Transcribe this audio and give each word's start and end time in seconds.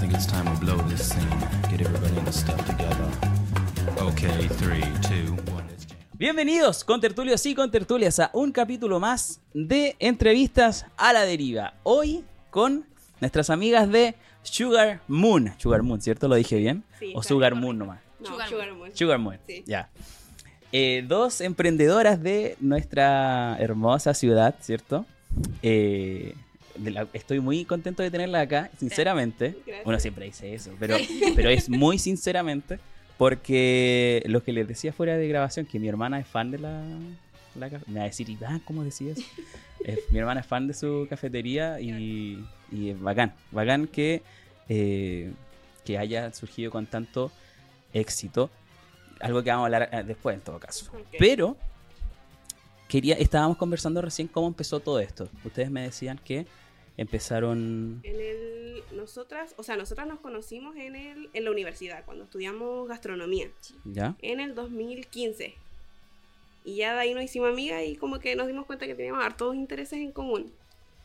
think 0.00 0.14
it's 0.14 0.26
time 0.26 0.44
to 0.44 0.60
blow 0.60 0.76
this 0.88 1.08
scene. 1.10 1.28
Get 1.70 1.80
everybody 1.82 2.16
in 2.18 2.24
the 2.24 2.32
stuff 2.32 2.56
together. 2.66 3.08
Okay, 3.98 4.48
three, 4.58 4.82
two, 5.08 5.32
one, 5.52 5.66
let's 5.68 5.84
jam. 5.86 5.98
Bienvenidos 6.18 6.84
con 6.84 7.00
tertulios 7.00 7.44
y 7.46 7.54
con 7.54 7.70
tertulias 7.70 8.18
a 8.18 8.30
un 8.32 8.52
capítulo 8.52 9.00
más 9.00 9.40
de 9.54 9.96
entrevistas 9.98 10.86
a 10.96 11.12
la 11.12 11.24
deriva. 11.24 11.74
Hoy 11.82 12.24
con 12.50 12.84
nuestras 13.20 13.50
amigas 13.50 13.90
de 13.90 14.14
Sugar 14.42 15.00
Moon. 15.08 15.52
Sugar 15.58 15.82
Moon, 15.82 16.00
¿cierto? 16.00 16.28
¿Lo 16.28 16.34
dije 16.36 16.56
bien? 16.56 16.82
Sí, 16.98 17.12
¿O 17.14 17.22
Sugar. 17.22 17.54
Moon 17.54 17.78
nomás? 17.78 18.00
No, 18.20 18.26
Sugar 18.26 18.48
Sugar, 18.48 18.68
Moon. 18.68 18.78
Moon. 18.78 18.90
Sugar 18.96 19.18
Moon, 19.18 19.38
Sí. 19.46 19.64
ya. 19.66 19.88
Eh, 20.72 21.04
dos 21.06 21.40
emprendedoras 21.40 22.22
de 22.22 22.56
nuestra 22.60 23.56
hermosa 23.58 24.14
ciudad, 24.14 24.54
¿cierto? 24.60 25.04
Eh, 25.62 26.34
de 26.76 26.90
la- 26.90 27.08
estoy 27.12 27.40
muy 27.40 27.64
contento 27.64 28.02
de 28.02 28.10
tenerla 28.10 28.40
acá, 28.40 28.70
sinceramente. 28.78 29.56
Gracias. 29.66 29.86
Uno 29.86 30.00
siempre 30.00 30.24
dice 30.26 30.54
eso, 30.54 30.72
pero, 30.78 30.96
pero 31.34 31.50
es 31.50 31.68
muy 31.68 31.98
sinceramente 31.98 32.78
porque 33.18 34.22
lo 34.26 34.42
que 34.42 34.52
les 34.52 34.66
decía 34.66 34.92
fuera 34.92 35.16
de 35.16 35.28
grabación, 35.28 35.66
que 35.66 35.78
mi 35.78 35.88
hermana 35.88 36.18
es 36.18 36.26
fan 36.26 36.50
de 36.50 36.58
la... 36.58 36.82
la 37.54 37.68
me 37.86 37.98
va 37.98 38.02
a 38.02 38.06
decir, 38.06 38.28
Iván, 38.30 38.60
¿cómo 38.60 38.82
decías? 38.82 39.18
Eh, 39.84 39.98
mi 40.10 40.18
hermana 40.18 40.40
es 40.40 40.46
fan 40.46 40.66
de 40.66 40.72
su 40.74 41.06
cafetería 41.10 41.80
y, 41.80 42.42
y 42.72 42.90
es 42.90 43.00
bacán. 43.00 43.34
Bacán 43.50 43.86
que, 43.88 44.22
eh, 44.70 45.32
que 45.84 45.98
haya 45.98 46.32
surgido 46.32 46.70
con 46.70 46.86
tanto 46.86 47.30
éxito. 47.92 48.48
Algo 49.20 49.42
que 49.42 49.50
vamos 49.50 49.64
a 49.64 49.66
hablar 49.66 49.88
eh, 49.92 50.02
después 50.06 50.34
en 50.36 50.40
todo 50.40 50.58
caso. 50.58 50.90
Pero 51.18 51.58
quería, 52.88 53.16
estábamos 53.16 53.58
conversando 53.58 54.00
recién 54.00 54.28
cómo 54.28 54.46
empezó 54.48 54.80
todo 54.80 54.98
esto. 54.98 55.28
Ustedes 55.44 55.70
me 55.70 55.82
decían 55.82 56.18
que 56.24 56.46
empezaron. 57.00 58.00
En 58.02 58.20
el, 58.20 58.82
nosotras, 58.94 59.54
o 59.56 59.62
sea, 59.62 59.76
nosotras 59.76 60.06
nos 60.06 60.20
conocimos 60.20 60.76
en, 60.76 60.96
el, 60.96 61.30
en 61.32 61.44
la 61.44 61.50
universidad, 61.50 62.04
cuando 62.04 62.24
estudiamos 62.24 62.88
gastronomía, 62.88 63.48
¿Ya? 63.84 64.16
en 64.20 64.40
el 64.40 64.54
2015. 64.54 65.54
Y 66.64 66.76
ya 66.76 66.92
de 66.94 67.00
ahí 67.00 67.14
nos 67.14 67.24
hicimos 67.24 67.48
amigas 67.50 67.82
y 67.86 67.96
como 67.96 68.18
que 68.18 68.36
nos 68.36 68.46
dimos 68.46 68.66
cuenta 68.66 68.86
que 68.86 68.94
teníamos 68.94 69.24
hartos 69.24 69.54
intereses 69.54 69.98
en 69.98 70.12
común. 70.12 70.52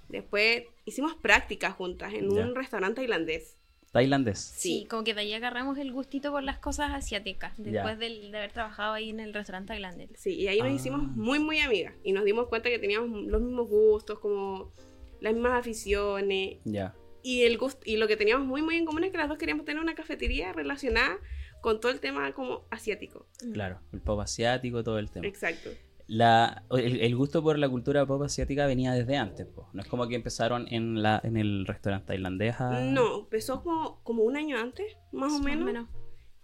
Después 0.10 0.64
hicimos 0.84 1.16
prácticas 1.16 1.73
juntas 1.73 2.14
en 2.14 2.30
Ya. 2.30 2.42
un 2.46 2.56
restaurante 2.56 2.98
tailandés. 3.02 3.56
Tailandés. 3.94 4.40
Sí, 4.40 4.80
Sí. 4.82 4.86
como 4.90 5.06
que 5.06 5.14
de 5.14 5.22
ahí 5.22 5.34
agarramos 5.34 5.78
el 5.78 5.94
gustito 5.94 6.30
por 6.32 6.44
las 6.44 6.60
cosas 6.60 6.92
asiáticas, 6.94 7.54
después 7.58 7.98
del- 7.98 8.30
de 8.32 8.38
haber 8.38 8.52
trabajado 8.52 8.94
ahí 8.94 9.10
en 9.10 9.22
el 9.22 9.34
restaurante 9.34 9.70
tailandés. 9.70 10.10
Sí, 10.18 10.34
y 10.36 10.50
ahí 10.50 10.60
nos 10.60 10.68
Ah. 10.68 10.73
hicimos 10.73 11.02
muy, 11.04 11.40
muy 11.40 11.60
amigas. 11.60 11.94
Y 12.04 12.12
nos 12.12 12.26
dimos 12.26 12.48
cuenta 12.48 12.70
que 12.70 12.78
teníamos 12.78 13.10
los 13.26 13.42
mismos 13.42 13.70
gustos, 13.70 14.20
como 14.20 14.70
las 15.21 15.33
mismas 15.33 15.53
aficiones. 15.59 16.58
Ya. 16.66 16.95
Y, 17.23 17.41
el 17.44 17.58
gust 17.58 17.81
y 17.88 17.97
lo 17.97 18.08
que 18.08 18.17
teníamos 18.17 18.45
muy, 18.47 18.61
muy 18.61 18.75
en 18.75 18.85
común 18.85 19.03
es 19.03 19.11
que 19.11 19.17
las 19.17 19.27
dos 19.30 19.38
queríamos 19.38 19.66
tener 19.66 19.81
una 19.81 19.95
cafetería 19.95 20.53
relacionada 20.53 21.17
con 21.61 21.80
todo 21.80 21.91
el 21.91 21.99
tema 21.99 22.31
como 22.33 22.66
asiático. 22.69 23.25
Claro. 23.53 23.80
El 23.91 24.02
pop 24.02 24.19
asiático, 24.19 24.83
todo 24.83 24.99
el 24.99 25.09
tema. 25.09 25.25
Exacto. 25.25 25.71
La, 26.08 26.63
el, 26.69 27.02
el 27.02 27.16
gusto 27.16 27.41
por 27.41 27.58
la 27.58 27.67
cultura 27.67 28.05
pop 28.05 28.21
asiática 28.21 28.67
venía 28.67 28.91
desde 28.93 29.17
antes, 29.17 29.47
po. 29.47 29.67
No 29.73 29.81
es 29.81 29.88
como 29.88 30.08
que 30.08 30.13
empezaron 30.13 30.67
en, 30.69 31.02
la, 31.02 31.19
en 31.23 31.36
el 31.36 31.66
restaurante 31.66 32.05
tailandés 32.08 32.61
a- 32.61 32.80
No, 32.81 33.21
empezó 33.21 33.63
como, 33.63 34.03
como 34.03 34.21
un 34.21 34.38
año 34.38 34.59
antes, 34.59 34.95
más 35.11 35.33
o 35.33 35.39
menos. 35.39 35.88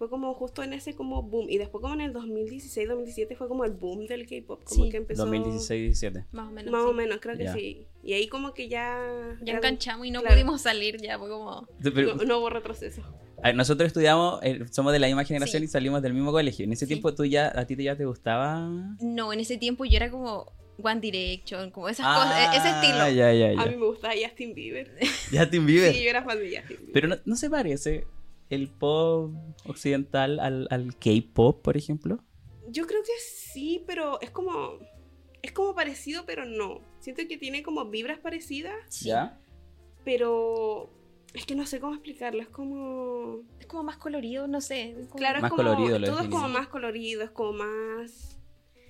Fue 0.02 0.10
como 0.10 0.34
justo 0.34 0.64
en 0.64 0.74
ese 0.74 0.96
como 0.96 1.22
boom. 1.22 1.48
Y 1.48 1.60
después 1.60 1.80
como 1.80 1.94
en 1.94 2.02
el 2.02 2.12
2016, 2.12 2.88
2017 2.90 3.36
fue 3.36 3.48
como 3.48 3.66
el 3.66 3.72
boom 3.74 4.08
del 4.08 4.26
K-pop. 4.26 4.64
Como 4.64 4.86
Sí. 4.86 4.90
que 4.90 4.98
empezó... 4.98 5.28
2016-17. 5.28 6.26
Más 6.32 6.48
o 6.48 6.52
menos. 6.52 6.72
Más 6.72 6.82
sí. 6.82 6.90
o 6.90 6.94
menos, 6.94 7.20
creo 7.22 7.38
que 7.38 7.48
sí. 7.50 7.86
Y 8.04 8.14
ahí 8.14 8.28
como 8.28 8.56
que 8.56 8.68
ya... 8.68 9.00
Ya 9.44 9.54
enganchamos 9.54 10.08
y 10.08 10.10
no 10.10 10.22
claro. 10.22 10.34
pudimos 10.36 10.62
salir, 10.64 10.98
ya 11.00 11.20
fue 11.20 11.30
como... 11.30 11.68
Pero- 11.84 12.16
No, 12.16 12.24
no 12.24 12.40
hubo 12.40 12.50
retroceso. 12.50 13.04
a 13.38 13.50
ver, 13.50 13.56
nosotros 13.56 13.86
estudiamos, 13.86 14.40
eh, 14.42 14.66
somos 14.72 14.92
de 14.92 14.98
la 14.98 15.06
misma 15.06 15.24
generación 15.24 15.60
Sí. 15.62 15.66
y 15.66 15.68
salimos 15.68 16.02
del 16.02 16.16
mismo 16.16 16.32
colegio. 16.32 16.66
En 16.66 16.74
ese 16.74 16.88
Sí. 16.88 16.94
tiempo 16.94 17.14
tú 17.14 17.24
ya, 17.26 17.52
a 17.56 17.66
ti 17.68 17.76
ya 17.76 17.96
te 17.96 18.06
gustaba. 18.06 18.60
No, 19.02 19.32
en 19.34 19.40
ese 19.40 19.58
tiempo 19.60 19.86
yo 19.86 19.98
era 19.98 20.10
como 20.10 20.52
One 20.82 21.00
Direction, 21.00 21.70
como 21.70 21.90
esas 21.90 22.08
Ah, 22.10 22.24
cosas, 22.24 22.56
e- 22.56 22.58
ese 22.58 22.70
estilo. 22.76 23.08
Ya, 23.16 23.32
ya, 23.54 23.62
A 23.62 23.68
mí 23.68 23.76
me 23.76 23.86
gustaba 23.86 24.16
Justin 24.20 24.56
Bieber. 24.56 24.92
Justin 25.32 25.64
Bieber. 25.68 25.94
Sí, 25.94 26.04
yo 26.04 26.10
era 26.10 26.24
fan 26.24 26.40
de 26.40 26.58
Justin 26.58 26.78
Bieber. 26.78 26.92
Pero 26.92 27.08
no, 27.08 27.18
no 27.24 27.36
se 27.36 27.52
parece 27.52 28.08
el 28.52 28.68
pop 28.70 29.34
occidental 29.66 30.40
al, 30.40 30.68
al 30.70 30.96
K-pop, 30.98 31.62
por 31.62 31.78
ejemplo. 31.78 32.20
Yo 32.70 32.86
creo 32.86 33.02
que 33.02 33.12
sí, 33.20 33.84
pero 33.88 34.22
es 34.22 34.30
como... 34.30 34.78
Es 35.42 35.52
como 35.54 35.74
parecido, 35.74 36.26
pero 36.28 36.46
no. 36.46 36.82
Siento 37.00 37.24
que 37.28 37.38
tiene 37.38 37.64
como 37.64 37.86
vibras 37.86 38.20
parecidas, 38.20 38.76
Sí. 38.90 39.08
¿Ya? 39.10 39.40
pero... 40.04 40.90
Es 41.34 41.46
que 41.46 41.56
no 41.56 41.66
sé 41.66 41.80
cómo 41.80 41.94
explicarlo. 41.94 42.42
Es 42.42 42.50
como... 42.50 43.40
Es 43.60 43.66
como 43.66 43.84
más 43.84 43.98
colorido, 43.98 44.48
no 44.48 44.60
sé. 44.60 44.90
es 45.00 45.08
como 45.08 45.16
Claro, 45.18 45.38
es 45.40 45.50
como... 45.50 45.56
colorido, 45.56 46.02
todo 46.02 46.20
es 46.20 46.28
como 46.28 46.50
más 46.50 46.68
colorido, 46.68 47.24
es 47.24 47.32
como 47.32 47.54
más... 47.54 48.41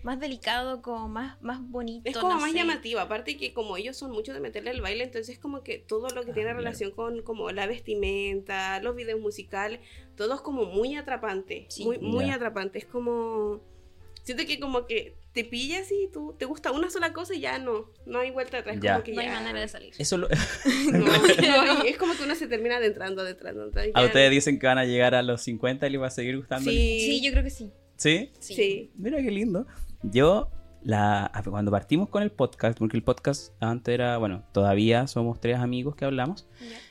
Más 0.04 0.20
delicado, 0.20 0.82
como 0.82 1.08
más, 1.08 1.42
más 1.42 1.60
bonito. 1.62 2.10
Es 2.10 2.18
como 2.18 2.34
no 2.34 2.40
más 2.42 2.52
sé. 2.52 2.58
llamativo, 2.58 3.00
aparte 3.00 3.38
que 3.38 3.54
como 3.54 3.78
ellos 3.78 3.96
son 3.98 4.12
mucho 4.12 4.34
de 4.34 4.40
meterle 4.40 4.72
el 4.72 4.82
baile, 4.82 5.04
entonces 5.04 5.38
como 5.38 5.62
que 5.64 5.78
todo 5.78 6.10
lo 6.10 6.24
que 6.24 6.32
Ah, 6.32 6.34
tiene 6.34 6.50
claro. 6.50 6.58
relación 6.60 6.92
con 6.92 7.22
como 7.22 7.52
la 7.52 7.68
vestimenta, 7.68 8.82
los 8.82 8.96
videos 8.96 9.20
musicales, 9.20 9.80
todo 10.16 10.34
es 10.36 10.42
como 10.42 10.66
muy 10.66 10.96
atrapante, 10.96 11.66
Sí. 11.70 11.84
muy, 11.86 12.00
muy 12.00 12.30
atrapante, 12.30 12.80
es 12.80 12.86
como... 12.86 13.62
Siento 14.24 14.46
que 14.46 14.60
como 14.60 14.86
que 14.86 15.16
te 15.34 15.44
pillas 15.44 15.92
y 15.92 16.08
tú 16.14 16.36
te 16.38 16.46
gusta 16.46 16.72
una 16.72 16.92
sola 16.92 17.12
cosa 17.12 17.34
y 17.34 17.40
ya 17.40 17.58
no, 17.58 17.90
no 18.06 18.20
hay 18.20 18.30
vuelta 18.30 18.60
atrás, 18.60 18.78
Ya. 18.80 18.94
como 18.94 19.04
que 19.04 19.14
No 19.14 19.22
hay 19.22 19.30
manera 19.30 19.60
de 19.60 19.68
salir. 19.68 19.94
Eso 19.98 20.18
lo- 20.18 20.28
No, 20.92 21.66
no, 21.66 21.86
y 21.86 21.88
es 21.90 21.98
como 21.98 22.14
que 22.16 22.24
uno 22.24 22.36
se 22.36 22.48
termina 22.48 22.78
adentrando, 22.78 23.24
adentrando, 23.24 23.62
adentrando, 23.64 23.98
a 24.00 24.04
ustedes 24.06 24.30
dicen 24.30 24.60
que 24.60 24.68
van 24.68 24.78
a 24.78 24.86
llegar 24.86 25.16
a 25.16 25.24
los 25.24 25.42
50 25.42 25.88
y 25.88 25.90
les 25.92 26.02
va 26.02 26.08
a 26.08 26.12
seguir 26.12 26.38
gustando. 26.38 26.70
Sí, 26.70 27.00
Sí, 27.02 27.22
yo 27.24 27.32
creo 27.32 27.44
que. 27.44 27.50
¿Sí? 27.50 27.72
Sí. 27.98 28.32
sí. 28.40 28.92
Mira 28.96 29.18
qué 29.22 29.32
lindo. 29.32 29.66
Yo, 30.04 30.50
la, 30.84 31.32
cuando 31.50 31.70
partimos 31.72 32.10
con 32.10 32.24
el 32.24 32.32
podcast, 32.32 32.78
porque 32.80 32.98
el 32.98 33.04
podcast 33.04 33.54
antes 33.62 33.94
era, 33.94 34.18
bueno, 34.18 34.44
todavía 34.52 35.06
somos 35.08 35.40
tres 35.40 35.58
amigos 35.58 35.96
que 35.96 36.06
hablamos. 36.06 36.48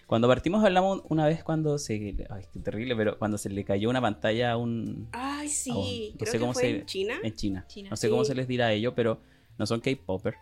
Cuando 0.06 0.28
partimos 0.28 0.65
hablamos 0.65 1.03
una 1.09 1.26
vez 1.26 1.43
cuando 1.44 1.78
se, 1.78 2.16
ay, 2.31 2.44
qué 2.53 2.60
terrible, 2.60 2.94
pero 2.97 3.19
cuando 3.19 3.37
se 3.38 3.50
le 3.50 3.65
cayó 3.65 3.91
una 3.91 4.00
pantalla 4.00 4.53
a 4.53 4.56
un, 4.56 5.09
Ay, 5.12 5.48
sí, 5.48 5.71
un- 5.71 6.12
no 6.12 6.19
creo 6.19 6.26
sé 6.26 6.32
que 6.32 6.38
cómo 6.41 6.53
fue 6.53 6.62
se, 6.62 6.71
en 6.71 6.87
China. 6.87 7.15
en 7.22 7.34
China. 7.34 7.65
China. 7.69 7.91
No 7.91 7.97
sé 7.97 8.09
cómo 8.10 8.25
se 8.25 8.34
les 8.34 8.47
dirá 8.48 8.66
a 8.66 8.72
ellos, 8.72 8.93
pero 8.97 9.21
no 9.59 9.66
son 9.66 9.81
K-popper. 9.81 10.34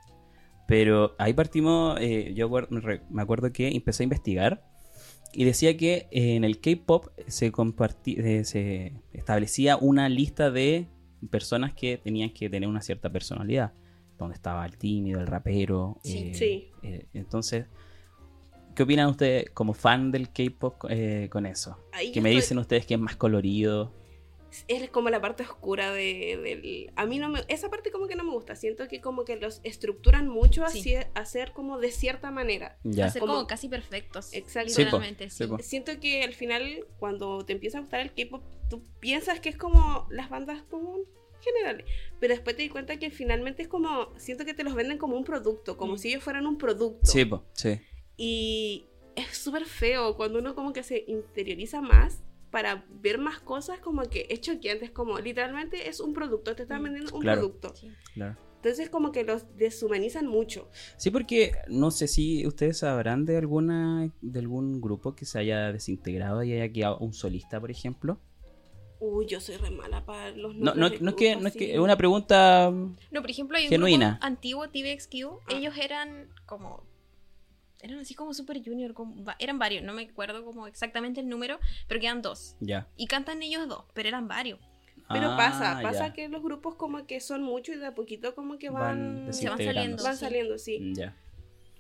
Pero 0.67 1.15
ahí 1.19 1.33
partimos, 1.33 1.99
eh, 2.01 2.35
yo 2.35 2.51
me 3.11 3.23
acuerdo 3.23 3.51
que 3.53 3.69
empecé 3.69 4.03
a 4.03 4.05
investigar 4.05 4.63
y 5.33 5.45
decía 5.45 5.75
que 5.79 6.09
eh, 6.11 6.37
en 6.37 6.45
el 6.45 6.61
K-pop 6.61 7.07
se, 7.27 7.51
comparti- 7.51 8.19
eh, 8.19 8.45
se 8.45 8.93
establecía 9.15 9.79
una 9.79 10.09
lista 10.11 10.51
de 10.51 10.89
personas 11.31 11.75
que 11.75 11.99
tenían 11.99 12.31
que 12.31 12.49
tener 12.51 12.69
una 12.69 12.81
cierta 12.81 13.11
personalidad. 13.11 13.73
Donde 14.19 14.35
estaba 14.35 14.67
el 14.67 14.77
tímido, 14.77 15.21
el 15.21 15.27
rapero. 15.29 15.99
Sí. 16.03 16.19
eh, 16.19 16.35
Sí. 16.35 16.71
eh, 16.83 17.07
entonces, 17.15 17.67
¿qué 18.75 18.83
opinan 18.83 19.09
ustedes 19.11 19.51
como 19.51 19.75
fan 19.75 20.11
del 20.11 20.31
K-pop 20.33 20.87
eh, 20.89 21.29
con 21.31 21.47
eso? 21.47 21.79
Ahí 21.93 22.09
Que 22.11 22.17
yo 22.17 22.23
me 22.23 22.31
estoy- 22.31 22.41
dicen 22.43 22.59
ustedes 22.59 22.85
que 22.87 22.95
es 22.95 23.01
más 23.01 23.15
colorido. 23.17 23.93
Es 24.67 24.91
como 24.91 25.11
la 25.11 25.21
parte 25.21 25.43
oscura 25.45 25.93
de, 25.93 26.39
del... 26.43 26.93
A 26.97 27.07
mí 27.07 27.19
no 27.19 27.29
me... 27.29 27.41
Esa 27.49 27.71
parte 27.71 27.91
como 27.91 28.07
que 28.09 28.17
no 28.17 28.25
me 28.25 28.31
gusta. 28.33 28.57
Siento 28.57 28.89
que 28.89 29.01
como 29.01 29.25
que 29.25 29.37
los 29.37 29.61
estructuran 29.65 30.29
mucho 30.29 30.67
Sí. 30.69 30.95
a 30.97 31.09
hacer 31.15 31.53
como 31.53 31.79
de 31.79 31.91
cierta 31.93 32.31
manera. 32.31 32.79
Ya. 32.85 33.07
Hacer 33.07 33.21
como, 33.21 33.35
Como- 33.35 33.47
casi 33.47 33.69
perfectos. 33.69 34.33
Exacto. 34.33 34.71
Sí, 34.71 34.85
sí. 35.29 35.45
Siento 35.61 36.01
que 36.01 36.23
al 36.23 36.35
final 36.35 36.87
cuando 36.99 37.45
te 37.45 37.53
empieza 37.53 37.79
a 37.79 37.81
gustar 37.83 38.01
el 38.01 38.13
K-pop, 38.13 38.43
tú 38.69 38.85
piensas 39.01 39.41
que 39.41 39.49
es 39.51 39.57
como 39.57 40.07
las 40.11 40.29
bandas 40.31 40.63
como 40.71 40.99
generales. 41.41 41.87
Pero 42.19 42.35
después 42.35 42.57
te 42.57 42.63
di 42.63 42.69
cuenta 42.69 42.99
que 42.99 43.11
finalmente 43.11 43.63
es 43.63 43.69
como... 43.69 44.13
Siento 44.19 44.45
que 44.45 44.55
te 44.55 44.65
los 44.65 44.75
venden 44.75 44.99
como 44.99 45.17
un 45.17 45.25
producto, 45.25 45.77
como 45.77 45.95
Mm. 45.95 45.99
si 45.99 46.09
ellos 46.09 46.23
fueran 46.25 46.47
un 46.47 46.59
producto. 46.59 47.07
Sí, 47.07 47.25
po, 47.25 47.45
sí. 47.53 47.81
Y 48.17 48.87
es 49.15 49.37
súper 49.37 49.65
feo 49.65 50.17
cuando 50.17 50.39
uno 50.41 50.55
como 50.55 50.73
que 50.73 50.83
se 50.83 51.05
interioriza 51.07 51.81
más 51.81 52.23
para 52.51 52.85
ver 52.89 53.19
más 53.19 53.41
cosas 53.41 53.79
como 53.81 54.03
que 54.03 54.27
es 54.31 54.41
choqueante, 54.41 54.85
es 54.87 54.91
como 54.91 55.19
literalmente 55.19 55.89
es 55.89 56.01
un 56.01 56.15
producto, 56.15 56.55
te 56.57 56.63
están 56.63 56.81
Mm, 56.81 56.85
vendiendo 56.85 57.15
un 57.15 57.21
claro. 57.23 57.41
producto. 57.41 57.75
Sí. 57.77 57.91
Claro. 58.15 58.37
Entonces 58.57 58.91
como 58.91 59.13
que 59.13 59.23
los 59.23 59.57
deshumanizan 59.57 60.27
mucho. 60.27 60.69
Sí, 60.97 61.11
porque 61.11 61.53
no 61.69 61.91
sé 61.93 62.09
si 62.09 62.45
ustedes 62.47 62.79
sabrán 62.79 63.25
de 63.25 63.37
alguna 63.37 64.11
de 64.21 64.39
algún 64.41 64.81
grupo 64.81 65.15
que 65.15 65.25
se 65.27 65.39
haya 65.39 65.73
desintegrado 65.73 66.43
y 66.43 66.53
haya 66.55 66.73
quedado 66.73 66.99
un 66.99 67.13
solista, 67.13 67.61
por 67.61 67.71
ejemplo. 67.71 68.19
Uy, 69.01 69.27
yo 69.27 69.41
soy 69.41 69.59
re 69.59 69.71
mala 69.71 70.05
para 70.05 70.33
los 70.33 70.57
No, 70.57 70.75
no, 70.75 70.81
no 70.81 70.87
es 70.89 70.93
que, 71.15 71.37
no 71.37 71.47
es 71.47 71.55
que 71.55 71.75
es 71.75 71.79
una 71.79 71.97
pregunta. 71.97 72.73
No, 73.13 73.21
por 73.21 73.31
ejemplo, 73.31 73.57
hay 73.57 73.65
un 73.67 73.71
Genuina. 73.71 74.11
grupo 74.15 74.27
antiguo, 74.27 74.69
TVXQ. 74.69 75.15
Ah. 75.47 75.55
Ellos 75.55 75.75
eran 75.79 76.29
como. 76.47 76.83
Eran 77.81 77.99
así 78.01 78.15
como 78.15 78.35
Super 78.35 78.63
Junior. 78.65 78.93
como- 78.95 79.25
eran 79.39 79.59
varios, 79.59 79.85
no 79.85 79.93
me 79.93 80.03
acuerdo 80.03 80.45
como 80.45 80.67
exactamente 80.67 81.21
el 81.21 81.29
número, 81.29 81.59
pero 81.87 82.01
quedan 82.01 82.23
dos. 82.23 82.57
Ya. 82.61 82.89
Y 82.97 83.07
cantan 83.07 83.43
ellos 83.43 83.69
dos, 83.69 83.85
pero 83.95 84.09
eran 84.09 84.27
varios. 84.29 84.59
Pero 85.11 85.31
Ah, 85.31 85.37
pasa, 85.39 85.79
pasa 85.83 86.13
que 86.13 86.29
los 86.29 86.43
grupos 86.43 86.75
como 86.75 87.07
que 87.07 87.21
son 87.21 87.43
muchos 87.43 87.77
y 87.77 87.79
de 87.79 87.87
a 87.87 87.95
poquito 87.95 88.35
como 88.35 88.59
que 88.59 88.69
Van 88.69 89.25
van, 89.25 89.33
Se 89.33 89.49
van 89.49 89.57
saliendo. 89.59 90.03
van 90.03 90.15
sí. 90.17 90.21
saliendo, 90.21 90.59
sí. 90.59 90.93
Ya. 90.95 91.17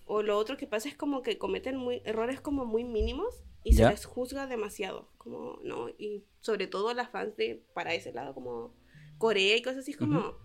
O 0.07 0.23
lo 0.23 0.39
otro 0.39 0.57
que 0.57 0.67
pasa 0.67 0.89
es 0.89 0.97
como 0.97 1.21
que 1.23 1.37
cometen 1.37 1.77
muy, 1.77 2.01
errores 2.07 2.41
como 2.41 2.65
muy 2.65 2.85
mínimos 2.85 3.43
y 3.65 3.75
se 3.75 3.87
les 3.91 4.07
juzga 4.07 4.47
demasiado, 4.47 5.11
como, 5.19 5.59
¿no? 5.63 5.91
Y 5.99 6.25
sobre 6.41 6.69
todo 6.69 6.95
las 6.95 7.11
fans 7.11 7.37
de, 7.37 7.63
para 7.75 7.93
ese 7.93 8.13
lado, 8.15 8.33
como 8.33 8.73
Corea 9.19 9.57
y 9.57 9.63
cosas 9.63 9.81
así, 9.81 9.91
es 9.91 9.97
como... 9.99 10.37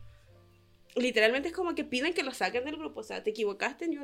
Literalmente 0.95 1.47
es 1.49 1.55
como 1.55 1.73
que 1.73 1.83
piden 1.83 2.13
que 2.13 2.21
lo 2.23 2.31
saquen 2.33 2.65
del 2.65 2.77
grupo, 2.77 2.99
o 2.99 3.03
sea, 3.03 3.23
te 3.23 3.31
equivocaste, 3.31 3.89
yo 3.91 4.01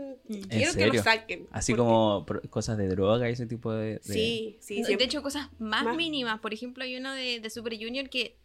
quiero 0.49 0.73
que 0.73 0.87
lo 0.87 1.03
saquen. 1.03 1.47
Así 1.51 1.73
porque- 1.73 1.83
como 1.87 2.25
cosas 2.49 2.77
de 2.79 2.87
droga 2.87 3.29
y 3.29 3.33
ese 3.33 3.45
tipo 3.45 3.71
de... 3.71 3.93
de- 3.95 3.99
Sí, 4.01 4.57
sí, 4.59 4.77
de 4.79 4.85
siempre- 4.85 5.05
hecho, 5.05 5.21
cosas 5.21 5.49
más, 5.59 5.83
Más- 5.83 5.95
mínimas. 5.95 6.39
Por 6.39 6.53
ejemplo, 6.53 6.83
hay 6.83 6.95
uno 6.97 7.13
de, 7.13 7.39
de 7.41 7.49
Super 7.51 7.73
Junior 7.77 8.09
que 8.09 8.37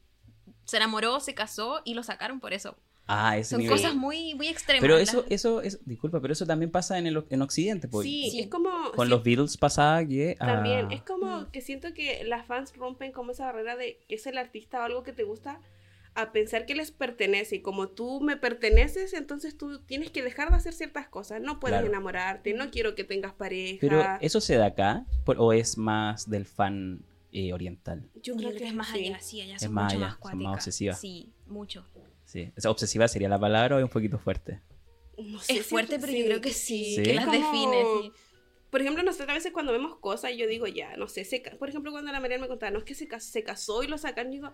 se 0.64 0.76
enamoró, 0.76 1.20
se 1.20 1.34
casó 1.34 1.80
y 1.84 1.94
lo 1.94 2.02
sacaron 2.02 2.38
por 2.40 2.52
eso. 2.52 2.76
Ah, 3.06 3.36
ese 3.36 3.50
Son 3.50 3.60
nivel. 3.60 3.76
cosas 3.76 3.94
muy, 3.94 4.34
muy 4.34 4.48
extremas. 4.48 4.80
Pero 4.82 4.96
eso, 4.96 5.26
eso, 5.28 5.60
es, 5.60 5.78
disculpa, 5.86 6.20
pero 6.20 6.32
eso 6.32 6.46
también 6.46 6.70
pasa 6.70 6.98
en, 6.98 7.06
el, 7.06 7.22
en 7.28 7.42
Occidente, 7.42 7.86
pues. 7.86 8.06
sí, 8.06 8.28
Sí. 8.30 8.40
es 8.40 8.46
como... 8.48 8.70
Con 8.92 9.06
sí, 9.06 9.10
los 9.10 9.22
Beatles 9.22 9.56
pasaba 9.58 10.04
que... 10.06 10.36
ah, 10.40 10.46
También, 10.46 10.90
es 10.90 11.02
como 11.02 11.40
Mm. 11.40 11.50
que 11.50 11.60
siento 11.60 11.92
que 11.92 12.24
las 12.24 12.46
fans 12.46 12.74
rompen 12.76 13.12
como 13.12 13.32
esa 13.32 13.44
barrera 13.46 13.76
de 13.76 13.98
que 14.08 14.14
es 14.14 14.26
el 14.26 14.38
artista 14.38 14.80
o 14.80 14.82
algo 14.84 15.02
que 15.02 15.12
te 15.12 15.22
gusta 15.24 15.60
a 16.14 16.32
pensar 16.32 16.64
que 16.66 16.74
les 16.74 16.90
pertenece 16.92 17.56
y 17.56 17.60
como 17.62 17.88
tú 17.88 18.20
me 18.20 18.36
perteneces, 18.36 19.12
entonces 19.14 19.56
tú 19.58 19.80
tienes 19.84 20.10
que 20.10 20.22
dejar 20.22 20.50
de 20.50 20.56
hacer 20.56 20.72
ciertas 20.72 21.08
cosas, 21.08 21.40
no 21.40 21.58
puedes 21.58 21.74
Claro. 21.74 21.88
enamorarte, 21.88 22.54
no 22.54 22.70
quiero 22.70 22.94
que 22.94 23.02
tengas 23.04 23.32
pareja. 23.34 23.78
Pero 23.80 24.02
¿eso 24.20 24.40
se 24.40 24.56
da 24.56 24.66
acá? 24.66 25.06
Por- 25.24 25.36
¿O 25.40 25.52
es 25.52 25.76
más 25.76 26.30
del 26.30 26.46
fan 26.46 27.04
eh, 27.32 27.52
oriental? 27.52 28.08
yo 28.14 28.34
Yo 28.34 28.36
creo 28.36 28.52
que 28.56 28.64
es 28.68 28.74
más 28.74 28.88
sí. 28.90 29.06
allá, 29.08 29.18
sí, 29.18 29.40
allá 29.40 29.56
Es 29.56 29.62
son 29.62 29.72
más 29.72 29.84
mucho 29.92 29.96
allá, 29.96 30.06
más 30.06 30.12
son 30.14 30.20
cuáticas. 30.20 30.44
más 30.44 30.54
obsesivas. 30.56 31.00
Sí, 31.00 31.32
mucho. 31.46 31.84
Sí. 32.24 32.52
O 32.56 32.60
sea, 32.60 32.70
obsesiva 32.70 33.08
sería 33.08 33.28
la 33.28 33.38
palabra 33.40 33.74
o 33.76 33.78
es 33.80 33.84
un 33.84 33.90
poquito 33.90 34.18
fuerte. 34.18 34.60
No 35.18 35.40
sé 35.40 35.54
Es 35.54 35.58
si- 35.66 35.70
fuerte, 35.70 35.98
pero 35.98 36.12
yo 36.12 36.24
creo 36.26 36.40
que 36.40 36.52
sí, 36.52 36.94
Sí. 36.96 37.02
que 37.02 37.14
las 37.14 37.24
Como- 37.26 37.36
define. 37.38 37.82
sí. 38.02 38.12
Por 38.70 38.80
ejemplo, 38.80 39.02
nosotros 39.02 39.28
a 39.30 39.34
veces 39.34 39.52
cuando 39.52 39.72
vemos 39.72 39.96
cosas, 39.98 40.32
yo 40.36 40.46
digo, 40.48 40.66
ya, 40.66 40.96
no 40.96 41.06
sé, 41.08 41.24
se 41.24 41.40
por 41.58 41.68
ejemplo, 41.68 41.92
cuando 41.92 42.10
la 42.12 42.18
María 42.20 42.38
me 42.38 42.48
contaba, 42.48 42.70
no 42.72 42.78
es 42.78 42.84
que 42.84 42.94
se, 42.94 43.06
cas- 43.08 43.24
se 43.24 43.42
casó 43.44 43.82
y 43.84 43.86
lo 43.88 43.98
sacan, 43.98 44.26
yo 44.26 44.32
digo, 44.32 44.52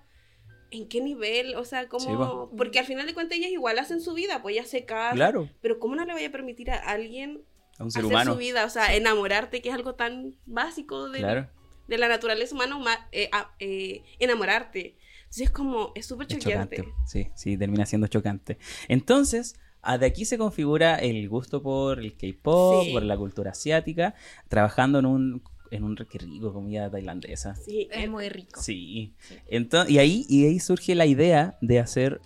¿en 0.70 0.88
qué 0.88 1.00
nivel? 1.00 1.54
O 1.56 1.64
sea, 1.64 1.88
¿cómo? 1.88 2.48
Sí. 2.50 2.56
Porque 2.56 2.78
al 2.78 2.86
final 2.86 3.06
de 3.06 3.14
cuentas 3.14 3.38
ellas 3.38 3.50
igual 3.50 3.78
hacen 3.78 4.00
su 4.00 4.14
vida, 4.14 4.42
pues 4.42 4.54
ellas 4.54 4.68
se 4.68 4.84
casan. 4.84 5.16
Claro, 5.16 5.48
Pero 5.60 5.78
¿cómo 5.78 5.94
no 5.96 6.04
le 6.04 6.12
vaya 6.12 6.28
a 6.28 6.32
permitir 6.32 6.70
a 6.70 6.76
alguien 6.78 7.42
a 7.78 7.84
un 7.84 7.90
ser 7.90 8.00
hacer 8.00 8.12
humano. 8.12 8.32
su 8.32 8.38
vida? 8.38 8.64
O 8.64 8.70
sea, 8.70 8.94
enamorarte, 8.94 9.60
que 9.62 9.68
es 9.70 9.74
algo 9.74 9.94
tan 9.94 10.36
básico 10.46 11.08
de, 11.10 11.18
Claro, 11.20 11.48
de 11.88 11.98
la 11.98 12.08
naturaleza 12.08 12.54
humana, 12.54 12.76
huma- 12.76 13.08
eh, 13.12 13.28
ah, 13.32 13.52
eh, 13.58 14.02
enamorarte. 14.18 14.96
Entonces 15.20 15.42
es 15.46 15.50
como, 15.50 15.92
es 15.94 16.06
súper 16.06 16.26
choqueante. 16.26 16.76
chocante. 16.76 16.94
Sí, 17.06 17.28
sí, 17.36 17.56
termina 17.56 17.86
siendo 17.86 18.06
chocante. 18.08 18.58
Entonces, 18.88 19.54
ah, 19.82 19.96
de 19.98 20.06
aquí 20.06 20.24
se 20.24 20.38
configura 20.38 20.96
el 20.96 21.28
gusto 21.28 21.62
por 21.62 22.00
el 22.00 22.16
K-pop, 22.16 22.84
Sí. 22.84 22.92
por 22.92 23.02
la 23.04 23.16
cultura 23.16 23.52
asiática, 23.52 24.14
trabajando 24.48 24.98
en 24.98 25.06
un, 25.06 25.42
en 25.70 25.84
un 25.84 25.96
qué 25.96 26.18
rico 26.18 26.52
comida 26.52 26.90
tailandesa. 26.90 27.54
Sí, 27.54 27.88
Es 27.90 28.04
eh, 28.04 28.08
muy 28.08 28.28
rico. 28.28 28.60
Sí. 28.60 29.14
Sí. 29.18 29.36
Entonces, 29.48 29.92
y 29.92 29.98
ahí, 29.98 30.26
y 30.28 30.46
ahí 30.46 30.58
surge 30.60 30.94
la 30.94 31.06
idea 31.06 31.56
de 31.60 31.78
hacer. 31.78 32.20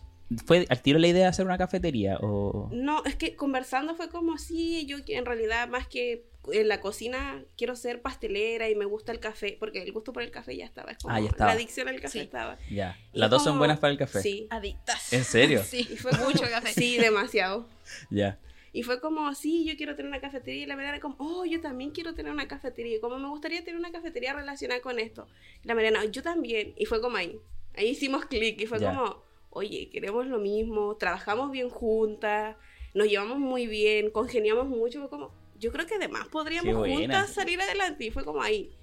¿Fue 0.47 0.67
al 0.71 0.81
tiro 0.81 0.99
la 0.99 1.07
idea 1.09 1.23
de 1.25 1.29
hacer 1.29 1.45
una 1.45 1.59
cafetería? 1.59 2.17
O. 2.23 2.71
No, 2.73 3.05
es 3.05 3.15
que 3.17 3.37
conversando 3.37 3.95
fue 3.95 4.09
como, 4.09 4.39
sí, 4.39 4.87
yo 4.87 5.05
que 5.05 5.17
en 5.19 5.27
realidad 5.27 5.69
más 5.69 5.87
que 5.87 6.25
en 6.53 6.69
la 6.69 6.81
cocina 6.81 7.43
quiero 7.57 7.75
ser 7.77 8.03
pastelera 8.03 8.69
y 8.69 8.75
me 8.75 8.85
gusta 8.85 9.13
el 9.13 9.21
café, 9.21 9.57
porque 9.59 9.83
el 9.83 9.93
gusto 9.93 10.13
por 10.13 10.23
el 10.23 10.31
café 10.31 10.57
ya 10.57 10.65
estaba. 10.65 10.93
Es 10.93 10.99
como 10.99 11.15
Ah, 11.15 11.21
ya 11.21 11.29
estaba. 11.29 11.51
La 11.51 11.57
adicción 11.57 11.89
al 11.89 11.97
café 12.01 12.09
Sí. 12.19 12.19
estaba. 12.21 12.59
Ya. 12.71 12.99
Y 13.13 13.19
Las 13.19 13.31
dos 13.31 13.45
son 13.45 13.59
buenas 13.59 13.79
para 13.79 13.93
el 13.93 13.99
café. 13.99 14.21
Sí. 14.21 14.47
Adictas. 14.51 15.13
¿En 15.13 15.25
serio? 15.25 15.63
Sí, 15.67 15.87
Y 15.91 15.97
fue 15.97 16.13
mucho 16.13 16.43
café. 16.51 16.73
Sí, 16.73 16.97
demasiado. 16.99 17.69
Ya. 18.11 18.39
Y 18.75 18.83
fue 18.83 19.01
como, 19.01 19.33
sí, 19.35 19.65
yo 19.65 19.77
quiero 19.77 19.95
tener 19.95 20.09
una 20.11 20.21
cafetería. 20.21 20.65
Y 20.65 20.67
la 20.67 20.75
Mariana 20.75 20.99
como, 20.99 21.15
oh, 21.21 21.45
yo 21.45 21.61
también 21.61 21.93
quiero 21.93 22.13
tener 22.13 22.33
una 22.33 22.49
cafetería. 22.49 22.97
Y 22.97 23.01
como 23.01 23.21
me 23.21 23.29
gustaría 23.29 23.63
tener 23.65 23.79
una 23.79 23.93
cafetería 23.93 24.33
relacionada 24.33 24.81
con 24.81 24.99
esto. 24.99 25.29
Y 25.63 25.69
la 25.69 25.77
Mariana, 25.77 26.05
yo 26.07 26.25
también. 26.25 26.75
Y 26.77 26.85
fue 26.85 27.01
como 27.01 27.17
ahí. 27.17 27.39
Ahí 27.77 27.91
hicimos 27.91 28.25
clic 28.25 28.61
y 28.61 28.67
fue 28.67 28.81
como, 28.81 29.23
oye, 29.51 29.89
queremos 29.91 30.27
lo 30.27 30.41
mismo, 30.41 30.97
trabajamos 30.97 31.53
bien 31.53 31.71
juntas, 31.71 32.57
nos 32.95 33.07
llevamos 33.07 33.39
muy 33.39 33.69
bien, 33.69 34.11
congeniamos 34.11 34.67
mucho. 34.67 34.99
Fue 34.99 35.09
como, 35.09 35.33
yo 35.57 35.71
creo 35.71 35.87
que 35.87 35.95
además 35.95 36.27
podríamos 36.27 36.75
juntas 36.75 37.33
salir 37.33 37.61
adelante. 37.61 38.07
Y 38.07 38.11
fue 38.11 38.25
como 38.25 38.43
ahí. 38.43 38.75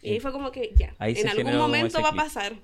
Y 0.00 0.12
ahí 0.12 0.20
fue 0.20 0.32
como 0.32 0.50
que 0.50 0.72
ya, 0.76 0.94
Ahí 0.98 1.14
en 1.18 1.28
algún 1.28 1.58
momento 1.58 2.00
va 2.00 2.08
a 2.08 2.14
pasar. 2.14 2.54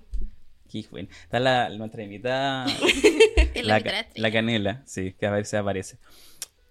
Qué 0.70 0.86
bueno. 0.90 1.08
Está 1.10 1.38
la, 1.38 1.68
nuestra 1.68 2.02
invitada. 2.02 2.66
La 3.62 3.80
la, 4.14 4.30
canela, 4.30 4.82
sí, 4.86 5.12
que 5.18 5.26
a 5.26 5.32
veces 5.32 5.54
aparece. 5.54 5.98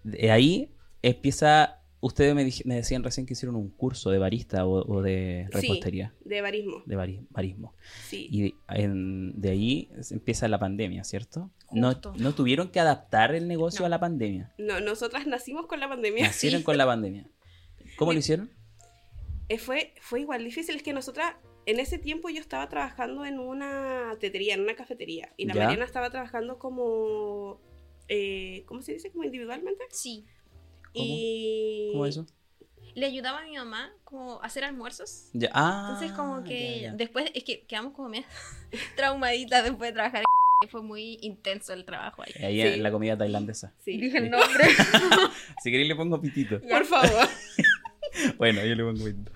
De 0.04 0.32
ahí 0.32 0.72
empieza. 1.02 1.76
Ustedes 2.02 2.34
me, 2.34 2.46
decían 2.76 3.04
recién 3.04 3.26
que 3.26 3.34
hicieron 3.34 3.58
un 3.58 3.70
curso 3.72 4.10
de 4.10 4.20
barista 4.20 4.66
o, 4.66 4.86
o 4.90 5.02
de 5.02 5.48
Sí. 5.52 5.60
repostería, 5.68 6.14
De 6.24 6.40
barismo. 6.40 6.82
de 6.86 6.96
bari- 6.96 7.28
barismo. 7.30 7.74
Sí. 8.08 8.28
Y 8.32 8.42
de, 8.44 8.54
en- 8.70 9.34
de 9.42 9.50
ahí 9.50 9.92
empieza 10.12 10.48
la 10.48 10.60
pandemia, 10.60 11.04
¿cierto? 11.04 11.52
No, 11.74 12.00
no 12.18 12.34
tuvieron 12.34 12.70
que 12.70 12.80
adaptar 12.80 13.36
el 13.36 13.50
negocio 13.50 13.82
No. 13.82 13.88
a 13.88 13.90
la 13.90 14.00
pandemia. 14.00 14.54
No, 14.58 14.80
nosotras 14.80 15.28
nacimos 15.28 15.66
con 15.68 15.82
la 15.82 15.90
pandemia. 15.90 16.24
Nacieron 16.28 16.64
con 16.64 16.78
la 16.78 16.86
pandemia. 16.86 17.28
¿Cómo 17.98 18.14
lo 18.14 18.20
hicieron? 18.20 18.50
Eh, 19.50 19.58
fue, 19.58 19.94
fue 20.00 20.22
igual 20.22 20.46
difícil. 20.46 20.78
Es 20.78 20.84
que 20.84 20.94
nosotras, 20.94 21.34
en 21.66 21.82
ese 21.82 21.98
tiempo 22.00 22.30
yo 22.30 22.40
estaba 22.40 22.70
trabajando 22.70 23.26
en 23.26 23.40
una 23.40 24.16
tetería, 24.22 24.54
en 24.54 24.62
una 24.62 24.76
cafetería. 24.76 25.34
Y 25.36 25.48
la 25.48 25.54
Ya. 25.54 25.64
Mariana 25.66 25.84
estaba 25.84 26.10
trabajando 26.12 26.60
como. 26.60 27.60
Eh, 28.10 28.64
¿Cómo 28.66 28.82
se 28.82 28.94
dice? 28.94 29.12
Como 29.12 29.24
individualmente. 29.24 29.84
Sí. 29.92 30.26
¿Cómo? 30.94 31.06
Y. 31.06 31.90
¿Cómo 31.94 32.06
eso? 32.06 32.26
Le 32.96 33.06
ayudaba 33.06 33.40
a 33.42 33.46
mi 33.46 33.56
mamá 33.56 33.94
como 34.04 34.42
a 34.42 34.46
hacer 34.46 34.64
almuerzos. 34.64 35.30
Ya, 35.34 35.50
ah, 35.54 35.90
Entonces 35.92 36.12
como 36.18 36.44
que 36.44 36.82
ya, 36.82 36.88
ya. 36.90 36.94
después 36.94 37.30
es 37.36 37.44
que 37.44 37.62
quedamos 37.68 37.94
como 37.94 38.10
medio 38.10 38.26
traumaditas 38.96 39.64
después 39.64 39.90
de 39.90 39.94
trabajar. 39.94 40.24
Fue 40.70 40.82
muy 40.82 41.18
intenso 41.22 41.72
el 41.72 41.86
trabajo 41.86 42.22
ahí. 42.22 42.34
Ahí 42.44 42.62
Sí. 42.62 42.68
en 42.68 42.84
la 42.84 42.92
comida 42.92 43.18
tailandesa. 43.18 43.74
Sí. 43.80 43.98
Dije 43.98 44.18
el 44.18 44.30
nombre. 44.30 44.66
Si 45.64 45.72
queréis 45.72 45.88
le 45.88 45.96
pongo 45.96 46.20
pitito. 46.20 46.60
Por 46.62 46.86
favor. 46.86 47.28
Bueno, 48.38 48.66
yo 48.66 48.74
le 48.76 48.84
pongo 48.84 49.06
pitito. 49.06 49.32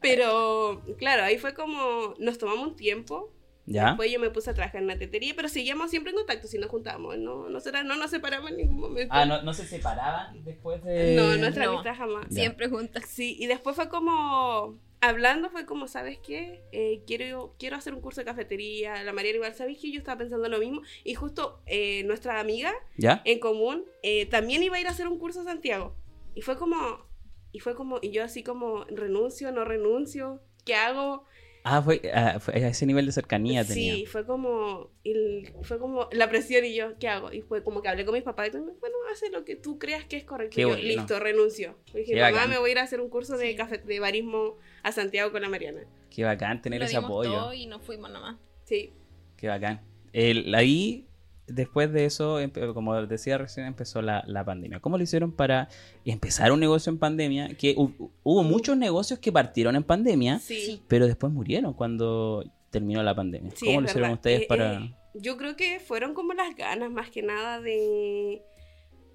Pero, 0.00 0.82
claro, 0.96 1.24
ahí 1.24 1.38
fue 1.38 1.54
como. 1.54 2.14
Nos 2.18 2.38
tomamos 2.38 2.68
un 2.68 2.76
tiempo. 2.76 3.32
¿Ya? 3.66 3.88
Después 3.88 4.10
yo 4.10 4.18
me 4.18 4.30
puse 4.30 4.50
a 4.50 4.54
trabajar 4.54 4.78
en 4.80 4.84
una 4.86 4.98
tetería, 4.98 5.34
pero 5.36 5.48
seguíamos 5.48 5.90
siempre 5.90 6.10
en 6.10 6.16
contacto 6.16 6.48
si 6.48 6.58
nos 6.58 6.68
juntamos. 6.70 7.16
No, 7.18 7.48
nosotras 7.48 7.84
no 7.84 7.96
nos 7.96 8.10
separamos 8.10 8.50
en 8.50 8.56
ningún 8.56 8.80
momento. 8.80 9.14
Ah, 9.14 9.24
¿no, 9.24 9.42
no 9.42 9.54
se 9.54 9.64
separaban 9.66 10.42
después 10.44 10.82
de...? 10.82 11.14
No, 11.14 11.36
nuestra 11.36 11.66
No. 11.66 11.72
amistad 11.72 11.94
jamás. 11.96 12.26
Ya. 12.30 12.40
Siempre 12.42 12.68
juntas. 12.68 13.04
Sí, 13.06 13.36
y 13.38 13.46
después 13.46 13.76
fue 13.76 13.88
como, 13.88 14.78
hablando 15.00 15.48
fue 15.50 15.64
como, 15.64 15.86
¿sabes 15.86 16.18
qué? 16.18 16.64
Eh, 16.72 17.02
quiero, 17.06 17.54
quiero 17.58 17.76
hacer 17.76 17.94
un 17.94 18.00
curso 18.00 18.20
de 18.20 18.24
cafetería. 18.24 19.02
La 19.04 19.12
María 19.12 19.32
igual, 19.32 19.54
¿sabes 19.54 19.78
qué? 19.80 19.92
Yo 19.92 19.98
estaba 19.98 20.18
pensando 20.18 20.48
lo 20.48 20.58
mismo. 20.58 20.82
Y 21.04 21.14
justo 21.14 21.62
eh, 21.66 22.02
nuestra 22.04 22.40
amiga 22.40 22.72
¿Ya? 22.96 23.22
en 23.24 23.38
común 23.38 23.84
eh, 24.02 24.26
también 24.26 24.62
iba 24.64 24.76
a 24.76 24.80
ir 24.80 24.88
a 24.88 24.90
hacer 24.90 25.06
un 25.06 25.18
curso 25.20 25.42
a 25.42 25.44
Santiago. 25.44 25.94
Y 26.34 26.40
fue 26.42 26.56
como, 26.56 27.06
y 27.52 27.60
fue 27.60 27.76
como, 27.76 27.98
y 28.02 28.10
yo 28.10 28.24
así 28.24 28.42
como, 28.42 28.84
renuncio, 28.86 29.52
no 29.52 29.64
renuncio, 29.64 30.42
¿qué 30.64 30.74
hago? 30.74 31.26
Ah, 31.64 31.80
fue, 31.80 32.00
ah, 32.12 32.40
fue 32.40 32.54
a 32.54 32.68
ese 32.68 32.86
nivel 32.86 33.06
de 33.06 33.12
cercanía 33.12 33.64
tenía. 33.64 33.94
Sí, 33.94 34.06
fue 34.06 34.26
como, 34.26 34.90
el- 35.04 35.52
fue 35.62 35.78
como 35.78 36.08
la 36.10 36.28
presión 36.28 36.64
y 36.64 36.74
yo, 36.74 36.98
¿qué 36.98 37.06
hago? 37.08 37.32
Y 37.32 37.40
fue 37.42 37.62
como 37.62 37.82
que 37.82 37.88
hablé 37.88 38.04
con 38.04 38.14
mis 38.14 38.24
papás 38.24 38.48
y 38.48 38.50
todo, 38.50 38.62
bueno, 38.80 38.96
hace 39.12 39.30
lo 39.30 39.44
que 39.44 39.54
tú 39.54 39.78
creas 39.78 40.04
que 40.04 40.16
es 40.16 40.24
correcto. 40.24 40.56
Qué 40.56 40.62
Y 40.62 40.64
yo, 40.64 40.68
bueno. 40.70 40.82
listo, 40.82 41.20
renuncio. 41.20 41.78
Y 41.94 41.98
dije, 41.98 42.14
Qué 42.14 42.20
mamá, 42.20 42.32
bacán. 42.32 42.50
me 42.50 42.58
voy 42.58 42.70
a 42.70 42.72
ir 42.72 42.78
a 42.80 42.82
hacer 42.82 43.00
un 43.00 43.08
curso 43.08 43.36
de 43.36 43.54
café, 43.54 43.78
de 43.78 44.00
barismo 44.00 44.56
a 44.82 44.90
Santiago 44.90 45.30
con 45.30 45.40
la 45.42 45.48
Mariana. 45.48 45.82
Qué 46.10 46.24
bacán 46.24 46.60
tener 46.62 46.80
Lo 46.80 46.86
ese 46.86 46.96
dimos 46.96 47.10
apoyo. 47.10 47.30
todo 47.32 47.52
y 47.54 47.66
nos 47.66 47.80
fuimos 47.82 48.10
nomás. 48.10 48.36
Sí. 48.64 48.92
Qué 49.36 49.46
bacán. 49.46 49.80
El, 50.12 50.52
ahí, 50.54 51.06
después 51.54 51.92
de 51.92 52.04
eso, 52.04 52.38
como 52.74 52.94
decía 53.06 53.38
recién, 53.38 53.66
empezó 53.66 54.02
la, 54.02 54.22
la 54.26 54.44
pandemia. 54.44 54.80
¿Cómo 54.80 54.96
lo 54.96 55.02
hicieron 55.04 55.32
para 55.32 55.68
empezar 56.04 56.52
un 56.52 56.60
negocio 56.60 56.90
en 56.90 56.98
pandemia? 56.98 57.48
Que 57.56 57.74
hu- 57.76 58.10
hubo 58.22 58.42
muchos 58.42 58.76
negocios 58.76 59.18
que 59.18 59.30
partieron 59.32 59.76
en 59.76 59.82
pandemia, 59.84 60.38
Sí. 60.38 60.82
Pero 60.88 61.06
después 61.06 61.32
murieron 61.32 61.72
cuando 61.74 62.44
terminó 62.70 63.02
la 63.02 63.14
pandemia. 63.14 63.52
Sí, 63.54 63.66
¿Cómo 63.66 63.80
lo 63.82 63.86
hicieron 63.86 64.10
verdad. 64.10 64.14
ustedes 64.18 64.40
Eh, 64.42 64.46
para...? 64.48 64.74
eh, 64.74 64.94
yo 65.14 65.36
creo 65.36 65.56
que 65.56 65.78
fueron 65.78 66.14
como 66.14 66.32
las 66.32 66.56
ganas 66.56 66.90
más 66.90 67.10
que 67.10 67.22
nada 67.22 67.60
de 67.60 68.42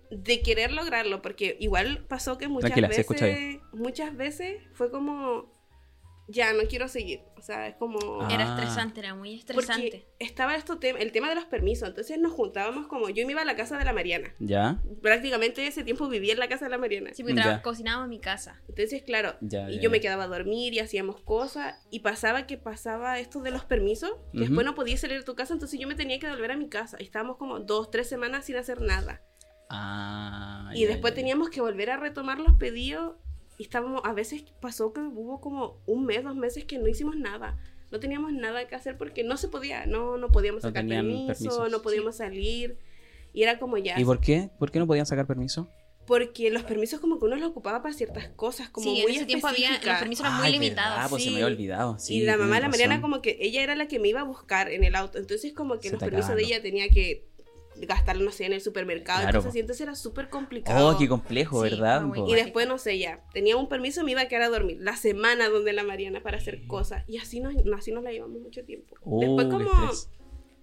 de 0.10 0.42
querer 0.42 0.72
lograrlo, 0.72 1.22
porque 1.22 1.58
igual 1.60 2.06
pasó 2.08 2.38
que 2.38 2.48
muchas 2.48 2.72
Tranquila, 2.72 2.92
se 2.94 3.02
escucha 3.02 3.26
veces 3.26 3.58
muchas 3.74 4.16
veces 4.16 4.62
fue 4.74 4.90
como 4.90 5.52
ya 6.30 6.52
no 6.54 6.64
quiero 6.70 6.88
seguir, 6.90 7.22
o 7.38 7.42
sea, 7.42 7.68
es 7.68 7.76
como 7.78 8.22
Ah. 8.22 8.28
Era 8.32 8.44
estresante, 8.54 9.00
era 9.00 9.16
muy 9.16 9.36
estresante. 9.36 9.82
porque 9.90 10.08
estaba 10.20 10.56
esto 10.56 10.78
te- 10.78 10.90
el 11.02 11.12
tema 11.14 11.30
de 11.30 11.36
los 11.36 11.46
permisos, 11.46 11.88
entonces 11.88 12.20
nos 12.20 12.34
juntábamos 12.34 12.88
como 12.88 13.10
yo 13.10 13.26
me 13.26 13.32
iba 13.32 13.42
a 13.42 13.46
la 13.46 13.56
casa 13.56 13.78
de 13.78 13.86
la 13.86 13.94
Mariana. 13.94 14.34
¿Ya? 14.40 14.82
Prácticamente 15.02 15.66
ese 15.66 15.84
tiempo 15.86 16.10
vivía 16.10 16.34
en 16.34 16.40
la 16.40 16.50
casa 16.50 16.66
de 16.66 16.72
la 16.72 16.78
Mariana. 16.78 17.12
Sí, 17.14 17.24
porque 17.24 17.42
cocinábamos 17.64 18.06
en 18.06 18.10
mi 18.10 18.20
casa. 18.20 18.62
Entonces, 18.68 19.04
claro, 19.04 19.36
Ya, 19.42 19.70
y 19.70 19.76
ya, 19.76 19.82
yo 19.82 19.90
me 19.90 20.02
quedaba 20.02 20.26
a 20.26 20.28
dormir 20.28 20.74
y 20.74 20.80
hacíamos 20.80 21.22
cosas 21.22 21.76
y 21.92 22.02
pasaba 22.02 22.46
que 22.46 22.58
pasaba 22.58 23.20
esto 23.20 23.42
de 23.42 23.52
los 23.52 23.64
permisos, 23.66 24.12
que 24.34 24.40
después 24.40 24.66
no 24.66 24.76
podía 24.76 24.98
salir 24.98 25.18
de 25.20 25.24
tu 25.24 25.36
casa, 25.36 25.54
entonces 25.54 25.80
yo 25.80 25.88
me 25.88 25.96
tenía 25.96 26.20
que 26.20 26.30
volver 26.30 26.52
a 26.52 26.58
mi 26.58 26.68
casa 26.68 26.98
y 27.00 27.04
estábamos 27.04 27.38
como 27.38 27.60
dos, 27.60 27.90
tres 27.90 28.10
semanas 28.10 28.46
sin 28.46 28.58
hacer 28.58 28.82
nada. 28.82 29.22
Ah, 29.70 30.72
y 30.74 30.82
ya, 30.84 30.88
después 30.90 31.12
ya, 31.12 31.16
ya. 31.16 31.22
teníamos 31.22 31.50
que 31.50 31.62
volver 31.62 31.90
a 31.90 31.98
retomar 31.98 32.40
los 32.40 32.56
pedidos 32.58 33.16
y 33.58 33.64
estábamos, 33.64 34.02
a 34.06 34.14
veces 34.14 34.44
pasó 34.62 34.94
que 34.94 35.02
hubo 35.02 35.42
como 35.42 35.82
un 35.86 36.06
mes, 36.06 36.24
dos 36.24 36.36
meses 36.36 36.66
que 36.66 36.78
no 36.78 36.88
hicimos 36.88 37.16
nada. 37.16 37.58
No 37.90 38.00
teníamos 38.00 38.34
nada 38.34 38.68
que 38.68 38.76
hacer 38.76 38.98
porque 38.98 39.24
no 39.24 39.38
se 39.38 39.48
podía, 39.48 39.86
no, 39.86 40.18
no 40.18 40.30
podíamos 40.30 40.62
No 40.64 40.70
sacar 40.70 40.86
permiso, 40.88 41.28
permisos. 41.28 41.72
no 41.72 41.82
podíamos 41.82 42.18
salir. 42.18 42.78
Y 43.34 43.44
era 43.44 43.60
como 43.60 43.78
ya. 43.78 44.00
¿Y 44.00 44.04
por 44.06 44.20
qué? 44.20 44.50
¿Por 44.60 44.72
qué 44.72 44.80
no 44.80 44.88
podían 44.88 45.06
sacar 45.06 45.26
permiso? 45.26 45.70
Porque 46.06 46.50
los 46.52 46.64
permisos 46.64 47.00
como 47.02 47.20
que 47.20 47.26
uno 47.26 47.36
los 47.36 47.50
ocupaba 47.50 47.82
para 47.82 47.94
ciertas 47.94 48.30
cosas, 48.30 48.70
como 48.70 48.86
sí, 48.86 48.92
muy 49.04 49.12
en 49.12 49.18
ese 49.18 49.26
tiempo 49.26 49.48
había, 49.48 49.72
los 49.72 50.00
permisos 50.00 50.26
eran 50.26 50.38
muy 50.38 50.48
Ay, 50.48 50.54
limitados. 50.54 50.96
verdad, 50.96 51.10
pues 51.10 51.24
se 51.24 51.30
me 51.30 51.36
sí. 51.38 51.42
había 51.44 51.54
olvidado. 51.54 52.00
Sí, 52.00 52.16
y 52.16 52.24
la 52.24 52.38
mamá 52.38 52.56
de 52.56 52.62
la 52.62 52.70
Mariana 52.70 53.02
como 53.02 53.22
que 53.22 53.38
ella 53.42 53.62
era 53.62 53.76
la 53.76 53.88
que 53.88 54.00
me 54.00 54.08
iba 54.08 54.22
a 54.22 54.24
buscar 54.24 54.70
en 54.72 54.84
el 54.86 54.96
auto. 54.96 55.18
Entonces 55.18 55.54
como 55.54 55.76
que 55.80 55.90
Se 55.90 55.96
los 55.96 56.00
permisos 56.00 56.26
acaban 56.26 56.38
de 56.38 56.44
ella 56.46 56.62
tenía 56.62 56.88
que 56.90 57.28
gastar, 57.82 58.18
no 58.18 58.32
sé, 58.32 58.46
en 58.46 58.54
el 58.54 58.62
supermercado 58.62 59.22
Claro, 59.22 59.40
así. 59.48 59.60
Entonces 59.60 59.82
era 59.82 59.96
súper 59.96 60.30
complicado. 60.30 60.90
Oh, 60.90 60.98
qué 60.98 61.08
complejo, 61.08 61.64
Sí, 61.64 61.70
¿verdad? 61.70 62.06
Y 62.28 62.34
después, 62.34 62.68
no 62.68 62.78
sé, 62.78 62.98
ya, 62.98 63.24
tenía 63.34 63.58
un 63.58 63.70
permiso, 63.70 64.04
me 64.04 64.12
iba 64.12 64.22
a 64.22 64.28
quedar 64.28 64.44
a 64.44 64.50
dormir 64.50 64.78
la 64.80 64.96
semana 64.96 65.50
donde 65.50 65.74
la 65.74 65.84
Mariana 65.84 66.22
para 66.22 66.38
hacer 66.38 66.66
cosas. 66.68 67.04
Y 67.08 67.18
así 67.18 67.40
nos, 67.40 67.54
así 67.78 67.92
nos 67.92 68.04
la 68.04 68.12
llevamos 68.12 68.42
mucho 68.42 68.64
tiempo. 68.64 68.96
Oh, 69.02 69.20
Después 69.20 69.48
como, 69.48 69.70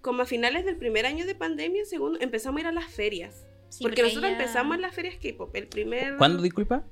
como 0.01 0.23
a 0.23 0.27
finales 0.27 0.65
del 0.65 0.77
primer 0.77 1.07
año 1.07 1.27
de 1.27 1.35
pandemia, 1.35 1.85
segundo, 1.85 2.19
empezamos 2.21 2.59
a 2.59 2.61
ir 2.63 2.67
a 2.67 2.73
las 2.73 2.87
ferias. 2.87 3.47
Sí, 3.69 3.83
porque 3.83 4.03
nosotros 4.03 4.31
empezamos 4.31 4.77
en 4.77 4.83
las 4.83 4.95
ferias 4.95 5.17
K-pop. 5.17 5.55
El 5.55 5.67
primer... 5.67 6.17
¿Cuándo, 6.17 6.43
disculpa? 6.43 6.87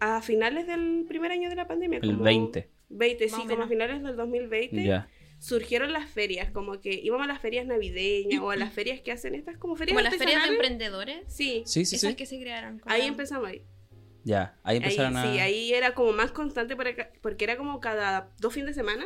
A 0.00 0.22
finales 0.22 0.66
del 0.66 1.04
primer 1.08 1.32
año 1.32 1.48
de 1.48 1.56
la 1.56 1.66
pandemia. 1.66 1.98
El 2.02 2.12
como 2.12 2.24
20. 2.24 2.70
20, 2.90 3.28
Más 3.28 3.40
sí, 3.40 3.48
como 3.48 3.62
a 3.62 3.68
finales 3.68 4.02
del 4.02 4.16
2020. 4.16 4.84
Ya. 4.84 5.08
Surgieron 5.40 5.92
las 5.92 6.08
ferias, 6.08 6.50
como 6.52 6.80
que 6.80 6.92
íbamos 7.02 7.24
a 7.24 7.28
las 7.28 7.40
ferias 7.40 7.66
navideñas 7.66 8.40
o 8.42 8.50
a 8.50 8.56
las 8.56 8.72
ferias 8.74 9.00
que 9.00 9.10
hacen 9.10 9.34
estas 9.34 9.56
como 9.56 9.74
ferias 9.74 9.96
Como 9.96 10.08
las 10.08 10.16
ferias 10.16 10.42
de 10.44 10.50
emprendedores. 10.50 11.24
Sí, 11.28 11.62
Sí, 11.66 11.84
sí, 11.84 11.96
esas 11.96 12.10
sí. 12.10 12.16
que 12.16 12.26
se 12.26 12.38
crearon. 12.38 12.80
ahí 12.86 13.00
la- 13.02 13.06
empezamos 13.08 13.48
ahí. 13.48 13.64
Ya. 14.22 14.54
Ahí 14.62 14.76
Ahí, 14.76 14.82
empezaron 14.82 15.16
a. 15.16 15.32
Sí, 15.32 15.38
ahí 15.40 15.72
era 15.72 15.94
como 15.94 16.12
más 16.12 16.30
constante 16.30 16.76
porque, 16.76 17.08
porque 17.22 17.44
era 17.44 17.56
como 17.56 17.80
cada 17.80 18.30
dos 18.38 18.52
fines 18.52 18.68
de 18.68 18.74
semana. 18.74 19.04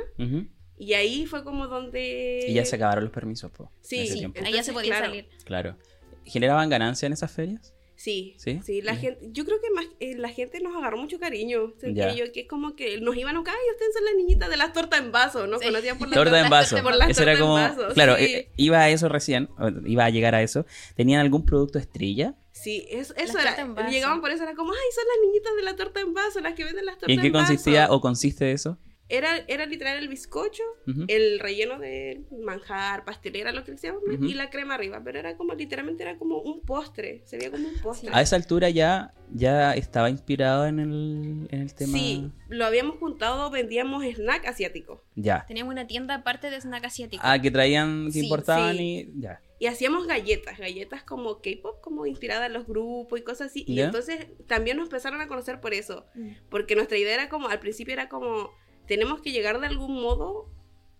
Y 0.76 0.94
ahí 0.94 1.24
fue 1.26 1.44
como 1.44 1.68
donde... 1.68 2.46
Y 2.48 2.54
ya 2.54 2.64
se 2.64 2.74
acabaron 2.74 3.04
los 3.04 3.12
permisos, 3.12 3.48
po. 3.52 3.70
Sí. 3.80 3.98
Ahí 4.44 4.52
ya 4.52 4.64
se 4.64 4.72
podía 4.72 4.90
claro. 4.90 5.06
salir. 5.06 5.28
Claro. 5.44 5.78
¿Generaban 6.24 6.68
ganancia 6.68 7.06
en 7.06 7.12
esas 7.12 7.30
ferias? 7.30 7.73
Sí, 7.96 8.34
¿Sí? 8.38 8.60
sí, 8.64 8.82
la 8.82 8.94
Sí. 8.94 9.02
gente, 9.02 9.28
yo 9.32 9.44
creo 9.44 9.60
que 9.60 9.70
más, 9.70 9.86
eh, 10.00 10.16
la 10.16 10.28
gente 10.28 10.60
nos 10.60 10.76
agarró 10.76 10.96
mucho 10.98 11.18
cariño, 11.20 11.72
sentía 11.78 12.12
Ya. 12.12 12.24
yo 12.26 12.32
que 12.32 12.40
es 12.40 12.48
como 12.48 12.74
que 12.74 12.98
nos 13.00 13.16
iban 13.16 13.36
a 13.36 13.38
buscar, 13.38 13.54
ay, 13.54 13.70
ustedes 13.72 13.94
son 13.94 14.04
las 14.04 14.14
niñitas 14.16 14.50
de 14.50 14.56
las 14.56 14.72
tortas 14.72 15.00
en 15.00 15.12
vaso, 15.12 15.46
¿no? 15.46 15.58
Sí. 15.58 15.66
Conocían 15.66 15.98
por 15.98 16.08
las 16.08 16.14
Torta 16.16 16.40
en 16.40 16.50
vaso. 16.50 16.82
por 16.82 16.94
las 16.96 17.08
Eso 17.10 17.22
era 17.22 17.32
tortas 17.38 17.46
como. 17.46 17.58
en 17.58 17.76
vaso, 17.76 17.94
claro, 17.94 18.16
sí. 18.16 18.24
eh, 18.24 18.48
iba 18.56 18.80
a 18.80 18.90
eso 18.90 19.08
recién. 19.08 19.48
Iba 19.86 20.04
a 20.06 20.10
llegar 20.10 20.34
a 20.34 20.42
eso. 20.42 20.66
¿Tenían 20.96 21.20
algún 21.20 21.46
producto 21.46 21.78
estrella? 21.78 22.34
Sí, 22.50 22.86
eso, 22.90 23.14
eso 23.16 23.38
era. 23.38 23.54
tortas 23.56 23.74
vaso. 23.74 23.90
Llegaban 23.90 24.20
por 24.20 24.30
eso, 24.30 24.42
era 24.42 24.54
como, 24.54 24.72
ay, 24.72 24.78
son 24.94 25.04
las 25.08 25.26
niñitas 25.28 25.56
de 25.56 25.62
la 25.62 25.76
torta 25.76 26.00
en 26.00 26.14
vaso, 26.14 26.40
las 26.40 26.54
que 26.54 26.64
venden 26.64 26.86
las 26.86 26.94
tortas 26.98 27.10
¿Y 27.10 27.12
en 27.14 27.20
qué 27.20 27.26
en 27.28 27.32
vaso. 27.32 27.46
consistía 27.46 27.86
o 27.90 28.00
consiste 28.00 28.52
eso? 28.52 28.78
Era, 29.08 29.36
era 29.48 29.66
literal 29.66 29.98
el 29.98 30.08
bizcocho, 30.08 30.62
el 31.08 31.38
relleno 31.38 31.78
de 31.78 32.22
manjar, 32.42 33.04
pastelera, 33.04 33.52
lo 33.52 33.62
que 33.62 33.72
decíamos, 33.72 34.02
Ujú. 34.02 34.24
y 34.24 34.32
la 34.34 34.48
crema 34.48 34.74
arriba. 34.76 35.02
Pero 35.04 35.18
era 35.18 35.36
como, 35.36 35.54
literalmente 35.54 36.02
era 36.02 36.16
como 36.16 36.38
un 36.38 36.62
postre. 36.62 37.22
Se 37.26 37.36
veía 37.36 37.50
como 37.50 37.68
un 37.68 37.80
postre. 37.82 38.10
A 38.14 38.22
esa 38.22 38.36
altura 38.36 38.70
ya, 38.70 39.12
ya 39.30 39.74
estaba 39.74 40.08
inspirado 40.08 40.66
en 40.66 40.78
el, 40.80 41.46
en 41.50 41.60
el 41.60 41.74
tema. 41.74 41.98
Sí, 41.98 42.30
lo 42.48 42.64
habíamos 42.64 42.98
juntado, 42.98 43.50
vendíamos 43.50 44.04
snack 44.04 44.46
asiático. 44.46 45.04
Ya. 45.16 45.44
Teníamos 45.46 45.72
una 45.72 45.86
tienda 45.86 46.14
aparte 46.16 46.50
de 46.50 46.60
snack 46.60 46.84
asiático. 46.86 47.22
Ah, 47.26 47.38
que 47.38 47.50
traían, 47.50 48.06
que 48.06 48.12
Sí, 48.12 48.20
importaban 48.24 48.76
sí. 48.78 49.12
y. 49.16 49.20
Ya. 49.20 49.40
Y 49.60 49.66
hacíamos 49.66 50.06
galletas, 50.06 50.58
galletas 50.58 51.04
como 51.04 51.40
K-pop, 51.40 51.80
como 51.80 52.06
inspiradas 52.06 52.48
en 52.48 52.54
los 52.54 52.66
grupos 52.66 53.20
y 53.20 53.22
cosas 53.22 53.48
así. 53.50 53.64
Y 53.66 53.80
entonces 53.80 54.26
también 54.46 54.76
nos 54.76 54.86
empezaron 54.86 55.20
a 55.20 55.28
conocer 55.28 55.60
por 55.60 55.72
eso. 55.74 56.06
Mm. 56.14 56.30
Porque 56.50 56.74
nuestra 56.74 56.98
idea 56.98 57.14
era 57.14 57.28
como, 57.28 57.48
al 57.48 57.60
principio 57.60 57.94
era 57.94 58.08
como, 58.08 58.50
tenemos 58.86 59.20
que 59.20 59.32
llegar 59.32 59.60
de 59.60 59.66
algún 59.66 59.94
modo 60.00 60.48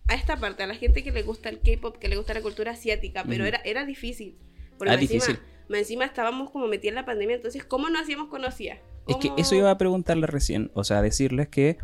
a 0.08 0.14
esta 0.14 0.36
parte, 0.36 0.62
a 0.62 0.66
la 0.66 0.74
gente 0.74 1.02
que 1.02 1.12
le 1.12 1.22
gusta 1.22 1.48
el 1.48 1.60
K-pop, 1.60 1.96
que 1.96 2.08
le 2.08 2.16
gusta 2.16 2.34
la 2.34 2.42
cultura 2.42 2.72
asiática, 2.72 3.24
pero 3.26 3.44
era, 3.46 3.58
era 3.64 3.84
difícil. 3.86 4.36
Porque 4.78 4.90
Ah, 4.92 4.94
encima- 5.00 5.24
difícil. 5.26 5.38
encima 5.70 6.04
estábamos 6.04 6.50
como 6.50 6.66
metidos 6.66 6.90
en 6.92 6.96
la 6.96 7.04
pandemia, 7.06 7.36
entonces, 7.36 7.64
¿cómo 7.64 7.88
nos 7.88 8.02
hacíamos 8.02 8.28
conocidas? 8.28 8.78
Es 9.08 9.16
que 9.16 9.28
¿Cómo- 9.28 9.40
eso 9.40 9.54
iba 9.54 9.70
a 9.70 9.78
preguntarle 9.78 10.26
recién, 10.26 10.70
o 10.74 10.84
sea, 10.84 11.00
decirles 11.00 11.48
que 11.48 11.78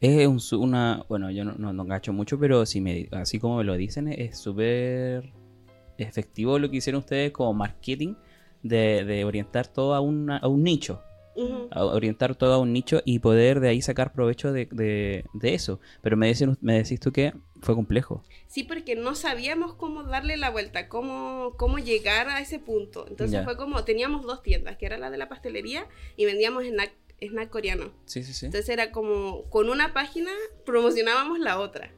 es 0.00 0.26
un 0.26 0.40
una, 0.60 1.04
bueno, 1.08 1.30
yo 1.30 1.44
no, 1.44 1.52
no, 1.58 1.72
no 1.72 1.84
gacho 1.84 2.12
mucho, 2.12 2.38
pero 2.38 2.64
si 2.66 2.80
me, 2.80 3.08
así 3.12 3.38
como 3.38 3.58
me 3.58 3.64
lo 3.64 3.76
dicen, 3.76 4.08
es 4.08 4.38
súper 4.38 5.32
efectivo 5.98 6.58
lo 6.58 6.70
que 6.70 6.78
hicieron 6.78 7.00
ustedes 7.00 7.30
como 7.32 7.52
marketing 7.52 8.14
de, 8.62 9.04
de 9.04 9.24
orientar 9.24 9.66
todo 9.66 9.94
a, 9.94 10.00
una- 10.00 10.38
a 10.38 10.48
un 10.48 10.62
nicho, 10.64 11.02
Ujú. 11.36 11.68
a 11.70 11.84
orientar 11.84 12.34
todo 12.34 12.54
a 12.54 12.58
un 12.58 12.72
nicho 12.72 13.00
y 13.04 13.20
poder 13.20 13.60
de 13.60 13.68
ahí 13.68 13.80
sacar 13.82 14.12
provecho 14.12 14.52
de, 14.52 14.66
de- 14.72 15.24
de 15.32 15.54
eso. 15.54 15.80
Pero 16.02 16.16
me, 16.16 16.26
dicen, 16.28 16.58
me 16.60 16.74
decís 16.74 16.98
tú 17.00 17.12
que 17.12 17.32
fue 17.62 17.74
complejo. 17.74 18.22
Sí, 18.48 18.64
porque 18.64 18.96
no 18.96 19.14
sabíamos 19.14 19.74
cómo 19.74 20.02
darle 20.02 20.36
la 20.36 20.50
vuelta, 20.50 20.88
cómo, 20.88 21.54
cómo 21.56 21.78
llegar 21.78 22.28
a 22.28 22.40
ese 22.40 22.58
punto. 22.58 23.06
Entonces 23.08 23.32
Ya. 23.38 23.44
fue 23.44 23.56
como, 23.56 23.84
teníamos 23.84 24.22
dos 24.24 24.42
tiendas, 24.42 24.76
que 24.76 24.86
era 24.86 24.98
la 24.98 25.10
de 25.10 25.18
la 25.18 25.28
pastelería 25.28 25.86
y 26.16 26.24
vendíamos 26.26 26.64
snack, 26.64 26.92
snack 27.20 27.48
coreano. 27.50 27.92
Sí, 28.06 28.22
sí, 28.24 28.32
sí. 28.32 28.46
Entonces 28.46 28.68
era 28.68 28.90
como, 28.90 29.44
con 29.50 29.70
una 29.70 29.92
página 29.94 30.30
promocionábamos 30.66 31.38
la 31.38 31.60
otra. 31.60 31.92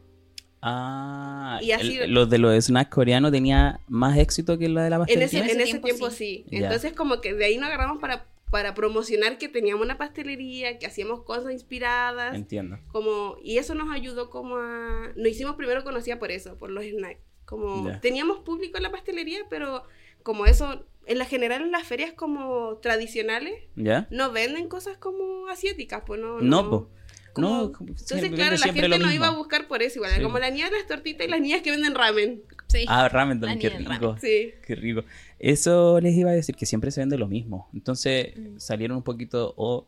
Ah, 0.60 1.58
Y 1.62 1.72
así- 1.72 1.98
el- 1.98 2.12
los 2.14 2.30
de 2.30 2.38
los 2.38 2.64
snacks 2.64 2.90
coreanos 2.90 3.32
tenía 3.32 3.80
más 3.88 4.16
éxito 4.18 4.58
que 4.58 4.68
la 4.68 4.84
de 4.84 4.90
la 4.90 4.96
En 4.96 5.00
pastelería. 5.02 5.26
ese, 5.26 5.38
En 5.38 5.44
en 5.44 5.56
ese 5.60 5.64
tiempo 5.64 5.86
tiempo, 5.88 6.10
sí. 6.10 6.44
sí. 6.48 6.56
Entonces 6.56 6.92
como 6.92 7.20
que 7.20 7.34
de 7.34 7.44
ahí 7.44 7.56
nos 7.56 7.66
agarramos 7.68 7.98
para, 8.00 8.26
para 8.52 8.74
promocionar 8.74 9.38
que 9.38 9.48
teníamos 9.48 9.82
una 9.82 9.96
pastelería, 9.96 10.78
que 10.78 10.84
hacíamos 10.84 11.22
cosas 11.22 11.54
inspiradas. 11.54 12.34
Entiendo. 12.34 12.78
como 12.88 13.38
Y 13.42 13.56
eso 13.56 13.74
nos 13.74 13.90
ayudó 13.90 14.28
como 14.28 14.56
a... 14.58 15.10
Nos 15.16 15.26
hicimos 15.28 15.56
primero 15.56 15.82
conocida 15.84 16.18
por 16.18 16.30
eso, 16.30 16.58
por 16.58 16.68
los 16.68 16.84
snacks. 16.84 17.18
Como 17.46 17.90
teníamos 18.00 18.40
público 18.40 18.76
en 18.76 18.82
la 18.82 18.92
pastelería, 18.92 19.40
pero 19.48 19.84
como 20.22 20.44
eso, 20.44 20.84
en 21.06 21.16
la 21.16 21.24
general 21.24 21.62
en 21.62 21.70
las 21.70 21.86
ferias 21.86 22.12
como 22.12 22.76
tradicionales, 22.82 23.54
¿Ya? 23.74 24.06
no 24.10 24.32
venden 24.32 24.68
cosas 24.68 24.98
como 24.98 25.48
asiáticas, 25.48 26.02
pues 26.06 26.20
no. 26.20 26.38
No, 26.42 26.68
po. 26.68 26.90
como- 27.32 27.48
No, 27.48 27.64
Entonces, 27.64 28.30
claro, 28.32 28.56
la 28.58 28.66
gente 28.66 28.86
lo 28.86 28.98
no 28.98 29.10
iba 29.10 29.28
a 29.28 29.34
buscar 29.34 29.66
por 29.66 29.82
eso, 29.82 29.96
igual. 30.00 30.12
Sí. 30.14 30.22
Como 30.22 30.38
la 30.38 30.50
niña 30.50 30.66
de 30.68 30.76
las 30.76 30.86
tortitas 30.86 31.26
y 31.26 31.30
las 31.30 31.40
niñas 31.40 31.62
que 31.62 31.70
venden 31.70 31.94
ramen. 31.94 32.42
Sí. 32.68 32.84
Ah, 32.86 33.08
ramen 33.08 33.40
también, 33.40 33.58
qué 33.58 33.70
rico. 33.70 34.16
Sí. 34.20 34.52
Qué 34.66 34.74
rico. 34.74 35.04
Eso 35.42 36.00
les 36.00 36.16
iba 36.16 36.30
a 36.30 36.34
decir 36.34 36.54
que 36.56 36.66
siempre 36.66 36.90
se 36.90 37.00
vende 37.00 37.18
lo 37.18 37.28
mismo. 37.28 37.68
Entonces 37.74 38.34
Mm. 38.36 38.58
salieron 38.58 38.96
un 38.98 39.02
poquito, 39.02 39.52
o 39.56 39.86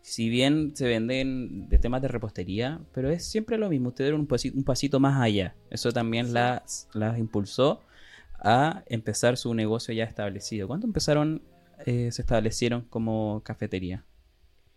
si 0.00 0.28
bien 0.28 0.74
se 0.76 0.86
venden 0.86 1.68
de 1.68 1.78
temas 1.78 2.00
de 2.02 2.08
repostería, 2.08 2.80
pero 2.94 3.10
es 3.10 3.24
siempre 3.24 3.58
lo 3.58 3.68
mismo. 3.68 3.88
Ustedes 3.88 4.06
dieron 4.08 4.20
un 4.22 4.26
pasito, 4.26 4.56
un 4.56 4.64
pasito 4.64 5.00
más 5.00 5.20
allá. 5.20 5.54
Eso 5.70 5.92
también 5.92 6.26
Sí. 6.26 6.32
las, 6.32 6.88
las 6.94 7.18
impulsó 7.18 7.82
a 8.44 8.82
empezar 8.86 9.36
su 9.36 9.52
negocio 9.54 9.92
ya 9.94 10.04
establecido. 10.04 10.66
¿Cuándo 10.68 10.86
empezaron, 10.86 11.42
eh, 11.86 12.10
se 12.12 12.22
establecieron 12.22 12.82
como 12.82 13.42
cafetería? 13.44 14.04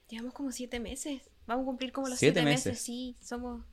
Llevamos 0.10 0.34
como 0.34 0.52
siete 0.52 0.80
meses. 0.80 1.22
Vamos 1.48 1.64
a 1.64 1.66
cumplir 1.68 1.92
como 1.92 2.08
los 2.08 2.18
Siete 2.20 2.40
siete, 2.40 2.46
meses. 2.50 2.66
meses. 2.68 2.84
Sí, 2.84 3.16
somos 3.22 3.64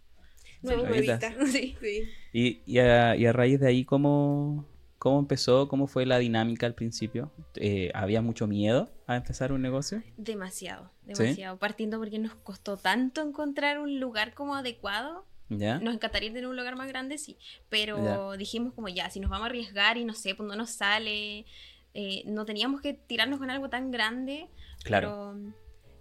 nuevos. 0.63 0.89
Sí. 1.53 1.77
Sí. 1.81 2.03
Y, 2.33 2.61
y, 2.67 2.79
a, 2.79 3.17
y 3.17 3.27
a 3.27 3.33
raíz 3.33 3.61
de 3.61 3.69
ahí, 3.69 3.85
¿cómo, 3.85 4.67
¿cómo 5.03 5.19
empezó? 5.19 5.67
¿Cómo 5.67 5.89
fue 5.89 6.07
la 6.07 6.19
dinámica 6.19 6.65
al 6.65 6.77
principio? 6.77 7.33
Eh, 7.57 7.91
¿Había 7.93 8.23
mucho 8.23 8.47
miedo 8.47 8.89
a 9.09 9.17
empezar 9.17 9.51
un 9.53 9.61
negocio? 9.61 10.01
Demasiado, 10.17 10.93
¿Sí? 11.09 11.15
demasiado. 11.25 11.59
Partiendo 11.59 11.99
porque 11.99 12.21
nos 12.21 12.37
costó 12.37 12.77
tanto 12.77 13.21
encontrar 13.21 13.81
un 13.81 13.99
lugar 13.99 14.33
como 14.33 14.55
adecuado. 14.55 15.27
¿Ya? 15.49 15.81
Nos 15.81 15.95
encantaría 15.95 16.29
tener 16.33 16.47
un 16.47 16.57
lugar 16.57 16.77
más 16.77 16.87
grande, 16.87 17.19
sí. 17.19 17.37
Pero 17.69 18.33
Ya. 18.33 18.37
dijimos 18.39 18.75
como 18.75 18.89
ya, 18.89 19.11
si 19.11 19.19
nos 19.19 19.29
vamos 19.29 19.43
a 19.47 19.49
arriesgar 19.49 19.97
y 19.99 20.05
no 20.05 20.15
sé, 20.15 20.37
pues 20.37 20.49
no 20.49 20.55
nos 20.55 20.71
sale. 20.71 21.47
eh, 21.95 22.23
no 22.25 22.45
teníamos 22.47 22.81
que 22.81 22.95
tirarnos 22.95 23.39
con 23.41 23.51
algo 23.51 23.69
tan 23.69 23.91
grande. 23.91 24.49
Claro. 24.85 25.35
Pero 25.37 25.55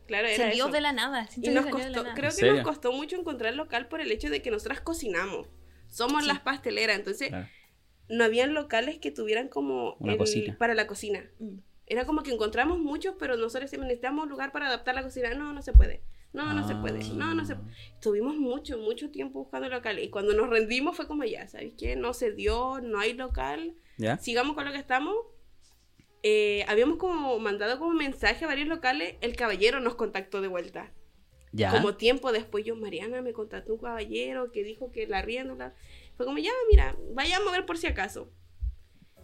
Claro, 0.08 0.27
era 0.27 0.38
salió 0.46 0.65
eso. 0.65 0.72
de 0.74 0.79
la 0.81 0.93
nada. 0.93 1.27
Y 1.36 1.50
nos 1.50 1.65
de 1.65 1.72
la 1.72 1.72
costó, 1.72 2.03
nada. 2.03 2.13
creo 2.15 2.29
¿En 2.29 2.36
que 2.38 2.51
nos 2.53 2.62
costó 2.62 2.91
mucho 2.93 3.15
encontrar 3.17 3.55
local 3.55 3.88
por 3.89 4.00
el 4.00 4.12
hecho 4.12 4.29
de 4.29 4.41
que 4.43 4.51
nosotras 4.51 4.79
cocinamos. 4.79 5.48
Somos 5.89 6.22
Sí. 6.22 6.27
las 6.29 6.39
pasteleras, 6.39 6.98
entonces 6.98 7.27
Claro. 7.29 7.48
No 8.11 8.23
habían 8.23 8.53
locales 8.53 8.99
que 8.99 9.11
tuvieran 9.11 9.47
como 9.47 9.95
Una 9.99 10.17
cocina. 10.17 10.55
para 10.57 10.73
la 10.75 10.87
cocina. 10.87 11.29
Mm. 11.39 11.57
Era 11.87 12.05
como 12.05 12.23
que 12.23 12.31
encontramos 12.31 12.79
muchos, 12.79 13.15
pero 13.19 13.35
nosotros 13.35 13.71
necesitamos 13.73 14.29
lugar 14.29 14.51
para 14.51 14.67
adaptar 14.67 14.95
la 14.95 15.03
cocina. 15.03 15.33
No, 15.33 15.51
no 15.53 15.61
se 15.61 15.73
puede. 15.73 16.01
No, 16.33 16.53
no 16.53 16.65
se 16.65 16.75
puede. 16.75 17.03
No, 17.13 17.33
no 17.33 17.45
se 17.45 17.53
Ah. 17.53 17.61
Estuvimos 17.95 18.37
mucho, 18.37 18.77
mucho 18.77 19.11
tiempo 19.11 19.39
buscando 19.39 19.67
local. 19.67 19.99
Y 19.99 20.09
cuando 20.09 20.33
nos 20.33 20.49
rendimos 20.49 20.95
fue 20.95 21.05
como 21.05 21.25
ya, 21.25 21.47
¿sabes 21.49 21.73
qué? 21.77 21.97
No 21.97 22.13
se 22.13 22.31
dio, 22.31 22.79
no 22.81 22.99
hay 22.99 23.13
local. 23.13 23.75
¿Ya? 23.97 24.17
Sigamos 24.17 24.55
con 24.55 24.63
lo 24.63 24.71
que 24.71 24.77
estamos. 24.77 25.13
Eh, 26.23 26.63
habíamos 26.69 26.97
como 26.97 27.37
mandado 27.39 27.79
como 27.79 27.91
mensaje 27.93 28.45
a 28.45 28.47
varios 28.47 28.69
locales. 28.69 29.15
El 29.19 29.35
caballero 29.35 29.81
nos 29.81 29.95
contactó 29.95 30.39
de 30.39 30.47
vuelta. 30.47 30.93
¿Ya? 31.53 31.72
Como 31.72 31.96
tiempo 31.96 32.31
después 32.31 32.63
yo, 32.65 32.75
Mariana, 32.75 33.22
me 33.22 33.34
contactó 33.34 33.74
un 33.74 33.79
caballero 33.79 34.51
que 34.51 34.63
dijo 34.63 34.91
que 34.91 35.05
la 35.08 35.22
riéndola. 35.22 35.75
Fue 36.15 36.25
como, 36.25 36.38
ya, 36.38 36.51
mira, 36.70 36.96
vayamos 37.13 37.50
a 37.50 37.51
ver 37.51 37.65
por 37.65 37.77
si 37.77 37.88
acaso. 37.88 38.31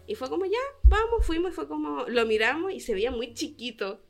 Y 0.06 0.14
fue 0.14 0.28
como, 0.28 0.44
ya, 0.46 0.58
vamos, 0.84 1.24
fuimos 1.24 1.54
fue 1.54 1.68
como, 1.68 2.04
lo 2.08 2.26
miramos 2.26 2.72
y 2.72 2.80
se 2.80 2.94
veía 2.94 3.10
muy 3.10 3.34
chiquito. 3.34 4.02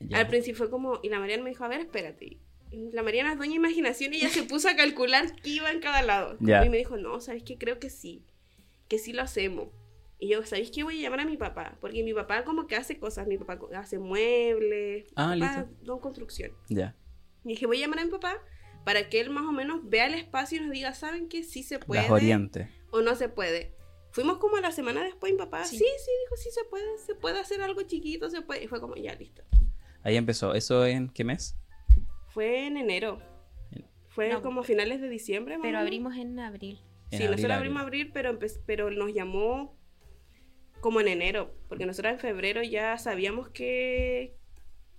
Ya. 0.00 0.18
Al 0.18 0.28
principio 0.28 0.58
fue 0.58 0.70
como, 0.70 0.98
y 1.02 1.08
la 1.08 1.20
Mariana 1.20 1.42
me 1.44 1.50
dijo, 1.50 1.64
a 1.64 1.68
ver, 1.68 1.80
espérate. 1.80 2.38
Y 2.70 2.90
La 2.92 3.02
Mariana 3.02 3.32
es 3.32 3.38
doña 3.38 3.54
imaginación 3.54 4.14
y 4.14 4.18
ella 4.18 4.28
se 4.30 4.42
puso 4.44 4.68
a 4.68 4.74
calcular 4.76 5.36
qué 5.42 5.50
iba 5.50 5.70
en 5.70 5.80
cada 5.80 6.02
lado. 6.02 6.36
Ya. 6.40 6.64
Y 6.64 6.68
me 6.70 6.78
dijo, 6.78 6.96
no, 6.96 7.20
¿sabes 7.20 7.42
qué? 7.42 7.58
Creo 7.58 7.78
que 7.78 7.90
sí, 7.90 8.24
que 8.88 8.98
sí 8.98 9.12
lo 9.12 9.22
hacemos. 9.22 9.68
Y 10.18 10.28
yo, 10.28 10.44
¿sabéis 10.46 10.70
qué? 10.70 10.84
Voy 10.84 10.98
a 10.98 11.02
llamar 11.02 11.20
a 11.20 11.24
mi 11.24 11.36
papá, 11.36 11.76
porque 11.80 12.02
mi 12.04 12.14
papá 12.14 12.44
como 12.44 12.66
que 12.68 12.76
hace 12.76 12.98
cosas, 12.98 13.26
mi 13.26 13.36
papá 13.38 13.58
hace 13.76 13.98
muebles, 13.98 15.06
Ah, 15.16 15.34
mi 15.34 15.40
papá 15.40 15.62
listo. 15.62 15.74
don 15.84 15.98
construcción. 15.98 16.52
Ya. 16.68 16.94
Y 17.44 17.48
dije, 17.50 17.66
voy 17.66 17.78
a 17.78 17.80
llamar 17.86 18.00
a 18.00 18.04
mi 18.04 18.10
papá 18.10 18.36
para 18.84 19.08
que 19.08 19.20
él 19.20 19.30
más 19.30 19.44
o 19.46 19.52
menos 19.52 19.80
vea 19.88 20.06
el 20.06 20.14
espacio 20.14 20.58
y 20.58 20.60
nos 20.62 20.70
diga, 20.72 20.92
¿saben 20.94 21.28
qué? 21.28 21.42
Sí 21.44 21.62
se 21.62 21.78
puede 21.78 22.02
Las 22.02 22.10
oriente. 22.10 22.68
o 22.90 23.00
no 23.00 23.14
se 23.14 23.28
puede. 23.28 23.74
Fuimos 24.10 24.38
como 24.38 24.56
a 24.56 24.60
la 24.60 24.72
semana 24.72 25.02
después, 25.02 25.32
mi 25.32 25.38
papá, 25.38 25.64
Sí. 25.64 25.78
sí, 25.78 25.84
sí, 25.84 26.10
dijo, 26.24 26.36
sí 26.36 26.50
se 26.50 26.64
puede, 26.64 26.98
se 26.98 27.14
puede 27.14 27.38
hacer 27.40 27.62
algo 27.62 27.82
chiquito, 27.82 28.28
se 28.28 28.42
puede. 28.42 28.64
Y 28.64 28.68
fue 28.68 28.80
como, 28.80 28.94
ya, 28.96 29.14
listo. 29.14 29.42
Ahí 30.02 30.16
empezó. 30.16 30.54
¿Eso 30.54 30.84
en 30.86 31.08
qué 31.08 31.24
mes? 31.24 31.56
Fue 32.28 32.66
en 32.66 32.76
enero. 32.76 33.20
Fue 34.08 34.28
No, 34.28 34.42
como 34.42 34.62
finales 34.62 35.00
de 35.00 35.08
diciembre. 35.08 35.56
más 35.56 35.64
Pero 35.66 35.78
abrimos 35.78 36.16
en 36.16 36.38
abril. 36.38 36.82
En 37.10 37.18
Sí, 37.18 37.24
abril, 37.24 37.30
nosotros 37.30 37.56
abrimos 37.56 37.82
abril, 37.82 38.10
pero, 38.12 38.38
pero 38.66 38.90
nos 38.90 39.14
llamó 39.14 39.78
como 40.80 41.00
en 41.00 41.08
enero. 41.08 41.54
Porque 41.68 41.86
nosotros 41.86 42.12
en 42.12 42.18
febrero 42.18 42.62
ya 42.62 42.98
sabíamos 42.98 43.48
que, 43.48 44.36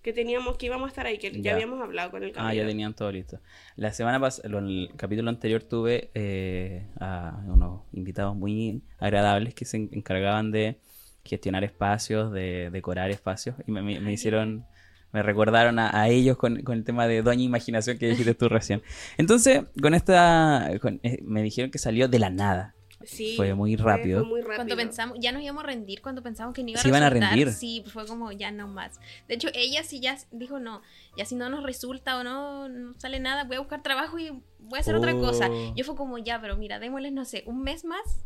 que 0.03 0.13
teníamos 0.13 0.57
que 0.57 0.65
íbamos 0.67 0.87
a 0.87 0.89
estar 0.89 1.05
ahí, 1.07 1.17
que 1.17 1.31
ya, 1.31 1.41
Ya. 1.41 1.53
habíamos 1.53 1.81
hablado 1.81 2.11
con 2.11 2.21
el 2.23 2.29
Ah, 2.29 2.33
ya 2.33 2.39
caballero. 2.41 2.67
tenían 2.67 2.93
todo 2.93 3.11
listo. 3.11 3.39
La 3.77 3.91
semana 3.93 4.19
pasada, 4.19 4.49
en 4.49 4.65
el 4.67 4.89
capítulo 4.97 5.29
anterior 5.29 5.63
tuve 5.63 6.11
eh, 6.13 6.85
a 6.99 7.41
unos 7.47 7.81
invitados 7.93 8.35
muy 8.35 8.81
agradables 8.99 9.55
que 9.55 9.65
se 9.65 9.77
en- 9.77 9.89
encargaban 9.93 10.51
de 10.51 10.77
gestionar 11.23 11.63
espacios, 11.63 12.31
de 12.33 12.69
decorar 12.69 13.09
espacios 13.11 13.55
y 13.65 13.71
me, 13.71 13.81
me- 13.81 14.01
me 14.01 14.11
hicieron, 14.11 14.65
me 15.13 15.23
recordaron 15.23 15.79
a, 15.79 15.97
a 15.97 16.09
ellos 16.09 16.35
con, 16.35 16.61
con 16.63 16.77
el 16.77 16.83
tema 16.83 17.07
de 17.07 17.21
Doña 17.21 17.43
Imaginación 17.43 17.97
que 17.97 18.09
dijiste 18.09 18.35
tú 18.35 18.49
recién. 18.49 18.81
Entonces, 19.17 19.63
con 19.81 19.93
esta, 19.93 20.69
con- 20.81 20.99
eh, 21.03 21.19
me 21.23 21.41
dijeron 21.41 21.71
que 21.71 21.77
salió 21.77 22.09
de 22.09 22.19
la 22.19 22.29
nada. 22.29 22.75
Sí, 23.05 23.35
Fue 23.35 23.53
muy 23.53 23.75
rápido. 23.75 24.21
Fue 24.21 24.29
muy 24.29 24.41
rápido. 24.41 24.55
Cuando 24.57 24.75
pensamos, 24.75 25.17
ya 25.19 25.31
nos 25.31 25.41
íbamos 25.41 25.63
a 25.63 25.67
rendir 25.67 26.01
cuando 26.01 26.21
pensamos 26.23 26.53
que 26.53 26.63
no 26.63 26.69
iba 26.69 26.79
a 26.79 26.83
Se 26.83 26.87
iban 26.89 27.03
a 27.03 27.09
rendir. 27.09 27.51
Sí, 27.51 27.83
fue 27.85 28.05
como 28.05 28.31
ya 28.31 28.51
no 28.51 28.67
más. 28.67 28.99
De 29.27 29.35
hecho, 29.35 29.49
ella 29.53 29.83
sí 29.83 29.99
ya 29.99 30.17
dijo 30.31 30.59
no, 30.59 30.81
ya 31.17 31.25
si 31.25 31.35
no 31.35 31.49
nos 31.49 31.63
resulta 31.63 32.17
o 32.17 32.23
no, 32.23 32.69
no 32.69 32.93
sale 32.99 33.19
nada, 33.19 33.43
voy 33.43 33.57
a 33.57 33.59
buscar 33.59 33.83
trabajo 33.83 34.19
y 34.19 34.29
voy 34.59 34.77
a 34.77 34.79
hacer 34.79 34.95
otra 34.95 35.13
cosa. 35.13 35.49
Oh. 35.49 35.73
Yo 35.75 35.83
fue 35.83 35.95
como 35.95 36.17
ya, 36.17 36.39
pero 36.41 36.57
mira, 36.57 36.79
démosles, 36.79 37.11
no 37.13 37.25
sé, 37.25 37.43
un 37.45 37.61
mes 37.61 37.83
más, 37.85 38.25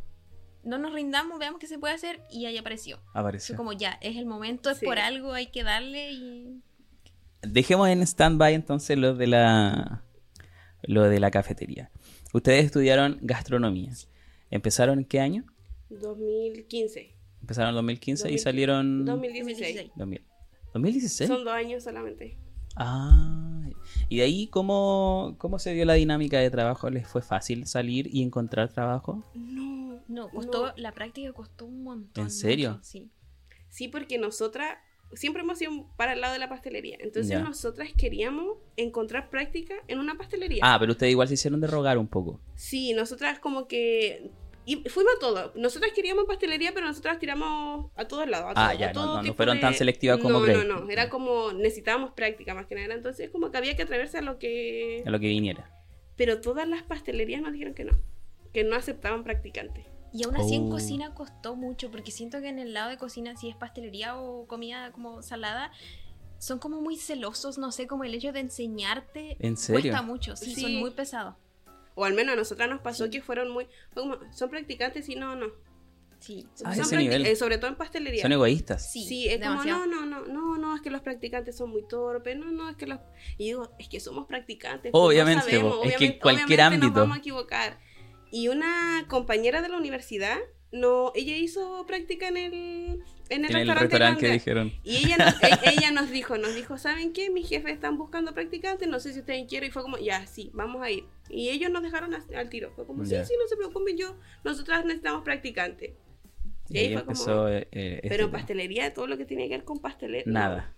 no 0.63 0.77
nos 0.77 0.93
rindamos, 0.93 1.39
veamos 1.39 1.59
qué 1.59 1.67
se 1.67 1.79
puede 1.79 1.93
hacer 1.93 2.21
y 2.29 2.45
ahí 2.45 2.57
apareció. 2.57 2.97
Fue 3.11 3.21
Apareció. 3.21 3.55
como 3.55 3.73
ya, 3.73 3.97
es 4.01 4.17
el 4.17 4.25
momento, 4.25 4.69
es 4.69 4.77
Sí. 4.79 4.85
por 4.85 4.99
algo, 4.99 5.33
hay 5.33 5.47
que 5.47 5.63
darle 5.63 6.11
y... 6.11 6.61
Dejemos 7.41 7.87
en 7.89 8.01
stand-by 8.01 8.53
entonces 8.53 8.97
lo 8.97 9.13
de 9.15 9.27
la 9.27 10.03
lo 10.83 11.03
de 11.03 11.19
la 11.19 11.31
cafetería. 11.31 11.91
Ustedes 12.33 12.65
estudiaron 12.65 13.17
gastronomía. 13.21 13.91
¿Empezaron 14.49 14.99
en 14.99 15.05
qué 15.05 15.19
año? 15.19 15.45
2015. 15.89 17.15
Empezaron 17.41 17.69
en 17.69 17.75
2015 17.75 18.21
y 18.27 18.31
2000, 18.31 18.39
salieron 18.39 19.05
2016. 19.05 19.91
2000. 19.95 20.21
2016. 20.73 21.27
Son 21.29 21.43
dos 21.43 21.53
años 21.53 21.83
solamente. 21.83 22.37
Ah, 22.75 23.67
y 24.09 24.17
de 24.17 24.23
ahí 24.23 24.47
cómo, 24.47 25.35
cómo 25.39 25.57
se 25.59 25.73
dio 25.73 25.85
la 25.85 25.93
dinámica 25.93 26.39
de 26.39 26.49
trabajo? 26.51 26.89
¿Les 26.89 27.07
fue 27.07 27.21
fácil 27.21 27.65
salir 27.67 28.07
y 28.13 28.21
encontrar 28.21 28.71
trabajo? 28.71 29.23
No. 29.33 29.77
No, 30.07 30.29
costó, 30.29 30.67
No. 30.67 30.73
la 30.77 30.93
práctica 30.93 31.33
costó 31.33 31.65
un 31.65 31.83
montón. 31.83 32.25
¿En 32.25 32.31
serio? 32.31 32.71
mucho, 32.71 32.83
sí. 32.83 33.11
Sí, 33.69 33.87
porque 33.89 34.17
nosotras 34.17 34.77
siempre 35.13 35.41
hemos 35.41 35.61
ido 35.61 35.71
para 35.97 36.13
el 36.13 36.21
lado 36.21 36.33
de 36.33 36.39
la 36.39 36.49
pastelería. 36.49 36.97
Entonces 36.99 37.39
nosotras 37.41 37.89
queríamos 37.97 38.57
encontrar 38.75 39.29
práctica 39.29 39.75
en 39.87 39.99
una 39.99 40.15
pastelería. 40.17 40.61
Ah, 40.63 40.77
pero 40.79 40.91
ustedes 40.93 41.11
igual 41.11 41.27
se 41.27 41.35
hicieron 41.35 41.61
de 41.61 41.67
rogar 41.67 41.97
un 41.97 42.07
poco. 42.07 42.39
Sí, 42.55 42.93
nosotras 42.93 43.39
como 43.39 43.67
que... 43.67 44.29
Y 44.65 44.83
fuimos 44.89 45.13
a 45.15 45.19
todo. 45.19 45.53
Nosotras 45.55 45.93
queríamos 45.95 46.25
pastelería, 46.25 46.73
pero 46.73 46.85
nosotras 46.87 47.19
tiramos 47.19 47.89
a 47.95 48.05
todos 48.05 48.27
lados. 48.27 48.47
a 48.49 48.51
Ah, 48.67 48.69
todo- 48.71 48.79
ya, 48.79 48.89
a 48.89 48.93
no- 48.93 49.01
todo 49.01 49.21
no- 49.23 49.33
fueron 49.33 49.61
tan 49.61 49.73
selectivas 49.73 50.17
como 50.19 50.41
no. 50.41 50.63
No, 50.63 50.81
no, 50.81 50.89
Era 50.89 51.07
como 51.09 51.53
necesitábamos 51.53 52.11
práctica 52.11 52.53
más 52.53 52.65
que 52.65 52.75
nada. 52.75 52.93
Entonces 52.93 53.29
como 53.29 53.49
que 53.49 53.57
había 53.57 53.77
que 53.77 53.83
atreverse 53.83 54.17
a 54.17 54.21
lo 54.21 54.37
que... 54.39 55.03
A 55.05 55.09
lo 55.09 55.21
que 55.21 55.27
viniera. 55.27 55.71
Pero 56.17 56.41
todas 56.41 56.67
las 56.67 56.83
pastelerías 56.83 57.41
nos 57.41 57.53
dijeron 57.53 57.73
que 57.75 57.85
no. 57.85 57.97
Que 58.53 58.65
no 58.65 58.75
aceptaban 58.75 59.23
practicantes. 59.23 59.85
Y 60.13 60.23
aún 60.23 60.35
así 60.37 60.55
en 60.55 60.67
Oh. 60.67 60.69
cocina 60.71 61.13
costó 61.13 61.55
mucho, 61.55 61.91
porque 61.91 62.11
siento 62.11 62.39
que 62.41 62.47
en 62.49 62.59
el 62.59 62.73
lado 62.73 62.89
de 62.89 62.97
cocina, 62.97 63.35
si 63.35 63.49
es 63.49 63.55
pastelería 63.55 64.17
o 64.17 64.47
comida 64.47 64.91
como 64.91 65.21
salada, 65.21 65.71
son 66.39 66.59
como 66.59 66.81
muy 66.81 66.97
celosos, 66.97 67.57
no 67.57 67.71
sé, 67.71 67.87
como 67.87 68.03
el 68.03 68.13
hecho 68.13 68.31
de 68.31 68.39
enseñarte 68.41 69.37
¿En 69.39 69.57
serio? 69.57 69.81
cuesta 69.91 70.01
mucho, 70.01 70.35
sí, 70.35 70.53
Sí. 70.55 70.61
son 70.61 70.75
muy 70.75 70.91
pesados. 70.91 71.35
O 71.95 72.05
al 72.05 72.13
menos 72.13 72.33
a 72.33 72.35
nosotras 72.35 72.69
nos 72.69 72.79
pasó 72.81 73.05
Sí. 73.05 73.09
que 73.11 73.21
fueron 73.21 73.49
muy... 73.51 73.67
fue 73.91 74.03
como, 74.03 74.17
son 74.31 74.49
practicantes 74.49 75.09
y 75.09 75.15
no, 75.15 75.35
no. 75.35 75.47
Sí, 76.19 76.47
Ah, 76.63 76.73
Son 76.73 76.83
ese 76.85 76.97
nivel. 76.97 77.25
eh, 77.27 77.35
sobre 77.35 77.57
todo 77.59 77.69
en 77.69 77.75
pastelería. 77.75 78.23
Son 78.23 78.31
egoístas. 78.31 78.91
Sí, 78.91 79.03
Sí, 79.05 79.27
es 79.27 79.39
demasiado. 79.39 79.81
como, 79.81 79.95
no, 79.95 80.05
no, 80.05 80.21
no, 80.21 80.27
no, 80.27 80.57
no, 80.57 80.75
es 80.75 80.81
que 80.81 80.89
los 80.89 81.01
practicantes 81.01 81.55
son 81.57 81.69
muy 81.69 81.87
torpes, 81.87 82.35
no, 82.37 82.51
no, 82.51 82.69
es 82.69 82.75
que 82.75 82.87
los... 82.87 82.99
Y 83.37 83.45
digo, 83.45 83.69
es 83.77 83.87
que 83.87 83.99
somos 83.99 84.25
practicantes. 84.25 84.91
pues, 84.91 84.99
no 84.99 85.07
Obviamente, 85.07 85.43
sabemos, 85.45 85.79
es 85.85 85.95
que 85.97 86.05
en 86.05 86.19
cualquier 86.19 86.45
obviamente 86.59 86.63
ámbito. 86.85 86.87
Nos 86.87 86.95
vamos 87.03 87.17
a 87.17 87.19
equivocar. 87.19 87.79
Y 88.31 88.47
una 88.49 89.05
compañera 89.07 89.61
de 89.61 89.69
la 89.69 89.77
universidad, 89.77 90.37
no, 90.71 91.11
ella 91.15 91.35
hizo 91.37 91.85
práctica 91.87 92.27
en 92.27 92.37
el, 92.37 92.53
en 93.29 93.45
el 93.45 93.51
En 93.55 93.69
el 93.69 93.75
restaurante. 93.75 94.25
que 94.25 94.31
dijeron. 94.33 94.73
Y 94.83 94.97
ella 94.97 95.15
nos, 95.17 95.33
e- 95.43 95.59
ella 95.79 95.91
nos 95.91 96.09
dijo, 96.11 96.37
nos 96.37 96.53
dijo, 96.55 96.77
¿saben 96.77 97.13
qué? 97.13 97.29
Mis 97.29 97.47
jefes 97.47 97.73
están 97.73 97.97
buscando 97.97 98.33
practicantes, 98.33 98.87
no 98.87 98.99
sé 98.99 99.13
si 99.13 99.19
ustedes 99.19 99.47
quieren. 99.47 99.69
Y 99.69 99.71
fue 99.71 99.81
como, 99.81 99.97
ya, 99.97 100.25
sí, 100.27 100.51
vamos 100.53 100.81
a 100.81 100.91
ir. 100.91 101.05
Y 101.29 101.49
ellos 101.49 101.71
nos 101.71 101.83
dejaron 101.83 102.13
al 102.13 102.49
tiro. 102.49 102.71
Fue 102.75 102.85
como, 102.85 103.03
Ya. 103.05 103.23
sí, 103.23 103.29
sí, 103.33 103.39
no 103.41 103.47
se 103.47 103.55
preocupen, 103.55 103.97
yo, 103.97 104.15
nosotras 104.43 104.83
necesitamos 104.85 105.23
practicantes. 105.23 105.91
Y 106.69 106.77
ahí 106.79 106.91
fue 106.93 107.01
empezó. 107.01 107.25
como- 107.25 107.47
eh, 107.47 107.67
eh, 107.71 107.93
este 108.03 108.09
Pero 108.09 108.25
tema. 108.25 108.37
pastelería, 108.39 108.93
todo 108.93 109.07
lo 109.07 109.17
que 109.17 109.23
tiene 109.25 109.43
que 109.47 109.55
ver 109.55 109.63
con 109.63 109.79
pastelería. 109.79 110.31
Nada. 110.31 110.73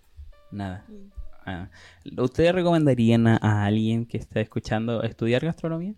Nada. 0.51 0.85
Mm. 0.88 1.09
Ah. 1.47 1.69
¿Ustedes 2.17 2.53
recomendarían 2.53 3.25
a, 3.25 3.38
a 3.41 3.65
alguien 3.65 4.05
que 4.05 4.17
está 4.17 4.39
escuchando 4.39 5.01
estudiar 5.01 5.43
gastronomía? 5.43 5.95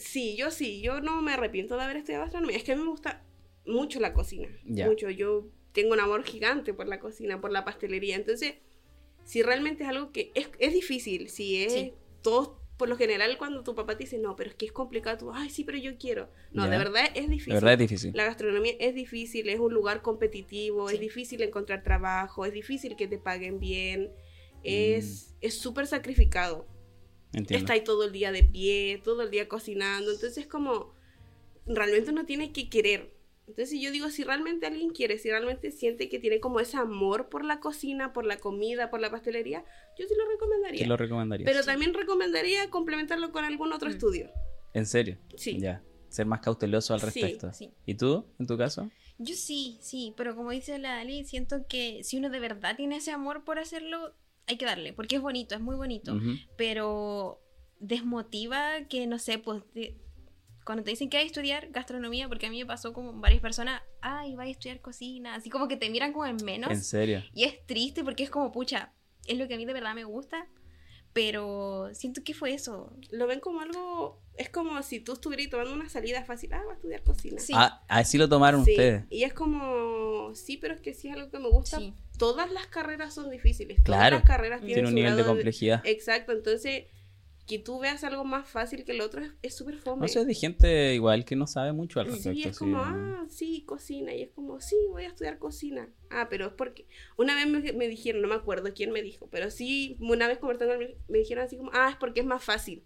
Sí, 0.00 0.34
yo 0.36 0.50
sí, 0.50 0.80
yo 0.80 1.00
no 1.00 1.20
me 1.22 1.32
arrepiento 1.32 1.76
de 1.76 1.82
haber 1.82 1.98
estudiado 1.98 2.24
gastronomía. 2.24 2.56
Es 2.56 2.64
que 2.64 2.72
a 2.72 2.76
mí 2.76 2.82
me 2.82 2.88
gusta 2.90 3.22
mucho 3.66 4.00
la 4.00 4.12
cocina. 4.14 4.48
Mucho. 4.64 5.10
Yo 5.10 5.46
tengo 5.72 5.92
un 5.92 6.00
amor 6.00 6.24
gigante 6.24 6.74
por 6.74 6.88
la 6.88 6.98
cocina, 6.98 7.40
por 7.40 7.52
la 7.52 7.64
pastelería. 7.64 8.16
Entonces, 8.16 8.54
si 9.24 9.42
realmente 9.42 9.84
es 9.84 9.88
algo 9.90 10.10
que 10.12 10.32
es, 10.34 10.50
es 10.58 10.72
difícil, 10.72 11.28
si 11.28 11.62
es 11.62 11.72
Sí. 11.72 11.92
todos, 12.22 12.52
por 12.78 12.88
lo 12.88 12.96
general, 12.96 13.36
cuando 13.36 13.62
tu 13.62 13.74
papá 13.74 13.96
te 13.96 14.04
dice, 14.04 14.18
no, 14.18 14.34
pero 14.36 14.48
es 14.50 14.56
que 14.56 14.64
es 14.66 14.72
complicado, 14.72 15.18
tú, 15.18 15.30
ay, 15.32 15.50
sí, 15.50 15.64
pero 15.64 15.76
yo 15.76 15.98
quiero. 15.98 16.30
No, 16.52 16.64
de 16.68 16.78
verdad 16.78 17.04
es 17.14 17.28
difícil. 17.28 17.52
De 17.52 17.60
verdad 17.60 17.72
es 17.74 17.78
difícil. 17.78 18.12
La 18.14 18.24
gastronomía 18.24 18.72
es 18.80 18.94
difícil, 18.94 19.48
es 19.50 19.60
un 19.60 19.74
lugar 19.74 20.00
competitivo, 20.00 20.88
Sí. 20.88 20.94
es 20.94 21.00
difícil 21.00 21.42
encontrar 21.42 21.82
trabajo, 21.82 22.46
es 22.46 22.52
difícil 22.54 22.96
que 22.96 23.06
te 23.06 23.18
paguen 23.18 23.60
bien, 23.60 24.10
es 24.64 25.36
es 25.40 25.54
súper 25.58 25.86
sacrificado. 25.86 26.66
Entiendo. 27.32 27.56
Está 27.58 27.74
ahí 27.74 27.84
todo 27.84 28.04
el 28.04 28.12
día 28.12 28.32
de 28.32 28.42
pie, 28.44 29.00
todo 29.04 29.22
el 29.22 29.30
día 29.30 29.48
cocinando. 29.48 30.10
Entonces, 30.12 30.46
como 30.46 30.92
realmente 31.66 32.10
uno 32.10 32.24
tiene 32.26 32.52
que 32.52 32.68
querer. 32.68 33.14
Entonces, 33.46 33.80
yo 33.80 33.90
digo, 33.90 34.10
si 34.10 34.22
realmente 34.22 34.66
alguien 34.66 34.90
quiere, 34.90 35.18
si 35.18 35.28
realmente 35.28 35.72
siente 35.72 36.08
que 36.08 36.20
tiene 36.20 36.38
como 36.38 36.60
ese 36.60 36.76
amor 36.76 37.28
por 37.28 37.44
la 37.44 37.58
cocina, 37.58 38.12
por 38.12 38.24
la 38.24 38.38
comida, 38.38 38.90
por 38.90 39.00
la 39.00 39.10
pastelería, 39.10 39.64
yo 39.98 40.06
sí 40.06 40.14
lo 40.16 40.24
recomendaría. 40.28 40.78
¿Qué 40.80 40.86
lo 40.86 40.96
recomendarías? 40.96 41.50
Pero 41.50 41.64
también 41.64 41.92
recomendaría 41.94 42.70
complementarlo 42.70 43.32
con 43.32 43.44
algún 43.44 43.72
otro 43.72 43.88
Mm. 43.88 43.92
estudio. 43.92 44.30
¿En 44.72 44.86
serio? 44.86 45.18
Sí. 45.36 45.58
Ya. 45.58 45.82
Ser 46.08 46.26
más 46.26 46.40
cauteloso 46.40 46.94
al 46.94 47.00
Sí, 47.00 47.06
respecto. 47.06 47.52
sí. 47.52 47.70
¿Y 47.86 47.94
tú, 47.94 48.24
en 48.38 48.46
tu 48.46 48.56
caso? 48.56 48.88
Yo 49.18 49.34
sí, 49.34 49.78
sí, 49.80 50.14
pero 50.16 50.34
como 50.36 50.50
dice 50.52 50.78
la 50.78 51.00
Ali, 51.00 51.24
siento 51.24 51.66
que 51.68 52.02
si 52.04 52.16
uno 52.18 52.30
de 52.30 52.38
verdad 52.40 52.76
tiene 52.76 52.96
ese 52.96 53.10
amor 53.10 53.44
por 53.44 53.58
hacerlo, 53.58 54.14
hay 54.50 54.56
que 54.58 54.64
darle, 54.66 54.92
porque 54.92 55.16
es 55.16 55.22
bonito, 55.22 55.54
es 55.54 55.60
muy 55.60 55.76
bonito, 55.76 56.14
Ujú. 56.14 56.32
pero 56.56 57.40
desmotiva 57.78 58.84
que, 58.88 59.06
no 59.06 59.18
sé, 59.18 59.38
pues 59.38 59.62
de- 59.74 59.96
cuando 60.64 60.84
te 60.84 60.90
dicen 60.90 61.08
que 61.08 61.16
hay 61.16 61.24
que 61.24 61.28
estudiar 61.28 61.68
gastronomía, 61.70 62.28
porque 62.28 62.46
a 62.46 62.50
mí 62.50 62.58
me 62.58 62.66
pasó 62.66 62.92
como 62.92 63.12
varias 63.14 63.40
personas, 63.40 63.82
ay, 64.02 64.34
va 64.36 64.42
a 64.44 64.48
estudiar 64.48 64.80
cocina, 64.80 65.34
así 65.34 65.48
como 65.50 65.66
que 65.68 65.76
te 65.76 65.88
miran 65.90 66.12
como 66.12 66.26
en 66.26 66.36
menos, 66.44 66.70
¿En 66.70 66.82
serio? 66.82 67.22
y 67.34 67.44
es 67.44 67.64
triste 67.66 68.04
porque 68.04 68.22
es 68.22 68.30
como, 68.30 68.52
pucha, 68.52 68.92
es 69.26 69.38
lo 69.38 69.48
que 69.48 69.54
a 69.54 69.56
mí 69.56 69.64
de 69.64 69.72
verdad 69.72 69.94
me 69.94 70.04
gusta, 70.04 70.46
pero 71.12 71.90
siento 71.92 72.22
que 72.22 72.34
fue 72.34 72.52
eso. 72.54 72.92
Lo 73.10 73.26
ven 73.26 73.40
como 73.40 73.60
algo. 73.60 74.22
Es 74.36 74.48
como 74.48 74.80
si 74.84 75.00
tú 75.00 75.14
estuvieras 75.14 75.50
tomando 75.50 75.74
una 75.74 75.88
salida 75.88 76.24
fácil. 76.24 76.52
Ah, 76.52 76.62
va 76.64 76.70
a 76.72 76.74
estudiar 76.76 77.02
cocina. 77.02 77.40
Sí. 77.40 77.52
Ah, 77.56 77.82
así 77.88 78.16
lo 78.16 78.28
tomaron 78.28 78.64
Sí, 78.64 78.70
ustedes. 78.70 79.04
Y 79.10 79.24
es 79.24 79.34
como. 79.34 80.32
Sí, 80.36 80.56
pero 80.56 80.72
es 80.74 80.80
que 80.80 80.94
sí 80.94 81.08
es 81.08 81.14
algo 81.16 81.28
que 81.30 81.40
me 81.40 81.48
gusta. 81.48 81.78
Sí. 81.78 81.94
Todas 82.20 82.52
las 82.52 82.66
carreras 82.68 83.12
son 83.14 83.30
difíciles. 83.30 83.80
Claro. 83.82 84.18
Todas 84.18 84.28
las 84.28 84.36
carreras 84.36 84.60
tienen 84.60 84.74
Tiene 84.84 84.88
un 84.90 84.94
nivel 84.94 85.16
de 85.16 85.24
complejidad. 85.24 85.82
Exacto, 85.84 86.30
entonces 86.32 86.84
que 87.46 87.58
tú 87.58 87.80
veas 87.80 88.04
algo 88.04 88.22
más 88.24 88.46
fácil 88.48 88.84
que 88.84 88.92
el 88.92 89.00
otro 89.00 89.22
es- 89.24 89.32
es 89.42 89.56
súper 89.56 89.76
fome. 89.78 90.02
No 90.02 90.06
sé, 90.08 90.24
de 90.24 90.34
gente 90.34 90.94
igual 90.94 91.24
que 91.24 91.34
no 91.34 91.48
sabe 91.48 91.72
mucho 91.72 91.98
al 91.98 92.06
respecto. 92.06 92.32
Sí, 92.32 92.44
es 92.44 92.56
sí. 92.56 92.58
como, 92.60 92.78
ah, 92.78 93.26
sí, 93.28 93.64
cocina. 93.66 94.14
Y 94.14 94.22
es 94.22 94.30
como, 94.30 94.60
sí, 94.60 94.76
voy 94.90 95.02
a 95.02 95.08
estudiar 95.08 95.38
cocina. 95.38 95.88
Ah, 96.10 96.28
pero 96.30 96.46
es 96.46 96.52
porque 96.52 96.86
una 97.16 97.34
vez 97.34 97.48
me, 97.48 97.72
me 97.72 97.88
dijeron, 97.88 98.22
no 98.22 98.28
me 98.28 98.36
acuerdo 98.36 98.72
quién 98.72 98.92
me 98.92 99.02
dijo, 99.02 99.26
pero 99.32 99.50
sí, 99.50 99.96
una 100.00 100.28
vez 100.28 100.38
conversando 100.38 100.78
me, 100.78 100.94
me 101.08 101.18
dijeron 101.18 101.42
así 101.44 101.56
como, 101.56 101.70
ah, 101.74 101.88
es 101.90 101.96
porque 101.96 102.20
es 102.20 102.26
más 102.26 102.44
fácil. 102.44 102.84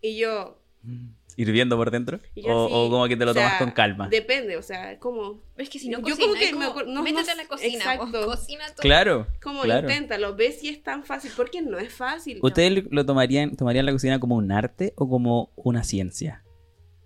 Y 0.00 0.16
yo, 0.18 0.60
Mm. 0.82 1.10
¿Hirviendo 1.36 1.76
por 1.76 1.90
dentro? 1.90 2.18
yo 2.34 2.44
O, 2.54 2.64
así, 2.66 2.74
o 2.74 2.90
como 2.90 3.06
que 3.08 3.16
te 3.16 3.24
lo 3.26 3.30
o 3.32 3.34
sea, 3.34 3.42
tomas 3.44 3.58
con 3.58 3.70
calma. 3.72 4.08
Depende, 4.08 4.56
o 4.56 4.62
sea, 4.62 4.92
es 4.92 4.98
como, 4.98 5.42
Es 5.56 5.68
que 5.68 5.78
si 5.78 5.88
no 5.90 5.98
Yo 5.98 6.04
cocina, 6.16 6.18
como 6.26 6.34
que 6.34 6.44
es 6.46 6.52
me 6.56 6.92
no- 6.94 7.02
métete 7.02 7.26
no- 7.26 7.32
a 7.32 7.34
la 7.34 7.46
cocina, 7.48 7.76
exacto. 7.76 8.06
vos, 8.26 8.36
cocina 8.36 8.64
todo. 8.68 8.76
Claro. 8.82 9.26
como 9.42 9.62
claro. 9.62 9.88
inténtalo, 9.88 10.34
ves 10.34 10.60
si 10.60 10.68
es 10.68 10.82
tan 10.82 11.04
fácil, 11.04 11.30
porque 11.36 11.60
no 11.62 11.78
es 11.78 11.92
fácil. 11.92 12.38
¿Ustedes 12.42 12.72
lo- 12.84 12.88
lo 12.90 13.04
tomarían, 13.06 13.54
tomarían 13.54 13.84
la 13.86 13.92
cocina 13.92 14.18
como 14.18 14.36
un 14.36 14.50
arte 14.50 14.94
o 14.96 15.08
como 15.08 15.52
una 15.56 15.84
ciencia? 15.84 16.42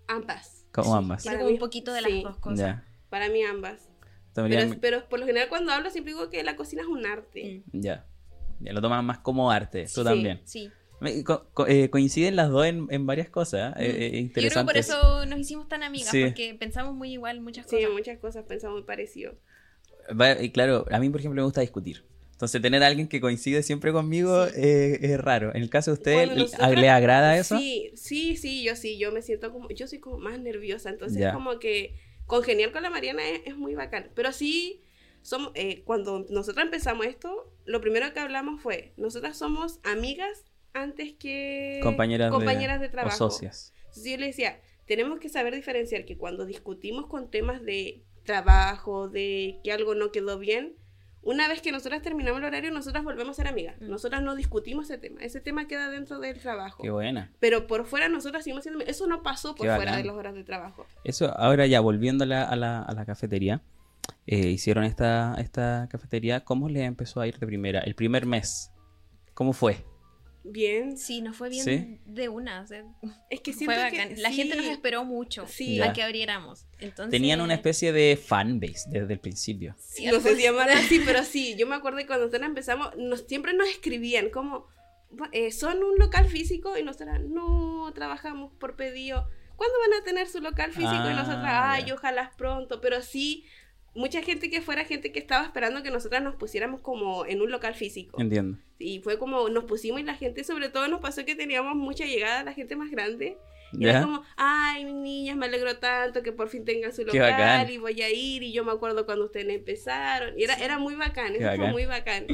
Ambas. 0.06 0.66
Como 0.72 0.94
ambas. 0.94 1.24
Para 1.24 1.38
como 1.38 1.48
mí- 1.48 1.54
un 1.54 1.60
poquito 1.60 1.92
de 1.92 2.00
las 2.00 2.10
sí. 2.10 2.22
dos 2.22 2.36
cosas. 2.38 2.58
Ya. 2.58 2.84
Para 3.08 3.28
mí 3.28 3.42
ambas. 3.42 3.88
Tomarían- 4.34 4.68
Pero, 4.70 4.80
pero 4.80 5.08
por 5.08 5.18
lo 5.18 5.26
general 5.26 5.48
cuando 5.48 5.72
hablo 5.72 5.90
siempre 5.90 6.12
digo 6.14 6.30
que 6.30 6.42
la 6.44 6.54
cocina 6.54 6.82
es 6.82 6.88
un 6.88 7.04
arte. 7.04 7.64
Mm, 7.72 7.80
Ya. 7.80 8.06
Ya 8.60 8.72
lo 8.74 8.80
toman 8.80 9.04
más 9.04 9.18
como 9.18 9.50
arte. 9.50 9.84
Tú 9.84 10.02
Sí. 10.02 10.04
también. 10.04 10.40
Sí. 10.44 10.70
Co- 11.24 11.46
co- 11.54 11.66
eh, 11.66 11.88
coinciden 11.90 12.36
las 12.36 12.50
dos 12.50 12.66
en, 12.66 12.86
en 12.90 13.06
varias 13.06 13.28
cosas. 13.30 13.74
eh, 13.78 13.88
Mm. 13.88 14.16
eh, 14.16 14.22
Yo 14.26 14.32
creo 14.48 14.50
que 14.50 14.64
por 14.64 14.76
eso 14.76 15.24
nos 15.26 15.38
hicimos 15.38 15.68
tan 15.68 15.82
amigas, 15.82 16.10
Sí. 16.10 16.24
porque 16.24 16.54
pensamos 16.54 16.94
muy 16.94 17.12
igual 17.12 17.40
muchas 17.40 17.66
Sí, 17.68 17.76
cosas. 17.76 17.90
muchas 17.92 18.18
cosas 18.18 18.44
pensamos 18.46 18.76
muy 18.78 18.86
parecido. 18.86 19.34
Va- 20.18 20.40
y 20.42 20.50
claro, 20.50 20.86
a 20.90 20.98
mí, 20.98 21.08
por 21.08 21.20
ejemplo, 21.20 21.40
me 21.40 21.44
gusta 21.44 21.60
discutir. 21.60 22.04
Entonces, 22.32 22.60
tener 22.62 22.82
a 22.82 22.86
alguien 22.86 23.06
que 23.06 23.20
coincide 23.20 23.62
siempre 23.62 23.92
conmigo 23.92 24.46
eh, 24.56 24.98
es 25.02 25.20
raro. 25.20 25.54
En 25.54 25.62
el 25.62 25.68
caso 25.70 25.90
de 25.90 25.94
usted, 25.94 26.12
Cuando 26.14 26.34
¿le- 26.36 26.40
nosotras- 26.42 26.72
¿le 26.72 26.88
agrada 26.88 27.36
eso? 27.36 27.58
Sí, 27.58 27.90
sí, 27.94 28.36
sí, 28.36 28.62
yo 28.64 28.76
sí, 28.76 28.98
yo 28.98 29.12
me 29.12 29.20
siento 29.22 29.52
como, 29.52 29.68
yo 29.70 29.86
soy 29.86 29.98
como 30.00 30.18
más 30.18 30.38
nerviosa, 30.40 30.88
entonces 30.88 31.18
Ya. 31.18 31.32
como 31.34 31.58
que 31.58 31.94
congeniar 32.26 32.72
con 32.72 32.82
la 32.82 32.90
Mariana 32.90 33.28
es, 33.28 33.42
es 33.44 33.56
muy 33.56 33.74
bacán. 33.74 34.10
Pero 34.14 34.32
sí, 34.32 34.82
somos, 35.22 35.52
eh, 35.54 35.82
cuando 35.84 36.26
nosotras 36.30 36.64
empezamos 36.64 37.04
esto, 37.06 37.52
lo 37.66 37.80
primero 37.82 38.10
que 38.14 38.20
hablamos 38.20 38.62
fue, 38.62 38.94
nosotras 38.96 39.36
somos 39.36 39.78
amigas 39.84 40.44
antes 40.74 41.12
que 41.14 41.80
Compañeras, 41.82 42.30
compañeras 42.30 42.80
de, 42.80 42.86
de, 42.86 42.92
trabajo. 42.92 43.14
O 43.26 43.30
socias. 43.30 43.72
Entonces 43.88 44.12
yo 44.12 44.18
le 44.18 44.26
decía, 44.26 44.60
tenemos 44.86 45.18
que 45.18 45.28
saber 45.28 45.54
diferenciar 45.54 46.04
que 46.04 46.16
cuando 46.16 46.46
discutimos 46.46 47.06
con 47.06 47.30
temas 47.30 47.62
de 47.62 48.04
trabajo, 48.24 49.08
de 49.08 49.60
que 49.64 49.72
algo 49.72 49.94
no 49.94 50.12
quedó 50.12 50.38
bien, 50.38 50.76
una 51.22 51.48
vez 51.48 51.60
que 51.60 51.70
nosotras 51.70 52.00
terminamos 52.00 52.40
el 52.40 52.46
horario, 52.46 52.70
nosotras 52.70 53.04
volvemos 53.04 53.30
a 53.38 53.42
ser 53.42 53.48
amigas. 53.48 53.76
Mm. 53.80 53.90
Nosotras 53.90 54.22
no 54.22 54.34
discutimos 54.36 54.86
ese 54.88 54.96
tema. 54.98 55.20
Ese 55.20 55.40
tema 55.40 55.66
queda 55.68 55.90
dentro 55.90 56.18
del 56.18 56.38
trabajo. 56.40 56.82
Qué 56.82 56.90
buena. 56.90 57.30
Pero 57.40 57.66
por 57.66 57.84
fuera 57.84 58.08
nosotras 58.08 58.42
seguimos 58.44 58.62
siendo 58.62 58.78
amigas. 58.78 58.96
Eso 58.96 59.06
no 59.06 59.22
pasó 59.22 59.54
por 59.54 59.66
Qué 59.66 59.74
fuera 59.74 59.90
bacán. 59.92 60.02
de 60.02 60.04
las 60.08 60.16
horas 60.16 60.34
de 60.34 60.44
trabajo. 60.44 60.86
Eso, 61.04 61.36
ahora 61.36 61.66
ya, 61.66 61.80
volviendo 61.80 62.24
a 62.24 62.26
la, 62.26 62.44
a 62.44 62.56
la, 62.56 62.82
a 62.82 62.94
la 62.94 63.04
cafetería. 63.04 63.60
eh, 64.26 64.48
hicieron 64.48 64.84
esta, 64.84 65.34
esta 65.38 65.88
cafetería. 65.90 66.42
¿Cómo 66.44 66.68
le 66.70 66.84
empezó 66.84 67.20
a 67.20 67.26
ir 67.26 67.38
de 67.38 67.46
primera? 67.46 67.80
El 67.80 67.94
primer 67.94 68.24
mes. 68.24 68.70
¿Cómo 69.34 69.52
fue? 69.52 69.84
Bien. 70.42 70.96
Sí, 70.96 71.20
nos 71.20 71.36
fue 71.36 71.50
bien 71.50 71.64
Sí. 71.64 71.98
de 72.06 72.28
una. 72.28 72.62
o 72.62 72.66
sea, 72.66 72.84
Es 73.28 73.40
que 73.40 73.52
fue 73.52 73.66
siento 73.66 73.82
bacán. 73.82 74.14
que 74.14 74.20
La 74.22 74.30
gente 74.30 74.54
sí, 74.54 74.58
nos 74.62 74.66
esperó 74.68 75.04
mucho 75.04 75.46
Sí. 75.46 75.80
A 75.80 75.92
que 75.92 76.02
abriéramos. 76.02 76.66
Entonces, 76.78 77.10
Tenían 77.10 77.40
una 77.40 77.54
especie 77.54 77.92
de 77.92 78.16
fanbase 78.16 78.88
desde 78.90 79.12
el 79.12 79.20
principio. 79.20 79.74
Sí, 79.78 80.06
no 80.06 80.18
sé 80.20 80.36
si 80.36 80.42
llamarlo 80.42 80.72
así, 80.74 81.00
pero 81.06 81.22
sí, 81.24 81.56
yo 81.58 81.66
me 81.66 81.74
acuerdo 81.74 81.98
que 81.98 82.06
cuando 82.06 82.26
nosotros 82.26 82.48
empezamos, 82.48 82.96
nos, 82.96 83.26
siempre 83.26 83.52
nos 83.52 83.68
escribían 83.68 84.30
como, 84.30 84.66
eh, 85.32 85.52
son 85.52 85.82
un 85.84 85.98
local 85.98 86.26
físico 86.26 86.76
y 86.78 86.82
nosotras, 86.84 87.20
no, 87.20 87.92
trabajamos 87.94 88.52
por 88.58 88.76
pedido. 88.76 89.28
¿Cuándo 89.56 89.76
van 89.90 90.00
a 90.00 90.04
tener 90.04 90.26
su 90.26 90.40
local 90.40 90.70
físico? 90.72 90.90
y 91.04 91.08
Ah, 91.10 91.14
nosotras, 91.14 91.44
ay, 91.44 91.92
ojalá 91.92 92.32
pronto, 92.38 92.80
pero 92.80 93.02
sí, 93.02 93.44
mucha 93.94 94.22
gente 94.22 94.50
que 94.50 94.60
fuera 94.60 94.84
gente 94.84 95.12
que 95.12 95.18
estaba 95.18 95.44
esperando 95.44 95.82
que 95.82 95.90
nosotras 95.90 96.22
nos 96.22 96.36
pusiéramos 96.36 96.80
como 96.80 97.26
en 97.26 97.40
un 97.42 97.50
local 97.50 97.74
físico. 97.74 98.20
Entiendo. 98.20 98.58
Y 98.78 99.00
fue 99.00 99.18
como, 99.18 99.48
nos 99.48 99.64
pusimos 99.64 100.00
y 100.00 100.04
la 100.04 100.14
gente, 100.14 100.44
sobre 100.44 100.68
todo 100.68 100.88
nos 100.88 101.00
pasó 101.00 101.24
que 101.24 101.34
teníamos 101.34 101.74
mucha 101.76 102.04
llegada, 102.04 102.44
la 102.44 102.52
gente 102.52 102.76
más 102.76 102.90
grande. 102.90 103.36
Y 103.72 103.84
era 103.84 104.00
¿Ya? 104.00 104.02
como, 104.02 104.22
ay, 104.36 104.84
mis 104.84 104.94
niñas, 104.94 105.36
me 105.36 105.46
alegro 105.46 105.76
tanto 105.78 106.22
que 106.22 106.32
por 106.32 106.48
fin 106.48 106.64
tengan 106.64 106.92
su 106.92 107.04
local 107.04 107.70
y 107.70 107.78
voy 107.78 108.00
a 108.02 108.10
ir. 108.10 108.42
Y 108.42 108.52
yo 108.52 108.64
me 108.64 108.72
acuerdo 108.72 109.06
cuando 109.06 109.26
ustedes 109.26 109.48
empezaron. 109.48 110.36
Y 110.38 110.42
era, 110.44 110.54
era 110.54 110.78
muy 110.78 110.94
bacán, 110.96 111.32
Qué 111.34 111.38
eso 111.38 111.46
fue 111.48 111.56
bacán. 111.58 111.72
muy 111.72 111.86
bacán. 111.86 112.26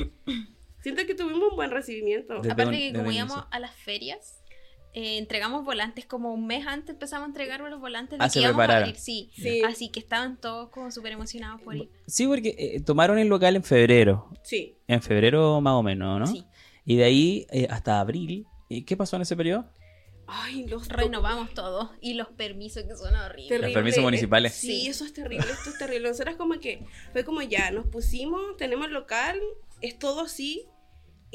Siento 0.80 1.04
que 1.04 1.14
tuvimos 1.14 1.50
un 1.50 1.56
buen 1.56 1.70
recibimiento. 1.70 2.36
Desde 2.36 2.52
Aparte 2.52 2.70
un- 2.76 2.78
que 2.92 2.92
como 2.98 3.10
íbamos 3.12 3.44
a 3.50 3.58
las 3.58 3.74
ferias, 3.74 4.35
eh, 4.96 5.18
entregamos 5.18 5.62
volantes 5.64 6.06
como 6.06 6.32
un 6.32 6.46
mes 6.46 6.66
antes 6.66 6.90
empezamos 6.94 7.26
a 7.26 7.28
entregar 7.28 7.60
los 7.60 7.78
volantes 7.78 8.18
de 8.18 8.24
Ah, 8.24 8.28
que 8.28 8.32
se 8.32 8.40
íbamos 8.40 8.68
a 8.68 8.78
abrir, 8.78 8.96
sí. 8.96 9.30
Sí, 9.36 9.62
Así 9.62 9.90
que 9.90 10.00
estaban 10.00 10.38
todos 10.40 10.70
como 10.70 10.90
súper 10.90 11.12
emocionados 11.12 11.60
por 11.60 11.76
ir. 11.76 11.90
Sí, 12.06 12.26
porque 12.26 12.54
eh, 12.58 12.80
tomaron 12.80 13.18
el 13.18 13.28
local 13.28 13.54
en 13.56 13.62
febrero. 13.62 14.30
sí. 14.42 14.74
En 14.88 15.02
febrero 15.02 15.60
más 15.60 15.74
o 15.74 15.82
menos, 15.82 16.18
¿no? 16.18 16.26
Sí. 16.26 16.44
Y 16.84 16.96
de 16.96 17.04
ahí 17.04 17.46
eh, 17.50 17.66
hasta 17.70 18.00
abril. 18.00 18.46
¿Y 18.68 18.82
qué 18.82 18.96
pasó 18.96 19.16
en 19.16 19.22
ese 19.22 19.36
periodo? 19.36 19.66
Ay, 20.28 20.66
los 20.66 20.88
Renovamos 20.88 21.54
todo 21.54 21.92
y 22.00 22.14
los 22.14 22.28
permisos 22.28 22.82
que 22.84 22.96
son 22.96 23.14
horribles. 23.14 23.48
Terrible. 23.48 23.66
Los 23.68 23.74
permisos 23.74 24.02
municipales. 24.02 24.54
Sí, 24.54 24.80
Sí. 24.82 24.88
eso 24.88 25.04
es 25.04 25.12
terrible, 25.12 25.46
esto 25.52 25.70
es 25.70 25.78
terrible. 25.78 26.08
Nosotras 26.08 26.34
como 26.36 26.58
que 26.58 26.84
fue 27.12 27.24
como 27.24 27.42
ya, 27.42 27.70
nos 27.70 27.86
pusimos, 27.86 28.56
tenemos 28.56 28.90
local, 28.90 29.38
es 29.82 29.98
todo 29.98 30.22
así. 30.22 30.66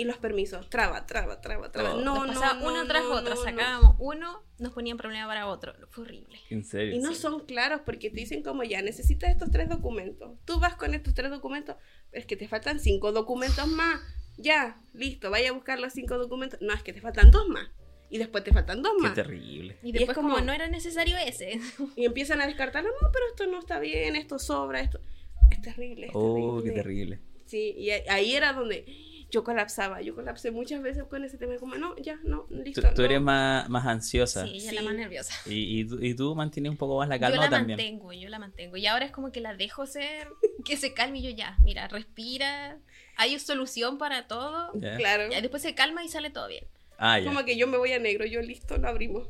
Y 0.02 0.04
los 0.04 0.18
permisos, 0.18 0.68
traba, 0.68 1.06
traba, 1.06 1.42
traba, 1.42 1.72
traba. 1.72 1.94
Oh. 1.94 2.02
No, 2.02 2.26
Nos 2.26 2.28
no, 2.28 2.34
pasaba 2.42 2.60
no, 2.60 2.68
uno 2.70 2.88
tras 2.88 3.04
no, 3.04 3.12
otro, 3.12 3.36
no, 3.36 3.36
no. 3.36 3.44
sacábamos 3.44 3.96
uno, 4.00 4.44
nos 4.58 4.72
ponían 4.74 4.98
problema 4.98 5.28
para 5.28 5.46
otro. 5.48 5.74
Fue 5.92 6.06
horrible. 6.06 6.40
En 6.50 6.64
serio. 6.64 6.96
Y 6.96 7.00
no 7.00 7.14
son 7.14 7.46
claros 7.46 7.82
porque 7.86 8.10
te 8.10 8.16
dicen 8.16 8.42
como 8.42 8.64
ya, 8.64 8.82
necesitas 8.82 9.30
estos 9.30 9.52
tres 9.52 9.70
documentos. 9.70 10.32
Tú 10.46 10.60
vas 10.60 10.76
con 10.76 10.96
estos 10.96 11.14
tres 11.14 11.30
documentos, 11.30 11.76
pero 12.10 12.20
es 12.22 12.26
que 12.26 12.36
te 12.36 12.48
faltan 12.48 12.80
cinco 12.80 13.12
documentos 13.12 13.68
más. 13.68 14.02
Ya, 14.38 14.82
listo, 14.94 15.30
vaya 15.30 15.50
a 15.52 15.54
buscar 15.54 15.80
los 15.80 15.94
cinco 15.94 16.18
documentos. 16.18 16.60
No, 16.62 16.74
es 16.74 16.82
que 16.82 16.94
te 16.94 17.02
faltan 17.02 17.30
dos 17.30 17.48
más. 17.48 17.70
Y 18.10 18.18
después 18.18 18.44
te 18.44 18.52
faltan 18.52 18.82
dos 18.82 18.94
Qué 18.98 19.04
más. 19.04 19.14
terrible. 19.14 19.78
Y 19.84 19.90
es 19.90 19.94
después 19.94 20.16
como, 20.16 20.34
como- 20.34 20.44
no 20.46 20.52
era 20.52 20.68
necesario 20.68 21.16
ese. 21.18 21.60
Y 21.96 22.06
empiezan 22.06 22.42
a 22.42 22.48
descartarlo, 22.48 22.90
no, 23.02 23.10
pero 23.14 23.26
esto 23.28 23.46
no 23.46 23.60
está 23.60 23.80
bien, 23.80 24.16
esto 24.16 24.40
sobra, 24.40 24.82
esto... 24.82 25.00
Es 25.52 25.62
terrible, 25.62 26.08
es 26.08 26.12
Oh, 26.16 26.62
terrible. 26.62 26.64
qué 26.64 26.72
terrible. 26.72 27.20
Sí, 27.46 27.76
y 27.78 27.90
ahí 27.92 28.34
era 28.36 28.54
donde 28.54 28.86
yo 29.32 29.44
colapsaba. 29.44 30.02
Yo 30.02 30.14
colapsé 30.14 30.52
muchas 30.52 30.82
veces 30.82 31.04
con 31.06 31.24
ese 31.24 31.38
tema. 31.38 31.56
Como, 31.58 31.76
no, 31.76 31.96
ya, 31.98 32.20
no, 32.24 32.46
listo. 32.50 32.82
tú 32.94 33.02
no. 33.02 33.06
eres 33.06 33.22
más, 33.22 33.68
más 33.70 33.86
ansiosa. 33.88 34.46
Sí, 34.46 34.58
ella 34.58 34.70
Sí. 34.70 34.76
la 34.76 34.82
más 34.84 34.94
nerviosa. 34.94 35.34
Y, 35.50 35.80
y, 35.80 35.86
tú, 35.86 35.98
y 36.02 36.14
tú 36.14 36.36
mantienes 36.36 36.70
un 36.70 36.78
poco 36.78 36.98
más 37.00 37.08
la 37.10 37.16
Yo 37.16 37.22
calma 37.22 37.44
la 37.46 37.50
también. 37.50 37.78
mantengo, 37.78 38.14
yo 38.14 38.30
la 38.30 38.38
mantengo. 38.40 38.78
Y 38.78 38.86
ahora 38.88 39.06
es 39.06 39.12
como 39.12 39.32
que 39.32 39.42
la 39.42 39.56
dejo 39.56 39.86
ser, 39.88 40.28
que 40.66 40.78
se 40.78 40.94
calme 40.94 41.20
y 41.20 41.24
yo 41.24 41.30
ya, 41.32 41.58
mira, 41.64 41.88
respira, 41.88 42.78
hay 43.18 43.40
solución 43.40 43.98
para 43.98 44.28
todo. 44.28 44.72
Ya. 44.76 44.98
Claro. 44.98 45.32
Y 45.36 45.42
después 45.42 45.62
se 45.64 45.74
calma 45.74 46.04
y 46.04 46.10
sale 46.10 46.30
todo 46.30 46.48
bien. 46.48 46.66
Ah, 46.98 47.18
ya. 47.18 47.26
Como 47.26 47.44
que 47.46 47.58
yo 47.58 47.66
me 47.68 47.78
voy 47.78 47.94
a 47.94 48.00
negro, 48.00 48.26
yo 48.26 48.42
listo, 48.42 48.78
no 48.78 48.88
abrimos. 48.88 49.28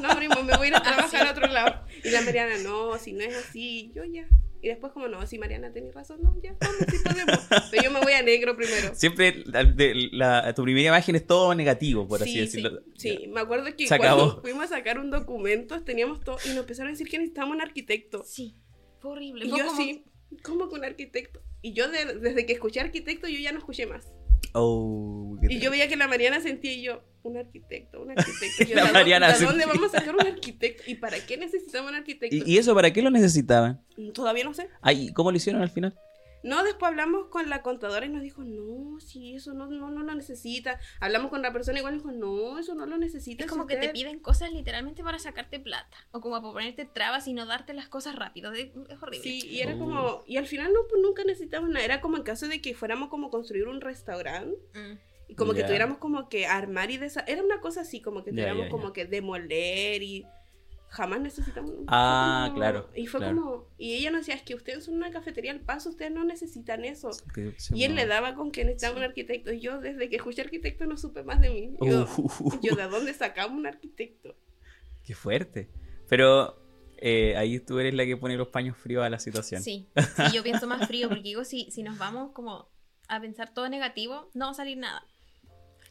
no 0.00 0.10
abrimos, 0.10 0.42
me 0.42 0.56
voy 0.56 0.66
a 0.66 0.68
ir 0.70 0.74
a 0.76 0.82
trabajar 0.82 1.28
a 1.28 1.30
otro 1.32 1.46
lado. 1.46 1.84
Y 2.02 2.10
la 2.10 2.22
Mariana, 2.22 2.54
no, 2.64 2.98
si 2.98 3.12
no 3.12 3.20
es 3.22 3.36
así, 3.36 3.92
yo 3.94 4.02
ya. 4.04 4.26
Y 4.62 4.68
después 4.68 4.92
como, 4.92 5.08
no, 5.08 5.26
si 5.26 5.38
Mariana 5.38 5.72
tenés 5.72 5.94
razón, 5.94 6.20
no, 6.22 6.36
ya, 6.42 6.54
vamos, 6.60 6.76
sí 6.90 6.96
podemos. 7.02 7.40
Pero 7.70 7.82
yo 7.82 7.90
me 7.90 8.00
voy 8.00 8.12
a 8.12 8.22
negro 8.22 8.56
primero. 8.56 8.90
Siempre 8.94 9.42
la, 9.46 9.64
de- 9.64 10.08
la- 10.12 10.52
tu 10.54 10.62
primera 10.64 10.88
imagen 10.88 11.16
es 11.16 11.26
todo 11.26 11.54
negativo, 11.54 12.06
por 12.06 12.20
así 12.22 12.32
sí, 12.32 12.40
decirlo. 12.40 12.82
Sí, 12.96 13.16
sí, 13.20 13.26
me 13.28 13.40
acuerdo 13.40 13.64
que 13.76 13.86
Se 13.88 13.96
cuando 13.96 14.24
acabó. 14.24 14.40
fuimos 14.42 14.64
a 14.64 14.68
sacar 14.68 14.98
un 14.98 15.10
documento, 15.10 15.82
teníamos 15.82 16.20
todo, 16.20 16.36
y 16.44 16.48
nos 16.50 16.58
empezaron 16.58 16.88
a 16.88 16.90
decir 16.92 17.08
que 17.08 17.18
necesitábamos 17.18 17.56
un 17.56 17.62
arquitecto. 17.62 18.22
Sí, 18.26 18.54
fue 18.98 19.12
horrible. 19.12 19.46
Y 19.46 19.48
Fue 19.50 19.58
yo 19.60 19.66
como- 19.66 19.80
así, 19.80 20.04
¿cómo 20.42 20.68
que 20.68 20.74
un 20.74 20.84
arquitecto? 20.84 21.40
Y 21.62 21.72
yo 21.72 21.88
de- 21.88 22.14
desde 22.18 22.44
que 22.46 22.52
escuché 22.52 22.80
arquitecto, 22.80 23.28
yo 23.28 23.38
ya 23.38 23.52
no 23.52 23.58
escuché 23.58 23.86
más. 23.86 24.08
Oh, 24.52 25.36
Y 25.42 25.58
yo 25.60 25.70
veía 25.70 25.86
que 25.88 25.96
la 25.96 26.08
Mariana 26.08 26.40
sentía 26.40 26.72
y 26.72 26.82
yo, 26.82 27.02
un 27.22 27.36
arquitecto, 27.36 28.02
un 28.02 28.10
arquitecto. 28.10 28.64
Yo, 28.68 28.74
La 28.74 28.82
¿de 28.82 28.88
dónde- 28.88 28.92
Mariana 28.92 29.26
¿De 29.26 29.44
dónde 29.44 29.62
sentía. 29.62 29.66
vamos 29.80 29.94
a 29.94 29.98
sacar 29.98 30.14
un 30.14 30.26
arquitecto? 30.26 30.82
¿Y 30.86 30.94
para 30.96 31.18
qué 31.26 31.36
necesitamos 31.36 31.90
un 31.90 31.96
arquitecto? 31.96 32.34
¿Y, 32.34 32.42
y 32.46 32.58
eso 32.58 32.74
para 32.74 32.92
qué 32.92 33.02
lo 33.02 33.10
necesitaban? 33.10 33.80
Todavía 34.14 34.44
no 34.44 34.54
sé. 34.54 34.68
Ay, 34.80 35.12
¿Cómo 35.12 35.30
lo 35.30 35.36
hicieron 35.36 35.60
al 35.62 35.70
final? 35.70 35.94
No, 36.42 36.62
después 36.64 36.90
hablamos 36.90 37.26
con 37.26 37.48
la 37.50 37.62
contadora 37.62 38.06
y 38.06 38.08
nos 38.08 38.22
dijo, 38.22 38.42
no, 38.44 38.98
si 39.00 39.34
eso 39.34 39.52
no, 39.54 39.66
no, 39.66 39.90
no 39.90 40.02
lo 40.02 40.14
necesita. 40.14 40.80
Hablamos 41.00 41.30
con 41.30 41.42
la 41.42 41.52
persona 41.52 41.78
igual 41.78 41.94
y 41.94 41.98
dijo, 41.98 42.12
no, 42.12 42.58
eso 42.58 42.74
no 42.74 42.86
lo 42.86 42.96
necesita. 42.98 43.44
Es 43.44 43.50
como 43.50 43.66
que 43.66 43.74
te 43.76 43.86
usted-". 43.86 43.92
piden 43.92 44.18
cosas 44.20 44.52
literalmente 44.52 45.02
para 45.02 45.18
sacarte 45.18 45.60
plata. 45.60 45.96
O 46.12 46.20
como 46.20 46.40
para 46.40 46.52
ponerte 46.52 46.84
trabas 46.86 47.26
y 47.28 47.32
no 47.34 47.46
darte 47.46 47.74
las 47.74 47.88
cosas 47.88 48.16
rápido. 48.16 48.52
Es 48.52 48.70
horrible. 49.02 49.22
Sí, 49.22 49.40
y 49.46 49.60
era 49.60 49.74
Oh. 49.74 49.78
como, 49.78 50.22
y 50.26 50.36
al 50.38 50.46
final 50.46 50.72
no, 50.72 50.80
pues 50.88 51.02
nunca 51.02 51.24
necesitamos 51.24 51.68
nada. 51.70 51.84
Era 51.84 52.00
como 52.00 52.16
en 52.16 52.22
caso 52.22 52.48
de 52.48 52.60
que 52.60 52.74
fuéramos 52.74 53.08
como 53.08 53.30
construir 53.30 53.68
un 53.68 53.80
restaurante 53.80 54.56
Mm. 54.74 54.98
y 55.28 55.34
como 55.34 55.52
que 55.54 55.62
tuviéramos 55.64 55.98
como 55.98 56.28
que 56.28 56.46
armar 56.46 56.90
y 56.90 56.96
desarmar. 56.96 57.30
Era 57.30 57.42
una 57.42 57.60
cosa 57.60 57.82
así, 57.82 58.00
como 58.00 58.24
que 58.24 58.30
tuviéramos 58.30 58.68
como 58.68 58.92
que 58.92 59.04
demoler 59.04 60.02
y 60.02 60.26
jamás 60.90 61.20
necesitamos. 61.20 61.72
Ah, 61.86 62.44
como- 62.48 62.56
claro, 62.58 62.90
Y 62.94 63.06
fue 63.06 63.20
claro. 63.20 63.36
como. 63.36 63.66
Y 63.78 63.94
ella 63.94 64.10
nos 64.10 64.20
decía, 64.22 64.34
es 64.34 64.42
que 64.42 64.54
ustedes 64.54 64.84
son 64.84 64.94
una 64.94 65.10
cafetería 65.10 65.52
al 65.52 65.60
paso, 65.60 65.88
ustedes 65.90 66.12
no 66.12 66.24
necesitan 66.24 66.84
eso. 66.84 67.10
Que 67.34 67.54
Y 67.72 67.84
él 67.84 67.94
le 67.94 68.06
daba 68.06 68.34
con 68.34 68.50
que 68.52 68.64
necesitaba 68.64 68.96
un 68.98 69.04
arquitecto. 69.04 69.52
Y 69.52 69.60
yo, 69.60 69.80
desde 69.80 70.08
que 70.10 70.16
escuché 70.16 70.42
arquitecto, 70.42 70.84
no 70.86 70.96
supe 70.96 71.22
más 71.22 71.40
de 71.40 71.50
mí. 71.50 71.74
Yo, 71.80 72.06
Uh, 72.18 72.60
yo 72.62 72.74
¿de 72.76 72.88
dónde 72.88 73.14
sacamos 73.14 73.56
un 73.58 73.66
arquitecto? 73.66 74.36
Qué 75.04 75.14
fuerte. 75.14 75.70
Pero 76.08 76.60
eh, 76.98 77.36
ahí 77.36 77.60
tú 77.60 77.78
eres 77.78 77.94
la 77.94 78.04
que 78.04 78.16
pone 78.16 78.36
los 78.36 78.48
paños 78.48 78.76
fríos 78.76 79.02
a 79.04 79.08
la 79.10 79.18
situación. 79.18 79.62
Sí, 79.62 79.88
sí, 79.96 80.22
yo 80.34 80.42
pienso 80.42 80.66
más 80.66 80.86
frío 80.86 81.08
porque 81.08 81.22
digo, 81.22 81.44
si, 81.44 81.70
si 81.70 81.82
nos 81.82 81.96
vamos 81.98 82.32
como 82.32 82.68
a 83.08 83.20
pensar 83.20 83.54
todo 83.54 83.68
negativo, 83.68 84.28
no 84.34 84.46
va 84.46 84.50
a 84.50 84.54
salir 84.54 84.76
nada. 84.76 85.06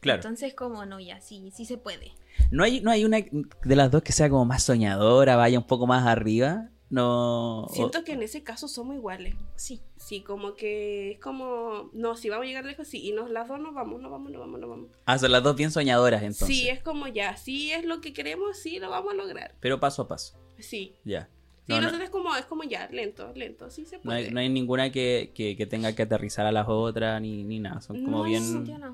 Claro. 0.00 0.18
Entonces, 0.20 0.54
como 0.54 0.86
no, 0.86 1.00
ya, 1.00 1.20
sí, 1.20 1.50
sí 1.54 1.64
se 1.66 1.76
puede. 1.76 2.12
No 2.50 2.64
hay, 2.64 2.80
no 2.80 2.90
hay 2.90 3.04
una 3.04 3.18
de 3.18 3.76
las 3.76 3.90
dos 3.90 4.02
que 4.02 4.12
sea 4.12 4.28
como 4.28 4.44
más 4.44 4.62
soñadora, 4.62 5.36
vaya 5.36 5.58
un 5.58 5.66
poco 5.66 5.86
más 5.86 6.06
arriba. 6.06 6.70
No. 6.90 7.68
Siento 7.72 8.02
que 8.02 8.12
en 8.12 8.22
ese 8.22 8.42
caso 8.42 8.66
somos 8.66 8.96
iguales. 8.96 9.36
Sí. 9.54 9.80
Sí, 9.96 10.22
como 10.22 10.54
que 10.54 11.12
es 11.12 11.20
como. 11.20 11.90
No, 11.92 12.16
si 12.16 12.28
vamos 12.28 12.44
a 12.44 12.46
llegar 12.48 12.64
lejos, 12.64 12.88
sí. 12.88 13.06
Y 13.06 13.12
nos 13.12 13.30
las 13.30 13.46
dos 13.46 13.60
nos 13.60 13.72
vamos, 13.74 14.00
nos 14.02 14.10
vamos, 14.10 14.32
nos 14.32 14.40
vamos, 14.40 14.60
nos 14.60 14.70
vamos. 14.70 14.90
Ah, 15.06 15.16
son 15.16 15.30
las 15.30 15.42
dos 15.42 15.54
bien 15.54 15.70
soñadoras 15.70 16.22
entonces. 16.22 16.48
Sí, 16.48 16.68
es 16.68 16.82
como 16.82 17.06
ya. 17.06 17.36
Si 17.36 17.70
es 17.70 17.84
lo 17.84 18.00
que 18.00 18.12
queremos, 18.12 18.56
sí 18.58 18.80
lo 18.80 18.90
vamos 18.90 19.12
a 19.12 19.16
lograr. 19.16 19.54
Pero 19.60 19.78
paso 19.78 20.02
a 20.02 20.08
paso. 20.08 20.36
Sí. 20.58 20.96
Ya. 21.04 21.30
Sí, 21.76 21.80
No, 21.80 22.02
es 22.02 22.10
como, 22.10 22.36
es 22.36 22.44
como 22.46 22.64
ya, 22.64 22.88
lento, 22.90 23.32
lento, 23.34 23.70
sí 23.70 23.84
se 23.84 23.98
No 24.02 24.12
hay, 24.12 24.30
no 24.30 24.40
hay 24.40 24.48
ninguna 24.48 24.90
que, 24.90 25.30
que- 25.34 25.56
que 25.56 25.66
tenga 25.66 25.94
que 25.94 26.02
aterrizar 26.02 26.46
a 26.46 26.52
las 26.52 26.66
otras 26.68 27.20
ni, 27.20 27.44
ni 27.44 27.58
nada. 27.60 27.80
Son 27.80 28.02
como 28.04 28.22
bien. 28.24 28.42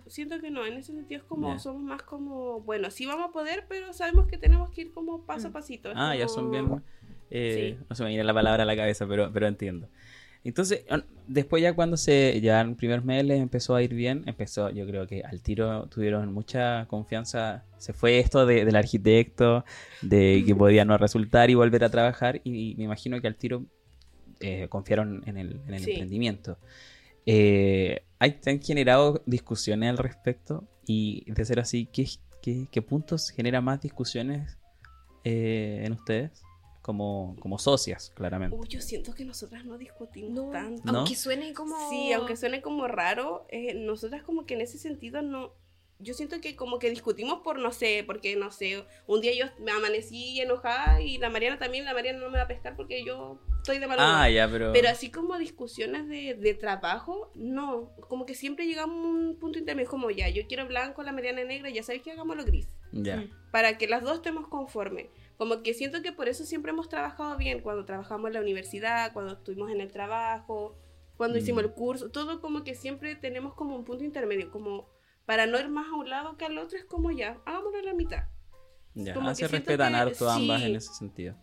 Siento 0.07 0.41
que 0.41 0.51
no, 0.51 0.65
en 0.67 0.75
ese 0.75 0.93
sentido 0.93 1.21
es 1.21 1.27
como, 1.27 1.59
somos 1.59 1.83
más 1.83 2.03
como, 2.03 2.61
bueno, 2.61 2.91
sí 2.91 3.07
vamos 3.07 3.29
a 3.29 3.33
poder, 3.33 3.65
pero 3.69 3.93
sabemos 3.93 4.27
que 4.27 4.39
tenemos 4.39 4.71
que 4.71 4.83
ir 4.83 4.93
como 4.93 5.25
paso 5.25 5.49
a 5.49 5.51
Mm. 5.51 5.53
pasito. 5.53 5.91
Ah, 5.95 6.15
ya 6.17 6.29
son 6.29 6.51
bien. 6.51 6.83
eh, 7.31 7.77
Sí. 7.79 7.85
No 7.89 7.97
se 7.97 8.03
me 8.05 8.11
viene 8.11 8.25
la 8.25 8.35
palabra 8.35 8.63
a 8.63 8.67
la 8.67 8.77
cabeza, 8.77 9.07
pero, 9.09 9.31
pero 9.33 9.47
entiendo. 9.49 9.89
Entonces, 10.49 10.85
después 11.27 11.61
ya 11.63 11.75
cuando 11.75 11.97
se, 11.97 12.37
en 12.39 12.77
primeros 12.77 13.05
meses 13.05 13.27
les 13.27 13.41
empezó 13.41 13.75
a 13.75 13.83
ir 13.83 13.93
bien, 13.95 14.23
empezó, 14.27 14.71
yo 14.71 14.87
creo 14.87 15.07
que 15.07 15.23
al 15.23 15.43
tiro 15.43 15.89
tuvieron 15.89 16.33
mucha 16.33 16.87
confianza, 16.87 17.65
se 17.79 17.93
fue 17.93 18.21
esto 18.21 18.47
de- 18.47 18.65
del 18.65 18.77
arquitecto, 18.77 19.65
de 20.03 20.45
que 20.47 20.55
podía 20.55 20.85
no 20.85 20.97
resultar 20.99 21.51
y 21.51 21.55
volver 21.55 21.83
a 21.83 21.91
trabajar, 21.91 22.41
y, 22.45 22.77
me 22.79 22.85
imagino 22.85 23.21
que 23.21 23.27
al 23.27 23.35
tiro 23.35 23.65
eh, 24.41 24.69
confiaron 24.69 25.23
en 25.27 25.37
el, 25.37 25.61
en 25.67 25.75
el 25.75 25.81
Sí. 25.83 25.91
emprendimiento. 25.91 26.59
Eh, 27.27 28.05
¿hay, 28.21 28.33
¿te 28.33 28.51
¿Han 28.51 28.61
generado 28.63 29.23
discusiones 29.27 29.91
al 29.91 29.99
respecto? 29.99 30.69
Y 30.87 31.29
de 31.33 31.45
ser 31.45 31.59
así, 31.59 31.87
¿qué, 31.87 32.07
qué, 32.41 32.69
qué 32.71 32.83
puntos 32.83 33.31
genera 33.31 33.61
más 33.61 33.81
discusiones 33.81 34.59
eh, 35.25 35.83
en 35.85 35.93
ustedes? 35.93 36.46
Como, 36.87 37.35
como 37.41 37.59
socias, 37.59 38.13
claramente. 38.15 38.55
Uy, 38.57 38.69
yo 38.69 38.81
siento 38.81 39.13
que 39.13 39.25
nosotras 39.25 39.65
no 39.65 39.77
discutimos 39.77 40.31
No, 40.31 40.53
tanto. 40.53 40.93
¿No? 40.93 41.01
aunque 41.01 41.17
suene 41.17 41.53
como... 41.53 41.91
Sí, 41.91 42.13
aunque 42.13 42.37
suene 42.37 42.63
como 42.63 42.87
raro, 42.87 43.45
eh, 43.49 43.75
nosotras 43.75 44.23
como 44.23 44.47
que 44.47 44.55
en 44.55 44.61
ese 44.61 44.79
sentido 44.79 45.21
no... 45.21 45.53
Yo 45.99 46.15
siento 46.15 46.41
que 46.41 46.55
como 46.55 46.79
que 46.79 46.89
discutimos 46.89 47.41
por, 47.43 47.59
no 47.59 47.73
sé, 47.73 48.05
porque, 48.07 48.37
no 48.37 48.53
sé, 48.53 48.85
un 49.09 49.21
día 49.21 49.33
yo 49.35 49.47
me 49.59 49.73
amanecí 49.73 50.41
enojada 50.41 51.01
y 51.01 51.19
la 51.19 51.29
Mariana 51.29 51.59
también, 51.59 51.85
la 51.85 51.93
Mariana 51.93 52.21
no 52.21 52.31
me 52.31 52.39
va 52.39 52.45
a 52.45 52.49
pescar 52.49 52.77
porque 52.77 53.05
yo 53.05 53.41
estoy 53.57 53.81
de 53.81 53.89
mal 53.89 53.99
humor. 53.99 54.11
Ah, 54.15 54.31
ya, 54.31 54.49
pero. 54.49 54.73
Pero 54.73 54.89
así 54.89 55.11
como 55.11 55.37
discusiones 55.39 56.07
de, 56.07 56.35
de 56.35 56.55
trabajo, 56.55 57.33
no. 57.35 57.91
Como 58.09 58.27
que 58.27 58.37
siempre 58.37 58.67
llegamos 58.67 58.97
a 58.97 59.09
un 59.09 59.39
punto 59.41 59.59
intermedio, 59.59 59.91
como 59.91 60.11
ya, 60.13 60.29
yo 60.29 60.47
quiero 60.47 60.69
blanco, 60.69 61.03
la 61.03 61.11
Mariana 61.11 61.43
negra, 61.43 61.69
ya 61.69 61.83
sabes 61.83 62.03
que 62.03 62.13
hagámoslo 62.13 62.45
gris. 62.45 62.69
Ya. 62.93 63.17
Mm. 63.17 63.31
Para 63.51 63.77
que 63.77 63.89
las 63.89 64.03
dos 64.03 64.19
estemos 64.19 64.47
conformes. 64.47 65.07
Como 65.39 65.63
que 65.63 65.75
siento 65.75 66.01
que 66.03 66.13
por 66.13 66.29
eso 66.29 66.45
siempre 66.45 66.71
hemos 66.73 66.89
trabajado 66.89 67.37
bien, 67.37 67.61
cuando 67.61 67.85
trabajamos 67.85 68.29
en 68.29 68.35
la 68.35 68.41
universidad, 68.41 69.13
cuando 69.13 69.35
estuvimos 69.35 69.71
en 69.71 69.81
el 69.81 69.93
trabajo, 69.93 70.77
cuando 71.17 71.37
Mm. 71.37 71.43
hicimos 71.43 71.63
el 71.65 71.73
curso, 71.73 72.11
todo 72.11 72.41
como 72.41 72.65
que 72.65 72.75
siempre 72.75 73.17
tenemos 73.17 73.55
como 73.55 73.77
un 73.77 73.85
punto 73.85 74.05
intermedio, 74.05 74.51
como 74.51 74.89
para 75.27 75.47
no 75.47 75.59
ir 75.59 75.69
más 75.69 75.87
a 75.89 75.95
un 75.95 76.09
lado 76.09 76.37
que 76.37 76.45
al 76.47 76.57
otro, 76.59 76.79
es 76.79 76.85
como 76.85 77.11
ya, 77.11 77.39
hagámoslo 77.47 77.79
a 77.79 77.83
la 77.83 77.95
mitad. 77.95 78.25
Ya. 78.95 79.13
como 79.13 79.35
se 79.35 79.47
respetan 79.47 79.93
que 79.93 79.99
harto 79.99 80.31
ambas 80.31 80.63
sí. 80.63 80.67
en 80.69 80.77
ese 80.77 80.95
sentido. 80.95 81.37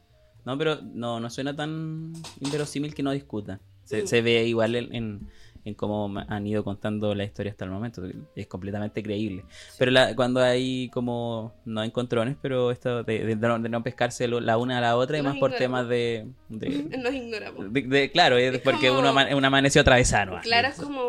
No, 0.43 0.57
pero 0.57 0.81
no, 0.81 1.19
no 1.19 1.29
suena 1.29 1.55
tan 1.55 2.11
inverosímil 2.39 2.95
que 2.95 3.03
no 3.03 3.11
discutan. 3.11 3.61
Se, 3.83 4.03
Mm. 4.03 4.07
se 4.07 4.21
ve 4.23 4.43
igual 4.45 4.75
en, 4.75 4.95
en, 4.95 5.29
en 5.65 5.73
cómo 5.75 6.11
han 6.27 6.45
ido 6.47 6.63
contando 6.63 7.15
la 7.15 7.23
historia 7.23 7.51
hasta 7.51 7.63
el 7.65 7.71
momento. 7.71 8.01
Es 8.35 8.47
completamente 8.47 9.01
creíble. 9.01 9.45
Pero 9.77 9.91
la- 9.91 10.15
cuando 10.15 10.41
hay 10.41 10.89
como, 10.89 11.53
no 11.65 11.81
hay 11.81 11.87
encontrones, 11.87 12.35
pero 12.41 12.71
esto 12.71 13.03
de, 13.03 13.25
de 13.25 13.35
no, 13.35 13.59
de 13.59 13.69
no 13.69 13.81
pescarse 13.83 14.27
lo- 14.27 14.39
la 14.41 14.57
una 14.57 14.79
a 14.79 14.81
la 14.81 14.97
otra, 14.97 15.17
y 15.17 15.21
más 15.21 15.37
por 15.37 15.53
temas 15.53 15.87
de... 15.87 16.27
de- 16.49 16.69
Nos 16.97 17.13
ignoramos. 17.13 17.71
de- 17.71 17.81
de- 17.83 18.11
claro, 18.11 18.37
es 18.37 18.55
Es 18.55 18.61
porque 18.61 18.87
como- 18.89 18.99
uno 18.99 19.09
ama- 19.09 19.35
un 19.35 19.45
amaneció 19.45 19.81
atravesado. 19.81 20.39
Claro, 20.41 20.67
es 20.67 20.75
como. 20.75 21.07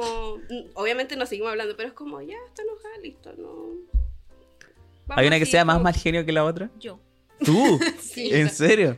mm, 0.48 0.70
Obviamente 0.74 1.16
nos 1.16 1.28
seguimos 1.28 1.50
hablando, 1.50 1.74
pero 1.76 1.88
es 1.88 1.94
como, 1.94 2.20
ya, 2.20 2.36
está 2.48 2.62
enojada, 2.62 2.98
listo, 3.02 3.32
no. 3.38 3.94
Vamos 5.06 5.20
¿Hay 5.20 5.26
una 5.26 5.38
que 5.38 5.46
sea 5.46 5.64
más 5.64 5.82
mal 5.82 5.94
genio 5.94 6.24
que 6.24 6.32
la 6.32 6.44
otra? 6.44 6.70
Yo. 6.80 6.98
¿Tú? 7.44 7.78
Sí. 8.00 8.30
¿En 8.32 8.48
serio? 8.48 8.96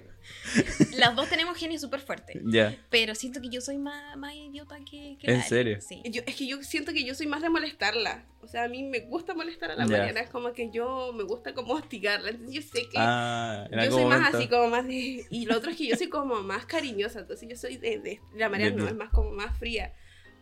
Las 0.97 1.15
dos 1.17 1.29
tenemos 1.29 1.57
genio 1.59 1.79
súper 1.79 2.01
fuerte. 2.01 2.41
Ya. 2.45 2.77
Pero 2.91 3.15
siento 3.15 3.41
que 3.41 3.49
yo 3.49 3.61
soy 3.61 3.79
más, 3.79 4.17
más 4.17 4.35
idiota 4.35 4.77
que, 4.79 5.17
que 5.21 5.31
¿En 5.31 5.39
la 5.39 5.43
serio? 5.45 5.81
Sí. 5.81 6.03
Yo- 6.07 6.23
es 6.27 6.35
que 6.37 6.47
yo 6.47 6.63
siento 6.63 6.93
que 6.93 7.05
yo 7.05 7.15
soy 7.15 7.27
más 7.27 7.43
de 7.43 7.49
molestarla. 7.51 8.25
O 8.41 8.49
sea, 8.49 8.65
a 8.65 8.69
mí 8.69 8.83
me 8.85 9.01
gusta 9.01 9.35
molestar 9.35 9.71
a 9.73 9.75
la 9.77 9.85
Ya. 9.87 9.97
Mariana. 9.99 10.21
Es 10.21 10.31
como 10.31 10.53
que 10.53 10.71
yo 10.71 11.13
me 11.13 11.25
gusta 11.25 11.53
como 11.55 11.75
hostigarla. 11.75 12.31
Entonces 12.31 12.55
yo 12.55 12.63
sé 12.63 12.89
que 12.89 12.97
Ah, 12.97 13.69
yo 13.85 13.91
soy 13.91 14.05
más 14.05 14.35
así 14.35 14.47
como 14.49 14.69
más 14.69 14.87
de... 14.87 15.27
Y 15.31 15.47
lo 15.47 15.57
otro 15.57 15.71
es 15.71 15.77
que 15.77 15.87
yo 15.89 15.97
soy 15.97 16.09
como 16.09 16.43
más 16.43 16.65
cariñosa. 16.67 17.21
Entonces 17.21 17.49
yo 17.49 17.57
soy 17.57 17.77
de... 17.77 17.99
de- 17.99 18.21
la 18.35 18.49
Mariana 18.49 18.77
no, 18.77 18.87
es 18.89 18.95
más 18.95 19.11
como 19.11 19.31
más 19.33 19.59
fría. 19.59 19.93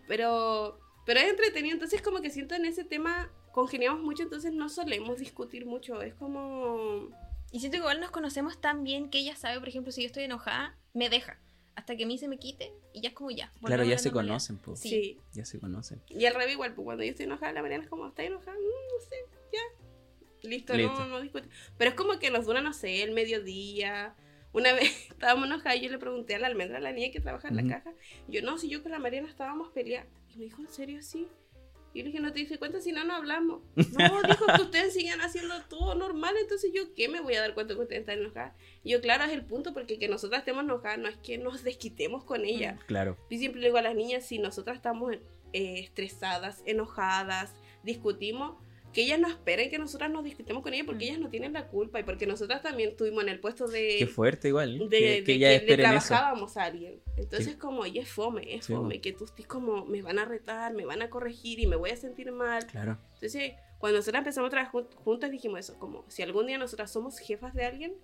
Pero, 0.06 0.78
pero 1.06 1.20
es 1.20 1.30
entretenido. 1.30 1.74
Entonces 1.74 2.02
como 2.02 2.20
que 2.20 2.30
siento 2.30 2.54
en 2.54 2.64
ese 2.66 2.84
tema 2.84 3.30
congeniamos 3.52 4.02
mucho. 4.02 4.22
Entonces 4.22 4.52
no 4.52 4.68
solemos 4.68 5.18
discutir 5.18 5.64
mucho. 5.66 6.02
Es 6.02 6.14
como... 6.14 7.08
Y 7.54 7.60
siento 7.60 7.76
que 7.76 7.82
igual 7.82 8.00
nos 8.00 8.10
conocemos 8.10 8.60
tan 8.60 8.82
bien 8.82 9.08
que 9.10 9.18
ella 9.18 9.36
sabe, 9.36 9.60
por 9.60 9.68
ejemplo, 9.68 9.92
si 9.92 10.02
yo 10.02 10.06
estoy 10.06 10.24
enojada, 10.24 10.76
me 10.92 11.08
deja. 11.08 11.38
Hasta 11.76 11.94
que 11.94 12.02
a 12.02 12.06
mí 12.08 12.18
se 12.18 12.26
me 12.26 12.36
quite 12.36 12.72
y 12.92 13.00
ya 13.00 13.10
es 13.10 13.14
como 13.14 13.30
ya. 13.30 13.52
Claro, 13.62 13.84
ya 13.84 13.96
se 13.96 14.08
normalidad. 14.08 14.32
conocen, 14.32 14.58
pues. 14.58 14.80
Sí. 14.80 14.88
Sí. 14.90 15.20
Ya 15.34 15.44
se 15.44 15.60
conocen. 15.60 16.02
Y 16.08 16.24
al 16.26 16.34
revés 16.34 16.54
igual, 16.54 16.74
pues 16.74 16.84
cuando 16.84 17.04
yo 17.04 17.10
estoy 17.10 17.26
enojada, 17.26 17.52
la 17.52 17.62
Mariana 17.62 17.84
es 17.84 17.88
como, 17.90 18.08
¿está 18.08 18.24
enojada? 18.24 18.56
Mm, 18.56 18.60
no 18.60 19.08
sé, 19.08 19.16
ya. 19.52 20.48
Listo, 20.48 20.74
Listo. 20.74 20.98
no, 20.98 21.06
no 21.06 21.20
discute. 21.20 21.48
Pero 21.78 21.90
es 21.90 21.94
como 21.94 22.18
que 22.18 22.32
nos 22.32 22.44
dura, 22.44 22.60
no 22.60 22.72
sé, 22.72 23.04
el 23.04 23.12
mediodía. 23.12 24.16
Una 24.52 24.72
vez 24.72 24.90
estábamos 25.10 25.46
enojadas 25.46 25.78
y 25.78 25.82
yo 25.82 25.90
le 25.92 25.98
pregunté 25.98 26.34
a 26.34 26.40
la 26.40 26.48
almendra, 26.48 26.78
a 26.78 26.80
la 26.80 26.90
niña 26.90 27.12
que 27.12 27.20
trabaja 27.20 27.46
en 27.46 27.54
la 27.54 27.68
caja. 27.68 27.92
Y 28.26 28.32
yo, 28.32 28.42
no, 28.42 28.58
si 28.58 28.68
yo 28.68 28.82
con 28.82 28.90
la 28.90 28.98
Mariana 28.98 29.28
estábamos 29.28 29.70
peleando. 29.70 30.10
Y 30.34 30.38
me 30.38 30.44
dijo, 30.46 30.60
¿en 30.60 30.68
serio 30.68 31.00
sí? 31.02 31.28
Y 31.94 31.98
yo 31.98 32.04
le 32.04 32.10
dije, 32.10 32.20
no 32.20 32.32
te 32.32 32.40
diste 32.40 32.58
cuenta 32.58 32.80
si 32.80 32.92
no, 32.92 33.04
no 33.04 33.14
hablamos. 33.14 33.62
No, 33.76 34.22
dijo 34.22 34.46
que 34.54 34.62
ustedes 34.62 34.92
siguen 34.92 35.20
haciendo 35.20 35.54
todo 35.68 35.94
normal, 35.94 36.34
entonces 36.40 36.72
yo, 36.74 36.92
¿qué 36.94 37.08
me 37.08 37.20
voy 37.20 37.34
a 37.34 37.40
dar 37.40 37.54
cuenta 37.54 37.74
que 37.74 37.80
ustedes 37.80 38.00
están 38.00 38.18
enojadas? 38.18 38.54
Y 38.82 38.90
yo, 38.90 39.00
claro, 39.00 39.24
es 39.24 39.32
el 39.32 39.44
punto, 39.44 39.72
porque 39.72 39.98
que 39.98 40.08
nosotras 40.08 40.40
estemos 40.40 40.64
enojadas 40.64 40.98
no 40.98 41.08
es 41.08 41.16
que 41.18 41.38
nos 41.38 41.62
desquitemos 41.62 42.24
con 42.24 42.44
ella. 42.44 42.78
Claro. 42.86 43.16
Yo 43.30 43.38
siempre 43.38 43.60
le 43.60 43.68
digo 43.68 43.78
a 43.78 43.82
las 43.82 43.94
niñas, 43.94 44.26
si 44.26 44.38
nosotras 44.38 44.76
estamos 44.76 45.14
eh, 45.52 45.78
estresadas, 45.78 46.62
enojadas, 46.66 47.54
discutimos, 47.84 48.56
que 48.94 49.02
ellas 49.02 49.18
no 49.20 49.28
esperen 49.28 49.68
que 49.68 49.78
nosotras 49.78 50.10
nos 50.10 50.24
discutamos 50.24 50.62
con 50.62 50.72
ellas 50.72 50.86
porque 50.86 51.04
Mm. 51.04 51.08
ellas 51.08 51.18
no 51.20 51.28
tienen 51.28 51.52
la 51.52 51.66
culpa 51.68 52.00
y 52.00 52.04
porque 52.04 52.26
nosotras 52.26 52.62
también 52.62 52.90
estuvimos 52.90 53.22
en 53.24 53.28
el 53.28 53.40
puesto 53.40 53.66
de... 53.66 53.96
Qué 53.98 54.06
fuerte 54.06 54.48
igual. 54.48 54.78
de, 54.78 54.88
que, 54.88 54.98
de 55.10 55.24
que 55.24 55.38
ya 55.38 55.48
que 55.48 55.52
le 55.52 55.56
esperen 55.72 55.92
eso. 55.96 56.08
trabajábamos 56.08 56.56
a 56.56 56.64
alguien. 56.64 57.00
Entonces, 57.16 57.52
Sí. 57.52 57.58
como, 57.58 57.84
y 57.84 57.98
es 57.98 58.08
fome, 58.08 58.54
es 58.54 58.64
Sí, 58.66 58.72
fome, 58.72 59.00
que 59.02 59.12
tú 59.12 59.24
estés 59.26 59.46
como, 59.46 59.84
me 59.84 60.00
van 60.00 60.18
a 60.18 60.24
retar, 60.24 60.72
me 60.72 60.86
van 60.86 61.02
a 61.02 61.10
corregir 61.10 61.58
y 61.60 61.66
me 61.66 61.76
voy 61.76 61.90
a 61.90 61.96
sentir 61.96 62.32
mal. 62.32 62.64
Claro. 62.66 62.96
Entonces, 63.14 63.52
cuando 63.78 63.98
nosotras 63.98 64.20
empezamos 64.20 64.48
a 64.48 64.50
trabajar 64.50 64.72
jun- 64.72 64.94
juntas, 64.94 65.30
dijimos 65.30 65.58
eso, 65.60 65.78
como, 65.78 66.04
si 66.08 66.22
algún 66.22 66.46
día 66.46 66.56
nosotras 66.56 66.90
somos 66.90 67.18
jefas 67.18 67.52
de 67.52 67.64
alguien, 67.64 67.94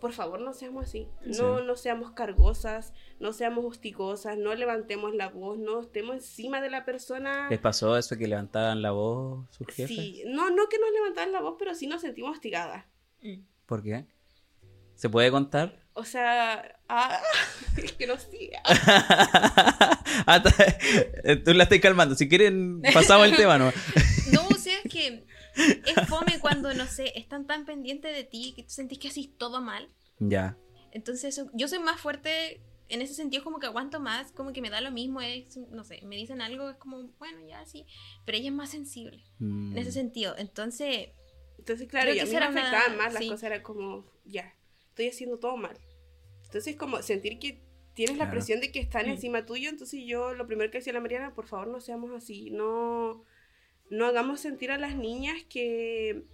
por 0.00 0.12
favor 0.12 0.40
no 0.40 0.52
seamos 0.52 0.84
así. 0.86 1.08
No, 1.24 1.58
Sí. 1.58 1.64
no 1.66 1.76
seamos 1.76 2.12
cargosas, 2.12 2.92
no 3.20 3.32
seamos 3.32 3.64
hostigosas, 3.64 4.36
no 4.38 4.54
levantemos 4.54 5.14
la 5.14 5.28
voz, 5.28 5.58
no 5.58 5.80
estemos 5.80 6.16
encima 6.16 6.60
de 6.60 6.70
la 6.70 6.84
persona. 6.84 7.48
¿Les 7.50 7.58
pasó 7.58 7.96
eso 7.98 8.16
que 8.16 8.26
levantaban 8.28 8.80
la 8.82 8.90
voz 8.92 9.46
sus 9.56 9.66
jefes? 9.68 9.88
Sí, 9.88 10.22
no, 10.26 10.50
no 10.50 10.68
que 10.68 10.78
nos 10.78 10.90
levantaran 10.92 11.32
la 11.32 11.40
voz, 11.40 11.56
pero 11.58 11.74
sí 11.74 11.86
nos 11.86 12.00
sentimos 12.00 12.32
hostigadas. 12.32 12.84
Mm. 13.22 13.40
¿Por 13.66 13.82
qué? 13.82 14.06
¿Se 14.94 15.08
puede 15.08 15.30
contar? 15.30 15.80
O 15.94 16.04
sea, 16.04 16.78
ah, 16.88 17.18
es 17.76 17.92
que 17.98 18.06
no 18.06 18.16
sí. 18.18 18.50
Ah, 20.26 20.42
ta- 20.42 20.52
Tú 21.44 21.54
la 21.54 21.64
estás 21.64 21.78
calmando. 21.80 22.14
Si 22.14 22.28
quieren, 22.28 22.82
pasamos 22.92 23.26
el 23.28 23.36
tema, 23.36 23.58
¿no? 23.58 23.72
No, 24.32 24.46
o 24.48 24.54
sea, 24.54 24.74
es 24.84 24.90
que 24.92 25.24
es 25.86 26.08
fome 26.08 26.38
cuando, 26.40 26.72
no 26.74 26.86
sé, 26.86 27.12
están 27.18 27.46
tan 27.46 27.64
pendientes 27.66 28.14
de 28.14 28.24
ti 28.24 28.52
que 28.56 28.62
tú 28.62 28.70
sentís 28.70 28.98
que 28.98 29.08
haces 29.08 29.28
todo 29.36 29.60
mal. 29.60 29.88
Ya. 30.18 30.56
Entonces, 30.92 31.40
yo 31.54 31.68
soy 31.68 31.78
más 31.80 32.00
fuerte 32.00 32.60
en 32.88 33.02
ese 33.02 33.12
sentido, 33.14 33.44
como 33.44 33.58
que 33.58 33.66
aguanto 33.66 34.00
más, 34.00 34.32
como 34.32 34.52
que 34.52 34.62
me 34.62 34.70
da 34.70 34.80
lo 34.80 34.90
mismo, 34.90 35.20
es, 35.20 35.56
no 35.70 35.84
sé, 35.84 36.00
me 36.06 36.16
dicen 36.16 36.40
algo, 36.40 36.70
es 36.70 36.76
como, 36.76 37.02
bueno, 37.18 37.46
ya 37.46 37.64
sí, 37.66 37.84
pero 38.24 38.38
ella 38.38 38.48
es 38.48 38.54
más 38.54 38.70
sensible 38.70 39.22
Mm. 39.38 39.72
en 39.72 39.78
ese 39.78 39.92
sentido. 39.92 40.34
Entonces, 40.38 41.10
Entonces, 41.58 41.86
claro, 41.88 42.04
Creo 42.10 42.14
y 42.14 42.16
que 42.18 42.22
a 42.22 42.24
mí 42.24 42.30
me 42.30 42.36
era 42.38 42.48
afectaban 42.48 42.96
más, 42.96 43.12
las 43.12 43.22
sí. 43.22 43.28
cosas 43.28 43.42
eran 43.44 43.62
como, 43.62 44.06
ya. 44.24 44.54
estoy 44.88 45.08
haciendo 45.08 45.38
todo 45.38 45.56
mal. 45.58 45.76
Entonces, 46.44 46.76
como 46.76 47.02
sentir 47.02 47.38
que 47.38 47.62
tienes 47.94 48.16
la 48.16 48.30
presión 48.30 48.60
de 48.60 48.72
que 48.72 48.78
están 48.80 49.06
Mm. 49.06 49.10
encima 49.10 49.44
tuyo, 49.44 49.68
entonces 49.68 50.00
yo 50.06 50.32
lo 50.32 50.46
primero 50.46 50.70
que 50.70 50.78
decía 50.78 50.92
a 50.92 50.94
la 50.94 51.00
Mariana, 51.00 51.34
por 51.34 51.46
favor 51.46 51.66
no 51.68 51.80
seamos 51.80 52.10
así, 52.12 52.50
no, 52.50 53.24
no 53.90 54.06
hagamos 54.06 54.40
sentir 54.40 54.70
a 54.70 54.78
las 54.78 54.96
niñas 54.96 55.36
que, 55.48 56.24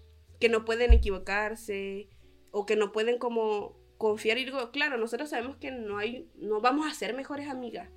que 0.40 0.48
no 0.48 0.64
pueden 0.64 0.92
equivocarse 0.92 2.08
o 2.50 2.66
que 2.66 2.76
no 2.76 2.92
pueden 2.92 3.18
como 3.18 3.76
confiar 3.98 4.38
y 4.38 4.44
digo, 4.44 4.70
claro, 4.70 4.98
nosotros 4.98 5.30
sabemos 5.30 5.56
que 5.56 5.70
no 5.70 5.98
hay, 5.98 6.28
no 6.36 6.60
vamos 6.60 6.86
a 6.90 6.94
ser 6.94 7.14
mejores 7.14 7.48
amigas, 7.48 7.88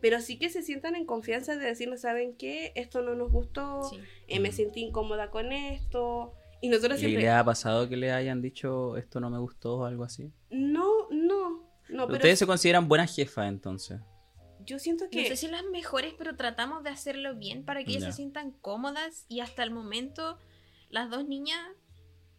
pero 0.00 0.20
sí 0.20 0.38
que 0.38 0.48
se 0.48 0.62
sientan 0.62 0.94
en 0.96 1.04
confianza 1.04 1.56
de 1.56 1.66
decirnos, 1.66 2.00
¿saben 2.00 2.36
qué? 2.36 2.72
Esto 2.74 3.02
no 3.02 3.14
nos 3.14 3.30
gustó, 3.30 3.82
Sí. 3.84 3.98
eh, 4.28 4.40
me 4.40 4.52
sentí 4.52 4.80
incómoda 4.80 5.30
con 5.30 5.52
esto. 5.52 6.32
Y 6.62 6.68
nosotros 6.68 6.98
¿Y 6.98 7.00
siempre... 7.00 7.22
le 7.22 7.30
ha 7.30 7.44
pasado 7.44 7.88
que 7.88 7.96
le 7.96 8.12
hayan 8.12 8.40
dicho 8.42 8.96
esto 8.96 9.18
no 9.20 9.30
me 9.30 9.38
gustó 9.38 9.78
o 9.78 9.84
algo 9.84 10.04
así? 10.04 10.30
No, 10.50 11.08
no, 11.10 11.68
no, 11.88 12.06
pero 12.06 12.16
Ustedes 12.16 12.38
se 12.38 12.46
consideran 12.46 12.86
buenas 12.88 13.14
jefas 13.14 13.48
entonces. 13.48 14.00
Yo 14.70 14.78
siento 14.78 15.04
que... 15.10 15.22
No 15.22 15.28
sé 15.28 15.36
si 15.36 15.48
las 15.48 15.64
mejores, 15.64 16.14
pero 16.16 16.36
tratamos 16.36 16.82
de 16.84 16.90
hacerlo 16.90 17.34
bien 17.36 17.64
para 17.64 17.84
que 17.84 17.90
ellas 17.90 18.04
Ya. 18.04 18.10
se 18.12 18.16
sientan 18.16 18.52
cómodas 18.52 19.26
y 19.28 19.40
hasta 19.40 19.62
el 19.62 19.70
momento 19.70 20.38
las 20.90 21.10
dos 21.10 21.26
niñas 21.26 21.60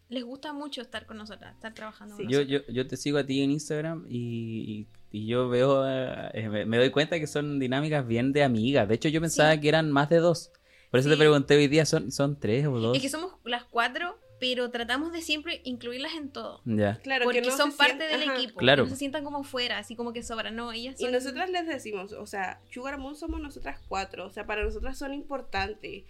les 0.10 0.24
gusta 0.26 0.52
mucho 0.52 0.82
estar 0.82 1.06
con 1.06 1.17
nosotras, 1.17 1.54
estar 1.56 1.74
trabajando 1.74 2.15
Sí. 2.17 2.24
con 2.24 2.32
Yo, 2.32 2.39
nosotras. 2.39 2.67
yo, 2.67 2.74
yo 2.74 2.88
te 2.88 2.98
sigo 2.98 3.17
a 3.17 3.26
ti 3.26 3.41
en 3.41 3.52
Instagram 3.52 4.06
y, 4.10 4.88
y- 5.12 5.20
y 5.20 5.28
yo 5.28 5.50
veo, 5.50 5.84
eh, 5.88 6.50
me, 6.50 6.65
me 6.65 6.78
doy 6.78 6.89
cuenta 6.89 7.20
que 7.20 7.28
son 7.28 7.60
dinámicas 7.60 8.08
bien 8.08 8.32
de 8.34 8.44
amigas. 8.44 8.88
De 8.88 8.96
hecho, 8.96 9.10
yo 9.10 9.20
pensaba 9.22 9.58
que 9.60 9.67
eran 9.70 9.91
más 9.91 10.10
de 10.10 10.17
dos. 10.17 10.52
Por 10.89 11.00
eso 11.00 11.10
te 11.10 11.15
Sí. 11.15 11.20
pregunté 11.20 11.56
hoy 11.58 11.67
día, 11.67 11.86
¿son, 11.86 12.12
son 12.12 12.38
tres 12.39 12.65
o 12.67 12.80
dos? 12.80 12.96
Es 12.96 13.02
que 13.04 13.10
somos 13.10 13.34
las 13.46 13.63
cuatro, 13.65 14.17
pero 14.41 14.71
tratamos 14.71 15.13
de 15.13 15.21
siempre 15.21 15.62
incluirlas 15.63 16.15
en 16.15 16.32
todo. 16.32 16.62
Ya. 16.65 16.97
Claro, 17.04 17.25
porque 17.25 17.41
que 17.43 17.47
no 17.49 17.56
son 17.56 17.71
se 17.71 17.77
parte 17.77 17.93
sientan- 17.93 18.19
del 18.19 18.30
ajá. 18.30 18.38
equipo. 18.39 18.60
Claro. 18.60 18.84
que 18.84 18.89
No 18.89 18.95
se 18.95 18.99
sientan 18.99 19.23
como 19.23 19.43
fuera, 19.43 19.77
así 19.77 19.95
como 19.95 20.12
que 20.13 20.23
sobran. 20.23 20.56
No, 20.56 20.71
ellas 20.73 20.95
Y 20.99 21.04
son... 21.04 21.12
nosotras 21.13 21.49
les 21.51 21.67
decimos, 21.67 22.12
o 22.12 22.25
sea, 22.25 22.60
Sugar 22.71 22.97
Moon 22.97 23.15
somos 23.15 23.39
nosotras 23.39 23.80
cuatro, 23.88 24.25
o 24.25 24.32
sea, 24.32 24.47
para 24.47 24.63
nosotras 24.63 24.97
son 24.97 25.13
importantes, 25.13 26.06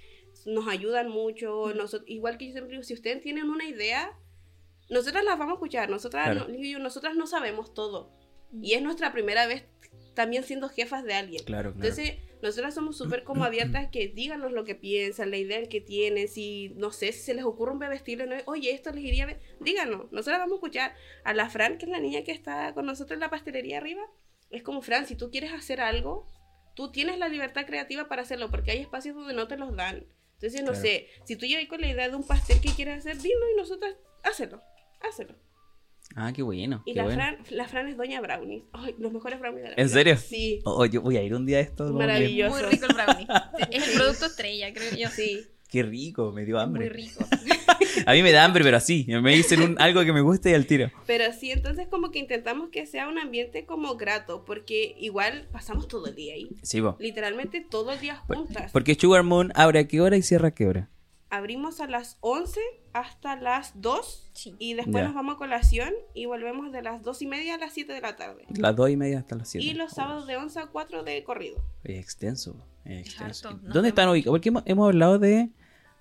nos 0.46 0.68
ayudan 0.70 1.10
mucho, 1.10 1.66
Mm. 1.68 1.78
noso- 1.78 2.04
igual 2.08 2.38
que 2.38 2.46
yo 2.48 2.54
siempre 2.54 2.72
digo, 2.72 2.84
si 2.84 2.94
ustedes 2.94 3.22
tienen 3.22 3.50
una 3.50 3.66
idea, 3.66 4.18
nosotras 4.90 5.24
las 5.26 5.38
vamos 5.38 5.52
a 5.52 5.56
escuchar, 5.56 5.90
nosotras, 5.90 6.32
Claro. 6.32 6.48
no, 6.50 6.80
nosotras 6.80 7.16
no 7.16 7.28
sabemos 7.28 7.74
todo, 7.74 8.12
y 8.54 8.74
es 8.74 8.82
nuestra 8.82 9.12
primera 9.12 9.46
vez 9.46 9.66
también 10.14 10.44
siendo 10.44 10.70
jefas 10.70 11.04
de 11.04 11.14
alguien. 11.14 11.44
Claro, 11.44 11.74
claro. 11.74 11.88
Entonces, 11.88 12.18
nosotras 12.42 12.74
somos 12.74 12.98
súper 12.98 13.24
como 13.24 13.44
abiertas 13.44 13.90
que 13.92 14.08
díganos 14.08 14.52
lo 14.52 14.64
que 14.64 14.76
piensan, 14.76 15.30
la 15.32 15.38
idea 15.38 15.64
que 15.70 15.80
tienen, 15.82 16.28
si, 16.28 16.70
no 16.76 16.92
sé, 16.92 17.12
si 17.12 17.20
se 17.20 17.34
les 17.34 17.44
ocurre 17.46 17.72
un 17.72 17.80
bebé 17.80 17.96
estilo, 17.96 18.26
¿no? 18.26 18.36
oye, 18.46 18.72
esto 18.72 18.92
les 18.92 19.04
iría 19.04 19.26
bien, 19.28 19.40
díganos, 19.60 20.12
nosotras 20.12 20.40
vamos 20.40 20.54
a 20.54 20.56
escuchar 20.56 20.96
a 21.24 21.34
la 21.34 21.50
Fran, 21.50 21.78
que 21.78 21.86
es 21.86 21.92
la 21.92 22.00
niña 22.00 22.24
que 22.24 22.32
está 22.32 22.74
con 22.74 22.86
nosotros 22.86 23.16
en 23.16 23.20
la 23.22 23.30
pastelería 23.30 23.78
arriba, 23.78 24.02
es 24.50 24.64
como, 24.64 24.82
Fran, 24.82 25.06
si 25.06 25.16
tú 25.16 25.30
quieres 25.30 25.54
hacer 25.54 25.80
algo, 25.82 26.28
tú 26.76 26.92
tienes 26.92 27.20
la 27.20 27.30
libertad 27.30 27.66
creativa 27.66 28.08
para 28.08 28.24
hacerlo, 28.24 28.50
porque 28.50 28.72
hay 28.72 28.80
espacios 28.80 29.16
donde 29.16 29.34
no 29.34 29.48
te 29.48 29.56
los 29.58 29.76
dan. 29.76 30.06
Entonces, 30.34 30.62
no 30.62 30.72
Claro. 30.72 30.82
sé, 30.82 31.08
si 31.26 31.36
tú 31.36 31.46
llegas 31.46 31.68
con 31.68 31.80
la 31.82 31.88
idea 31.92 32.10
de 32.10 32.16
un 32.16 32.26
pastel 32.26 32.60
que 32.60 32.70
quieres 32.74 32.98
hacer, 33.00 33.18
dilo 33.22 33.52
y 33.54 33.58
nosotras, 33.58 33.96
hácelo, 34.24 34.62
hácelo. 35.02 35.36
Ah, 36.16 36.32
qué 36.34 36.42
bueno. 36.42 36.84
Y 36.86 36.92
qué 36.94 36.98
la, 36.98 37.04
bueno. 37.04 37.22
Fran, 37.22 37.38
la 37.52 37.68
Fran 37.68 37.88
es 37.88 37.98
Doña 37.98 38.20
Brownie. 38.22 38.66
Ay, 38.74 38.96
los 39.00 39.12
mejores 39.14 39.40
brownies 39.40 39.64
de 39.64 39.70
la 39.70 39.76
¿En 39.78 39.88
vida. 39.88 39.94
serio? 39.94 40.18
Sí. 40.18 40.60
Oh, 40.66 40.86
yo 40.86 41.02
voy 41.02 41.18
a 41.18 41.24
ir 41.24 41.34
un 41.34 41.46
día 41.46 41.58
a 41.58 41.62
esto. 41.62 41.92
Maravilloso. 41.94 42.54
Muy 42.58 42.70
rico 42.72 42.86
el 42.90 42.96
brownie. 42.96 43.28
es 43.72 43.88
el 43.88 43.94
producto 43.96 44.26
estrella, 44.26 44.74
creo 44.74 44.92
yo. 44.96 45.10
Sí. 45.10 45.42
Qué 45.70 45.84
rico, 45.84 46.34
me 46.34 46.44
dio 46.44 46.60
hambre. 46.60 46.82
Muy 46.82 46.90
rico. 46.90 47.26
A 48.06 48.14
mí 48.14 48.24
me 48.24 48.32
da 48.32 48.46
hambre, 48.46 48.64
pero 48.64 48.78
así. 48.78 49.06
Me 49.08 49.36
dicen 49.36 49.62
un- 49.62 49.76
algo 49.80 50.04
que 50.04 50.14
me 50.14 50.22
guste 50.22 50.52
y 50.52 50.54
al 50.54 50.66
tiro. 50.66 50.92
Pero 51.08 51.26
sí, 51.34 51.52
entonces 51.52 51.88
como 51.90 52.12
que 52.12 52.20
intentamos 52.20 52.70
que 52.70 52.86
sea 52.86 53.08
un 53.08 53.18
ambiente 53.20 53.66
como 53.66 53.96
grato, 53.96 54.44
porque 54.46 54.96
igual 55.00 55.48
pasamos 55.52 55.88
todo 55.88 56.08
el 56.08 56.16
día 56.16 56.34
ahí. 56.36 56.50
Sí, 56.62 56.80
vos. 56.80 56.96
Literalmente 57.00 57.62
todo 57.62 57.92
el 57.92 58.00
día 58.00 58.16
juntas. 58.28 58.72
Porque 58.72 58.96
Sugar 58.96 59.24
Moon 59.24 59.52
abre 59.56 59.80
a 59.80 59.88
qué 59.88 60.00
hora 60.02 60.16
y 60.18 60.22
cierra 60.22 60.50
a 60.50 60.52
qué 60.52 60.68
hora. 60.68 60.90
Abrimos 61.32 61.80
a 61.80 61.88
las 61.88 62.18
11 62.20 62.60
hasta 62.94 63.38
las 63.38 63.72
2 63.82 64.30
Sí. 64.34 64.54
y 64.60 64.74
después 64.74 65.04
nos 65.06 65.14
vamos 65.16 65.36
a 65.36 65.38
colación 65.38 65.94
y 66.14 66.26
volvemos 66.26 66.72
de 66.74 66.82
las 66.82 67.02
2 67.04 67.22
y 67.22 67.28
media 67.28 67.56
a 67.56 67.58
las 67.58 67.74
7 67.74 67.94
de 67.94 68.02
la 68.02 68.18
tarde. 68.18 68.46
Las 68.50 68.76
dos 68.76 68.90
y 68.90 68.98
media 68.98 69.20
hasta 69.20 69.36
las 69.38 69.48
siete. 69.50 69.66
Y 69.66 69.74
los 69.74 69.92
sábados 69.94 70.28
de 70.28 70.36
11 70.36 70.60
a 70.60 70.66
4 70.68 71.04
de 71.04 71.24
corrido. 71.24 71.64
Es 71.86 71.98
extenso. 72.00 72.56
Es 72.84 73.08
extenso. 73.08 73.48
harto, 73.50 73.62
no 73.66 73.74
¿Dónde 73.74 73.90
están 73.90 74.10
ubicados? 74.10 74.34
Porque 74.34 74.50
hemos, 74.50 74.64
hemos 74.66 74.88
hablado 74.88 75.20
de, 75.20 75.50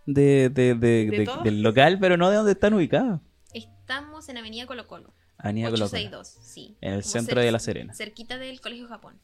de, 0.07 0.49
de- 0.49 0.75
de- 0.75 1.07
De 1.07 1.19
de- 1.19 1.25
todo. 1.25 1.43
del 1.45 1.62
local, 1.62 1.99
pero 2.01 2.16
no 2.16 2.29
de 2.29 2.37
dónde 2.37 2.53
están 2.53 2.75
ubicados. 2.75 3.21
Estamos 3.55 4.29
en 4.29 4.37
Avenida 4.38 4.66
Colo 4.66 4.87
Colo. 4.88 5.14
Avenida 5.38 5.66
Colo 5.71 5.88
Colo. 5.88 5.97
862, 5.97 6.29
sí. 6.43 6.77
En 6.81 6.95
el 6.95 7.05
centro 7.05 7.40
cer- 7.40 7.45
de 7.45 7.53
La 7.53 7.59
Serena. 7.61 7.95
Cerquita 7.95 8.37
del 8.37 8.61
Colegio 8.61 8.88
Japón. 8.88 9.21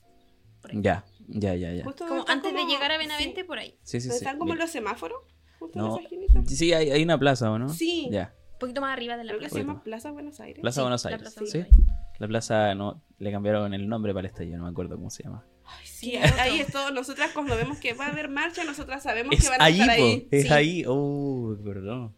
Ya, 0.73 1.05
ya, 1.29 1.55
ya, 1.55 1.73
ya. 1.73 1.85
Justo 1.85 2.07
Como 2.09 2.25
antes 2.29 2.53
de 2.53 2.65
llegar 2.65 2.91
a 2.93 2.99
Benavente, 2.99 3.43
sí, 3.43 3.47
por 3.47 3.59
ahí. 3.59 3.79
Sí, 3.83 4.01
sí, 4.01 4.09
sí. 4.11 4.17
están 4.17 4.39
como 4.39 4.55
los 4.57 4.71
semáforos. 4.71 5.19
Justo 5.59 5.79
No. 5.79 5.87
en 5.87 5.93
esa 5.95 6.03
esquinita. 6.03 6.43
Sí, 6.47 6.73
hay, 6.73 6.91
hay 6.91 7.03
una 7.03 7.19
plaza, 7.19 7.51
¿o 7.51 7.59
no? 7.59 7.69
Sí. 7.69 8.09
Ya. 8.11 8.35
Un 8.55 8.59
poquito 8.59 8.81
más 8.81 8.93
arriba 8.93 9.17
de 9.17 9.25
la 9.25 9.31
Creo 9.33 9.41
que 9.41 9.49
plaza. 9.49 9.55
se 9.55 9.61
llama. 9.67 9.83
Plaza 9.85 10.11
Buenos 10.13 10.41
Aires. 10.41 10.61
Plaza 10.63 10.81
Sí, 10.81 10.83
Buenos 10.83 11.05
la 11.05 11.11
Aires. 11.11 11.23
Plaza 11.35 11.41
sí. 11.51 11.59
Buenos 11.59 11.73
Aires. 11.79 11.95
La 12.19 12.29
plaza 12.29 12.75
no 12.75 13.03
le 13.19 13.31
cambiaron 13.33 13.75
el 13.75 13.89
nombre 13.89 14.13
para 14.15 14.21
el 14.27 14.33
estallido, 14.33 14.57
no 14.59 14.65
me 14.65 14.71
acuerdo 14.71 14.97
cómo 14.97 15.11
se 15.11 15.23
llama. 15.25 15.45
Ay, 15.67 15.87
sí, 15.87 16.17
ahí, 16.17 16.61
es 16.61 16.73
todo. 16.73 16.91
Nosotras 16.93 17.33
cuando 17.35 17.57
vemos 17.57 17.79
que 17.79 17.93
va 17.93 18.07
a 18.07 18.11
haber 18.11 18.29
marcha, 18.31 18.65
nosotras 18.65 19.03
sabemos 19.03 19.35
Es 19.35 19.43
que 19.45 19.49
van 19.51 19.61
a 19.61 19.65
ahí, 19.65 19.81
estar 19.81 19.97
po, 19.99 20.03
ahí. 20.05 20.29
es 20.31 20.43
Sí. 20.47 20.53
ahí. 20.53 20.85
Oh, 20.87 21.57
perdón. 21.65 22.15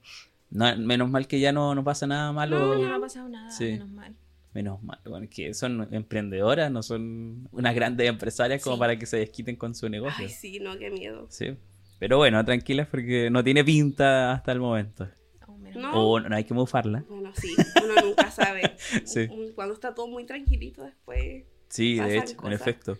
No, 0.50 0.76
menos 0.76 1.10
mal 1.10 1.26
que 1.26 1.40
ya 1.40 1.50
no, 1.52 1.74
no 1.74 1.82
pasa 1.82 2.06
nada 2.06 2.30
malo. 2.32 2.58
No, 2.58 2.74
No, 2.76 2.88
no 2.88 2.94
ha 2.94 3.00
pasado 3.00 3.28
nada, 3.28 3.50
Sí. 3.50 3.64
menos 3.72 3.90
mal. 3.90 4.14
Menos 4.54 4.82
mal, 4.82 4.98
bueno, 5.04 5.26
que 5.30 5.52
son 5.54 5.88
emprendedoras, 5.92 6.70
no 6.70 6.82
son 6.82 7.48
unas 7.52 7.74
grandes 7.74 8.08
empresarias 8.08 8.62
como 8.62 8.76
Sí. 8.76 8.80
para 8.80 8.98
que 8.98 9.06
se 9.06 9.16
desquiten 9.18 9.56
con 9.56 9.74
su 9.74 9.88
negocio. 9.88 10.24
Ay, 10.26 10.28
sí, 10.30 10.58
no, 10.60 10.78
qué 10.78 10.90
miedo. 10.90 11.26
Sí. 11.30 11.56
Pero 11.98 12.16
bueno, 12.18 12.44
tranquilas 12.44 12.86
porque 12.88 13.28
no 13.30 13.42
tiene 13.42 13.64
pinta 13.64 14.32
hasta 14.32 14.52
el 14.52 14.60
momento. 14.60 15.08
Oh, 15.46 15.58
No. 15.74 15.92
O 15.92 16.20
no 16.20 16.34
hay 16.34 16.44
que 16.44 16.54
mufarla. 16.54 17.04
Bueno, 17.08 17.32
sí, 17.34 17.54
uno 17.84 17.94
nunca 18.02 18.30
sabe. 18.30 18.76
Sí. 19.04 19.28
Cuando 19.54 19.74
está 19.74 19.94
todo 19.94 20.06
muy 20.06 20.24
tranquilito 20.24 20.82
después. 20.84 21.44
Sí, 21.68 21.96
de 21.98 22.18
hecho, 22.18 22.36
en 22.46 22.52
efecto. 22.52 22.96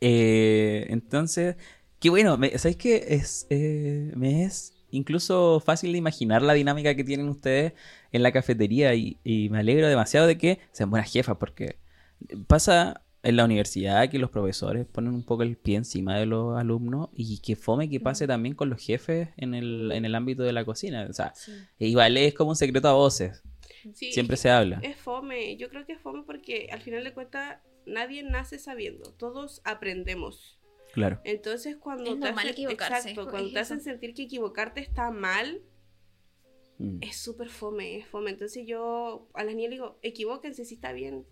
Eh, 0.00 0.86
entonces, 0.90 1.56
qué 1.98 2.10
bueno, 2.10 2.36
me, 2.36 2.56
¿sabes 2.58 2.76
qué? 2.76 3.04
Es, 3.08 3.46
eh, 3.50 4.12
me 4.14 4.44
es 4.44 4.74
incluso 4.90 5.60
fácil 5.60 5.92
de 5.92 5.98
imaginar 5.98 6.42
la 6.42 6.52
dinámica 6.52 6.94
que 6.94 7.04
tienen 7.04 7.28
ustedes 7.28 7.72
en 8.12 8.22
la 8.22 8.32
cafetería 8.32 8.94
y, 8.94 9.18
y 9.24 9.48
me 9.50 9.58
alegro 9.58 9.88
demasiado 9.88 10.26
de 10.26 10.38
que 10.38 10.60
sean 10.72 10.90
buenas 10.90 11.10
jefas 11.10 11.36
porque 11.38 11.78
pasa 12.46 13.02
en 13.26 13.36
la 13.36 13.44
universidad 13.44 14.08
que 14.10 14.18
los 14.18 14.30
profesores 14.30 14.86
ponen 14.86 15.12
un 15.14 15.24
poco 15.24 15.42
el 15.42 15.56
pie 15.56 15.76
encima 15.76 16.18
de 16.18 16.26
los 16.26 16.56
alumnos 16.58 17.08
y 17.14 17.38
que 17.40 17.56
fome 17.56 17.88
que 17.90 18.00
pase 18.00 18.26
también 18.26 18.54
con 18.54 18.70
los 18.70 18.80
jefes 18.84 19.28
en 19.36 19.54
el, 19.54 19.90
en 19.92 20.04
el 20.04 20.14
ámbito 20.14 20.42
de 20.42 20.52
la 20.52 20.64
cocina. 20.64 21.06
O 21.08 21.12
sea, 21.12 21.34
Sí. 21.34 21.52
igual 21.78 22.16
es 22.16 22.34
como 22.34 22.50
un 22.50 22.56
secreto 22.56 22.88
a 22.88 22.92
voces, 22.94 23.42
Sí, 23.94 24.12
siempre 24.12 24.36
se 24.36 24.50
habla. 24.50 24.80
Es 24.82 24.96
fome. 24.96 25.56
Yo 25.56 25.68
creo 25.68 25.86
que 25.86 25.92
es 25.92 26.00
fome 26.00 26.22
porque 26.24 26.68
al 26.72 26.80
final 26.80 27.04
de 27.04 27.12
cuentas 27.12 27.58
nadie 27.84 28.22
nace 28.22 28.58
sabiendo. 28.58 29.12
Todos 29.12 29.60
aprendemos. 29.64 30.58
Claro. 30.92 31.20
Entonces 31.24 31.76
cuando 31.76 32.14
Es 32.14 32.20
te 32.20 32.28
hacen, 32.28 32.48
equivocarse, 32.48 33.10
exacto, 33.10 33.22
es 33.22 33.28
cuando 33.28 33.52
te 33.52 33.58
hacen 33.58 33.80
sentir 33.80 34.14
que 34.14 34.22
equivocarte 34.22 34.80
está 34.80 35.10
mal, 35.10 35.62
Mm. 36.78 36.98
es 37.00 37.16
súper 37.16 37.48
fome, 37.48 37.96
es 37.98 38.06
fome. 38.06 38.30
Entonces 38.30 38.66
yo 38.66 39.28
a 39.34 39.44
las 39.44 39.54
niñas 39.54 39.70
le 39.70 39.76
digo, 39.76 39.98
equivóquense 40.02 40.64
si 40.64 40.74
está 40.74 40.92
bien. 40.92 41.24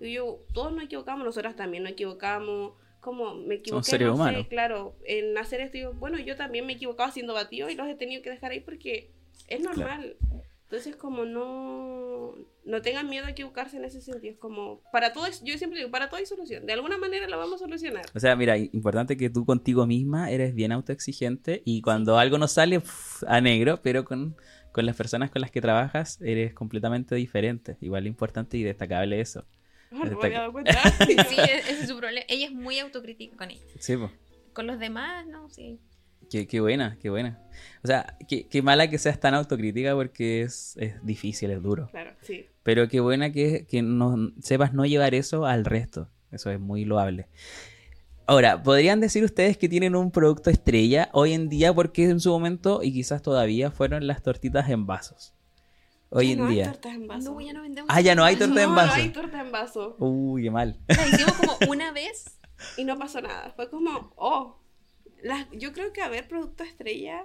Y 0.00 0.12
yo, 0.14 0.40
todos 0.52 0.72
nos 0.72 0.84
equivocamos, 0.84 1.24
nosotras 1.24 1.56
también 1.56 1.82
nos 1.84 1.92
equivocamos. 1.92 2.72
Como 3.00 3.34
me 3.36 3.56
equivoqué, 3.56 3.98
no 3.98 4.06
sé, 4.06 4.10
humanos. 4.10 4.46
claro, 4.48 4.96
en 5.04 5.38
hacer 5.38 5.60
esto, 5.60 5.78
digo, 5.78 5.92
bueno, 5.92 6.18
yo 6.18 6.34
también 6.34 6.66
me 6.66 6.72
he 6.72 6.76
equivocado 6.76 7.08
haciendo 7.08 7.34
batido 7.34 7.70
y 7.70 7.76
los 7.76 7.86
he 7.88 7.94
tenido 7.94 8.20
que 8.22 8.30
dejar 8.30 8.50
ahí 8.50 8.60
porque 8.60 9.12
es 9.46 9.60
normal. 9.60 10.16
Entonces, 10.64 10.96
como 10.96 11.24
no, 11.24 12.34
no 12.64 12.82
tengan 12.82 13.08
miedo 13.08 13.26
a 13.26 13.30
equivocarse 13.30 13.76
en 13.76 13.84
ese 13.84 14.00
sentido. 14.00 14.32
Es 14.32 14.38
como, 14.40 14.80
para 14.90 15.12
todo, 15.12 15.26
es- 15.26 15.40
yo 15.44 15.56
siempre 15.58 15.78
digo, 15.78 15.92
para 15.92 16.08
todo 16.08 16.18
hay 16.18 16.26
solución. 16.26 16.66
De 16.66 16.72
alguna 16.72 16.98
manera 16.98 17.28
lo 17.28 17.38
vamos 17.38 17.54
a 17.56 17.58
solucionar. 17.58 18.04
O 18.14 18.18
sea, 18.18 18.34
mira, 18.34 18.58
importante 18.58 19.16
que 19.16 19.30
tú 19.30 19.44
contigo 19.44 19.86
misma 19.86 20.30
eres 20.32 20.54
bien 20.56 20.72
autoexigente 20.72 21.62
y 21.64 21.82
cuando 21.82 22.18
algo 22.18 22.38
no 22.38 22.48
sale 22.48 22.82
a 23.28 23.40
negro, 23.40 23.80
pero 23.82 24.04
con, 24.04 24.36
con 24.72 24.84
las 24.84 24.96
personas 24.96 25.30
con 25.30 25.40
las 25.42 25.52
que 25.52 25.60
trabajas 25.60 26.20
eres 26.22 26.52
completamente 26.54 27.14
diferente. 27.14 27.76
Igual 27.80 28.08
importante 28.08 28.56
y 28.58 28.64
destacable 28.64 29.20
eso. 29.20 29.44
No 29.90 30.00
me 30.04 30.10
Está- 30.10 30.26
había 30.26 30.38
dado 30.40 30.52
cuenta. 30.52 30.72
Sí, 31.28 31.36
e- 31.38 31.58
ese 31.58 31.82
es 31.82 31.88
su 31.88 31.96
problema. 31.96 32.24
Ella 32.28 32.46
es 32.46 32.52
muy 32.52 32.78
autocrítica 32.78 33.36
con 33.36 33.50
ella. 33.50 33.62
Sí, 33.78 33.96
pues. 33.96 34.10
Con 34.52 34.66
los 34.66 34.78
demás, 34.78 35.26
no, 35.26 35.48
sí. 35.50 35.78
Qué, 36.30 36.46
qué 36.48 36.60
buena, 36.60 36.98
qué 37.00 37.08
buena. 37.08 37.38
O 37.84 37.86
sea, 37.86 38.16
qué, 38.28 38.48
qué 38.48 38.60
mala 38.62 38.90
que 38.90 38.98
seas 38.98 39.20
tan 39.20 39.34
autocrítica 39.34 39.94
porque 39.94 40.42
es, 40.42 40.76
es 40.78 40.94
difícil, 41.04 41.50
es 41.52 41.62
duro. 41.62 41.88
Claro, 41.92 42.12
sí. 42.22 42.46
Pero 42.64 42.88
qué 42.88 42.98
buena 43.00 43.30
que, 43.30 43.64
que 43.66 43.80
no, 43.82 44.32
sepas 44.42 44.72
no 44.74 44.84
llevar 44.86 45.14
eso 45.14 45.46
al 45.46 45.64
resto. 45.64 46.10
Eso 46.32 46.50
es 46.50 46.58
muy 46.58 46.84
loable. 46.84 47.28
Ahora, 48.26 48.60
¿podrían 48.64 48.98
decir 48.98 49.22
ustedes 49.22 49.56
que 49.56 49.68
tienen 49.68 49.94
un 49.94 50.10
producto 50.10 50.50
estrella 50.50 51.10
hoy 51.12 51.32
en 51.32 51.48
día? 51.48 51.72
Porque 51.72 52.04
en 52.10 52.18
su 52.18 52.30
momento, 52.30 52.80
y 52.82 52.92
quizás 52.92 53.22
todavía, 53.22 53.70
fueron 53.70 54.04
las 54.08 54.20
tortitas 54.22 54.68
en 54.68 54.84
vasos. 54.84 55.32
Hoy 56.10 56.32
en 56.32 56.38
no 56.38 56.46
hay 56.46 56.54
día? 56.54 56.64
tortas 56.72 56.94
en 56.94 57.06
vaso. 57.08 57.32
No, 57.32 57.40
ya 57.40 57.52
no 57.52 57.62
vendemos. 57.62 57.90
Ah, 57.92 58.00
ya 58.00 58.14
no 58.14 58.24
hay 58.24 58.36
tortas. 58.36 58.54
torta 58.56 58.62
en 58.64 58.70
No, 58.70 58.76
vaso. 58.76 58.96
No 58.96 59.02
hay 59.02 59.08
torta 59.10 59.40
en 59.40 59.52
vaso. 59.52 59.96
Uy, 59.98 60.42
qué 60.42 60.50
mal. 60.50 60.78
La 60.88 61.06
hicimos 61.08 61.32
como 61.34 61.56
una 61.70 61.92
vez. 61.92 62.38
Y 62.76 62.84
no 62.84 62.98
pasó 62.98 63.20
nada. 63.20 63.52
Fue 63.56 63.68
como, 63.70 64.12
oh. 64.16 64.58
Las, 65.22 65.46
yo 65.52 65.72
creo 65.72 65.92
que 65.92 66.02
a 66.02 66.08
ver, 66.08 66.28
producto 66.28 66.62
estrella 66.62 67.24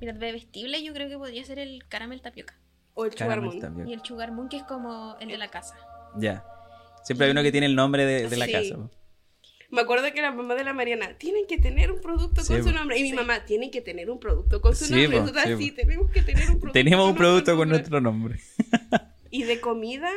Mira, 0.00 0.12
de 0.14 0.32
vestible 0.32 0.82
yo 0.82 0.94
creo 0.94 1.08
que 1.08 1.18
podría 1.18 1.44
ser 1.44 1.58
el 1.58 1.84
caramel 1.88 2.22
tapioca. 2.22 2.54
o 2.94 3.04
el 3.04 3.12
sugar 3.12 3.40
moon. 3.42 3.86
Y 3.88 3.92
el 3.92 4.02
sugar 4.02 4.32
moon 4.32 4.48
que 4.48 4.56
es 4.56 4.62
como 4.64 5.16
el 5.20 5.28
de 5.28 5.36
la 5.38 5.48
casa. 5.48 5.74
Ya. 6.16 6.44
Siempre 7.04 7.26
hay 7.26 7.32
uno 7.32 7.42
que 7.42 7.52
tiene 7.52 7.66
el 7.66 7.74
nombre 7.76 8.04
de, 8.06 8.28
de 8.28 8.36
la 8.36 8.46
Sí. 8.46 8.52
casa. 8.52 8.76
Me 9.70 9.80
acuerdo 9.82 10.12
que 10.12 10.20
la 10.20 10.32
mamá 10.32 10.54
de 10.56 10.64
la 10.64 10.72
Mariana, 10.72 11.16
tienen 11.18 11.46
que 11.46 11.56
tener 11.58 11.92
un 11.92 12.00
producto 12.00 12.42
Sí, 12.42 12.52
con 12.54 12.64
su 12.64 12.72
nombre. 12.72 12.98
Y 12.98 13.02
mi 13.04 13.12
mamá, 13.12 13.44
tienen 13.44 13.70
que 13.70 13.80
tener 13.80 14.10
un 14.10 14.18
producto 14.18 14.60
con 14.60 14.74
su 14.74 14.86
Sí, 14.86 14.92
nombre. 14.92 15.18
sí, 15.20 15.56
sí, 15.58 15.70
po. 15.70 15.76
tenemos 15.76 16.10
que 16.10 16.22
tener 16.22 16.42
un 16.50 16.58
producto. 16.58 16.72
Tenemos 16.72 17.04
un 17.06 17.10
con 17.12 17.18
producto 17.18 17.56
con 17.56 17.68
nuestro 17.68 18.00
nombre. 18.00 18.40
Y 19.32 19.44
de 19.44 19.60
comida, 19.60 20.10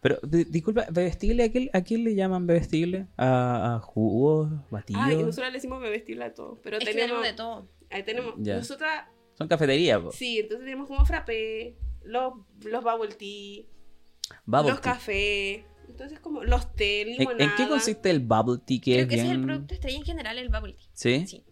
Pero, 0.00 0.18
di- 0.24 0.42
disculpa, 0.44 0.86
¿bebestible 0.90 1.44
a 1.44 1.52
quién, 1.52 1.70
a 1.72 1.82
quién 1.82 2.02
le 2.02 2.16
llaman 2.16 2.48
bebestible? 2.48 3.06
¿A, 3.16 3.76
a 3.76 3.78
jugos, 3.78 4.50
batidos? 4.72 5.02
ay, 5.04 5.16
nosotros 5.18 5.46
le 5.46 5.52
decimos 5.52 5.80
bebestible 5.80 6.24
a 6.24 6.34
todo. 6.34 6.60
Pero 6.64 6.78
Es 6.78 6.84
que 6.84 6.90
tenemos, 6.90 7.22
tenemos 7.22 7.24
de 7.28 7.32
todo. 7.34 7.68
ahí 7.90 8.02
tenemos, 8.02 8.34
Ya. 8.38 8.56
nosotras, 8.56 9.04
Son 9.38 9.46
cafeterías, 9.46 10.00
po. 10.00 10.10
sí, 10.10 10.40
entonces 10.40 10.64
tenemos 10.64 10.88
como 10.88 11.04
frappé, 11.06 11.76
los, 12.02 12.32
los 12.64 12.82
bubble 12.82 13.14
tea, 13.14 13.66
Bubble 14.44 14.70
los 14.72 14.80
tea. 14.80 14.92
cafés, 14.94 15.62
entonces 15.88 16.20
como 16.20 16.44
los 16.44 16.72
té, 16.74 17.02
¿En, 17.02 17.18
limonada. 17.18 17.44
en 17.44 17.50
qué 17.56 17.68
consiste 17.68 18.10
el 18.10 18.20
bubble 18.20 18.60
tea? 18.66 18.80
Que 18.80 18.92
Creo 18.92 19.02
es 19.02 19.08
que 19.08 19.14
ese 19.14 19.24
es 19.24 19.30
el 19.30 19.36
bien- 19.38 19.46
producto 19.46 19.74
estrella 19.74 19.96
en 19.98 20.04
general, 20.04 20.38
el 20.38 20.48
bubble 20.48 20.72
tea. 20.74 20.86
¿Sí? 20.92 21.26
Sí. 21.26 21.44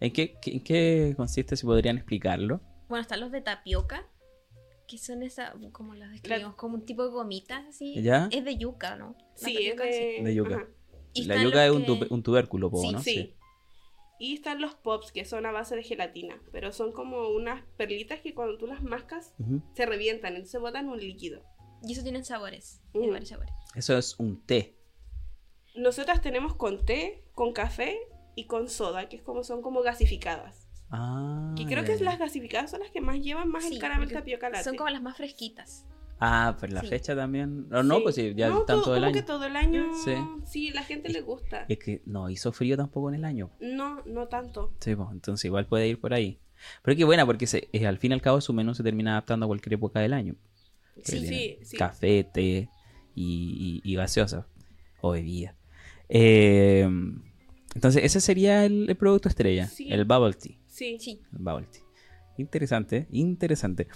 ¿En 0.00 0.12
qué, 0.12 0.34
qué- 0.40 0.52
en 0.52 0.60
qué 0.64 1.14
consiste, 1.16 1.56
si 1.56 1.66
podrían 1.66 1.96
explicarlo? 1.98 2.60
Bueno, 2.88 3.02
están 3.02 3.20
los 3.20 3.30
de 3.30 3.40
tapioca, 3.42 4.06
que 4.88 4.98
son 4.98 5.22
esas, 5.22 5.52
como 5.72 5.94
las 5.94 6.10
describimos, 6.10 6.54
como 6.56 6.74
un 6.76 6.84
tipo 6.84 7.04
de 7.04 7.10
gomitas 7.10 7.64
así. 7.66 8.00
¿Ya? 8.02 8.28
Es 8.32 8.44
de 8.44 8.56
yuca, 8.56 8.96
¿no? 8.96 9.14
La 9.40 9.48
Sí, 9.48 9.56
es 9.58 9.76
de, 9.76 10.20
De 10.24 10.34
yuca. 10.34 10.56
ajá. 10.56 10.66
Y 11.12 11.24
La 11.24 11.42
yuca 11.42 11.64
es 11.66 11.72
un, 11.72 11.84
tupe- 11.84 12.06
un 12.10 12.22
tubérculo, 12.22 12.70
po, 12.70 12.80
Sí, 12.80 12.92
¿no? 12.92 13.00
Sí. 13.00 13.34
Y 14.18 14.34
están 14.34 14.60
los 14.60 14.74
pops, 14.74 15.12
que 15.12 15.24
son 15.24 15.46
a 15.46 15.50
base 15.50 15.74
de 15.76 15.82
gelatina, 15.82 16.40
pero 16.52 16.72
son 16.72 16.92
como 16.92 17.28
unas 17.30 17.64
perlitas 17.76 18.20
que 18.20 18.34
cuando 18.34 18.58
tú 18.58 18.66
las 18.66 18.82
mascas 18.82 19.32
Ujú. 19.38 19.62
se 19.74 19.86
revientan, 19.86 20.34
entonces 20.34 20.60
botan 20.60 20.88
un 20.88 20.98
líquido. 21.00 21.42
Y 21.82 21.92
eso 21.92 22.02
tienen 22.02 22.24
sabores. 22.24 22.80
Ujú. 22.88 22.92
Tienen 22.92 23.10
varios 23.12 23.28
sabores. 23.30 23.52
Eso 23.74 23.96
es 23.96 24.18
un 24.18 24.40
té. 24.46 24.76
Nosotras 25.76 26.20
tenemos 26.20 26.54
con 26.54 26.84
té, 26.84 27.24
con 27.34 27.52
café 27.52 27.96
y 28.34 28.44
con 28.46 28.68
soda, 28.68 29.08
que 29.08 29.16
es 29.16 29.22
como 29.22 29.44
son 29.44 29.62
como 29.62 29.82
gasificadas. 29.82 30.66
Ah, 30.90 31.54
Y 31.56 31.66
creo 31.66 31.82
ya, 31.82 31.84
que 31.92 31.98
ya. 31.98 32.04
las 32.04 32.18
gasificadas 32.18 32.70
son 32.72 32.80
las 32.80 32.90
que 32.90 33.00
más 33.00 33.20
llevan 33.20 33.48
más 33.48 33.64
Sí, 33.64 33.74
el 33.74 33.80
caramel 33.80 34.10
tapioca 34.12 34.50
latte. 34.50 34.64
Son 34.64 34.76
como 34.76 34.90
las 34.90 35.00
más 35.02 35.16
fresquitas. 35.16 35.86
Ah, 36.18 36.56
pero 36.60 36.74
la 36.74 36.80
Sí. 36.82 36.88
fecha 36.88 37.14
también. 37.16 37.68
No, 37.70 37.82
no, 37.82 37.96
Sí. 37.96 38.00
pues 38.02 38.14
sí, 38.16 38.34
ya 38.34 38.48
No, 38.48 38.60
están 38.60 38.82
todo 38.82 38.96
el 38.96 39.04
año. 39.04 39.14
que 39.14 39.22
todo 39.22 39.44
el 39.46 39.56
año. 39.56 39.86
Sí. 40.04 40.12
Sí, 40.44 40.70
la 40.72 40.82
gente 40.82 41.08
le 41.08 41.22
gusta. 41.22 41.64
Es 41.68 41.78
que 41.78 42.02
no 42.04 42.28
hizo 42.28 42.52
frío 42.52 42.76
tampoco 42.76 43.08
en 43.08 43.14
el 43.14 43.24
año. 43.24 43.50
No, 43.60 44.02
no 44.04 44.26
tanto. 44.26 44.74
Sí, 44.80 44.94
pues, 44.96 45.08
entonces 45.12 45.44
igual 45.46 45.66
puede 45.66 45.86
ir 45.88 46.00
por 46.00 46.12
ahí. 46.12 46.40
Pero 46.82 46.96
qué 46.96 47.04
buena, 47.04 47.24
porque 47.24 47.46
se, 47.46 47.68
eh, 47.72 47.86
al 47.86 47.96
fin 47.98 48.10
y 48.10 48.14
al 48.14 48.20
cabo 48.20 48.40
su 48.42 48.52
menú 48.52 48.74
se 48.74 48.82
termina 48.82 49.12
adaptando 49.12 49.46
a 49.46 49.48
cualquier 49.48 49.74
época 49.74 50.00
del 50.00 50.12
año. 50.12 50.34
Sí, 51.04 51.26
sí, 51.26 51.58
sí. 51.62 51.76
Café, 51.76 52.24
té 52.24 52.68
y, 53.14 53.80
y, 53.84 53.92
y 53.92 53.94
gaseosa 53.96 54.46
o 55.00 55.10
bebida. 55.12 55.54
Eh, 56.08 56.88
entonces, 57.74 58.04
ese 58.04 58.20
sería 58.20 58.64
el, 58.64 58.88
el 58.88 58.96
producto 58.96 59.28
estrella, 59.28 59.66
Sí. 59.68 59.88
el 59.90 60.04
bubble 60.04 60.34
tea. 60.34 60.56
Sí. 60.66 60.98
Sí. 61.00 61.20
El 61.32 61.38
bubble 61.38 61.66
tea. 61.70 61.82
Interesante, 62.36 63.06
interesante. 63.10 63.86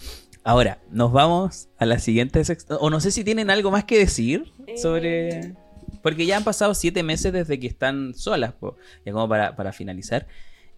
Ahora, 0.42 0.82
nos 0.90 1.12
vamos 1.12 1.68
a 1.78 1.86
la 1.86 1.98
siguiente 1.98 2.44
sección. 2.44 2.78
O 2.80 2.90
no 2.90 3.00
sé 3.00 3.10
si 3.10 3.24
tienen 3.24 3.50
algo 3.50 3.70
más 3.70 3.84
que 3.84 3.98
decir 3.98 4.52
sobre. 4.76 5.28
Eh. 5.40 5.54
Porque 6.02 6.26
ya 6.26 6.36
han 6.36 6.44
pasado 6.44 6.74
siete 6.74 7.02
meses 7.02 7.32
desde 7.32 7.58
que 7.58 7.66
están 7.66 8.12
solas, 8.14 8.52
po. 8.52 8.76
ya 9.06 9.12
como 9.12 9.28
para, 9.28 9.56
para 9.56 9.72
finalizar. 9.72 10.26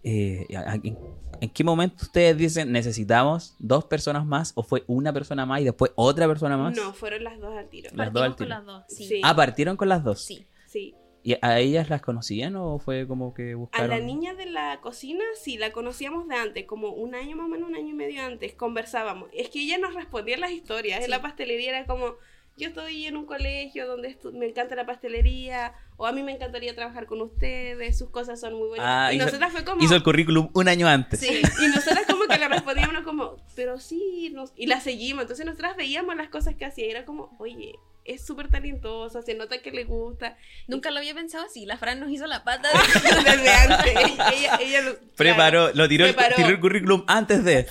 Eh, 0.03 0.45
¿a- 0.55 0.71
a- 0.71 0.75
¿en, 0.75 0.97
en 1.41 1.49
qué 1.49 1.63
momento 1.63 1.97
ustedes 2.03 2.37
dicen 2.37 2.71
necesitamos 2.71 3.55
dos 3.59 3.85
personas 3.85 4.25
más? 4.25 4.53
¿O 4.55 4.63
fue 4.63 4.83
una 4.87 5.11
persona 5.13 5.45
más 5.45 5.61
y 5.61 5.65
después 5.65 5.91
otra 5.95 6.27
persona 6.27 6.57
más? 6.57 6.75
No, 6.75 6.93
fueron 6.93 7.23
las 7.23 7.39
dos 7.39 7.55
al 7.57 7.69
tiro. 7.69 7.89
Las 7.93 8.11
dos 8.13 8.23
al 8.23 8.29
Partimos 8.31 8.37
con 8.37 8.45
tiro. 8.45 8.49
las 8.57 8.65
dos. 8.65 8.83
Sí. 8.89 9.07
Sí. 9.07 9.21
Ah, 9.23 9.35
partieron 9.35 9.77
con 9.77 9.89
las 9.89 10.03
dos. 10.03 10.23
Sí. 10.23 10.47
Sí. 10.67 10.95
¿Y 11.23 11.35
a 11.41 11.59
ellas 11.59 11.89
las 11.89 12.01
conocían 12.01 12.55
o 12.55 12.79
fue 12.79 13.05
como 13.05 13.33
que 13.33 13.51
A 13.51 13.55
buscaron? 13.57 13.89
la 13.89 13.99
niña 13.99 14.33
de 14.33 14.45
la 14.45 14.79
cocina, 14.79 15.23
sí, 15.41 15.57
la 15.57 15.73
conocíamos 15.73 16.25
de 16.29 16.35
antes, 16.35 16.65
como 16.65 16.91
un 16.91 17.15
año 17.15 17.35
más 17.35 17.47
o 17.47 17.49
menos, 17.49 17.67
un 17.67 17.75
año 17.75 17.89
y 17.89 17.93
medio 17.93 18.23
antes, 18.23 18.53
conversábamos. 18.53 19.29
Es 19.33 19.49
que 19.49 19.61
ella 19.61 19.77
nos 19.77 19.93
respondía 19.93 20.37
las 20.37 20.51
historias. 20.51 21.03
En 21.03 21.09
la 21.09 21.21
pastelería 21.21 21.69
era 21.77 21.85
como, 21.85 22.13
yo 22.57 22.69
estoy 22.69 23.05
en 23.05 23.15
un 23.17 23.25
colegio 23.25 23.87
donde 23.87 24.17
me 24.33 24.47
encanta 24.47 24.75
la 24.75 24.85
pastelería, 24.85 25.73
o 25.95 26.05
a 26.07 26.11
mí 26.11 26.23
me 26.23 26.31
encantaría 26.31 26.73
trabajar 26.75 27.05
con 27.05 27.21
ustedes, 27.21 27.97
sus 27.97 28.09
cosas 28.09 28.39
son 28.39 28.55
muy 28.55 28.67
buenas. 28.69 28.85
Ah, 28.87 29.13
y 29.13 29.17
hizo- 29.17 29.25
nosotras 29.25 29.51
fue 29.51 29.63
como... 29.63 29.83
Hizo 29.83 29.95
el 29.95 30.03
currículum 30.03 30.49
un 30.53 30.67
año 30.67 30.87
antes. 30.87 31.19
Sí, 31.19 31.41
y 31.63 31.67
nosotras 31.67 32.05
como 32.09 32.25
que 32.25 32.37
le 32.37 32.47
respondíamos 32.47 33.03
como, 33.03 33.37
pero 33.55 33.79
sí, 33.79 34.31
nos... 34.33 34.53
y 34.55 34.65
la 34.65 34.79
seguimos. 34.81 35.21
Entonces 35.23 35.45
nosotras 35.45 35.75
veíamos 35.77 36.15
las 36.15 36.29
cosas 36.29 36.55
que 36.55 36.65
hacía 36.65 36.87
y 36.87 36.91
era 36.91 37.05
como, 37.05 37.35
oye, 37.39 37.75
es 38.05 38.25
súper 38.25 38.47
talentosa, 38.49 39.21
se 39.21 39.35
nota 39.35 39.61
que 39.61 39.71
le 39.71 39.83
gusta. 39.83 40.37
Nunca 40.67 40.89
lo 40.91 40.97
había 40.99 41.13
pensado 41.13 41.45
así. 41.45 41.65
La 41.65 41.77
Fran 41.77 41.99
nos 41.99 42.09
hizo 42.09 42.25
la 42.25 42.43
pata. 42.43 42.69
Desde 43.25 43.49
antes. 43.53 43.93
Ella, 44.33 44.57
ella 44.61 44.81
lo, 44.81 44.97
Preparó, 45.15 45.65
claro, 45.65 45.71
lo 45.75 45.87
tiró 45.89 46.05
el, 46.05 46.15
preparó. 46.15 46.35
tiró 46.37 46.47
el 46.49 46.59
currículum 46.59 47.03
antes 47.07 47.43
de. 47.43 47.67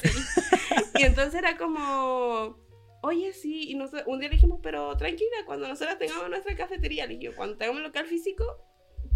Y 0.98 1.02
entonces 1.04 1.34
era 1.34 1.56
como, 1.56 2.58
oye, 3.06 3.32
sí, 3.32 3.70
y 3.70 3.74
nosotros, 3.74 4.04
un 4.06 4.20
día 4.20 4.28
le 4.28 4.34
dijimos, 4.36 4.60
pero 4.62 4.96
tranquila, 4.96 5.36
cuando 5.46 5.66
nosotros 5.68 5.98
tengamos 5.98 6.28
nuestra 6.28 6.54
cafetería, 6.56 7.06
le 7.06 7.16
dije, 7.18 7.32
cuando 7.34 7.56
tengamos 7.56 7.78
un 7.78 7.84
local 7.84 8.06
físico, 8.06 8.44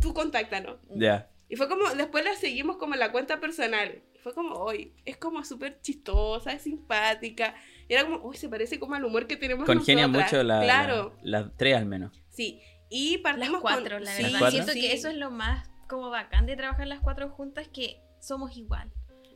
tú 0.01 0.15
contáctanos. 0.15 0.79
Ya. 0.95 1.31
Y 1.49 1.57
fue 1.57 1.69
como, 1.69 1.89
después 1.95 2.25
la 2.25 2.35
seguimos 2.35 2.77
como 2.77 2.95
en 2.95 3.01
la 3.01 3.11
cuenta 3.13 3.41
personal. 3.41 4.03
Y 4.15 4.19
Fue 4.19 4.33
como, 4.35 4.55
hoy 4.55 4.95
es 5.05 5.17
como 5.17 5.45
súper 5.45 5.81
chistosa, 5.81 6.53
es 6.53 6.63
simpática. 6.63 7.55
Y 7.89 7.95
era 7.95 8.05
como, 8.05 8.25
uy, 8.27 8.37
se 8.37 8.49
parece 8.49 8.79
como 8.79 8.95
al 8.95 9.05
humor 9.05 9.27
que 9.27 9.37
tenemos 9.37 9.67
nosotras. 9.67 10.09
mucho 10.09 10.43
la, 10.45 10.61
Claro, 10.63 11.17
la- 11.23 11.41
las 11.43 11.57
tres 11.57 11.77
al 11.77 11.87
menos. 11.87 12.13
sí. 12.29 12.61
Y 12.93 13.15
Las 13.19 13.23
partimos 13.23 13.61
cuatro, 13.61 13.97
con... 13.99 14.05
la 14.05 14.13
verdad. 14.15 14.31
cuatro. 14.41 14.51
Siento 14.51 14.73
sí. 14.73 14.81
que 14.81 14.93
eso 14.93 15.09
es 15.09 15.15
lo 15.17 15.31
más 15.31 15.71
como 15.89 16.11
bacán 16.11 16.47
de 16.47 16.57
trabajar 16.57 16.89
las 16.89 16.99
cuatro 17.01 17.31
juntas, 17.31 17.69
que 17.69 18.01
somos 18.21 18.57
igual. 18.57 18.91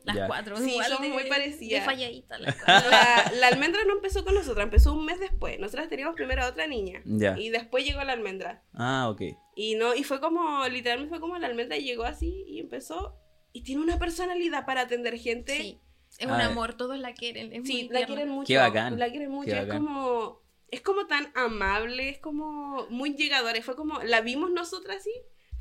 Las 0.05 0.15
Ya. 0.15 0.27
cuatro, 0.27 0.55
Sí, 0.57 0.71
igual 0.71 0.85
somos 0.87 1.01
de, 1.01 1.09
muy 1.09 1.23
parecidas. 1.25 1.81
De 1.81 1.85
falladita 1.85 2.37
las 2.39 2.55
cuatro. 2.63 2.89
La, 2.91 3.31
la 3.39 3.47
almendra 3.47 3.81
no 3.85 3.93
empezó 3.93 4.23
con 4.23 4.35
nosotras, 4.35 4.63
empezó 4.65 4.93
un 4.93 5.05
mes 5.05 5.19
después. 5.19 5.59
Nosotras 5.59 5.89
teníamos 5.89 6.15
primero 6.15 6.43
a 6.43 6.49
otra 6.49 6.67
niña. 6.67 7.01
Ya. 7.05 7.37
Y 7.37 7.49
después 7.49 7.83
llegó 7.85 8.03
la 8.03 8.13
almendra. 8.13 8.63
Ah, 8.73 9.09
ok. 9.09 9.21
Y 9.55 9.75
no, 9.75 9.95
y 9.95 10.03
fue 10.03 10.19
como, 10.21 10.67
literalmente 10.67 11.09
fue 11.09 11.19
como 11.19 11.37
la 11.37 11.47
almendra 11.47 11.77
llegó 11.77 12.03
así 12.03 12.43
y 12.47 12.59
empezó. 12.59 13.17
Y 13.51 13.63
tiene 13.63 13.81
una 13.81 13.97
personalidad 13.99 14.65
para 14.65 14.81
atender 14.81 15.17
gente. 15.17 15.57
Sí. 15.57 15.81
Es 16.19 16.27
Ah, 16.27 16.35
un 16.35 16.41
eh. 16.41 16.43
amor, 16.43 16.75
todos 16.75 16.97
la 16.99 17.13
quieren. 17.13 17.51
Es 17.51 17.67
Sí, 17.67 17.85
muy 17.89 17.99
la 17.99 18.05
quieren 18.05 18.29
mucho. 18.29 18.47
Qué 18.47 18.57
bacán, 18.57 18.97
La 18.99 19.09
quieren 19.09 19.31
mucho. 19.31 19.51
qué 19.51 19.57
Es 19.59 19.67
bacán. 19.67 19.83
como. 19.85 20.41
Es 20.71 20.81
como 20.81 21.07
tan 21.07 21.31
amable, 21.35 22.09
es 22.09 22.19
como 22.19 22.87
muy 22.89 23.15
llegadora. 23.15 23.61
Fue 23.61 23.75
como, 23.75 24.01
la 24.03 24.21
vimos 24.21 24.51
nosotras 24.51 24.97
así. 24.97 25.11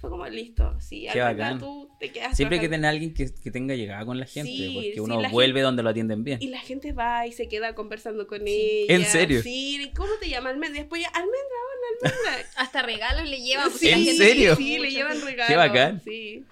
Fue 0.04 0.10
como, 0.10 0.26
listo, 0.28 0.78
sí, 0.80 1.06
Qué 1.10 1.20
tú 1.58 1.90
te 1.98 2.12
quedas. 2.12 2.36
Siempre 2.36 2.56
hay 2.56 2.60
que 2.60 2.68
trabajando". 2.68 2.70
tener 2.70 2.86
alguien 2.86 3.14
que, 3.14 3.42
que 3.42 3.50
tenga 3.50 3.74
llegada 3.74 4.04
con 4.04 4.18
la 4.18 4.26
gente, 4.26 4.50
Sí, 4.50 4.70
porque 4.74 4.92
sí, 4.94 5.00
uno 5.00 5.16
vuelve 5.30 5.52
gente- 5.54 5.60
donde 5.62 5.82
lo 5.82 5.88
atienden 5.88 6.24
bien. 6.24 6.38
Y 6.42 6.48
la 6.48 6.60
gente 6.60 6.92
va 6.92 7.26
y 7.26 7.32
se 7.32 7.48
queda 7.48 7.74
conversando 7.74 8.26
con 8.26 8.40
Sí. 8.44 8.84
ella. 8.88 8.94
¿En 8.96 9.04
serio? 9.06 9.42
Sí, 9.42 9.80
¿y 9.82 9.92
¿cómo 9.94 10.10
te 10.20 10.28
llama 10.28 10.50
Almendra? 10.50 10.76
Y 10.78 10.82
después 10.82 11.00
ya, 11.00 11.08
Almendra, 11.08 11.38
hola, 11.40 12.12
Almendra. 12.12 12.48
Hasta 12.56 12.82
regalos 12.82 13.28
le 13.28 13.40
llevan. 13.40 13.70
Sí, 13.70 13.86
la 13.90 13.96
¿En 13.96 14.04
gente 14.04 14.24
serio? 14.26 14.56
Sí, 14.56 14.78
le 14.78 14.90
llevan 14.90 15.20
regalos. 15.22 15.46
Qué 15.48 15.56
bacán. 15.56 16.02
Sí. 16.04 16.44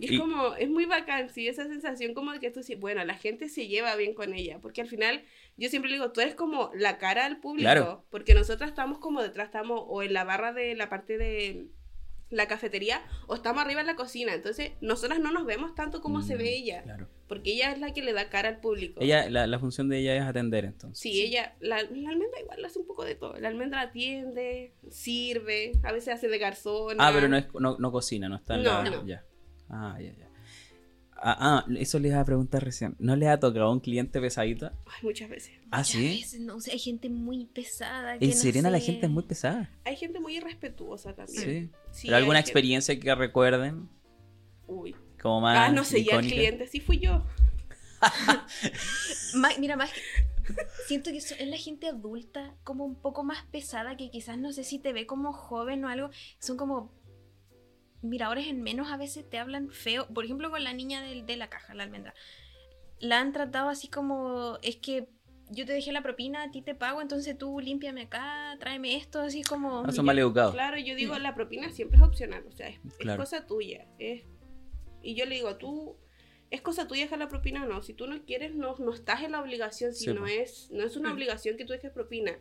Y 0.00 0.04
es 0.04 0.12
Y- 0.12 0.18
como, 0.18 0.54
es 0.54 0.68
muy 0.68 0.84
bacán, 0.84 1.28
sí, 1.28 1.48
esa 1.48 1.64
sensación 1.66 2.14
como 2.14 2.32
de 2.32 2.38
que 2.38 2.50
tú 2.52 2.60
bueno, 2.78 3.04
la 3.04 3.14
gente 3.14 3.48
se 3.48 3.66
lleva 3.66 3.96
bien 3.96 4.14
con 4.14 4.32
ella, 4.32 4.58
porque 4.62 4.80
al 4.80 4.86
final, 4.86 5.24
yo 5.56 5.68
siempre 5.70 5.90
le 5.90 5.96
digo, 5.96 6.12
tú 6.12 6.20
eres 6.20 6.36
como 6.36 6.70
la 6.76 6.98
cara 6.98 7.26
al 7.26 7.40
público, 7.40 7.64
Claro. 7.64 8.04
porque 8.08 8.32
nosotras 8.34 8.70
estamos 8.70 8.98
como 8.98 9.22
detrás, 9.22 9.46
estamos 9.46 9.82
o 9.88 10.04
en 10.04 10.12
la 10.12 10.22
barra 10.22 10.52
de 10.52 10.76
la 10.76 10.88
parte 10.88 11.18
de 11.18 11.66
la 12.30 12.46
cafetería, 12.46 13.02
o 13.26 13.34
estamos 13.34 13.62
arriba 13.62 13.80
en 13.80 13.86
la 13.86 13.96
cocina, 13.96 14.34
entonces 14.34 14.72
nosotras 14.80 15.18
no 15.18 15.32
nos 15.32 15.46
vemos 15.46 15.74
tanto 15.74 16.00
como 16.02 16.20
se 16.22 16.34
Mm, 16.34 16.38
ve 16.38 16.54
ella, 16.56 16.82
Claro. 16.82 17.08
porque 17.26 17.52
ella 17.52 17.72
es 17.72 17.78
la 17.78 17.92
que 17.94 18.02
le 18.02 18.12
da 18.12 18.28
cara 18.28 18.48
al 18.50 18.60
público. 18.60 19.00
Ella, 19.00 19.30
la, 19.30 19.46
la 19.46 19.58
función 19.58 19.88
de 19.88 19.98
ella 19.98 20.14
es 20.16 20.22
atender, 20.22 20.64
entonces. 20.66 20.98
Sí, 21.00 21.22
ella, 21.22 21.56
la, 21.60 21.76
la 21.82 22.10
almendra 22.10 22.40
igual 22.40 22.64
hace 22.64 22.78
un 22.78 22.86
poco 22.86 23.04
de 23.04 23.14
todo. 23.14 23.36
La 23.38 23.48
almendra 23.48 23.80
atiende, 23.80 24.74
sirve, 24.90 25.72
a 25.82 25.92
veces 25.92 26.14
hace 26.14 26.28
de 26.28 26.38
garzona. 26.38 27.08
Ah, 27.08 27.12
pero 27.14 27.28
no, 27.28 27.36
es, 27.38 27.46
no, 27.58 27.76
no 27.78 27.92
cocina, 27.92 28.28
no 28.28 28.36
está 28.36 28.56
en 28.56 28.62
No, 28.62 28.82
la... 28.82 28.90
no. 28.90 29.06
Ya. 29.06 29.24
Ah, 29.70 29.96
ya, 30.00 30.12
ya. 30.16 30.27
Ah, 31.20 31.36
ah, 31.40 31.66
eso 31.78 31.98
les 31.98 32.12
iba 32.12 32.20
a 32.20 32.24
preguntar 32.24 32.62
recién. 32.64 32.94
¿No 33.00 33.16
les 33.16 33.28
ha 33.28 33.40
tocado 33.40 33.72
un 33.72 33.80
cliente 33.80 34.20
pesadito? 34.20 34.66
Ay, 34.86 35.00
muchas 35.02 35.28
veces. 35.28 35.52
Ah, 35.70 35.78
A 35.80 35.84
sí. 35.84 36.02
veces, 36.20 36.40
no, 36.40 36.56
o 36.56 36.60
sea, 36.60 36.72
hay 36.74 36.78
gente 36.78 37.08
muy 37.10 37.46
pesada. 37.46 38.18
que 38.18 38.24
En 38.24 38.30
no 38.30 38.36
Serena 38.36 38.70
la 38.70 38.78
gente 38.80 39.06
es 39.06 39.12
muy 39.12 39.24
pesada. 39.24 39.68
Hay 39.84 39.96
gente 39.96 40.20
muy 40.20 40.36
irrespetuosa 40.36 41.14
también. 41.14 41.42
Sí. 41.42 41.70
Sí, 41.92 42.06
¿Pero 42.06 42.16
alguna 42.18 42.38
gente- 42.38 42.50
experiencia 42.50 42.98
que 43.00 43.14
recuerden? 43.14 43.88
Uy. 44.68 44.94
Como 45.20 45.40
más 45.40 45.58
Ah, 45.58 45.72
no 45.72 45.82
sé, 45.84 46.04
ya 46.04 46.16
el 46.20 46.26
cliente, 46.26 46.66
sí 46.68 46.78
fui 46.80 47.00
yo. 47.00 47.24
Mira, 49.58 49.76
más 49.76 49.90
que- 49.92 50.00
siento 50.86 51.10
que 51.10 51.18
es 51.18 51.34
la 51.46 51.56
gente 51.56 51.88
adulta, 51.88 52.54
como 52.64 52.84
un 52.84 52.94
poco 52.94 53.24
más 53.24 53.44
pesada, 53.50 53.96
que 53.96 54.10
quizás 54.10 54.38
no 54.38 54.52
sé 54.52 54.64
si 54.64 54.78
te 54.78 54.92
ve 54.92 55.06
como 55.06 55.32
joven 55.32 55.84
o 55.84 55.88
algo. 55.88 56.10
Son 56.38 56.56
como 56.56 56.92
miradores 58.02 58.46
en 58.46 58.62
menos, 58.62 58.90
a 58.90 58.96
veces 58.96 59.28
te 59.28 59.38
hablan 59.38 59.70
feo. 59.70 60.06
Por 60.08 60.24
ejemplo, 60.24 60.50
con 60.50 60.62
la 60.64 60.72
niña 60.72 61.02
del- 61.02 61.26
de, 61.26 61.36
la 61.36 61.48
caja, 61.48 61.74
la 61.74 61.82
almendra. 61.84 62.14
La 63.00 63.20
han 63.20 63.32
tratado 63.32 63.68
así 63.68 63.88
como, 63.88 64.58
es 64.62 64.76
que 64.76 65.08
yo 65.50 65.64
te 65.64 65.72
dejé 65.72 65.92
la 65.92 66.02
propina, 66.02 66.42
a 66.44 66.50
ti 66.50 66.62
te 66.62 66.74
pago, 66.74 67.00
entonces 67.00 67.36
tú 67.38 67.58
límpiame 67.60 68.02
acá, 68.02 68.56
tráeme 68.60 68.96
esto, 68.96 69.20
así 69.20 69.42
como... 69.42 69.84
Ah, 69.86 69.92
son 69.92 70.04
mal 70.04 70.18
educados. 70.18 70.52
Claro, 70.52 70.76
yo 70.78 70.94
digo, 70.94 71.18
la 71.18 71.34
propina 71.34 71.70
siempre 71.70 71.96
es 71.98 72.02
opcional, 72.04 72.44
o 72.46 72.52
sea, 72.52 72.68
es, 72.68 72.78
cosa 73.16 73.46
tuya. 73.46 73.86
Es, 73.98 74.24
y 75.02 75.14
yo 75.14 75.24
le 75.24 75.36
digo, 75.36 75.56
tú, 75.56 75.96
es 76.50 76.60
cosa 76.60 76.86
tuya 76.86 77.02
dejar 77.04 77.18
la 77.18 77.28
propina 77.28 77.64
o 77.64 77.66
no. 77.68 77.82
Si 77.82 77.94
tú 77.94 78.06
no 78.06 78.20
quieres, 78.24 78.54
no, 78.54 78.76
no 78.78 78.92
estás 78.92 79.22
en 79.22 79.32
la 79.32 79.40
obligación, 79.40 79.94
si 79.94 80.06
Sí, 80.06 80.12
no 80.12 80.26
es, 80.26 80.70
no 80.70 80.84
es 80.84 80.96
una 80.96 81.10
Mm. 81.10 81.14
obligación 81.14 81.56
que 81.56 81.64
tú 81.64 81.72
dejes 81.72 81.92
propina. 81.92 82.38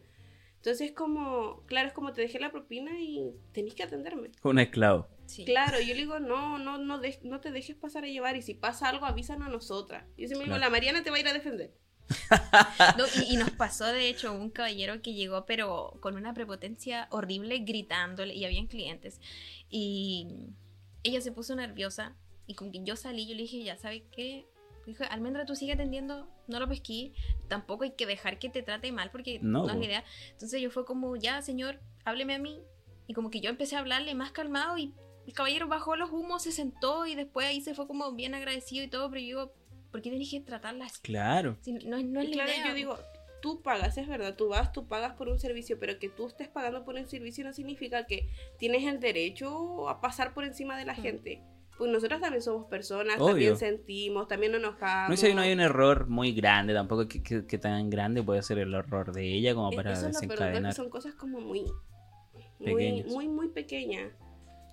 Entonces 0.58 0.90
es 0.90 0.92
como, 0.92 1.64
claro, 1.68 1.88
es 1.88 1.94
como 1.94 2.12
te 2.14 2.22
dejé 2.22 2.40
la 2.40 2.52
propina 2.52 3.00
y 3.00 3.32
tenés 3.54 3.74
que 3.76 3.84
atenderme. 3.84 4.32
Un 4.44 4.60
esclavo. 4.60 5.08
Sí. 5.28 5.46
Claro, 5.46 5.80
yo 5.80 5.88
le 5.94 6.02
digo, 6.02 6.20
no, 6.20 6.58
no, 6.58 6.78
no, 6.78 7.00
de- 7.00 7.20
no 7.24 7.40
te 7.42 7.52
dejes 7.52 7.76
pasar 7.76 8.04
a 8.04 8.08
llevar 8.08 8.36
y 8.36 8.42
si 8.42 8.54
pasa 8.54 8.90
algo, 8.90 9.06
avísanos 9.06 9.48
a 9.48 9.52
nosotras. 9.52 10.04
Yo 10.18 10.28
siempre 10.28 10.46
digo, 10.46 10.56
Claro. 10.56 10.60
la 10.62 10.70
Mariana 10.70 11.04
te 11.04 11.10
va 11.12 11.18
a 11.18 11.20
ir 11.20 11.28
a 11.28 11.34
defender. 11.34 11.74
No, 12.98 13.06
y, 13.22 13.34
y 13.34 13.38
nos 13.38 13.52
pasó, 13.52 13.86
de 13.86 14.08
hecho, 14.10 14.34
un 14.34 14.50
caballero 14.50 15.02
que 15.02 15.14
llegó, 15.14 15.46
pero 15.46 15.98
con 16.02 16.16
una 16.16 16.34
prepotencia 16.34 17.08
horrible, 17.12 17.60
gritándole, 17.60 18.34
y 18.34 18.46
habían 18.46 18.68
clientes. 18.68 19.20
Y 19.70 20.28
ella 21.04 21.22
se 21.22 21.32
puso 21.32 21.56
nerviosa, 21.56 22.16
y 22.46 22.56
con 22.56 22.72
que 22.72 22.84
yo 22.84 22.96
salí, 22.96 23.28
yo 23.28 23.36
le 23.36 23.42
dije, 23.42 23.62
ya, 23.64 23.78
¿sabes 23.78 24.04
qué? 24.12 24.46
Dije, 24.86 25.04
Almendra, 25.06 25.46
tú 25.46 25.54
sigue 25.56 25.74
atendiendo, 25.74 26.30
no 26.48 26.60
lo 26.62 26.68
pesquí, 26.70 27.14
tampoco 27.50 27.84
hay 27.84 27.92
que 27.92 28.06
dejar 28.06 28.40
que 28.40 28.50
te 28.50 28.64
trate 28.64 28.90
mal, 28.94 29.12
porque 29.12 29.40
No, 29.42 29.66
no, 29.66 29.72
es 29.74 29.78
la 29.78 29.86
idea. 29.86 30.04
Entonces 30.32 30.62
yo 30.62 30.72
fue 30.72 30.86
como, 30.86 31.18
ya, 31.18 31.42
señor, 31.42 31.82
hábleme 32.06 32.36
a 32.36 32.40
mí. 32.40 32.62
Y 33.10 33.14
como 33.14 33.30
que 33.30 33.42
yo 33.42 33.50
empecé 33.50 33.76
a 33.76 33.80
hablarle 33.80 34.16
más 34.16 34.32
calmado, 34.32 34.78
y 34.78 34.94
el 35.28 35.34
caballero 35.34 35.68
bajó 35.68 35.96
los 35.96 36.10
humos, 36.12 36.44
se 36.44 36.52
sentó, 36.52 37.06
y 37.06 37.14
después 37.16 37.46
ahí 37.46 37.62
se 37.62 37.76
fue 37.76 37.86
como 37.88 38.12
bien 38.14 38.34
agradecido 38.34 38.84
y 38.84 38.88
todo, 38.88 39.10
pero 39.10 39.20
yo 39.20 39.26
digo, 39.26 39.54
¿por 39.92 40.02
qué 40.02 40.10
tenés 40.10 40.32
que 40.32 40.40
tratarla 40.40 40.86
así? 40.86 41.00
Claro. 41.04 41.58
Si 41.62 41.74
no, 41.74 42.02
no 42.02 42.22
es 42.22 42.30
la 42.30 42.34
claro, 42.46 42.52
idea. 42.52 42.68
yo 42.70 42.74
digo, 42.74 42.98
tú 43.42 43.62
pagas, 43.62 43.98
es 43.98 44.08
verdad, 44.08 44.36
tú 44.36 44.48
vas, 44.50 44.72
tú 44.72 44.88
pagas 44.88 45.14
por 45.14 45.28
un 45.30 45.40
servicio, 45.40 45.78
pero 45.80 46.00
que 46.00 46.10
tú 46.10 46.28
estés 46.28 46.48
pagando 46.48 46.84
por 46.84 46.96
un 46.96 47.06
servicio 47.08 47.44
no 47.44 47.54
significa 47.54 48.06
que 48.08 48.30
tienes 48.58 48.84
el 48.86 49.00
derecho 49.00 49.88
a 49.90 50.02
pasar 50.02 50.34
por 50.34 50.44
encima 50.44 50.78
de 50.78 50.86
la 50.86 50.94
Mm. 50.94 51.02
gente. 51.02 51.44
Pues 51.78 51.92
nosotros 51.92 52.20
también 52.20 52.42
somos 52.42 52.66
personas, 52.68 53.18
Obvio. 53.20 53.28
también 53.28 53.58
sentimos, 53.58 54.28
también 54.28 54.52
nos 54.54 54.62
enojamos. 54.62 55.10
No 55.12 55.16
sé 55.18 55.28
si 55.28 55.34
no 55.36 55.42
hay 55.42 55.54
un 55.54 55.60
error 55.60 56.08
muy 56.08 56.32
grande, 56.32 56.74
tampoco 56.74 57.08
que, 57.08 57.22
que- 57.22 57.46
que 57.46 57.58
tan 57.60 57.92
grande 57.92 58.24
puede 58.24 58.42
ser 58.42 58.58
el 58.58 58.74
error 58.74 59.12
de 59.14 59.32
ella 59.32 59.54
como 59.54 59.72
E- 59.72 59.76
para 59.76 59.92
Eso 59.94 60.08
es 60.08 60.16
lo 60.16 60.20
peor, 60.22 60.32
desencadenar. 60.40 60.74
son 60.74 60.90
cosas 60.90 61.14
como 61.14 61.40
muy, 61.40 61.66
muy, 62.60 63.04
muy, 63.04 63.28
muy 63.28 63.50
pequeñas. 63.50 64.12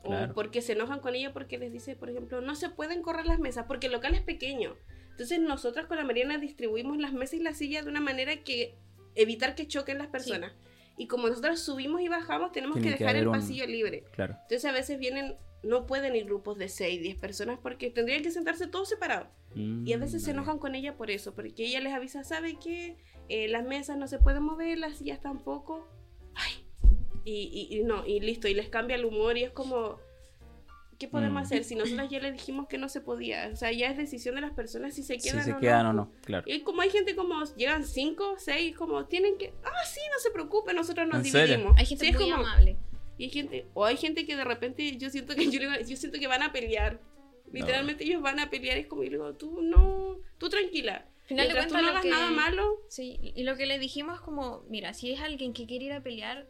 Claro. 0.04 0.32
O 0.32 0.34
porque 0.34 0.60
se 0.62 0.72
enojan 0.72 1.00
con 1.00 1.14
ella 1.14 1.32
porque 1.32 1.58
les 1.58 1.72
dice, 1.72 1.96
por 1.96 2.10
ejemplo, 2.10 2.40
no 2.40 2.54
se 2.54 2.68
pueden 2.70 3.02
correr 3.02 3.26
las 3.26 3.38
mesas 3.38 3.64
porque 3.66 3.86
el 3.86 3.92
local 3.92 4.14
es 4.14 4.22
pequeño. 4.22 4.76
Entonces 5.10 5.40
nosotras 5.40 5.86
con 5.86 5.96
la 5.96 6.04
Mariana 6.04 6.38
distribuimos 6.38 6.98
las 6.98 7.12
mesas 7.12 7.34
y 7.40 7.42
las 7.42 7.56
sillas 7.58 7.84
de 7.84 7.90
una 7.90 8.00
manera 8.00 8.42
que 8.42 8.74
evitar 9.14 9.54
que 9.54 9.66
choquen 9.66 9.98
las 9.98 10.08
personas. 10.08 10.52
Y 10.96 11.06
como 11.08 11.28
nosotras 11.28 11.60
subimos 11.60 12.00
y 12.02 12.08
bajamos, 12.08 12.52
tenemos 12.52 12.74
Tiene 12.76 12.90
que 12.92 12.98
que 12.98 13.04
dejar 13.04 13.16
el 13.16 13.22
haber 13.22 13.28
un- 13.28 13.34
pasillo 13.40 13.66
libre. 13.66 14.04
Claro. 14.12 14.34
Entonces 14.42 14.64
a 14.64 14.72
veces 14.72 14.98
vienen, 14.98 15.36
no 15.62 15.86
pueden 15.86 16.14
ir 16.14 16.24
grupos 16.24 16.58
de 16.58 16.68
6, 16.68 17.00
10 17.00 17.16
personas 17.18 17.58
porque 17.62 17.90
tendrían 17.90 18.22
que 18.22 18.30
sentarse 18.30 18.66
todos 18.66 18.88
separados. 18.88 19.28
Y 19.56 19.92
a 19.92 19.98
veces 19.98 20.22
se 20.24 20.32
Mm, 20.32 20.34
enojan 20.34 20.58
con 20.58 20.74
ella 20.74 20.96
por 20.96 21.10
eso, 21.12 21.32
porque 21.32 21.64
ella 21.64 21.78
les 21.80 21.92
avisa, 21.92 22.24
¿sabe 22.24 22.58
qué? 22.58 22.96
Eh, 23.28 23.46
las 23.48 23.64
mesas 23.64 23.96
no 23.96 24.08
se 24.08 24.18
pueden 24.18 24.42
mover, 24.42 24.78
las 24.78 24.98
sillas 24.98 25.20
tampoco. 25.20 25.88
Ay. 26.34 26.63
Y, 27.24 27.68
y- 27.70 27.78
y 27.78 27.84
no, 27.84 28.06
y 28.06 28.20
listo, 28.20 28.48
y 28.48 28.54
les 28.54 28.68
cambia 28.68 28.96
el 28.96 29.04
humor 29.04 29.38
y 29.38 29.44
es 29.44 29.50
como, 29.50 29.98
¿qué 30.98 31.08
podemos 31.08 31.40
Mm. 31.42 31.44
hacer? 31.44 31.64
Si 31.64 31.74
nosotras 31.74 32.10
ya 32.10 32.20
le 32.20 32.32
dijimos 32.32 32.68
que 32.68 32.76
no 32.78 32.88
se 32.88 33.00
podía, 33.00 33.48
o 33.52 33.56
sea, 33.56 33.72
ya 33.72 33.90
es 33.90 33.96
decisión 33.96 34.34
de 34.34 34.42
las 34.42 34.52
personas 34.52 34.94
si 34.94 35.02
se 35.02 35.18
Si 35.18 35.30
quedan 35.30 35.44
se 35.44 35.52
o 35.54 35.58
quedan 35.58 35.84
no. 35.84 35.90
o 35.90 35.92
no, 35.92 36.12
claro. 36.24 36.44
Y 36.46 36.60
como 36.60 36.82
hay 36.82 36.90
gente 36.90 37.16
como, 37.16 37.42
llegan 37.56 37.84
cinco, 37.84 38.34
seis, 38.38 38.76
como 38.76 39.06
tienen 39.06 39.38
que, 39.38 39.54
ah, 39.64 39.70
sí, 39.86 40.00
no 40.12 40.18
se 40.20 40.30
preocupe, 40.30 40.74
nosotros 40.74 41.06
nos 41.08 41.18
¿En 41.18 41.24
serio? 41.24 41.46
dividimos. 41.56 41.78
Hay 41.78 41.86
gente 41.86 42.04
Sí, 42.04 42.10
es 42.12 42.16
muy 42.18 42.30
como- 42.30 42.46
amable. 42.46 42.76
y 43.16 43.24
hay 43.24 43.30
gente, 43.30 43.66
o 43.74 43.84
hay 43.84 43.96
gente 43.96 44.26
que 44.26 44.36
de 44.36 44.44
repente 44.44 44.96
yo 44.98 45.08
siento 45.08 45.34
que 45.34 45.46
yo, 45.50 45.60
yo 45.86 45.96
siento 45.96 46.18
que 46.18 46.26
van 46.26 46.42
a 46.42 46.52
pelear. 46.52 47.00
Literalmente 47.52 48.04
ellos 48.04 48.20
van 48.20 48.40
a 48.40 48.50
pelear, 48.50 48.76
es 48.78 48.86
como 48.86 49.02
le 49.04 49.10
digo, 49.10 49.32
tú 49.34 49.62
no, 49.62 50.18
tú 50.38 50.48
tranquila. 50.48 51.06
Al 51.22 51.26
final 51.28 51.48
de 51.48 51.54
cuentas, 51.54 51.82
no 51.82 51.88
hagas 51.88 52.02
que- 52.02 52.10
nada 52.10 52.30
malo, 52.30 52.80
Sí, 52.88 53.18
y 53.34 53.44
lo 53.44 53.56
que 53.56 53.64
le 53.66 53.78
dijimos 53.78 54.16
es 54.16 54.20
como, 54.20 54.62
mira, 54.68 54.92
si 54.92 55.10
es 55.12 55.20
alguien 55.20 55.52
que 55.54 55.64
quiere 55.66 55.86
ir 55.86 55.92
a 55.92 56.02
pelear, 56.02 56.46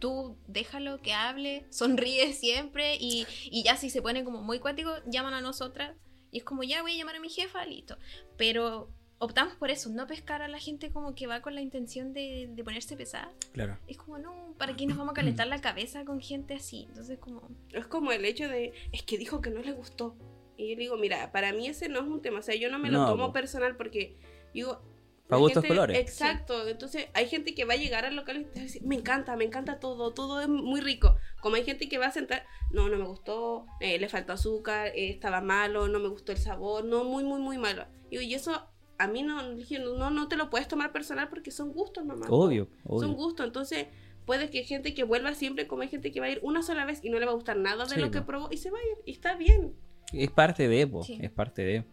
tú 0.00 0.36
déjalo 0.48 1.00
que 1.00 1.12
hable, 1.12 1.66
sonríe 1.70 2.32
siempre 2.32 2.96
y, 2.96 3.26
y 3.44 3.62
ya 3.62 3.76
si 3.76 3.90
se 3.90 4.02
pone 4.02 4.24
como 4.24 4.42
muy 4.42 4.58
cuático, 4.58 4.90
llaman 5.06 5.34
a 5.34 5.40
nosotras 5.40 5.96
y 6.32 6.38
es 6.38 6.44
como, 6.44 6.62
ya 6.62 6.82
voy 6.82 6.94
a 6.94 6.98
llamar 6.98 7.16
a 7.16 7.20
mi 7.20 7.28
jefa, 7.28 7.64
listo. 7.64 7.96
Pero 8.36 8.90
optamos 9.18 9.54
por 9.54 9.70
eso, 9.70 9.90
no 9.90 10.06
pescar 10.06 10.42
a 10.42 10.48
la 10.48 10.58
gente 10.58 10.90
como 10.90 11.14
que 11.14 11.26
va 11.26 11.42
con 11.42 11.54
la 11.54 11.60
intención 11.60 12.12
de, 12.12 12.48
de 12.50 12.64
ponerse 12.64 12.96
pesada. 12.96 13.32
Claro. 13.52 13.78
Es 13.86 13.96
como, 13.98 14.18
no, 14.18 14.54
¿para 14.58 14.74
qué 14.76 14.86
nos 14.86 14.96
vamos 14.96 15.12
a 15.12 15.14
calentar 15.14 15.46
la 15.46 15.60
cabeza 15.60 16.04
con 16.04 16.20
gente 16.20 16.54
así? 16.54 16.86
Entonces 16.88 17.18
como, 17.18 17.48
es 17.72 17.86
como 17.86 18.12
el 18.12 18.24
hecho 18.24 18.48
de, 18.48 18.72
es 18.92 19.02
que 19.02 19.18
dijo 19.18 19.40
que 19.40 19.50
no 19.50 19.60
le 19.60 19.72
gustó. 19.72 20.16
Y 20.56 20.70
yo 20.70 20.74
le 20.76 20.82
digo, 20.82 20.96
mira, 20.96 21.32
para 21.32 21.52
mí 21.52 21.66
ese 21.68 21.88
no 21.88 22.00
es 22.00 22.06
un 22.06 22.22
tema, 22.22 22.38
o 22.38 22.42
sea, 22.42 22.54
yo 22.54 22.70
no 22.70 22.78
me 22.78 22.90
lo 22.90 22.98
No, 22.98 23.06
tomo 23.06 23.32
personal 23.32 23.76
porque 23.76 24.16
digo... 24.54 24.82
Pa' 25.30 25.36
la 25.36 25.40
gustos 25.42 25.64
colores. 25.64 25.98
Exacto, 25.98 26.68
entonces 26.68 27.08
hay 27.14 27.26
gente 27.26 27.54
que 27.54 27.64
va 27.64 27.74
a 27.74 27.76
llegar 27.76 28.04
al 28.04 28.16
local 28.16 28.40
y 28.40 28.44
te 28.44 28.50
va 28.56 28.60
a 28.60 28.64
decir, 28.64 28.82
me 28.84 28.94
encanta, 28.96 29.36
me 29.36 29.44
encanta 29.44 29.78
todo, 29.80 30.12
todo 30.12 30.40
es 30.40 30.48
muy 30.48 30.80
rico. 30.80 31.16
Como 31.40 31.56
hay 31.56 31.64
gente 31.64 31.88
que 31.88 31.98
va 31.98 32.06
a 32.06 32.12
sentar, 32.12 32.44
no, 32.70 32.88
no 32.88 32.98
me 32.98 33.06
gustó, 33.06 33.66
eh, 33.80 33.98
le 33.98 34.08
faltó 34.08 34.32
azúcar, 34.34 34.88
eh, 34.88 35.10
estaba 35.10 35.40
malo, 35.40 35.88
no 35.88 35.98
me 35.98 36.08
gustó 36.08 36.32
el 36.32 36.38
sabor, 36.38 36.84
no, 36.84 37.04
muy, 37.04 37.24
muy, 37.24 37.40
muy 37.40 37.56
malo. 37.58 37.86
Y, 38.10 38.34
eso 38.34 38.68
a 38.98 39.06
mí 39.08 39.22
no, 39.22 39.40
no, 39.42 40.10
no 40.10 40.28
te 40.28 40.36
lo 40.36 40.50
puedes 40.50 40.68
tomar 40.68 40.92
personal 40.92 41.28
porque 41.30 41.50
son 41.50 41.72
gustos 41.72 42.04
nomás. 42.04 42.28
Obvio, 42.30 42.68
Son 42.86 42.96
obvio. 42.96 43.12
gustos, 43.14 43.46
entonces 43.46 43.86
puede 44.26 44.50
que 44.50 44.58
hay 44.58 44.64
gente 44.64 44.94
que 44.94 45.04
vuelva 45.04 45.34
siempre, 45.34 45.66
como 45.66 45.82
hay 45.82 45.88
gente 45.88 46.12
que 46.12 46.20
va 46.20 46.26
a 46.26 46.30
ir 46.30 46.40
una 46.42 46.62
sola 46.62 46.84
vez 46.84 47.00
y 47.02 47.10
no 47.10 47.18
le 47.18 47.24
va 47.26 47.32
a 47.32 47.34
gustar 47.34 47.56
nada 47.56 47.84
de 47.86 47.94
Sí, 47.94 48.00
lo 48.00 48.10
que 48.10 48.20
probó 48.20 48.48
y 48.50 48.58
se 48.58 48.70
va 48.70 48.78
a 48.78 48.82
ir, 48.82 48.98
y 49.06 49.12
está 49.12 49.34
bien. 49.36 49.74
Es 50.12 50.30
parte 50.30 50.68
de, 50.68 50.86
po, 50.86 51.02
Sí. 51.02 51.18
es 51.22 51.30
parte 51.30 51.62
de. 51.62 51.84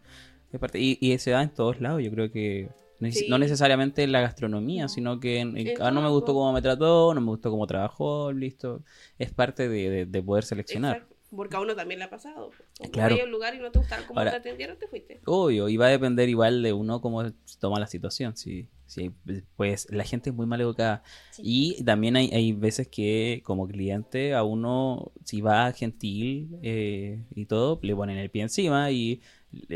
Es 0.51 0.59
parte, 0.59 0.79
y, 0.79 0.97
y 1.01 1.17
se 1.19 1.31
da 1.31 1.43
en 1.43 1.53
todos 1.53 1.79
lados, 1.81 2.01
yo 2.03 2.09
creo 2.11 2.31
que 2.31 2.69
neces- 2.99 3.13
Sí. 3.19 3.27
no 3.29 3.37
necesariamente 3.37 4.03
en 4.03 4.11
la 4.11 4.21
gastronomía, 4.21 4.87
sino 4.87 5.19
que 5.19 5.39
en, 5.39 5.55
ah, 5.79 5.91
no 5.91 6.01
me 6.01 6.09
gustó 6.09 6.33
cómo 6.33 6.51
me 6.53 6.61
trató, 6.61 7.13
no 7.13 7.21
me 7.21 7.27
gustó 7.27 7.49
cómo 7.51 7.67
trabajó, 7.67 8.31
listo. 8.31 8.83
Es 9.17 9.31
parte 9.33 9.67
de, 9.69 9.89
de- 9.89 10.05
de 10.05 10.23
poder 10.23 10.43
seleccionar. 10.43 10.95
Exacto, 10.97 11.15
Porque 11.35 11.57
a 11.57 11.59
uno 11.59 11.75
también 11.75 11.99
le 11.99 12.05
ha 12.05 12.09
pasado. 12.09 12.51
Como 12.79 12.91
Claro. 12.91 13.17
a 13.19 13.23
un 13.25 13.31
lugar 13.31 13.53
y 13.53 13.59
no 13.59 13.69
te 13.69 13.79
gustaba 13.79 14.01
cómo 14.07 14.17
Ahora- 14.19 14.31
te 14.31 14.37
atendieron, 14.37 14.77
te 14.79 14.87
fuiste. 14.87 15.19
Obvio, 15.25 15.67
y 15.67 15.75
va 15.75 15.87
a 15.87 15.89
depender 15.89 16.29
igual 16.29 16.63
de 16.63 16.71
uno 16.71 17.01
cómo 17.01 17.21
toma 17.59 17.79
la 17.81 17.87
situación. 17.87 18.37
Si, 18.37 18.69
si 18.85 19.11
pues 19.57 19.87
la 19.91 20.05
gente 20.05 20.29
es 20.29 20.35
muy 20.35 20.45
mal 20.45 20.61
educada. 20.61 21.03
Sí. 21.31 21.41
Y 21.43 21.83
también 21.83 22.15
hay, 22.15 22.29
hay 22.31 22.53
veces 22.53 22.87
que 22.87 23.41
como 23.43 23.67
cliente 23.67 24.33
a 24.33 24.43
uno, 24.43 25.11
si 25.25 25.41
va 25.41 25.73
gentil 25.73 26.47
eh, 26.63 27.21
y 27.35 27.45
todo, 27.45 27.77
le 27.83 27.93
ponen 27.93 28.17
el 28.17 28.29
pie 28.29 28.43
encima 28.43 28.89
y 28.91 29.19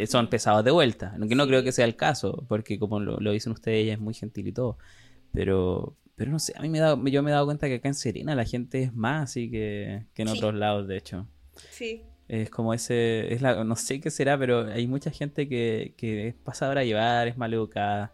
son 0.08 0.30
pesados 0.30 0.64
de 0.66 0.72
vuelta. 0.72 1.16
Que 1.28 1.36
no 1.36 1.48
creo 1.48 1.64
que 1.64 1.72
sea 1.72 1.86
el 1.86 1.96
caso, 1.96 2.46
porque 2.48 2.78
como 2.80 3.00
lo, 3.00 3.20
lo 3.20 3.32
dicen 3.32 3.54
ustedes, 3.54 3.84
ella 3.84 3.94
es 3.94 4.00
muy 4.00 4.14
gentil 4.14 4.48
y 4.48 4.52
todo. 4.52 4.78
Pero, 5.34 5.96
pero 6.16 6.32
no 6.32 6.40
sé, 6.40 6.54
a 6.58 6.62
mí 6.62 6.70
me 6.70 6.78
he 6.80 6.82
dado, 6.82 7.04
yo 7.08 7.24
me 7.24 7.32
he 7.32 7.34
dado 7.34 7.46
cuenta 7.46 7.68
que 7.68 7.76
acá 7.76 7.88
en 7.88 7.96
Serena 7.96 8.36
la 8.36 8.46
gente 8.46 8.84
es 8.84 8.94
más 8.94 9.24
así 9.30 9.50
que, 9.50 10.06
que 10.14 10.22
en 10.24 10.28
Sí. 10.30 10.38
otros 10.38 10.54
lados, 10.56 10.88
de 10.88 10.98
hecho. 10.98 11.28
Sí. 11.72 12.04
Es 12.28 12.50
como 12.50 12.74
ese, 12.74 13.34
es 13.34 13.42
la, 13.42 13.64
no 13.64 13.76
sé 13.76 14.00
qué 14.00 14.10
será, 14.10 14.38
pero 14.38 14.68
hay 14.72 14.88
mucha 14.88 15.12
gente 15.12 15.50
que, 15.50 15.94
que 15.98 16.30
es 16.30 16.36
pasadora 16.36 16.82
a 16.82 16.84
llevar, 16.86 17.28
es 17.28 17.38
mal 17.38 17.54
educada. 17.54 18.14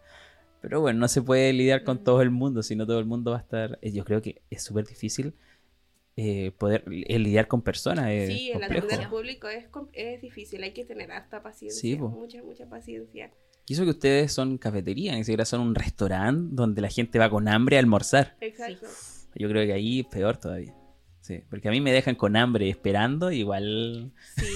Pero 0.60 0.80
bueno, 0.80 0.98
no 0.98 1.06
se 1.08 1.22
puede 1.22 1.52
lidiar 1.52 1.84
con 1.84 1.98
Mm. 1.98 2.04
todo 2.04 2.22
el 2.22 2.30
mundo, 2.30 2.62
si 2.64 2.74
no 2.76 2.84
todo 2.86 2.98
el 2.98 3.04
mundo 3.06 3.30
va 3.32 3.36
a 3.38 3.40
estar... 3.40 3.78
eh, 3.82 3.92
Yo 3.92 4.04
creo 4.04 4.20
que 4.22 4.42
es 4.50 4.62
súper 4.64 4.86
difícil 4.86 5.34
eh, 6.20 6.50
poder 6.58 6.82
eh, 6.90 7.16
lidiar 7.20 7.46
con 7.46 7.62
personas, 7.62 8.10
es 8.10 8.26
sí, 8.26 8.50
el 8.50 8.64
atender 8.64 9.08
público 9.08 9.46
es, 9.46 9.66
es 9.92 10.20
difícil, 10.20 10.64
hay 10.64 10.72
que 10.72 10.84
tener 10.84 11.12
harta 11.12 11.44
paciencia. 11.44 11.80
Sí, 11.80 11.96
mucha, 11.96 12.42
mucha 12.42 12.68
paciencia. 12.68 13.30
Y 13.68 13.74
eso 13.74 13.84
que 13.84 13.90
ustedes 13.90 14.32
son 14.32 14.58
cafetería, 14.58 15.14
ni 15.14 15.22
siquiera 15.22 15.44
son 15.44 15.60
un 15.60 15.76
restaurante 15.76 16.56
donde 16.56 16.80
la 16.80 16.88
gente 16.88 17.20
va 17.20 17.30
con 17.30 17.46
hambre 17.46 17.76
a 17.76 17.78
almorzar. 17.78 18.36
Exacto. 18.40 18.88
Yo 19.36 19.48
creo 19.48 19.64
que 19.64 19.72
ahí 19.72 20.00
es 20.00 20.06
peor 20.06 20.38
todavía. 20.38 20.74
Sí, 21.20 21.44
porque 21.48 21.68
a 21.68 21.70
mí 21.70 21.80
me 21.80 21.92
dejan 21.92 22.16
con 22.16 22.34
hambre 22.34 22.68
esperando, 22.68 23.30
igual... 23.30 24.10
Sí, 24.34 24.46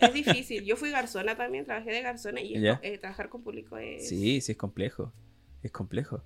es 0.00 0.14
difícil. 0.14 0.64
Yo 0.64 0.76
fui 0.76 0.92
garzona 0.92 1.36
también, 1.36 1.66
trabajé 1.66 1.90
de 1.90 2.00
garzona 2.00 2.40
y 2.40 2.54
eh, 2.56 2.96
trabajar 2.98 3.28
con 3.28 3.42
público 3.42 3.76
es... 3.76 4.08
Sí, 4.08 4.40
sí, 4.40 4.52
es 4.52 4.58
complejo. 4.58 5.12
Es 5.62 5.72
complejo. 5.72 6.22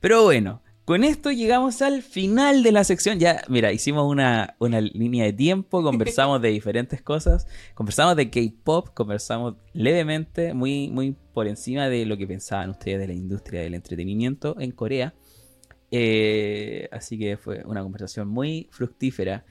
Pero 0.00 0.24
bueno, 0.24 0.62
Con 0.88 1.04
esto 1.04 1.30
llegamos 1.30 1.82
al 1.82 2.00
final 2.00 2.62
de 2.62 2.72
la 2.72 2.82
sección. 2.82 3.18
Ya, 3.18 3.42
mira, 3.46 3.72
hicimos 3.72 4.10
una, 4.10 4.56
una 4.58 4.80
línea 4.80 5.26
de 5.26 5.34
tiempo, 5.34 5.82
conversamos 5.84 6.40
de 6.40 6.48
diferentes 6.48 7.02
cosas, 7.02 7.46
conversamos 7.74 8.16
de 8.16 8.30
K-pop, 8.30 8.88
conversamos 8.94 9.56
levemente, 9.74 10.54
muy, 10.54 10.88
muy 10.88 11.14
por 11.34 11.46
encima 11.46 11.90
de 11.90 12.06
lo 12.06 12.16
que 12.16 12.26
pensaban 12.26 12.70
ustedes 12.70 13.00
de 13.00 13.06
la 13.06 13.12
industria 13.12 13.60
del 13.60 13.74
entretenimiento 13.74 14.56
en 14.58 14.70
Corea. 14.70 15.12
Eh, 15.90 16.88
así 16.90 17.18
que 17.18 17.36
fue 17.36 17.62
una 17.66 17.82
conversación 17.82 18.26
muy 18.26 18.70
fructífera. 18.70 19.44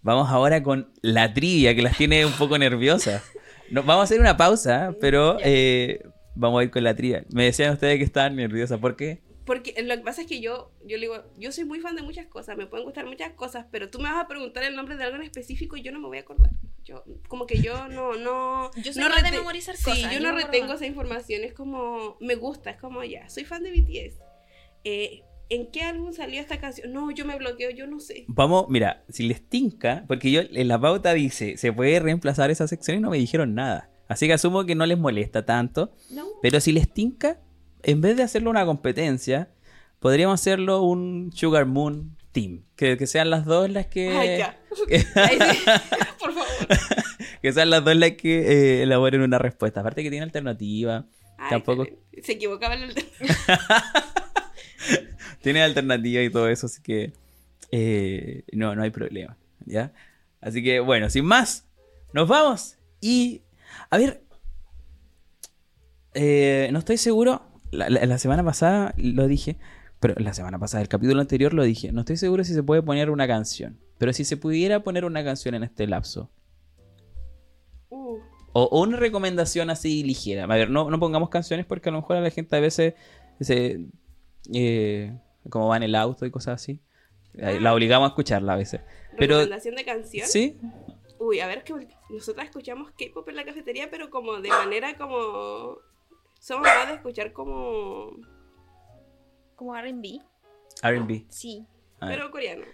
Vamos 0.00 0.30
ahora 0.30 0.62
con 0.62 0.88
la 1.02 1.34
trivia, 1.34 1.74
que 1.74 1.82
las 1.82 1.98
tiene 1.98 2.24
un 2.24 2.32
poco 2.32 2.56
nerviosas. 2.56 3.22
No, 3.70 3.82
vamos 3.82 4.00
a 4.00 4.04
hacer 4.04 4.18
una 4.18 4.38
pausa, 4.38 4.96
pero 4.98 5.36
eh, 5.42 6.08
vamos 6.34 6.62
a 6.62 6.64
ir 6.64 6.70
con 6.70 6.84
la 6.84 6.96
trivia. 6.96 7.22
Me 7.34 7.44
decían 7.44 7.74
ustedes 7.74 7.98
que 7.98 8.04
estaban 8.04 8.34
nerviosas. 8.34 8.80
¿Por 8.80 8.96
qué? 8.96 9.20
Porque 9.44 9.74
lo 9.82 9.94
que 9.96 10.02
pasa 10.02 10.22
es 10.22 10.26
que 10.26 10.40
yo, 10.40 10.70
yo 10.86 10.96
le 10.96 11.02
digo, 11.02 11.22
yo 11.38 11.52
soy 11.52 11.64
muy 11.64 11.80
fan 11.80 11.96
de 11.96 12.02
muchas 12.02 12.26
cosas, 12.26 12.56
me 12.56 12.66
pueden 12.66 12.84
gustar 12.84 13.04
muchas 13.06 13.32
cosas, 13.32 13.66
pero 13.70 13.90
tú 13.90 13.98
me 13.98 14.04
vas 14.10 14.24
a 14.24 14.28
preguntar 14.28 14.62
el 14.64 14.74
nombre 14.74 14.96
de 14.96 15.04
algo 15.04 15.16
en 15.16 15.22
específico 15.22 15.76
y 15.76 15.82
yo 15.82 15.92
no 15.92 16.00
me 16.00 16.06
voy 16.08 16.18
a 16.18 16.22
acordar. 16.22 16.50
Yo, 16.84 17.02
como 17.28 17.46
que 17.46 17.60
yo 17.60 17.88
no, 17.88 18.14
no. 18.14 18.70
Yo 18.76 18.92
soy 18.92 19.02
no 19.02 19.08
de 19.08 19.14
rete- 19.16 19.30
memorizar 19.32 19.76
Sí, 19.76 19.84
cosas, 19.84 20.02
yo 20.12 20.18
yo 20.18 20.20
no 20.20 20.32
retengo 20.36 20.72
esa 20.74 20.86
información, 20.86 21.42
es 21.44 21.52
como, 21.54 22.16
me 22.20 22.34
gusta, 22.34 22.70
es 22.70 22.80
como 22.80 23.02
ya, 23.04 23.28
soy 23.28 23.44
fan 23.44 23.62
de 23.62 23.70
BTS. 23.70 24.16
Eh, 24.84 25.22
¿En 25.50 25.70
qué 25.70 25.82
álbum 25.82 26.12
salió 26.14 26.40
esta 26.40 26.58
canción? 26.58 26.92
No, 26.92 27.10
yo 27.10 27.24
me 27.26 27.36
bloqueo, 27.36 27.70
yo 27.70 27.86
no 27.86 28.00
sé. 28.00 28.24
Vamos, 28.28 28.66
mira, 28.70 29.04
si 29.10 29.24
les 29.28 29.46
tinca, 29.46 30.04
porque 30.08 30.30
yo 30.30 30.40
en 30.40 30.68
la 30.68 30.80
pauta 30.80 31.12
dice, 31.12 31.58
se 31.58 31.70
puede 31.72 32.00
reemplazar 32.00 32.50
esa 32.50 32.66
sección 32.66 32.96
y 32.96 33.00
no 33.00 33.10
me 33.10 33.18
dijeron 33.18 33.54
nada. 33.54 33.90
Así 34.08 34.26
que 34.26 34.32
asumo 34.32 34.64
que 34.64 34.74
no 34.74 34.84
les 34.86 34.98
molesta 34.98 35.44
tanto. 35.44 35.92
No. 36.10 36.26
Pero 36.42 36.60
si 36.60 36.72
les 36.72 36.90
tinca, 36.92 37.40
en 37.84 38.00
vez 38.00 38.16
de 38.16 38.22
hacerlo 38.22 38.50
una 38.50 38.64
competencia, 38.66 39.48
podríamos 40.00 40.40
hacerlo 40.40 40.82
un 40.82 41.30
Sugar 41.34 41.66
Moon 41.66 42.16
Team. 42.32 42.64
Que, 42.76 42.96
que 42.96 43.06
sean 43.06 43.30
las 43.30 43.44
dos 43.44 43.70
las 43.70 43.86
que. 43.86 44.10
Ay, 44.10 44.38
ya. 44.38 44.58
que, 44.88 44.96
Ay, 45.14 45.38
sí. 45.52 45.64
Por 46.18 46.32
favor. 46.32 46.46
que 47.40 47.52
sean 47.52 47.70
las 47.70 47.84
dos 47.84 47.94
las 47.96 48.12
que 48.12 48.38
eh, 48.40 48.82
elaboren 48.82 49.20
una 49.22 49.38
respuesta. 49.38 49.80
Aparte 49.80 50.02
que 50.02 50.10
tiene 50.10 50.24
alternativa. 50.24 51.06
Ay, 51.38 51.50
Tampoco- 51.50 51.86
Se 52.22 52.32
equivocaba 52.32 52.74
el 52.74 52.94
Tiene 55.40 55.62
alternativa 55.62 56.22
y 56.22 56.30
todo 56.30 56.48
eso, 56.48 56.66
así 56.66 56.80
que 56.82 57.12
eh, 57.70 58.44
no, 58.52 58.74
no 58.74 58.82
hay 58.82 58.90
problema, 58.90 59.36
¿ya? 59.66 59.92
Así 60.40 60.62
que 60.62 60.80
bueno, 60.80 61.10
sin 61.10 61.24
más, 61.24 61.66
nos 62.12 62.28
vamos 62.28 62.78
y 63.00 63.42
a 63.90 63.98
ver, 63.98 64.22
eh, 66.14 66.68
no 66.72 66.78
estoy 66.78 66.96
seguro, 66.96 67.42
la, 67.74 67.90
la- 67.90 68.06
la 68.06 68.18
semana 68.18 68.42
pasada 68.44 68.94
lo 68.96 69.26
dije, 69.26 69.56
pero 70.00 70.14
la 70.18 70.32
semana 70.34 70.58
pasada, 70.58 70.82
el 70.82 70.88
capítulo 70.88 71.20
anterior 71.20 71.52
lo 71.54 71.62
dije, 71.64 71.92
no 71.92 72.00
estoy 72.00 72.16
seguro 72.16 72.44
si 72.44 72.54
se 72.54 72.62
puede 72.62 72.82
poner 72.82 73.10
una 73.10 73.26
canción, 73.26 73.78
pero 73.98 74.12
si 74.12 74.24
se 74.24 74.36
pudiera 74.36 74.82
poner 74.82 75.04
una 75.04 75.22
canción 75.24 75.54
en 75.54 75.62
este 75.64 75.86
lapso, 75.86 76.30
Uh, 77.90 78.18
o, 78.52 78.62
o 78.64 78.82
una 78.82 78.96
recomendación 78.96 79.70
así 79.70 80.02
ligera. 80.02 80.44
A 80.44 80.46
ver, 80.48 80.68
no, 80.70 80.90
no 80.90 80.98
pongamos 80.98 81.28
canciones 81.28 81.64
porque 81.66 81.88
a 81.90 81.92
lo 81.92 81.98
mejor 82.00 82.16
a 82.16 82.20
la 82.20 82.30
gente 82.30 82.56
a 82.56 82.60
veces 82.60 82.94
se, 83.40 83.86
eh, 84.52 85.16
como 85.48 85.68
va 85.68 85.76
en 85.76 85.84
el 85.84 85.94
auto 85.94 86.26
y 86.26 86.30
cosas 86.30 86.54
así. 86.60 86.80
eh, 87.34 87.58
La 87.60 87.72
obligamos 87.74 88.06
a 88.06 88.08
escucharla 88.10 88.54
a 88.54 88.56
veces. 88.56 88.80
Pero 89.16 89.36
recomendación 89.38 89.76
de 89.76 89.84
canción. 89.84 90.26
sí, 90.28 90.58
Uy, 91.20 91.38
a 91.40 91.46
ver, 91.46 91.62
que 91.62 91.72
nosotras 92.10 92.46
escuchamos 92.46 92.90
K-pop 92.98 93.28
en 93.28 93.36
la 93.36 93.44
cafetería, 93.44 93.88
pero 93.90 94.10
como 94.10 94.40
de 94.40 94.48
manera 94.48 94.96
como. 94.98 95.78
Somos 96.44 96.66
más 96.66 96.88
de 96.88 96.94
escuchar 96.96 97.32
como. 97.32 98.10
Como 99.56 99.74
R&B. 99.76 100.20
R&B. 100.82 101.24
Sí. 101.30 101.64
A 102.00 102.06
ver. 102.08 102.18
Pero 102.18 102.30
coreano. 102.30 102.64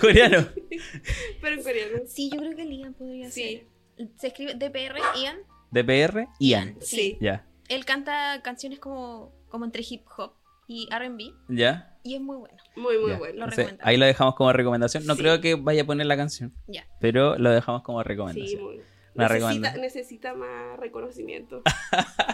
Coreano. 0.00 0.48
Pero 1.40 1.54
en 1.54 1.62
coreano. 1.62 1.98
Sí, 2.06 2.30
yo 2.32 2.40
creo 2.40 2.56
que 2.56 2.64
Liam 2.64 2.92
podría 2.94 3.30
Sí. 3.30 3.64
ser. 3.96 4.08
Se 4.16 4.26
escribe 4.26 4.54
DPR, 4.54 4.96
Ian. 5.20 5.36
DPR, 5.70 6.26
Ian. 6.40 6.76
Sí. 6.80 7.16
Ya. 7.20 7.46
Él 7.68 7.84
canta 7.84 8.40
canciones 8.42 8.80
como, 8.80 9.32
como 9.48 9.64
entre 9.66 9.84
hip 9.88 10.02
hop 10.16 10.32
y 10.66 10.88
R&B. 10.90 11.32
Ya. 11.50 11.96
Y 12.02 12.16
es 12.16 12.20
muy 12.20 12.36
bueno. 12.38 12.56
Muy, 12.74 12.98
muy 12.98 13.12
bueno. 13.12 13.18
Lo 13.18 13.28
Entonces, 13.30 13.56
recomendamos. 13.58 13.86
ahí 13.88 13.96
lo 13.98 14.06
dejamos 14.06 14.34
como 14.34 14.52
recomendación. 14.52 15.06
No 15.06 15.14
Sí. 15.14 15.20
creo 15.22 15.40
que 15.40 15.54
vaya 15.54 15.82
a 15.82 15.86
poner 15.86 16.06
la 16.06 16.16
canción, 16.16 16.52
Ya. 16.66 16.88
pero 17.00 17.38
lo 17.38 17.50
dejamos 17.50 17.82
como 17.82 18.02
Sí, 18.02 18.08
recomendación. 18.08 18.62
muy. 18.64 18.80
Una 19.14 19.28
Necesita, 19.76 20.34
más 20.34 20.78
reconocimiento. 20.78 21.62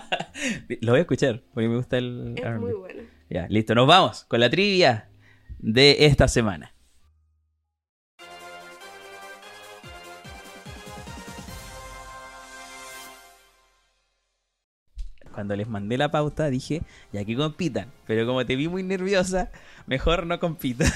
Lo 0.80 0.92
voy 0.92 0.98
a 0.98 1.02
escuchar 1.02 1.42
porque 1.52 1.68
me 1.68 1.76
gusta 1.76 1.98
el 1.98 2.34
Es 2.36 2.58
muy 2.58 2.72
bueno. 2.72 3.02
Ya, 3.28 3.46
listo. 3.48 3.74
Nos 3.74 3.86
vamos 3.86 4.24
con 4.24 4.40
la 4.40 4.48
trivia 4.48 5.10
de 5.58 6.06
esta 6.06 6.26
semana. 6.26 6.74
Cuando 15.32 15.54
les 15.54 15.68
mandé 15.68 15.96
la 15.96 16.10
pauta 16.10 16.50
dije, 16.50 16.82
ya 17.12 17.24
que 17.24 17.36
compitan, 17.36 17.92
pero 18.06 18.26
como 18.26 18.44
te 18.44 18.56
vi 18.56 18.68
muy 18.68 18.82
nerviosa, 18.82 19.50
mejor 19.86 20.26
no 20.26 20.40
compitan. 20.40 20.90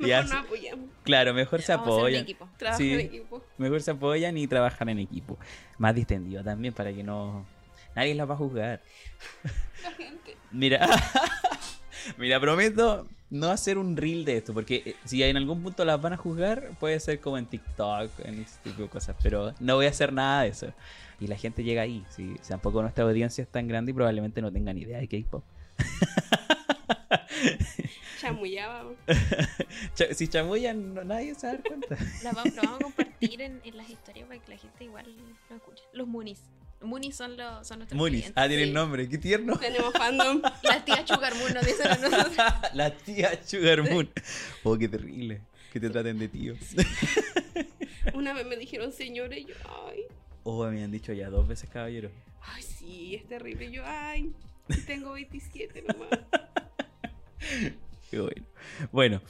Y 0.00 0.04
Mejor 0.06 0.24
así- 0.24 0.32
no 0.32 0.38
apoyamos. 0.40 0.90
Claro, 1.02 1.34
mejor 1.34 1.62
se 1.62 1.72
Vamos 1.74 1.88
apoyan. 1.98 2.22
equipo. 2.22 2.48
Sí. 2.76 2.92
en 2.92 3.00
equipo. 3.00 3.44
Mejor 3.58 3.82
se 3.82 3.90
apoyan 3.90 4.36
y 4.36 4.46
trabajan 4.46 4.88
en 4.88 4.98
equipo. 4.98 5.38
Más 5.78 5.94
distendido 5.94 6.42
también 6.42 6.74
para 6.74 6.92
que 6.92 7.02
no... 7.02 7.44
Nadie 7.94 8.14
las 8.14 8.28
va 8.28 8.34
a 8.34 8.38
juzgar. 8.38 8.82
La 9.82 9.90
gente. 9.92 10.36
Mira, 10.50 10.88
mira, 12.18 12.40
prometo 12.40 13.06
no 13.30 13.50
hacer 13.50 13.78
un 13.78 13.96
reel 13.96 14.24
de 14.26 14.36
esto, 14.36 14.52
porque 14.52 14.82
eh, 14.84 14.96
si 15.04 15.22
en 15.22 15.36
algún 15.36 15.62
punto 15.62 15.84
las 15.84 16.00
van 16.00 16.12
a 16.12 16.16
juzgar, 16.18 16.70
puede 16.78 17.00
ser 17.00 17.18
como 17.20 17.38
en 17.38 17.46
TikTok, 17.46 18.10
en 18.24 18.40
ese 18.40 18.58
tipo 18.62 18.82
de 18.82 18.88
cosas, 18.88 19.16
pero 19.22 19.54
no 19.58 19.76
voy 19.76 19.86
a 19.86 19.88
hacer 19.88 20.12
nada 20.12 20.42
de 20.42 20.48
eso. 20.48 20.72
Y 21.18 21.26
la 21.26 21.36
gente 21.36 21.64
llega 21.64 21.82
ahí, 21.82 22.04
si, 22.10 22.36
si 22.42 22.48
tampoco 22.50 22.82
nuestra 22.82 23.04
audiencia 23.04 23.42
es 23.42 23.48
tan 23.48 23.68
grande 23.68 23.92
y 23.92 23.94
probablemente 23.94 24.42
no 24.42 24.52
tengan 24.52 24.76
idea 24.76 24.98
de 24.98 25.08
K-pop. 25.08 25.42
Chamullaba. 28.22 28.94
Cha- 29.94 30.14
si 30.14 30.28
chamullan, 30.28 30.94
no- 30.94 31.04
nadie 31.04 31.34
se 31.34 31.46
va 31.46 31.52
a 31.52 31.56
dar 31.56 31.62
cuenta. 31.64 31.96
La 32.22 32.32
vamos, 32.32 32.54
lo 32.54 32.62
vamos 32.62 32.80
a 32.80 32.82
compartir 32.84 33.42
en, 33.42 33.60
en 33.64 33.76
las 33.76 33.90
historias 33.90 34.26
para 34.28 34.40
que 34.40 34.50
la 34.52 34.58
gente 34.58 34.84
igual 34.84 35.06
lo 35.50 35.56
escuche. 35.56 35.82
Los 35.92 36.06
Moonies. 36.08 36.40
Moonies 36.80 37.14
son, 37.16 37.36
los, 37.36 37.66
son 37.66 37.78
nuestros 37.78 37.96
Munis, 37.96 38.22
clientes. 38.22 38.32
ah, 38.42 38.48
tiene 38.48 38.62
sí. 38.64 38.68
el 38.68 38.74
nombre, 38.74 39.08
qué 39.08 39.16
tierno. 39.18 39.56
Tenemos 39.56 39.92
fandom. 39.92 40.42
Las 40.62 40.84
tías 40.84 41.02
Sugar 41.06 41.32
Moon 41.36 41.54
nos 41.54 41.64
dicen 41.64 41.86
a 41.86 41.96
nosotros. 41.96 42.36
La 42.74 42.90
tía 42.96 43.40
Sugar 43.44 43.82
Moon. 43.88 44.10
Oh, 44.64 44.76
qué 44.76 44.88
terrible. 44.88 45.42
Que 45.72 45.78
te 45.80 45.88
traten 45.90 46.18
de 46.18 46.28
tío. 46.28 46.54
Una 48.14 48.32
vez 48.32 48.46
me 48.46 48.56
dijeron 48.56 48.92
señora 48.92 49.36
y 49.38 49.44
yo, 49.46 49.54
ay, 49.88 50.00
Oh, 50.44 50.66
me 50.66 50.82
han 50.82 50.90
dicho 50.90 51.12
ya 51.12 51.30
dos 51.30 51.46
veces 51.46 51.70
caballero. 51.70 52.10
ay, 52.42 52.62
sí, 52.64 53.14
es 53.14 53.28
terrible. 53.28 53.66
Y 53.66 53.70
yo, 53.70 53.82
ay, 53.86 54.32
tengo 54.86 55.12
27 55.12 55.82
nomás. 55.82 56.08
Bueno. 58.90 59.20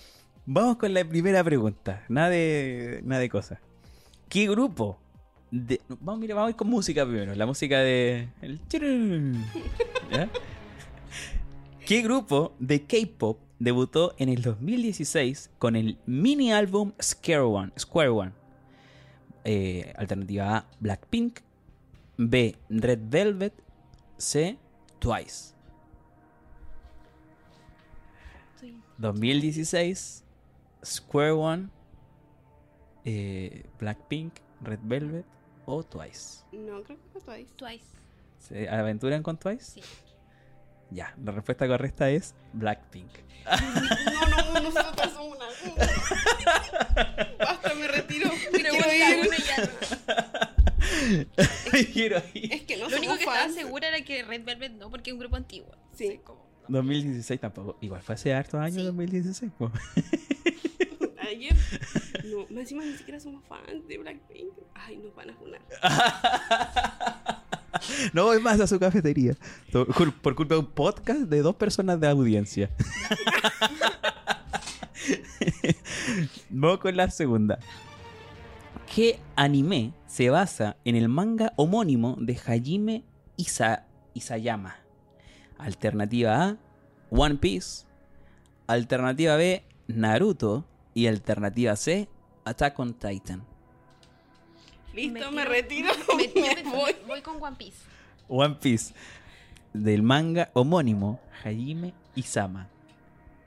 Vamos 0.45 0.77
con 0.77 0.93
la 0.93 1.05
primera 1.05 1.45
pregunta. 1.45 2.05
Nada 2.09 2.31
de, 2.31 3.01
nada 3.05 3.21
de 3.21 3.29
cosas. 3.29 3.61
¿Qué 4.29 4.49
grupo? 4.49 4.99
De, 5.53 5.81
vamos, 6.01 6.21
mira, 6.21 6.35
vamos 6.35 6.49
a 6.49 6.51
ir 6.51 6.57
con 6.57 6.69
música 6.69 7.05
primero. 7.07 7.35
La 7.37 7.47
música 7.47 7.79
de. 7.79 8.29
¿Qué 11.87 12.03
grupo 12.03 12.55
de 12.59 12.83
K-pop 12.85 13.39
debutó 13.61 14.15
en 14.19 14.31
el 14.31 14.43
2016 14.43 15.51
con 15.59 15.77
el 15.77 15.99
mini 16.07 16.53
álbum 16.53 16.93
Square 17.01 17.43
One? 17.43 17.73
Square 17.79 18.11
One. 18.11 18.33
Eh, 19.45 19.93
alternativa 19.97 20.57
A, 20.57 20.67
Blackpink. 20.81 21.39
B, 22.17 22.57
Red 22.69 23.01
Velvet. 23.05 23.55
C, 24.17 24.59
Twice. 24.99 25.52
2016, 28.99 30.25
Square 30.85 31.33
One, 31.33 31.69
eh, 33.05 33.65
Blackpink, 33.79 34.35
Red 34.61 34.81
Velvet 34.83 35.27
o 35.67 35.83
Twice. 35.83 36.45
No, 36.53 36.83
creo 36.83 36.99
que 36.99 37.09
fue 37.09 37.21
Twice. 37.21 37.55
Twice. 37.57 37.85
¿Se 38.39 38.69
aventuran 38.69 39.23
con 39.23 39.39
Twice? 39.39 39.81
Sí. 39.81 39.83
Ya, 40.91 41.15
la 41.25 41.33
respuesta 41.33 41.67
correcta 41.67 42.11
es 42.11 42.35
Blackpink. 42.53 43.11
No, 43.45 44.53
no, 44.53 44.61
nosotros 44.61 45.13
somos 45.13 45.39
una. 45.39 45.47
Basta, 47.39 47.75
me 47.75 47.89
retiro. 47.89 48.31
Me 48.53 48.59
quiero 48.61 48.93
ir. 48.93 49.31
ya 49.47 49.65
no. 49.65 51.27
Quiero 51.93 52.23
ir. 52.35 52.53
Es 52.53 52.63
que 52.63 52.77
no 52.77 52.89
Lo 52.89 52.97
único 52.97 53.15
que 53.15 53.21
estaba 53.21 53.49
segura 53.49 53.89
era 53.89 54.03
que 54.03 54.23
Red 54.23 54.45
Velvet 54.45 54.73
no, 54.73 54.91
porque 54.91 55.11
es 55.11 55.15
un 55.15 55.21
grupo 55.21 55.37
antiguo. 55.37 55.75
Sí. 55.93 56.21
Como, 56.23 56.41
no. 56.45 56.52
2016 56.73 57.41
tampoco. 57.41 57.77
Igual 57.81 58.03
fue 58.03 58.15
hace 58.15 58.33
hartos 58.35 58.61
años 58.61 58.77
Sí. 58.79 58.85
2016. 58.87 59.53
po. 59.59 59.71
Ayer. 61.29 61.57
No, 62.25 62.41
más 62.51 62.63
encima 62.63 62.85
ni 62.85 62.93
siquiera 62.95 63.19
somos 63.21 63.43
fans 63.49 63.87
de 63.89 63.99
Blackpink. 63.99 64.53
Ay, 64.75 64.99
nos 64.99 65.15
van 65.15 65.31
a 65.31 65.35
funar. 65.35 65.61
No 68.13 68.27
voy 68.27 68.39
más 68.41 68.61
a 68.61 68.67
su 68.69 68.79
cafetería. 68.79 69.35
Por 69.73 69.87
culpa 70.37 70.55
de 70.55 70.61
un 70.61 70.67
podcast 70.67 71.23
de 71.23 71.43
dos 71.43 71.57
personas 71.57 71.99
de 71.99 72.07
audiencia. 72.07 72.71
Vamos 76.51 76.79
con 76.79 76.97
la 76.97 77.11
segunda. 77.11 77.59
¿Qué 78.95 79.19
anime 79.37 79.93
se 80.07 80.31
basa 80.31 80.77
en 80.85 80.97
el 80.97 81.09
manga 81.09 81.53
homónimo 81.57 82.17
de 82.21 82.37
Hajime 82.37 83.05
Isa- 83.37 83.87
Isayama? 84.15 84.77
Alternativa 85.63 86.43
A, 86.45 86.57
One 87.11 87.37
Piece. 87.37 87.85
Alternativa 88.67 89.37
B, 89.37 89.63
Naruto. 89.89 90.65
Y 90.95 91.07
alternativa 91.07 91.75
C, 91.77 92.07
Attack 92.45 92.79
on 92.79 92.93
Titan. 92.95 93.43
Listo, 94.93 95.33
me, 95.33 95.45
retiro. 95.47 95.89
Me, 96.17 96.27
yo 96.27 96.33
me 96.55 96.63
me- 96.65 96.71
voy. 96.71 96.97
voy 97.07 97.23
con 97.23 97.43
One 97.43 97.57
Piece. 97.57 97.79
One 98.29 98.57
Piece. 98.61 98.95
Del 99.73 100.03
manga 100.03 100.51
homónimo 100.53 101.19
Hajime 101.43 101.95
Isama. 102.15 102.69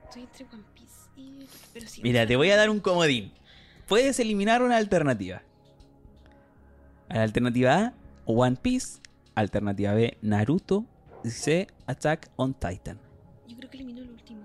Estoy 0.05 0.24
entre 0.24 0.45
One 0.51 0.63
Piece 0.74 0.95
y. 1.16 1.47
Pero 1.74 1.88
sí, 1.88 2.01
Mira, 2.01 2.26
te 2.26 2.36
voy 2.36 2.49
a 2.49 2.57
dar 2.57 2.70
un 2.72 2.80
comodín. 2.80 3.32
Puedes 3.88 4.20
eliminar 4.20 4.63
una 4.63 4.78
alternativa. 4.78 5.43
A 7.09 7.16
la 7.18 7.22
alternativa 7.24 7.76
A, 7.78 7.93
One 8.26 8.55
Piece. 8.59 8.99
Alternativa 9.36 9.93
B, 9.93 10.18
Naruto. 10.24 10.86
C, 11.32 11.67
Attack 11.88 12.30
on 12.36 12.53
Titan. 12.53 12.99
Yo 13.47 13.55
creo 13.57 13.69
que 13.69 13.78
elimino 13.78 14.01
el 14.01 14.09
último. 14.09 14.41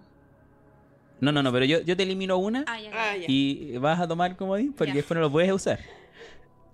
No, 1.21 1.33
no, 1.33 1.43
no, 1.43 1.53
pero 1.53 1.65
yo, 1.67 1.81
yo 1.81 1.97
te 1.97 2.03
elimino 2.05 2.37
una 2.39 2.65
Ah, 2.67 2.81
ya. 2.81 2.91
Ah, 2.95 3.15
ya. 3.17 3.21
ya. 3.23 3.27
y 3.29 3.77
vas 3.79 3.99
a 4.01 4.07
tomar 4.09 4.31
el 4.31 4.37
comodín 4.37 4.73
porque 4.73 4.93
Ya. 4.93 4.97
después 4.97 5.17
no 5.17 5.21
lo 5.23 5.31
puedes 5.33 5.51
usar. 5.53 5.79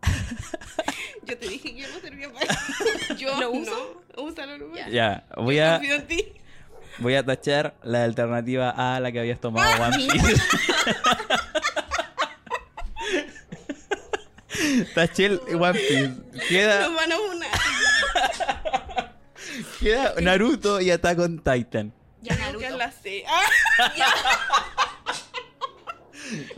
Yo 1.26 1.36
te 1.36 1.48
dije 1.48 1.74
que 1.74 1.82
yo 1.82 1.88
no 1.92 1.98
servía 1.98 2.32
para 2.32 2.46
eso. 2.46 3.14
Yo 3.18 3.40
¿Lo 3.40 3.50
uso? 3.50 4.04
no. 4.16 4.22
Úsalo 4.22 4.59
nomás. 4.59 4.88
Ya. 4.92 5.26
Voy 5.36 5.57
Yo 5.57 5.66
a, 5.66 5.72
confío 5.78 5.94
en 5.96 6.07
ti. 6.07 6.24
voy 6.98 7.16
a 7.16 7.24
tachar 7.26 7.74
la 7.82 8.04
alternativa 8.04 8.70
A, 8.70 9.00
la 9.00 9.11
que 9.11 9.18
habías 9.18 9.40
tomado 9.40 9.82
One 9.82 9.96
Piece. 9.96 10.40
Taché 14.94 15.26
el 15.26 15.40
One 15.61 15.78
Piece. 15.78 16.12
Queda, 16.48 16.88
Nos 16.88 16.94
van 16.94 17.12
a 17.12 17.18
una. 17.20 17.46
queda 19.80 20.14
Naruto 20.20 20.80
y 20.80 20.90
Attack 20.90 21.18
on 21.18 21.38
Titan. 21.38 21.92
Ya, 22.22 22.36
Naruto. 22.36 22.76
la 22.76 22.92
sé. 22.92 23.24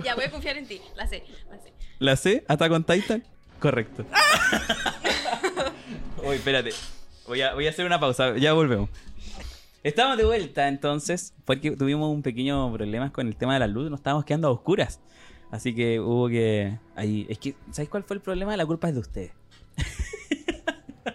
Ya, 0.03 0.15
voy 0.15 0.25
a 0.25 0.31
confiar 0.31 0.57
en 0.57 0.67
ti. 0.67 0.81
La 0.97 1.07
sé, 1.07 1.25
la 1.51 1.59
sé. 1.59 1.73
¿La 1.99 2.17
C? 2.17 2.45
¿Attack 2.49 2.73
on 2.73 2.85
Titan? 2.85 3.23
Correcto. 3.61 4.07
Uy, 6.25 6.37
espérate. 6.37 6.71
Voy 7.27 7.43
a, 7.43 7.53
voy 7.55 7.67
a 7.67 7.71
hacer 7.71 7.85
una 7.85 8.01
pausa. 8.01 8.37
Ya 8.39 8.55
volvemos. 8.55 8.89
Estamos 9.83 10.17
de 10.17 10.25
vuelta 10.25 10.69
entonces, 10.69 11.35
porque 11.45 11.73
tuvimos 11.73 12.11
un 12.11 12.23
pequeño 12.23 12.73
problema 12.73 13.13
con 13.13 13.27
el 13.27 13.37
tema 13.37 13.55
de 13.55 13.61
la 13.61 13.67
luz. 13.67 13.91
Nos 13.91 14.01
estábamos 14.01 14.25
quedando 14.25 14.49
a 14.49 14.53
oscuras. 14.53 15.01
Así 15.51 15.75
que 15.75 16.01
hubo 16.01 16.29
que. 16.29 16.79
Ahí. 16.97 17.27
Es 17.29 17.39
que, 17.39 17.55
¿sabéis 17.71 17.91
cuál 17.91 18.05
fue 18.05 18.17
el 18.17 18.23
problema? 18.23 18.57
La 18.57 18.65
culpa 18.67 18.89
es 18.89 18.95
de 18.95 19.01
ustedes. 19.01 19.33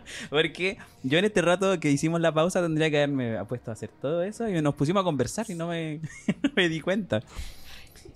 Porque 0.30 0.78
yo 1.04 1.18
en 1.20 1.26
este 1.26 1.42
rato 1.42 1.80
que 1.80 1.90
hicimos 1.92 2.22
la 2.22 2.34
pausa 2.34 2.62
tendría 2.62 2.90
que 2.90 2.98
haberme 2.98 3.44
puesto 3.46 3.72
a 3.72 3.74
hacer 3.74 3.90
todo 4.02 4.24
eso 4.24 4.48
y 4.50 4.62
nos 4.62 4.76
pusimos 4.76 5.02
a 5.02 5.04
conversar 5.04 5.46
y 5.50 5.56
no 5.56 5.68
me, 5.68 6.00
no 6.44 6.50
me 6.56 6.70
di 6.70 6.80
cuenta. 6.82 7.22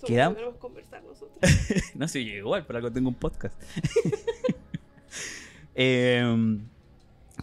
Quedamos- 0.05 0.38
conversar 0.59 1.03
nosotros. 1.03 1.28
No 1.95 2.07
sé, 2.07 2.23
yo 2.25 2.34
igual, 2.34 2.65
por 2.65 2.75
algo 2.75 2.91
tengo 2.91 3.09
un 3.09 3.15
podcast. 3.15 3.55
Em, 5.75 6.67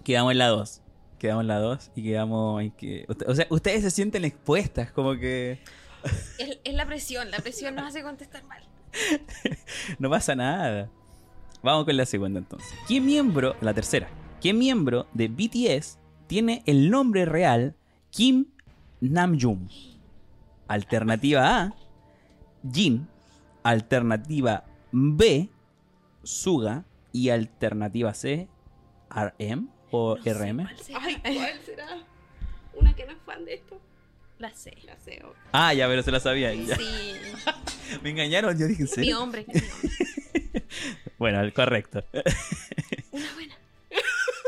quedamos 0.03 0.33
en 0.33 0.39
la 0.39 0.49
2. 0.49 0.81
Quedamos 1.19 1.43
en 1.43 1.49
la 1.49 1.59
2 1.59 1.91
y 1.95 2.03
quedamos 2.03 2.63
en 2.63 2.71
que... 2.73 3.07
O 3.27 3.35
sea, 3.35 3.47
ustedes 3.51 3.83
se 3.83 3.91
sienten 3.91 4.25
expuestas, 4.25 4.91
como 4.93 5.17
que 5.17 5.59
Es, 6.39 6.59
es 6.65 6.75
la 6.75 6.87
presión. 6.87 7.31
La 7.31 7.39
presión 7.39 7.75
nos 7.75 7.87
hace 7.87 8.03
contestar 8.03 8.45
mal. 8.45 8.63
no 9.99 10.11
pasa 10.11 10.35
nada. 10.35 10.91
Vamos 11.63 11.85
con 11.87 11.97
la 11.97 12.05
segunda 12.07 12.39
entonces. 12.41 12.69
¿Qué 12.89 13.01
miembro, 13.01 13.57
la 13.61 13.73
tercera, 13.73 14.09
qué 14.45 14.53
miembro 14.53 15.07
de 15.15 15.29
BTS 15.29 15.99
tiene 16.27 16.63
el 16.67 16.91
nombre 16.91 17.25
real 17.25 17.75
Kim 18.11 18.45
Namjoon? 19.01 19.71
Alternativa 20.69 21.63
A, 21.63 21.75
Jin. 22.71 23.09
Alternativa 23.63 24.65
B, 24.93 25.49
Suga. 26.23 26.85
Y 27.11 27.31
alternativa 27.31 28.13
C, 28.13 28.49
RM 29.09 29.69
o 29.93 30.17
No 30.17 30.23
sé 30.23 30.35
RM. 30.35 30.57
cuál 30.65 30.79
será. 30.79 31.01
Ay, 31.03 31.17
¿cuál 31.23 31.61
será? 31.65 31.87
Una 32.75 32.95
que 32.95 33.07
no 33.07 33.13
es 33.13 33.19
fan 33.25 33.45
de 33.47 33.55
esto. 33.55 33.81
La 34.39 34.53
sé. 34.53 34.77
La 34.85 34.95
oh. 35.27 35.33
Ah, 35.53 35.73
ya, 35.73 35.87
pero 35.89 36.03
se 36.03 36.11
la 36.11 36.21
sabía. 36.21 36.53
ya. 36.53 36.77
Sí. 36.77 37.15
Me 38.03 38.11
engañaron, 38.11 38.59
yo 38.59 38.67
dije, 38.67 38.83
¿en 38.83 39.01
Mi 39.01 39.13
hombre. 39.15 39.47
mi 39.49 39.55
hombre. 39.59 39.95
Bueno, 41.19 41.41
el 41.41 41.53
correcto. 41.55 42.05
Una 43.13 43.33
buena. 43.35 43.54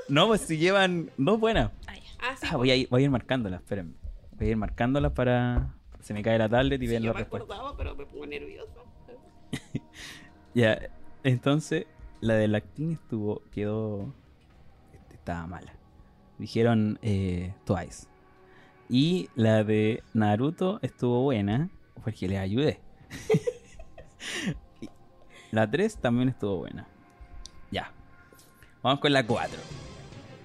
No, 0.09 0.27
pues 0.29 0.43
si 0.43 0.59
llevan 0.59 1.11
dos 1.17 1.41
buenas. 1.41 1.71
Ah. 1.87 1.93
Ah, 2.19 2.37
sí. 2.41 2.47
Ah, 2.51 2.57
voy 2.57 2.71
a 2.71 2.77
ir, 2.77 2.89
voy 2.89 3.03
a 3.03 3.05
ir 3.05 3.11
marcándolas, 3.11 3.61
espérenme. 3.61 3.95
Voy 4.33 4.49
a 4.49 4.51
ir 4.51 4.57
marcándolas 4.57 5.13
para... 5.13 5.75
Se 6.01 6.15
me 6.15 6.23
cae 6.23 6.39
la 6.39 6.49
tablet 6.49 6.83
y 6.83 6.87
sí, 6.87 6.93
ven 6.93 7.03
yo 7.03 7.09
la 7.09 7.15
me 7.15 7.21
respuesta. 7.21 7.55
acordaba, 7.55 7.77
pero 7.77 7.95
me 7.95 8.07
pongo 8.07 8.27
nerviosa. 8.27 8.73
Ya, 10.55 10.89
entonces, 11.23 11.87
la 12.23 12.35
de 12.35 12.49
Lactin 12.49 12.93
estuvo... 12.93 13.43
Quedó... 13.53 14.15
este, 14.95 15.15
Estaba 15.15 15.47
mala. 15.47 15.75
Dijeron 16.39 16.99
eh, 17.03 17.53
Twice. 17.65 18.07
Y 18.89 19.29
la 19.35 19.63
de 19.65 20.03
Naruto 20.15 20.79
estuvo 20.81 21.23
buena 21.23 21.69
porque 22.03 22.29
les 22.29 22.39
ayudé. 22.39 22.81
La 25.53 25.71
3 25.71 25.97
también 25.99 26.29
estuvo 26.29 26.59
buena. 26.59 26.87
Ya. 27.71 27.93
Vamos 28.83 29.01
con 29.01 29.13
la 29.13 29.27
4. 29.27 29.59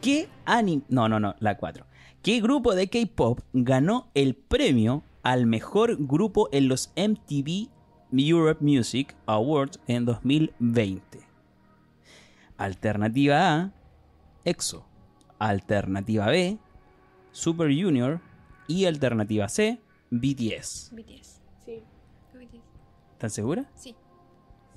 ¿Qué 0.01 0.29
anime... 0.45 0.81
No, 0.89 1.07
no, 1.07 1.19
no, 1.19 1.35
la 1.39 1.57
4. 1.57 1.85
¿Qué 2.23 2.41
grupo 2.41 2.73
de 2.73 2.89
K-Pop 2.89 3.39
ganó 3.53 4.09
el 4.15 4.35
premio 4.35 5.03
al 5.21 5.45
mejor 5.45 5.95
grupo 5.99 6.49
en 6.51 6.67
los 6.67 6.91
MTV 6.95 7.69
Europe 8.11 8.63
Music 8.63 9.15
Awards 9.27 9.79
en 9.85 10.05
2020? 10.05 11.19
Alternativa 12.57 13.53
A, 13.53 13.71
EXO. 14.43 14.85
Alternativa 15.37 16.27
B, 16.27 16.57
Super 17.31 17.67
Junior. 17.67 18.19
Y 18.67 18.85
alternativa 18.85 19.49
C, 19.49 19.79
BTS. 20.09 20.91
BTS. 20.93 21.41
Sí, 21.65 21.83
BTS. 22.33 22.61
¿Están 23.13 23.29
segura? 23.29 23.69
Sí. 23.75 23.95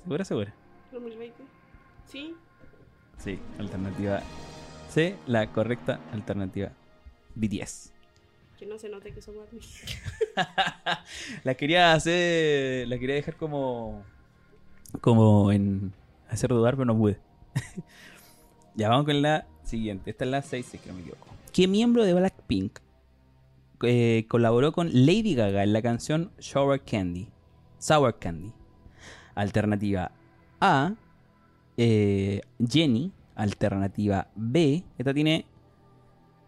¿Segura, 0.03 0.25
segura? 0.25 0.53
2020. 0.91 1.43
Sí. 2.05 2.35
Sí, 3.17 3.39
alternativa 3.57 4.21
C, 4.95 5.17
la 5.27 5.51
correcta 5.51 5.99
alternativa 6.13 6.71
BTS. 7.35 7.91
Que 8.57 8.65
no 8.65 8.79
se 8.79 8.87
note 8.87 9.11
que 9.13 9.21
somos 9.21 9.45
la 11.43 11.55
quería 11.55 11.91
hacer, 11.91 12.87
la 12.87 12.97
quería 12.97 13.15
dejar 13.15 13.35
como 13.35 14.05
como 15.01 15.51
en 15.51 15.91
hacer 16.29 16.49
dudar, 16.49 16.75
pero 16.75 16.85
no 16.85 16.97
pude. 16.97 17.19
ya 18.75 18.87
vamos 18.87 19.05
con 19.05 19.21
la 19.21 19.45
siguiente. 19.63 20.11
Esta 20.11 20.23
es 20.23 20.31
la 20.31 20.41
6, 20.41 20.65
si 20.65 20.79
no 20.87 20.93
me 20.93 21.01
equivoco. 21.01 21.27
¿Qué 21.51 21.67
miembro 21.67 22.05
de 22.05 22.13
Blackpink 22.13 22.79
eh, 23.83 24.25
colaboró 24.29 24.71
con 24.71 24.87
Lady 24.93 25.35
Gaga 25.35 25.63
en 25.63 25.73
la 25.73 25.81
canción 25.81 26.31
Sour 26.39 26.85
Candy? 26.85 27.27
Sour 27.79 28.17
Candy. 28.17 28.53
Alternativa 29.35 30.13
A, 30.61 30.93
eh, 31.75 32.39
Jenny. 32.65 33.11
Alternativa 33.35 34.27
B, 34.35 34.83
esta 34.97 35.13
tiene 35.13 35.45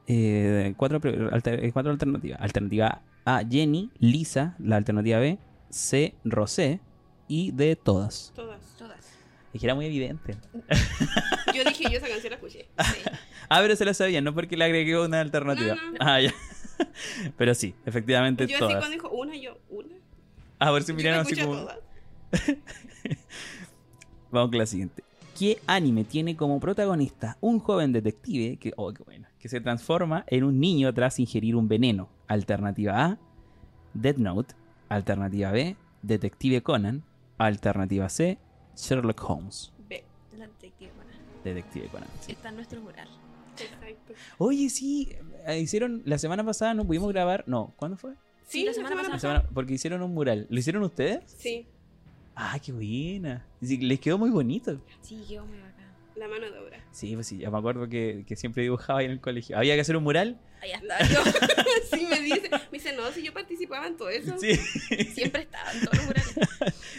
eh, 0.08 0.74
cuatro, 0.78 1.00
alter- 1.32 1.64
eh, 1.66 1.72
cuatro 1.72 1.92
alternativas. 1.92 2.40
Alternativa 2.42 3.02
A, 3.26 3.42
Jenny. 3.50 3.92
Lisa, 4.00 4.56
la 4.60 4.78
alternativa 4.78 5.20
B. 5.20 5.38
C, 5.70 6.16
Rosé. 6.24 6.80
Y 7.28 7.52
D, 7.52 7.76
todas. 7.76 8.32
Todas. 8.36 8.60
Todas. 8.78 9.06
Es 9.54 9.60
que 9.60 9.68
era 9.68 9.76
muy 9.76 9.86
evidente. 9.86 10.36
Yo 11.54 11.64
dije, 11.64 11.84
yo 11.86 11.98
esa 11.98 12.08
canción 12.08 12.30
la 12.32 12.36
escuché. 12.36 12.68
Sí. 12.84 13.02
Ah, 13.50 13.60
pero 13.62 13.78
se 13.78 13.86
la 13.86 13.94
sabían, 13.94 14.26
no 14.26 14.34
porque 14.34 14.58
le 14.58 14.66
agregué 14.66 15.00
una 15.00 15.22
alternativa. 15.22 15.76
No, 15.76 15.92
no. 15.92 15.98
Ah, 16.02 16.20
ya. 16.20 16.34
pero 17.38 17.56
sí, 17.56 17.74
efectivamente 17.86 18.46
Yo 18.46 18.56
así 18.56 18.60
todas. 18.60 18.76
cuando 18.80 18.90
dijo 18.90 19.10
una, 19.10 19.38
yo, 19.38 19.58
una. 19.70 19.96
A 20.60 20.70
ver 20.72 20.84
si 20.84 20.92
miraron 20.92 21.22
así 21.22 21.36
como. 21.38 21.54
todas. 21.56 21.78
Vamos 24.32 24.50
con 24.50 24.58
la 24.60 24.66
siguiente. 24.66 25.04
¿Qué 25.38 25.60
anime 25.68 26.04
tiene 26.04 26.36
como 26.36 26.60
protagonista 26.60 27.38
un 27.42 27.60
joven 27.60 27.92
detective 27.94 28.58
que, 28.58 28.74
oh, 28.76 28.92
qué 28.92 29.04
bueno, 29.04 29.28
que 29.40 29.50
se 29.50 29.62
transforma 29.62 30.24
en 30.28 30.44
un 30.44 30.60
niño 30.60 30.92
tras 30.94 31.20
ingerir 31.20 31.56
un 31.56 31.68
veneno? 31.68 32.10
Alternativa 32.28 33.06
A, 33.06 33.18
Death 33.94 34.18
Note. 34.18 34.56
Alternativa 34.90 35.52
B, 35.52 35.76
Detective 36.02 36.62
Conan. 36.64 37.04
Alternativa 37.38 38.10
C, 38.10 38.40
Sherlock 38.76 39.22
Holmes. 39.30 39.72
B. 39.88 40.04
La 40.38 40.48
detective 40.48 40.92
buena. 40.96 41.12
Detective 41.44 41.88
Conan. 41.90 42.08
sí. 42.22 42.32
Está 42.32 42.50
en 42.50 42.56
nuestro 42.56 42.82
mural. 42.82 43.08
Exacto. 43.60 44.14
Oye, 44.40 44.70
sí, 44.70 45.10
eh, 45.46 45.60
hicieron 45.60 46.02
la 46.06 46.18
semana 46.18 46.44
pasada, 46.44 46.74
no 46.74 46.86
pudimos 46.86 47.10
grabar. 47.12 47.44
No, 47.48 47.74
¿cuándo 47.76 47.98
fue? 47.98 48.14
Sí, 48.48 48.64
la 48.64 48.74
semana 48.74 48.96
La 48.96 49.02
pasada. 49.04 49.20
semana- 49.20 49.50
porque 49.54 49.74
hicieron 49.74 50.02
un 50.02 50.14
mural. 50.14 50.48
¿Lo 50.50 50.58
hicieron 50.60 50.82
ustedes? 50.84 51.20
Sí, 51.28 51.68
Ah, 52.40 52.60
qué 52.64 52.72
buena. 52.72 53.44
Sí, 53.64 53.78
les 53.78 54.00
quedó 54.00 54.20
muy 54.20 54.30
bonito. 54.30 54.80
Sí, 55.02 55.26
quedó 55.28 55.44
muy 55.48 55.58
bacán. 55.58 55.88
la 56.16 56.28
mano 56.28 56.52
de 56.52 56.60
obra. 56.60 56.80
Sí, 56.92 57.16
pues 57.16 57.26
sí, 57.26 57.40
ya 57.40 57.50
me 57.50 57.58
acuerdo 57.58 57.90
que, 57.90 58.26
que 58.28 58.36
siempre 58.36 58.62
dibujaba 58.62 59.00
ahí 59.00 59.06
en 59.06 59.12
el 59.12 59.20
colegio. 59.20 59.58
Había 59.58 59.74
que 59.74 59.82
hacer 59.82 59.98
un 59.98 60.04
mural. 60.04 60.40
Ahí 60.62 60.72
está. 60.72 61.04
Yo 61.08 61.20
sí, 61.92 62.06
me 62.08 62.22
dice, 62.22 62.48
me 62.52 62.78
dice, 62.78 62.96
no, 62.96 63.12
si 63.12 63.24
yo 63.24 63.34
participaba 63.34 63.88
en 63.88 63.98
todo 63.98 64.10
eso. 64.10 64.38
Sí, 64.38 64.56
siempre 64.56 65.42
estaba 65.42 65.72
en 65.72 65.82
todos 65.84 65.98
los 65.98 66.06
murales. 66.06 66.36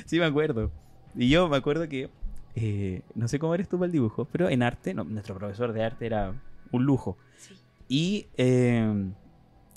sí 0.07 0.18
me 0.18 0.24
acuerdo. 0.24 0.72
Y 1.14 1.28
yo 1.28 1.49
me 1.49 1.57
acuerdo 1.57 1.89
que, 1.89 2.11
eh, 2.57 3.03
no 3.14 3.28
sé 3.28 3.39
cómo 3.39 3.55
eres 3.55 3.68
tú 3.68 3.78
para 3.78 3.86
el 3.86 3.93
dibujo, 3.93 4.24
pero 4.24 4.49
en 4.49 4.64
arte, 4.64 4.93
no, 4.93 5.05
nuestro 5.05 5.36
profesor 5.36 5.72
de 5.72 5.84
arte 5.84 6.05
era 6.05 6.34
un 6.72 6.84
lujo. 6.84 7.16
Sí. 7.36 7.55
Y 7.89 8.26
eh, 8.36 8.93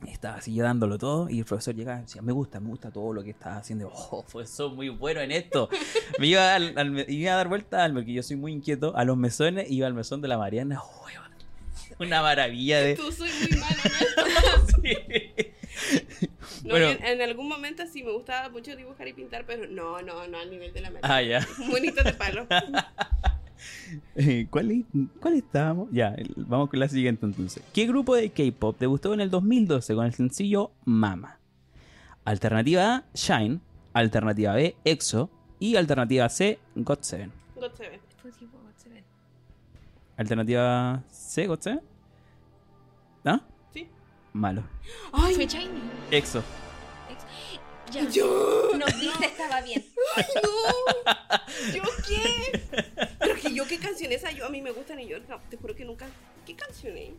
estaba 0.08 0.36
así 0.38 0.54
yo 0.54 0.64
dándolo 0.64 0.98
todo 0.98 1.30
y 1.30 1.40
el 1.40 1.46
profesor 1.46 1.76
llegaba 1.76 2.00
y 2.00 2.02
decía, 2.04 2.22
me 2.22 2.32
gusta, 2.32 2.60
me 2.60 2.70
gusta 2.70 2.92
todo 2.92 3.14
lo 3.14 3.24
que 3.24 3.32
estás 3.32 3.58
haciendo. 3.58 3.92
Oh, 4.12 4.26
sos 4.46 4.74
muy 4.74 4.90
bueno 4.90 5.20
en 5.22 5.32
esto. 5.32 5.70
me 6.20 6.28
iba, 6.28 6.56
al- 6.56 6.92
me 6.92 7.06
iba 7.08 7.34
a 7.34 7.36
dar 7.38 7.48
vuelta 7.48 7.84
al 7.84 7.94
porque 7.94 8.14
yo 8.14 8.24
soy 8.24 8.36
muy 8.38 8.52
inquieto, 8.54 8.96
a 8.96 9.04
los 9.06 9.18
mesones, 9.18 9.70
iba 9.70 9.88
al 9.88 9.94
mesón 9.94 10.22
de 10.22 10.28
la 10.28 10.38
Mariana. 10.38 10.82
Oh, 10.82 11.02
una 12.00 12.22
maravilla 12.24 12.80
de... 12.82 12.96
Tú 12.96 13.12
soy 13.12 13.30
muy 13.42 13.60
malo 13.60 13.76
en 13.84 13.92
esto. 13.92 14.22
Sí. 14.82 14.98
No, 16.64 16.72
Bueno. 16.72 16.88
en, 16.90 17.04
en 17.06 17.22
algún 17.22 17.48
momento 17.48 17.84
sí 17.92 18.04
me 18.04 18.12
gustaba 18.12 18.50
mucho 18.50 18.76
dibujar 18.76 19.08
y 19.08 19.14
pintar, 19.14 19.46
pero 19.46 19.68
no, 19.68 20.02
no, 20.02 20.28
no 20.28 20.40
al 20.40 20.50
nivel 20.50 20.74
de 20.74 20.82
la 20.82 20.90
María. 20.92 21.16
Ah, 21.16 21.22
ya. 21.22 21.48
Bonitos 21.70 22.04
de 22.04 22.14
palo. 22.14 22.48
Eh, 24.16 24.48
¿Cuál, 24.50 24.72
es- 24.72 24.86
¿Cuál 25.20 25.36
estábamos? 25.36 25.90
Ya, 25.92 26.16
vamos 26.36 26.70
con 26.70 26.80
la 26.80 26.88
siguiente 26.88 27.26
entonces. 27.26 27.64
¿Qué 27.74 27.86
grupo 27.88 28.16
de 28.16 28.30
K-pop 28.32 28.78
debutó 28.80 29.14
en 29.14 29.22
el 29.22 29.30
2012 29.30 29.96
con 29.96 30.06
el 30.06 30.14
sencillo 30.14 30.72
Mama? 30.86 31.40
Alternativa 32.26 32.96
A, 32.96 33.04
Shine. 33.14 33.60
Alternativa 33.94 34.54
B, 34.54 34.76
EXO. 34.86 35.30
Y 35.60 35.76
alternativa 35.76 36.28
C, 36.30 36.60
GOT7. 36.76 37.30
God 37.56 37.72
Seven. 37.76 38.00
Fue 38.22 38.32
tipo, 38.32 38.58
se 38.78 38.90
ve. 38.90 39.04
Alternativa 40.18 41.04
C, 41.12 41.48
GOT7. 41.50 41.82
¿No? 43.24 43.42
Sí. 43.74 43.88
Malo. 44.34 44.64
Ay, 45.14 45.36
Fue 45.36 45.46
Shiny. 45.48 45.82
EXO. 46.12 46.42
Ya. 47.92 48.08
yo. 48.10 48.70
Nos 48.78 49.00
viste, 49.02 49.26
estaba 49.26 49.62
bien. 49.62 49.84
No. 50.42 51.74
¿Yo 51.76 51.84
qué? 52.08 53.10
Que 53.52 53.58
yo 53.58 53.68
qué 53.68 53.78
canciones 53.78 54.24
hay, 54.24 54.36
yo 54.36 54.46
a 54.46 54.50
mí 54.50 54.62
me 54.62 54.72
gustan 54.72 55.00
y 55.00 55.08
yo 55.08 55.18
te 55.50 55.58
juro 55.58 55.76
que 55.76 55.84
nunca. 55.86 56.08
¿Qué 56.46 56.56
canciones? 56.56 57.10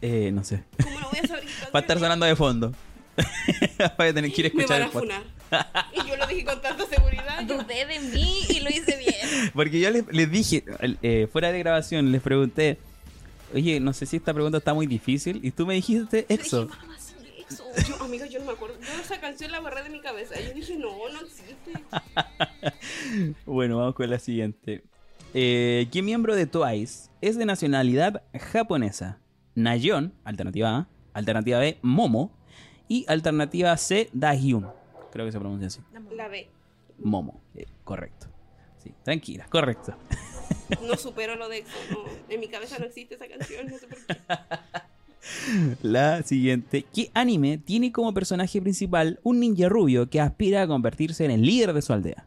Eh, 0.00 0.30
no 0.32 0.42
sé. 0.44 0.64
¿Cómo 0.82 0.98
no 1.00 1.10
voy 1.10 1.20
a 1.22 1.26
saber 1.26 1.44
qué 1.44 1.50
Va 1.74 1.78
a 1.78 1.80
estar 1.80 1.98
sonando 1.98 2.26
de 2.26 2.36
fondo. 2.36 2.72
Voy 3.98 4.06
a 4.08 4.14
tener 4.14 4.32
que 4.32 4.40
ir 4.42 4.46
a 4.46 4.54
Me 4.54 4.62
escuchar 4.62 4.92
van 4.92 5.10
a 5.10 5.16
el. 5.16 5.24
Y 6.04 6.08
yo 6.08 6.16
lo 6.16 6.26
dije 6.26 6.44
con 6.44 6.62
tanta 6.62 6.86
seguridad. 6.86 7.42
Dudé 7.42 7.84
de 7.86 7.98
mí 7.98 8.42
y 8.48 8.60
lo 8.60 8.70
hice 8.70 8.96
bien. 8.96 9.50
Porque 9.54 9.80
yo 9.80 9.90
les, 9.90 10.06
les 10.12 10.30
dije, 10.30 10.64
eh, 11.02 11.26
fuera 11.32 11.50
de 11.50 11.58
grabación, 11.58 12.12
les 12.12 12.22
pregunté, 12.22 12.78
oye, 13.52 13.80
no 13.80 13.92
sé 13.92 14.06
si 14.06 14.16
esta 14.16 14.32
pregunta 14.32 14.58
está 14.58 14.72
muy 14.72 14.86
difícil. 14.86 15.40
Y 15.42 15.50
tú 15.50 15.66
me 15.66 15.74
dijiste 15.74 16.26
Yo 16.28 16.34
EXO. 16.34 16.66
dije, 16.66 16.78
"Mamá, 16.78 16.96
sí, 17.00 17.14
EXO". 17.38 17.64
Yo, 17.88 18.04
amiga, 18.04 18.26
yo 18.26 18.38
no 18.38 18.44
me 18.46 18.52
acuerdo. 18.52 18.76
Yo 18.80 19.02
esa 19.02 19.20
canción 19.20 19.50
la 19.50 19.60
borré 19.60 19.82
de 19.82 19.90
mi 19.90 20.00
cabeza. 20.00 20.40
Yo 20.40 20.52
dije, 20.54 20.76
no, 20.76 20.90
no. 21.08 21.20
Bueno, 23.46 23.78
vamos 23.78 23.94
con 23.94 24.08
la 24.10 24.18
siguiente. 24.18 24.84
Eh, 25.34 25.88
¿Qué 25.90 26.02
miembro 26.02 26.34
de 26.34 26.46
Twice 26.46 27.10
es 27.20 27.36
de 27.36 27.44
nacionalidad 27.46 28.22
japonesa? 28.38 29.18
Nayeon, 29.54 30.14
alternativa 30.24 30.76
A. 30.76 30.88
Alternativa 31.14 31.58
B, 31.58 31.78
Momo. 31.82 32.32
Y 32.86 33.04
alternativa 33.08 33.76
C, 33.76 34.08
Dahyun. 34.12 34.68
Creo 35.12 35.26
que 35.26 35.32
se 35.32 35.38
pronuncia 35.38 35.66
así. 35.66 35.80
La 36.14 36.28
B. 36.28 36.48
Momo. 36.98 37.40
Eh, 37.54 37.66
correcto. 37.84 38.26
Sí, 38.82 38.94
tranquila, 39.02 39.46
correcto. 39.50 39.94
No 40.86 40.96
supero 40.96 41.36
lo 41.36 41.48
de. 41.48 41.64
No. 41.90 42.04
En 42.28 42.40
mi 42.40 42.48
cabeza 42.48 42.78
no 42.78 42.86
existe 42.86 43.14
esa 43.14 43.26
canción. 43.26 43.66
No 43.68 43.78
sé 43.78 43.86
por 43.86 43.98
qué. 44.06 44.16
La 45.82 46.22
siguiente. 46.22 46.84
¿Qué 46.94 47.10
anime 47.14 47.58
tiene 47.58 47.92
como 47.92 48.14
personaje 48.14 48.60
principal 48.60 49.20
un 49.22 49.40
ninja 49.40 49.68
rubio 49.68 50.08
que 50.08 50.20
aspira 50.20 50.62
a 50.62 50.66
convertirse 50.66 51.24
en 51.24 51.30
el 51.30 51.42
líder 51.42 51.72
de 51.72 51.82
su 51.82 51.92
aldea? 51.92 52.26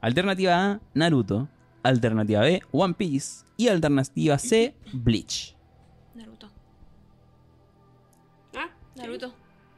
Alternativa 0.00 0.64
A, 0.72 0.80
Naruto. 0.94 1.48
Alternativa 1.82 2.40
B, 2.40 2.62
One 2.72 2.94
Piece. 2.94 3.44
Y 3.56 3.68
alternativa 3.68 4.38
C, 4.38 4.74
Bleach. 4.92 5.54
Naruto. 6.14 6.50
Ah, 8.54 8.68
Naruto. 8.96 9.34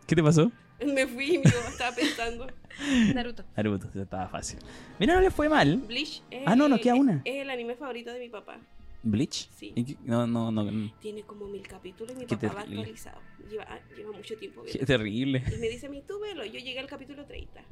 ¿Qué 0.06 0.14
te 0.16 0.22
pasó? 0.22 0.50
Me 0.86 1.06
fui 1.06 1.36
y 1.36 1.48
estaba 1.48 1.94
pensando. 1.94 2.46
Naruto. 3.14 3.44
Naruto, 3.56 3.88
estaba 4.00 4.28
fácil. 4.28 4.58
Mira, 4.98 5.14
no 5.14 5.20
le 5.20 5.30
fue 5.30 5.48
mal. 5.48 5.76
Bleach 5.78 6.22
es, 6.30 6.42
Ah, 6.46 6.56
no, 6.56 6.68
nos 6.68 6.80
queda 6.80 6.94
una. 6.94 7.22
Es 7.24 7.42
el 7.42 7.50
anime 7.50 7.74
favorito 7.76 8.12
de 8.12 8.20
mi 8.20 8.28
papá. 8.28 8.58
¿Bleach? 9.02 9.50
Sí. 9.54 9.72
¿Y 9.74 9.84
qué? 9.84 9.96
No, 10.04 10.26
no, 10.26 10.52
no. 10.52 10.92
Tiene 11.00 11.22
como 11.22 11.46
mil 11.46 11.66
capítulos 11.66 12.14
y 12.14 12.20
mi 12.20 12.26
Qué 12.26 12.36
papá 12.36 12.54
va 12.54 12.60
actualizado. 12.60 13.20
Lleva, 13.50 13.64
ah, 13.68 13.80
lleva 13.96 14.12
mucho 14.12 14.36
tiempo 14.36 14.62
Qué 14.62 14.86
terrible. 14.86 15.42
Y 15.52 15.58
me 15.58 15.68
dice 15.68 15.86
a 15.86 15.90
mí, 15.90 16.02
tú 16.06 16.20
velo. 16.20 16.44
Yo 16.44 16.60
llegué 16.60 16.78
al 16.78 16.86
capítulo 16.86 17.26
30. 17.26 17.62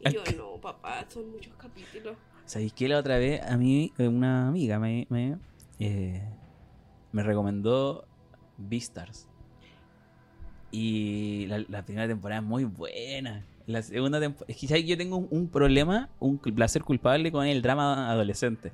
Y 0.00 0.06
Al 0.06 0.14
yo, 0.14 0.22
no, 0.36 0.60
papá, 0.60 1.04
son 1.08 1.30
muchos 1.30 1.54
capítulos. 1.56 2.16
¿Sabéis 2.46 2.72
que 2.72 2.88
la 2.88 2.98
otra 2.98 3.18
vez 3.18 3.42
a 3.42 3.56
mí 3.56 3.92
eh, 3.98 4.08
una 4.08 4.48
amiga 4.48 4.78
me, 4.78 5.06
me, 5.10 5.38
eh, 5.78 6.22
me 7.12 7.22
recomendó 7.22 8.06
Beastars? 8.56 9.28
Y 10.70 11.46
la, 11.48 11.64
la 11.68 11.84
primera 11.84 12.08
temporada 12.08 12.40
es 12.40 12.46
muy 12.46 12.64
buena. 12.64 13.44
La 13.66 13.82
segunda 13.82 14.18
temporada... 14.18 14.46
Es 14.50 14.58
que 14.58 14.66
¿sabes? 14.66 14.86
yo 14.86 14.96
tengo 14.96 15.18
un, 15.18 15.28
un 15.30 15.48
problema, 15.48 16.08
un 16.18 16.38
placer 16.38 16.82
culpable 16.82 17.30
con 17.30 17.46
el 17.46 17.60
drama 17.60 18.10
adolescente. 18.10 18.72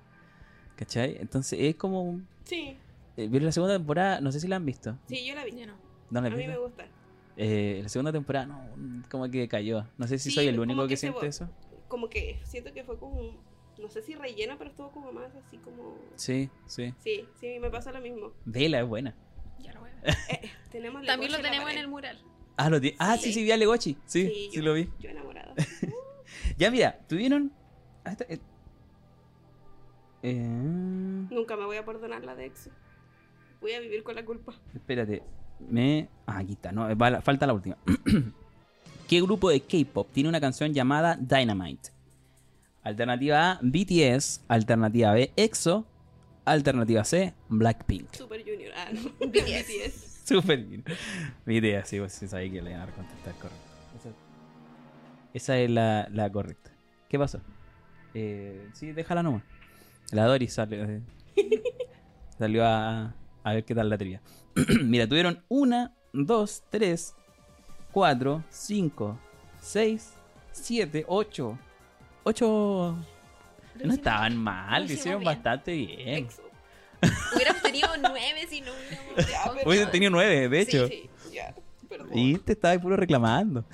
¿Cachai? 0.78 1.16
Entonces 1.20 1.58
es 1.60 1.74
como... 1.74 2.20
Sí, 2.44 2.76
eh, 3.16 3.28
pero 3.32 3.44
la 3.44 3.50
segunda 3.50 3.74
temporada, 3.76 4.20
no 4.20 4.30
sé 4.30 4.38
si 4.38 4.46
la 4.46 4.56
han 4.56 4.64
visto. 4.64 4.96
sí, 5.08 5.26
yo 5.26 5.34
la 5.34 5.44
vi. 5.44 5.50
Yo 5.58 5.66
no. 5.66 5.74
¿No 6.10 6.20
la 6.20 6.28
A 6.28 6.30
mí 6.30 6.46
me 6.46 6.56
gusta. 6.56 6.86
Eh, 7.36 7.80
la 7.82 7.88
segunda 7.88 8.12
temporada, 8.12 8.46
no, 8.46 9.04
como 9.10 9.28
que 9.28 9.48
cayó. 9.48 9.84
No 9.98 10.06
sé 10.06 10.18
si 10.18 10.30
Sí, 10.30 10.36
soy 10.36 10.46
el 10.46 10.60
único 10.60 10.86
que, 10.86 10.96
siente 10.96 11.26
eso. 11.26 11.48
Como 11.88 12.08
que 12.08 12.38
siento 12.44 12.72
que 12.72 12.84
fue 12.84 12.96
como, 12.96 13.42
no 13.78 13.90
sé 13.90 14.02
si 14.02 14.14
rellena, 14.14 14.56
pero 14.56 14.70
estuvo 14.70 14.92
como 14.92 15.10
más 15.12 15.34
así 15.34 15.56
como... 15.58 15.98
Sí, 16.14 16.48
sí. 16.66 16.94
Sí, 17.02 17.26
sí, 17.40 17.58
me 17.58 17.70
pasa 17.70 17.90
lo 17.90 18.00
mismo. 18.00 18.32
Vela, 18.44 18.78
es 18.78 18.86
buena. 18.86 19.16
Ya 19.58 19.72
lo 19.72 19.80
voy 19.80 19.90
a 19.90 19.94
ver. 20.00 20.16
Eh, 20.30 20.50
tenemos 20.70 21.04
También 21.04 21.32
lo 21.32 21.40
tenemos 21.40 21.70
en 21.72 21.78
el 21.78 21.88
mural. 21.88 22.22
Ah, 22.56 22.70
lo 22.70 22.78
ah 23.00 23.16
sí, 23.16 23.24
Sí. 23.24 23.32
sí, 23.32 23.42
vi 23.42 23.50
a 23.50 23.56
Legochi. 23.56 23.96
Sí, 24.06 24.26
sí, 24.28 24.50
yo, 24.52 24.62
lo 24.62 24.74
vi. 24.74 24.88
Yo 25.00 25.10
enamorada. 25.10 25.54
Ya, 26.56 26.70
mira, 26.70 26.98
tuvieron. 27.08 27.52
ah, 28.04 28.12
esta- 28.12 28.26
eh, 30.22 30.34
Nunca 31.30 31.56
me 31.56 31.64
voy 31.64 31.76
a 31.76 31.84
perdonar 31.84 32.24
la 32.24 32.34
de 32.34 32.46
EXO. 32.46 32.70
Voy 33.60 33.72
a 33.72 33.80
vivir 33.80 34.02
con 34.02 34.14
la 34.14 34.24
culpa. 34.24 34.54
espérate. 34.74 35.22
Me. 35.68 36.08
Ah, 36.26 36.38
aquí 36.38 36.52
está. 36.52 36.70
No, 36.72 36.96
va 36.96 37.10
la- 37.10 37.20
falta 37.22 37.46
la 37.46 37.52
última. 37.54 37.76
¿Qué 39.08 39.20
grupo 39.22 39.50
de 39.50 39.60
K-pop 39.60 40.08
tiene 40.12 40.28
una 40.28 40.40
canción 40.40 40.72
llamada 40.72 41.16
Dynamite? 41.16 41.90
Alternativa 42.82 43.52
A, 43.52 43.58
BTS. 43.62 44.44
Alternativa 44.48 45.12
B, 45.12 45.32
EXO. 45.36 45.86
Alternativa 46.44 47.04
C, 47.04 47.34
Blackpink. 47.48 48.14
Super 48.14 48.42
Junior. 48.44 48.72
Ah, 48.76 48.90
no. 48.92 49.00
BTS. 49.26 49.66
BTS. 49.68 50.22
Súper 50.28 50.62
bien. 50.62 50.84
BTS, 51.46 51.88
sí, 51.88 51.98
pues 51.98 52.12
sí, 52.12 52.28
sabía 52.28 52.50
que 52.52 52.62
le 52.62 52.70
iban 52.70 52.88
a 52.88 52.92
contestar 52.92 53.34
correcto. 53.34 53.58
Esa, 53.98 54.08
esa 55.34 55.58
es 55.58 55.70
la, 55.70 56.08
la 56.12 56.30
correcta. 56.30 56.70
¿Qué 57.08 57.18
pasó? 57.18 57.40
Eh, 58.14 58.68
sí, 58.74 58.92
déjala 58.92 59.22
nomás. 59.22 59.42
La 60.12 60.24
Doris 60.24 60.54
salió, 60.54 60.84
eh, 60.84 61.02
salió 62.38 62.64
a, 62.64 63.14
a 63.42 63.52
ver 63.52 63.64
qué 63.64 63.74
tal 63.74 63.88
la 63.90 63.98
trivia. 63.98 64.22
Mira, 64.82 65.06
tuvieron 65.06 65.44
una, 65.48 65.94
dos, 66.12 66.62
tres, 66.70 67.14
cuatro, 67.92 68.42
cinco, 68.50 69.18
seis, 69.60 70.14
siete, 70.52 71.04
ocho. 71.06 71.58
Ocho. 72.24 72.96
No 73.84 73.94
estaban 73.94 74.36
mal, 74.36 74.86
lo 74.86 74.92
hicieron 74.92 75.20
bien. 75.20 75.34
bastante 75.34 75.72
bien. 75.72 76.08
EXO. 76.24 76.42
Hubiéramos 77.34 77.62
tenido 77.62 77.88
nueve 78.00 78.46
si 78.48 78.60
no 78.60 78.72
hubiéramos. 78.72 79.62
Hubiesen 79.66 79.90
tenido 79.90 80.10
nueve, 80.10 80.48
de 80.48 80.60
hecho. 80.60 80.88
Sí, 80.88 81.08
sí, 81.22 81.34
ya. 81.34 81.54
Perdón. 81.88 82.10
Y 82.12 82.38
te 82.38 82.52
estaba 82.52 82.78
puro 82.80 82.96
reclamando. 82.96 83.64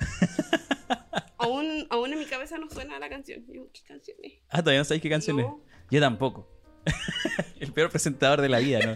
Aún, 1.37 1.87
aún 1.89 2.13
en 2.13 2.19
mi 2.19 2.25
cabeza 2.25 2.57
no 2.57 2.69
suena 2.69 2.99
la 2.99 3.09
canción. 3.09 3.43
Yo, 3.51 3.67
¿qué 3.73 3.81
canción 3.87 4.17
es? 4.23 4.33
Ah, 4.49 4.59
todavía 4.61 4.79
no 4.79 4.85
sabéis 4.85 5.01
qué 5.01 5.09
canción 5.09 5.39
es. 5.39 5.45
Yo 5.89 5.99
tampoco. 5.99 6.47
El 7.59 7.71
peor 7.71 7.89
presentador 7.89 8.41
de 8.41 8.49
la 8.49 8.59
vida, 8.59 8.79
¿no? 8.85 8.95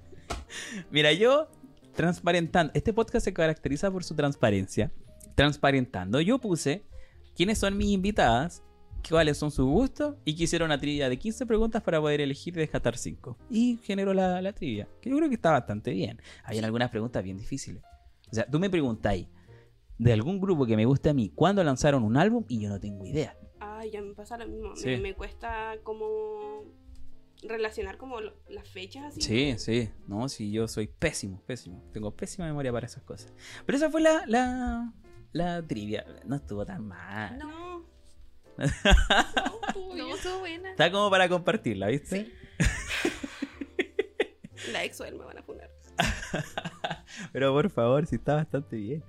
Mira, 0.90 1.12
yo 1.12 1.48
transparentando. 1.94 2.72
Este 2.74 2.92
podcast 2.92 3.24
se 3.24 3.32
caracteriza 3.32 3.90
por 3.90 4.04
su 4.04 4.14
transparencia. 4.14 4.92
Transparentando. 5.34 6.20
Yo 6.20 6.38
puse 6.38 6.84
quiénes 7.34 7.58
son 7.58 7.76
mis 7.76 7.88
invitadas 7.88 8.62
cuáles 9.08 9.36
son 9.36 9.50
sus 9.50 9.66
gustos 9.66 10.16
y 10.24 10.34
que 10.34 10.44
hiciera 10.44 10.64
una 10.64 10.78
trivia 10.78 11.08
de 11.08 11.18
15 11.18 11.46
preguntas 11.46 11.82
para 11.82 12.00
poder 12.00 12.20
elegir 12.20 12.56
y 12.56 12.60
descartar 12.60 12.96
5. 12.96 13.36
Y 13.50 13.78
generó 13.82 14.14
la, 14.14 14.40
la 14.40 14.52
trivia, 14.52 14.88
que 15.00 15.10
yo 15.10 15.16
creo 15.16 15.28
que 15.28 15.34
está 15.34 15.50
bastante 15.50 15.92
bien. 15.92 16.20
Habían 16.44 16.64
algunas 16.64 16.90
preguntas 16.90 17.22
bien 17.22 17.36
difíciles. 17.36 17.82
O 18.30 18.34
sea, 18.34 18.46
tú 18.46 18.58
me 18.58 18.70
preguntáis 18.70 19.28
de 19.98 20.12
algún 20.12 20.40
grupo 20.40 20.66
que 20.66 20.76
me 20.76 20.86
guste 20.86 21.10
a 21.10 21.14
mí 21.14 21.30
cuándo 21.34 21.62
lanzaron 21.62 22.02
un 22.02 22.16
álbum 22.16 22.44
y 22.48 22.60
yo 22.60 22.68
no 22.68 22.80
tengo 22.80 23.06
idea. 23.06 23.36
Ay, 23.66 23.90
ya 23.90 24.02
me 24.02 24.14
pasa 24.14 24.36
lo 24.38 24.46
mismo. 24.46 24.76
Sí. 24.76 24.86
Me, 24.88 24.98
me 24.98 25.14
cuesta 25.14 25.76
como 25.82 26.64
relacionar 27.42 27.96
como 27.98 28.20
lo- 28.20 28.36
las 28.48 28.68
fechas 28.68 29.04
así. 29.04 29.20
Sí, 29.20 29.54
sí, 29.58 29.90
no, 30.06 30.28
sí, 30.28 30.50
yo 30.52 30.68
soy 30.68 30.86
pésimo, 30.86 31.40
pésimo. 31.46 31.82
Tengo 31.92 32.10
pésima 32.14 32.46
memoria 32.46 32.72
para 32.72 32.86
esas 32.86 33.02
cosas. 33.02 33.32
Pero 33.66 33.76
esa 33.76 33.90
fue 33.90 34.00
la, 34.00 34.24
la, 34.26 34.92
la 35.32 35.66
trivia. 35.66 36.06
No 36.24 36.36
estuvo 36.36 36.64
tan 36.66 36.86
mal. 36.86 37.38
No. 37.38 37.78
No. 37.78 37.84
No, 39.94 40.14
estuvo 40.14 40.34
No, 40.34 40.38
buena. 40.40 40.70
Está 40.70 40.90
como 40.92 41.10
para 41.10 41.28
compartirla, 41.28 41.88
¿viste? 41.88 42.32
La 44.72 44.84
ex 44.84 45.00
me 45.00 45.10
van 45.12 45.38
a 45.38 45.42
poner. 45.44 45.70
Pero 47.32 47.52
por 47.52 47.68
favor, 47.70 48.06
sí 48.06 48.16
está 48.16 48.34
bastante 48.36 48.76
bien. 48.76 49.04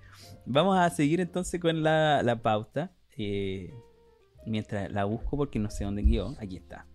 Vamos 0.45 0.77
a 0.77 0.89
seguir 0.89 1.21
entonces 1.21 1.59
con 1.61 1.81
la, 1.83 2.21
la 2.23 2.41
pauta. 2.41 2.91
eh, 3.17 3.73
mientras 4.45 4.91
la 4.91 5.05
busco 5.05 5.37
porque 5.37 5.59
no 5.59 5.69
sé 5.69 5.83
dónde 5.83 6.05
quedó. 6.05 6.35
Aquí 6.39 6.57
está. 6.57 6.85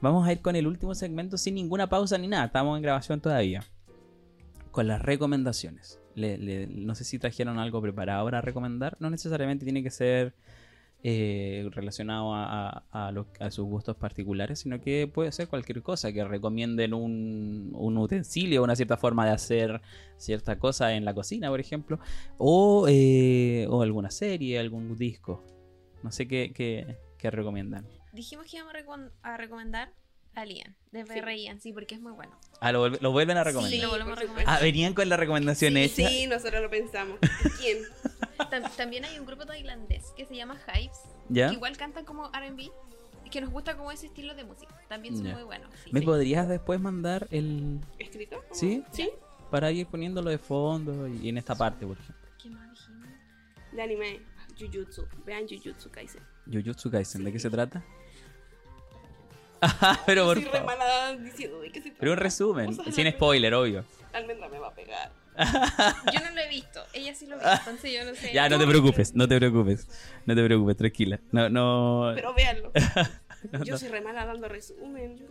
Vamos 0.00 0.26
a 0.26 0.32
ir 0.32 0.40
con 0.40 0.56
el 0.56 0.66
último 0.66 0.94
segmento 0.94 1.38
sin 1.38 1.54
ninguna 1.54 1.88
pausa 1.88 2.18
ni 2.18 2.26
nada. 2.26 2.46
Estamos 2.46 2.76
en 2.76 2.82
grabación 2.82 3.20
todavía. 3.20 3.62
Con 4.72 4.88
las 4.88 5.00
recomendaciones. 5.00 6.00
No 6.16 6.94
sé 6.94 7.04
si 7.04 7.18
trajeron 7.18 7.58
algo 7.58 7.80
preparado 7.80 8.24
para 8.24 8.40
recomendar. 8.40 8.96
No 8.98 9.10
necesariamente 9.10 9.64
tiene 9.64 9.82
que 9.82 9.90
ser 9.90 10.34
eh, 11.04 11.68
relacionado 11.72 12.32
a 12.34 13.50
sus 13.50 13.64
gustos 13.64 13.96
particulares, 13.96 14.60
sino 14.60 14.80
que 14.80 15.06
puede 15.06 15.30
ser 15.30 15.46
cualquier 15.46 15.82
cosa. 15.82 16.12
Que 16.12 16.24
recomienden 16.24 16.94
un, 16.94 17.70
un 17.74 17.96
utensilio, 17.96 18.64
una 18.64 18.74
cierta 18.74 18.96
forma 18.96 19.24
de 19.24 19.32
hacer 19.32 19.80
cierta 20.16 20.58
cosa 20.58 20.94
en 20.94 21.04
la 21.04 21.14
cocina, 21.14 21.48
por 21.48 21.60
ejemplo. 21.60 22.00
O, 22.38 22.86
eh, 22.88 23.66
o 23.70 23.82
alguna 23.82 24.10
serie, 24.10 24.58
algún 24.58 24.96
disco. 24.96 25.44
No 26.02 26.12
sé 26.12 26.26
qué, 26.28 26.52
qué, 26.54 26.98
qué 27.18 27.30
recomiendan. 27.30 27.86
Dijimos 28.12 28.46
que 28.50 28.56
íbamos 28.56 28.74
a, 28.74 28.78
recom- 28.78 29.10
a 29.22 29.36
recomendar 29.36 29.92
a 30.34 30.44
Lian, 30.44 30.74
de 30.92 31.04
PR 31.04 31.30
Ian, 31.36 31.60
sí, 31.60 31.72
porque 31.72 31.94
es 31.94 32.00
muy 32.00 32.12
bueno. 32.12 32.36
Ah, 32.60 32.72
lo, 32.72 32.80
vuelve- 32.80 32.98
lo 33.00 33.12
vuelven 33.12 33.36
a 33.36 33.44
recomendar. 33.44 33.72
Sí, 33.78 33.80
lo 33.82 33.90
volvemos 33.90 34.16
a 34.16 34.20
recomendar. 34.20 34.54
Ah, 34.58 34.60
venían 34.62 34.94
con 34.94 35.08
la 35.08 35.16
recomendación 35.16 35.76
hecha. 35.76 36.08
Sí, 36.08 36.26
nosotros 36.26 36.62
lo 36.62 36.70
pensamos. 36.70 37.18
¿Quién? 37.60 37.78
Tam- 38.50 38.70
también 38.76 39.04
hay 39.04 39.18
un 39.18 39.26
grupo 39.26 39.44
tailandés 39.46 40.04
que 40.16 40.24
se 40.26 40.34
llama 40.36 40.58
Hives, 40.74 40.98
¿Ya? 41.28 41.48
que 41.48 41.54
igual 41.54 41.76
cantan 41.76 42.04
como 42.04 42.28
RB, 42.28 42.70
que 43.30 43.40
nos 43.40 43.50
gusta 43.50 43.76
como 43.76 43.90
ese 43.92 44.06
estilo 44.06 44.34
de 44.34 44.44
música. 44.44 44.74
También 44.88 45.16
son 45.16 45.26
Ya. 45.26 45.34
muy 45.34 45.42
buenos. 45.44 45.70
sí. 45.84 45.90
¿Me 45.92 46.00
Sí. 46.00 46.06
podrías 46.06 46.48
después 46.48 46.80
mandar 46.80 47.28
el. 47.30 47.80
¿Escrito? 47.98 48.42
¿Cómo? 48.48 48.54
¿Sí? 48.54 48.82
Sí. 48.90 49.10
para 49.50 49.70
ir 49.70 49.86
poniéndolo 49.86 50.30
de 50.30 50.38
fondo 50.38 51.06
y 51.06 51.28
en 51.28 51.36
esta 51.36 51.54
parte, 51.54 51.86
por 51.86 51.98
ejemplo? 51.98 52.26
¿Qué 52.42 52.48
más 52.48 52.70
dijimos? 52.70 53.06
De 53.72 53.82
anime. 53.82 54.20
Jujutsu. 54.58 55.06
Vean 55.24 55.46
Jujutsu 55.48 55.90
Kaisen. 55.90 56.22
Jujutsu 56.46 56.90
Kaisen, 56.90 57.24
¿de 57.24 57.32
qué 57.32 57.38
se 57.38 57.50
trata? 57.50 57.82
Ajá, 59.60 60.00
pero 60.06 60.24
por 60.26 60.36
Soy 60.36 60.44
re 60.44 60.50
favor. 60.60 61.18
diciendo 61.22 61.60
de 61.60 61.70
qué 61.70 61.80
se 61.80 61.88
trata. 61.90 62.00
Pero 62.00 62.12
un 62.12 62.18
resumen, 62.18 62.92
sin 62.92 63.10
spoiler, 63.12 63.54
obvio. 63.54 63.84
Almendra 64.12 64.48
me 64.48 64.58
va 64.58 64.68
a 64.68 64.74
pegar. 64.74 65.12
Yo 66.12 66.20
no 66.20 66.30
lo 66.34 66.40
he 66.42 66.48
visto, 66.48 66.80
ella 66.92 67.14
sí 67.14 67.26
lo 67.26 67.38
vio, 67.38 67.50
entonces 67.50 67.92
yo 67.92 68.04
no 68.04 68.14
sé. 68.14 68.32
Ya, 68.34 68.48
no 68.48 68.58
te 68.58 68.66
preocupes, 68.66 69.14
no 69.14 69.26
te 69.26 69.36
preocupes. 69.38 69.88
No 70.26 70.34
te 70.34 70.44
preocupes, 70.44 70.76
tranquila. 70.76 71.20
No, 71.30 71.48
no. 71.48 72.12
Pero 72.14 72.34
véanlo. 72.34 72.70
no, 73.52 73.64
Yo 73.64 73.72
no. 73.74 73.78
soy 73.78 73.88
re 73.88 74.00
mala 74.02 74.26
dando 74.26 74.48
resumen. 74.48 75.16
yo 75.16 75.26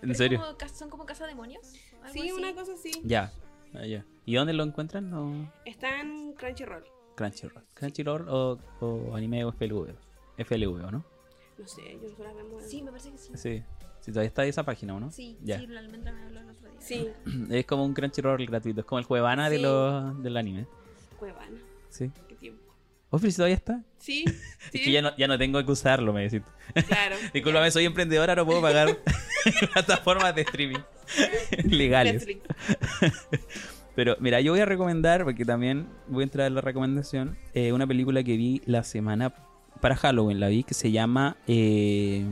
¿En 0.00 0.10
Es 0.10 0.18
serio? 0.18 0.38
como 0.40 0.56
ca- 0.56 0.68
¿Son 0.68 0.88
como 0.90 1.04
casa 1.06 1.26
demonios? 1.26 1.66
¿Algo 2.02 2.12
Sí, 2.12 2.20
así? 2.20 2.32
una 2.32 2.54
cosa 2.54 2.72
así. 2.74 2.90
Ya. 3.04 3.32
ah, 3.74 3.84
ya. 3.86 4.04
¿Y 4.26 4.34
dónde 4.36 4.52
lo 4.54 4.62
encuentran? 4.64 5.10
No. 5.10 5.52
Está 5.66 6.00
en 6.00 6.32
Crunchyroll. 6.34 6.84
Crunchyroll. 7.14 7.64
Crunchyroll 7.74 8.28
o, 8.28 8.58
o 8.80 9.14
anime 9.14 9.44
o 9.44 9.52
FLV. 9.52 9.94
FLV, 10.38 10.84
¿o 10.84 10.90
no? 10.90 11.04
No 11.58 11.66
sé, 11.68 11.82
yo 12.02 12.24
vemos. 12.34 12.62
en- 12.64 12.68
Sí, 12.68 12.82
me 12.82 12.90
parece 12.90 13.12
que 13.12 13.18
sí. 13.18 13.32
Sí. 13.36 13.62
Sí, 14.00 14.10
todavía 14.12 14.28
está 14.28 14.44
esa 14.44 14.64
página, 14.64 14.94
¿o 14.96 15.00
no? 15.00 15.10
Sí, 15.10 15.38
Ya. 15.42 15.58
sí, 15.58 15.66
la 15.66 15.80
almendra 15.80 16.12
me 16.12 16.22
habló 16.24 16.40
el 16.40 16.50
otro 16.50 16.68
día. 16.68 16.80
Sí, 16.80 17.08
Es 17.50 17.64
como 17.66 17.84
un 17.84 17.94
Crunchyroll 17.94 18.44
gratuito. 18.46 18.80
Es 18.80 18.86
como 18.86 18.98
el 18.98 19.06
Cuevana 19.06 19.48
de 19.48 19.56
Sí. 19.56 19.62
los, 19.62 20.22
del 20.22 20.36
anime. 20.36 20.66
Cuevana. 21.18 21.56
Sí. 21.88 22.10
Qué 22.28 22.34
tiempo. 22.34 22.62
¿Oh, 23.10 23.18
pero 23.18 23.30
si 23.30 23.36
todavía 23.36 23.54
está? 23.56 23.80
Sí, 23.98 24.24
sí. 24.26 24.34
Es 24.72 24.80
que 24.82 24.90
ya 24.90 25.00
no, 25.00 25.16
ya 25.16 25.28
no 25.28 25.38
tengo 25.38 25.64
que 25.64 25.70
usarlo, 25.70 26.12
me 26.12 26.22
decís. 26.28 26.42
Claro. 26.88 27.16
Discúlpame, 27.32 27.70
soy 27.70 27.84
emprendedora, 27.84 28.34
no 28.34 28.44
puedo 28.44 28.60
pagar 28.60 28.98
plataformas 29.72 30.34
de 30.34 30.42
streaming 30.42 30.80
legales. 31.64 32.26
Pero 33.94 34.16
mira, 34.20 34.40
yo 34.40 34.52
voy 34.52 34.60
a 34.60 34.64
recomendar, 34.66 35.24
porque 35.24 35.44
también 35.44 35.86
voy 36.08 36.22
a 36.22 36.24
entrar 36.24 36.46
en 36.46 36.54
la 36.54 36.60
recomendación, 36.60 37.36
eh, 37.54 37.72
una 37.72 37.86
película 37.86 38.22
que 38.24 38.36
vi 38.36 38.60
la 38.66 38.82
semana 38.82 39.34
para 39.80 39.96
Halloween, 39.96 40.40
la 40.40 40.48
vi, 40.48 40.64
que 40.64 40.74
se 40.74 40.90
llama... 40.90 41.36
eh, 41.46 42.24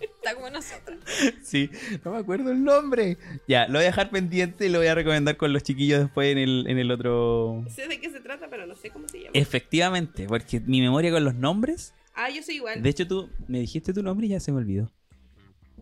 Está 0.00 0.34
como 0.34 0.50
nosotros. 0.50 0.98
sí, 1.42 1.70
no 2.04 2.12
me 2.12 2.18
acuerdo 2.18 2.50
el 2.50 2.62
nombre. 2.62 3.16
Ya, 3.46 3.66
lo 3.66 3.74
voy 3.74 3.84
a 3.84 3.86
dejar 3.86 4.10
pendiente 4.10 4.66
y 4.66 4.68
lo 4.68 4.78
voy 4.78 4.88
a 4.88 4.94
recomendar 4.94 5.36
con 5.36 5.52
los 5.52 5.62
chiquillos 5.62 6.00
después 6.00 6.30
en 6.32 6.38
el, 6.38 6.66
en 6.68 6.78
el 6.78 6.90
otro... 6.90 7.64
Sé 7.68 7.88
de 7.88 7.98
qué 7.98 8.10
se 8.10 8.20
trata, 8.20 8.48
pero 8.50 8.66
no 8.66 8.76
sé 8.76 8.90
cómo 8.90 9.08
se 9.08 9.18
llama. 9.20 9.30
Efectivamente, 9.32 10.26
porque 10.26 10.60
mi 10.60 10.80
memoria 10.80 11.10
con 11.10 11.24
los 11.24 11.34
nombres... 11.34 11.94
Ah, 12.14 12.28
yo 12.30 12.42
soy 12.42 12.56
igual. 12.56 12.82
De 12.82 12.90
hecho, 12.90 13.06
tú 13.06 13.30
me 13.46 13.60
dijiste 13.60 13.92
tu 13.94 14.02
nombre 14.02 14.26
y 14.26 14.30
ya 14.30 14.40
se 14.40 14.52
me 14.52 14.58
olvidó. 14.58 14.90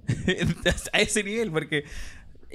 a 0.92 1.00
ese 1.00 1.24
nivel, 1.24 1.50
porque 1.50 1.84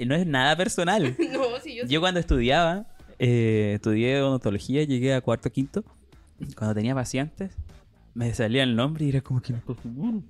no 0.06 0.16
es 0.16 0.26
nada 0.26 0.56
personal. 0.56 1.16
No, 1.32 1.60
sí, 1.62 1.76
yo, 1.76 1.86
Yo 1.86 2.00
cuando 2.02 2.20
estudiaba, 2.20 2.88
eh, 3.20 3.74
estudié 3.76 4.22
odontología, 4.22 4.84
llegué 4.84 5.14
a 5.14 5.22
cuarto 5.22 5.52
quinto. 5.52 5.84
Cuando 6.56 6.74
tenía 6.76 6.96
pacientes, 6.96 7.56
me 8.14 8.34
salía 8.34 8.64
el 8.64 8.76
nombre 8.76 9.06
y 9.06 9.10
era 9.10 9.22
como 9.22 9.42
que 9.42 9.54
no 9.54 9.62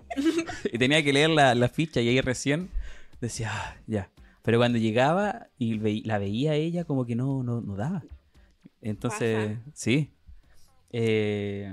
Y 0.72 0.78
tenía 0.78 1.04
que 1.04 1.14
leer 1.14 1.30
la, 1.30 1.56
la 1.56 1.70
ficha 1.70 2.02
y 2.02 2.10
ahí 2.10 2.22
recién 2.22 2.70
decía, 3.22 3.50
"Ah, 3.54 3.76
ya. 3.88 4.10
Pero 4.44 4.58
cuando 4.58 4.78
llegaba 4.78 5.48
y 5.58 5.78
ve- 5.78 6.02
la 6.06 6.18
veía 6.18 6.56
ella, 6.56 6.84
como 6.84 7.06
que 7.06 7.16
no, 7.16 7.44
no, 7.44 7.62
no 7.62 7.76
daba. 7.76 8.04
Entonces, 8.82 9.58
sí. 9.74 10.12
Eh, 10.92 11.72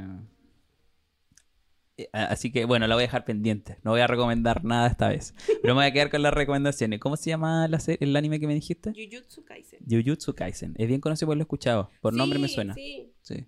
Así 2.13 2.53
que 2.53 2.65
bueno, 2.65 2.87
la 2.87 2.95
voy 2.95 3.03
a 3.03 3.07
dejar 3.07 3.25
pendiente. 3.25 3.79
No 3.83 3.91
voy 3.91 4.01
a 4.01 4.07
recomendar 4.07 4.65
nada 4.65 4.87
esta 4.87 5.09
vez. 5.09 5.35
Pero 5.63 5.75
me 5.75 5.81
voy 5.81 5.87
a 5.87 5.93
quedar 5.93 6.11
con 6.11 6.23
las 6.23 6.33
recomendaciones. 6.33 7.01
¿Cómo 7.01 7.17
se 7.17 7.31
llama 7.31 7.67
la 7.69 7.81
el 7.87 8.17
anime 8.17 8.39
que 8.39 8.47
me 8.47 8.55
dijiste? 8.55 8.93
Jujutsu 8.93 9.45
Kaisen. 9.45 9.81
Jujutsu 9.89 10.35
Kaisen. 10.35 10.75
Es 10.79 10.87
bien 10.87 11.01
conocido, 11.01 11.27
pues 11.27 11.37
lo 11.37 11.43
he 11.43 11.45
escuchado. 11.45 11.91
Por 12.01 12.15
nombre 12.15 12.39
me 12.39 12.49
suena. 12.49 12.75
Sí. 12.75 13.13
Sí. 13.23 13.47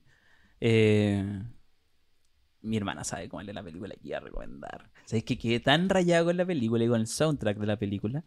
Eh, 0.60 1.42
mi 2.62 2.76
hermana 2.76 3.04
sabe 3.04 3.28
cuál 3.28 3.48
es 3.48 3.54
la 3.54 3.62
película 3.62 3.94
que 3.94 4.08
iba 4.08 4.18
a 4.18 4.20
recomendar. 4.20 4.90
¿Sabes 5.04 5.24
que 5.24 5.38
quedé 5.38 5.60
tan 5.60 5.88
rayado 5.88 6.26
con 6.26 6.36
la 6.36 6.44
película 6.44 6.84
y 6.84 6.88
con 6.88 7.00
el 7.00 7.06
soundtrack 7.06 7.56
de 7.58 7.66
la 7.66 7.78
película 7.78 8.24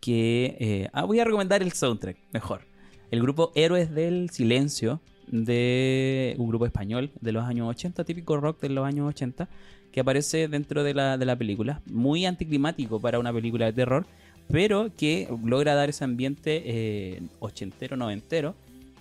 que... 0.00 0.56
eh, 0.60 0.88
ah, 0.92 1.04
voy 1.04 1.20
a 1.20 1.24
recomendar 1.24 1.62
el 1.62 1.72
soundtrack, 1.72 2.18
mejor. 2.32 2.66
El 3.10 3.20
grupo 3.22 3.52
Héroes 3.54 3.94
del 3.94 4.30
Silencio, 4.30 5.02
de 5.28 6.34
un 6.38 6.48
grupo 6.48 6.66
español 6.66 7.10
de 7.20 7.32
los 7.32 7.44
años 7.44 7.68
80, 7.68 8.04
típico 8.04 8.36
rock 8.36 8.60
de 8.60 8.68
los 8.70 8.86
años 8.86 9.08
80, 9.08 9.48
que 9.90 10.00
aparece 10.00 10.48
dentro 10.48 10.82
de 10.84 10.94
la, 10.94 11.18
de 11.18 11.26
la 11.26 11.36
película. 11.36 11.80
Muy 11.86 12.26
anticlimático 12.26 13.00
para 13.00 13.18
una 13.18 13.32
película 13.32 13.66
de 13.66 13.72
terror, 13.72 14.06
pero 14.48 14.90
que 14.96 15.28
logra 15.44 15.74
dar 15.74 15.88
ese 15.90 16.04
ambiente 16.04 16.62
eh, 16.64 17.22
ochentero, 17.40 17.96
noventero, 17.96 18.54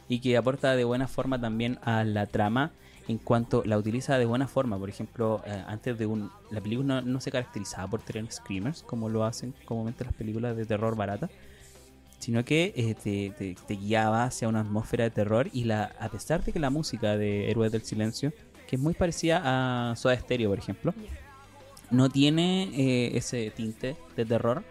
y 0.08 0.20
que 0.20 0.36
aporta 0.36 0.76
de 0.76 0.84
buena 0.84 1.08
forma 1.08 1.40
también 1.40 1.80
a 1.84 2.04
la 2.04 2.26
trama 2.26 2.72
en 3.08 3.18
cuanto 3.18 3.64
la 3.66 3.78
utiliza 3.78 4.18
de 4.18 4.26
buena 4.26 4.48
forma. 4.48 4.78
Por 4.78 4.90
ejemplo, 4.90 5.42
eh, 5.46 5.64
antes 5.68 5.98
de 5.98 6.06
un... 6.06 6.30
La 6.52 6.60
película 6.60 7.02
no, 7.02 7.02
no 7.02 7.22
se 7.22 7.32
caracterizaba 7.32 7.88
por 7.90 8.02
tener 8.02 8.30
screamers, 8.32 8.84
como 8.84 9.08
lo 9.08 9.24
hacen 9.24 9.54
comúnmente 9.66 10.04
las 10.04 10.14
películas 10.14 10.58
de 10.58 10.66
terror 10.66 10.96
barata, 10.96 11.30
sino 12.22 12.46
que 12.46 12.72
eh, 12.76 12.96
te, 12.96 13.32
te- 13.38 13.56
te 13.68 13.74
guiaba 13.76 14.24
hacia 14.24 14.48
una 14.48 14.62
atmósfera 14.62 15.04
de 15.04 15.10
terror 15.10 15.50
y 15.52 15.66
la, 15.66 15.84
a 16.00 16.08
pesar 16.10 16.44
de 16.44 16.54
que 16.54 16.60
la 16.60 16.70
música 16.70 17.18
de 17.18 17.52
Héroes 17.52 17.72
del 17.74 17.82
Silencio, 17.84 18.32
que 18.68 18.78
es 18.78 18.82
muy 18.82 18.94
parecida 18.94 19.42
a 19.92 19.96
Soda 19.98 20.16
Stereo, 20.18 20.50
por 20.50 20.60
ejemplo, 20.60 20.94
no 21.90 22.08
tiene 22.10 22.70
eh, 22.74 23.18
ese 23.18 23.52
tinte 23.52 23.98
de 24.16 24.26
terror, 24.26 24.64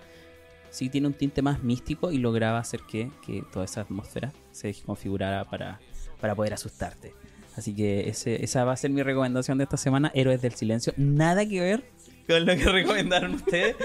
sí 0.70 0.88
tiene 0.88 1.08
un 1.08 1.12
tinte 1.12 1.42
más 1.42 1.62
místico 1.62 2.10
y 2.10 2.18
lograba 2.18 2.58
hacer 2.58 2.80
que, 2.88 3.10
que 3.26 3.42
toda 3.52 3.64
esa 3.66 3.82
atmósfera 3.82 4.32
se 4.52 4.72
configurara 4.86 5.44
para, 5.44 5.80
para 6.20 6.34
poder 6.34 6.54
asustarte. 6.54 7.12
Así 7.56 7.74
que 7.74 8.08
ese, 8.08 8.42
esa 8.44 8.64
va 8.64 8.72
a 8.72 8.76
ser 8.76 8.90
mi 8.90 9.02
recomendación 9.02 9.58
de 9.58 9.64
esta 9.64 9.76
semana, 9.76 10.10
Héroes 10.14 10.40
del 10.40 10.54
Silencio. 10.54 10.94
Nada 10.96 11.44
que 11.46 11.60
ver 11.60 11.84
con 12.30 12.46
lo 12.46 12.56
que 12.56 12.64
recomendaron 12.72 13.34
ustedes, 13.34 13.76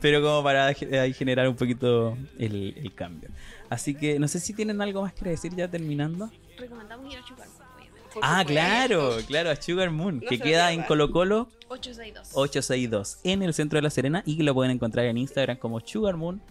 pero 0.00 0.22
como 0.22 0.42
para 0.42 0.66
ahí 0.66 1.12
generar 1.12 1.48
un 1.48 1.56
poquito 1.56 2.16
el, 2.38 2.74
el 2.76 2.94
cambio. 2.94 3.30
Así 3.68 3.94
que 3.94 4.18
no 4.18 4.26
sé 4.26 4.40
si 4.40 4.52
tienen 4.52 4.80
algo 4.80 5.02
más 5.02 5.12
que 5.12 5.28
decir 5.28 5.54
ya 5.54 5.68
terminando. 5.68 6.30
Recomendamos 6.58 7.12
ir 7.12 7.18
a 7.18 7.22
obviamente. 7.22 8.10
Por 8.12 8.22
Ah, 8.24 8.44
claro, 8.44 9.18
claro, 9.26 9.50
a 9.50 9.56
Sugar 9.56 9.90
Moon, 9.90 10.20
No 10.20 10.28
que 10.28 10.38
queda 10.40 10.72
en. 10.72 10.82
Colo 10.82 11.10
Colo 11.12 11.48
862. 11.68 12.30
862 12.34 13.20
en 13.22 13.42
el 13.42 13.54
centro 13.54 13.76
de 13.76 13.82
La 13.82 13.90
Serena 13.90 14.22
y 14.26 14.36
que 14.36 14.42
lo 14.42 14.54
pueden 14.54 14.72
encontrar 14.72 15.06
en 15.06 15.16
Instagram 15.16 15.56
como 15.58 15.78
Sugar 15.80 16.16
Moon 16.16 16.42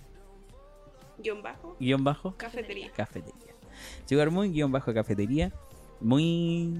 Guión 1.17 1.43
bajo, 1.43 1.75
guion 1.79 2.03
bajo 2.03 2.37
cafetería. 2.37 2.89
cafetería. 2.91 3.53
Sugar 4.07 4.31
Moon 4.31 4.53
guion 4.53 4.71
bajo 4.71 4.93
cafetería. 4.93 5.51
Muy 5.99 6.79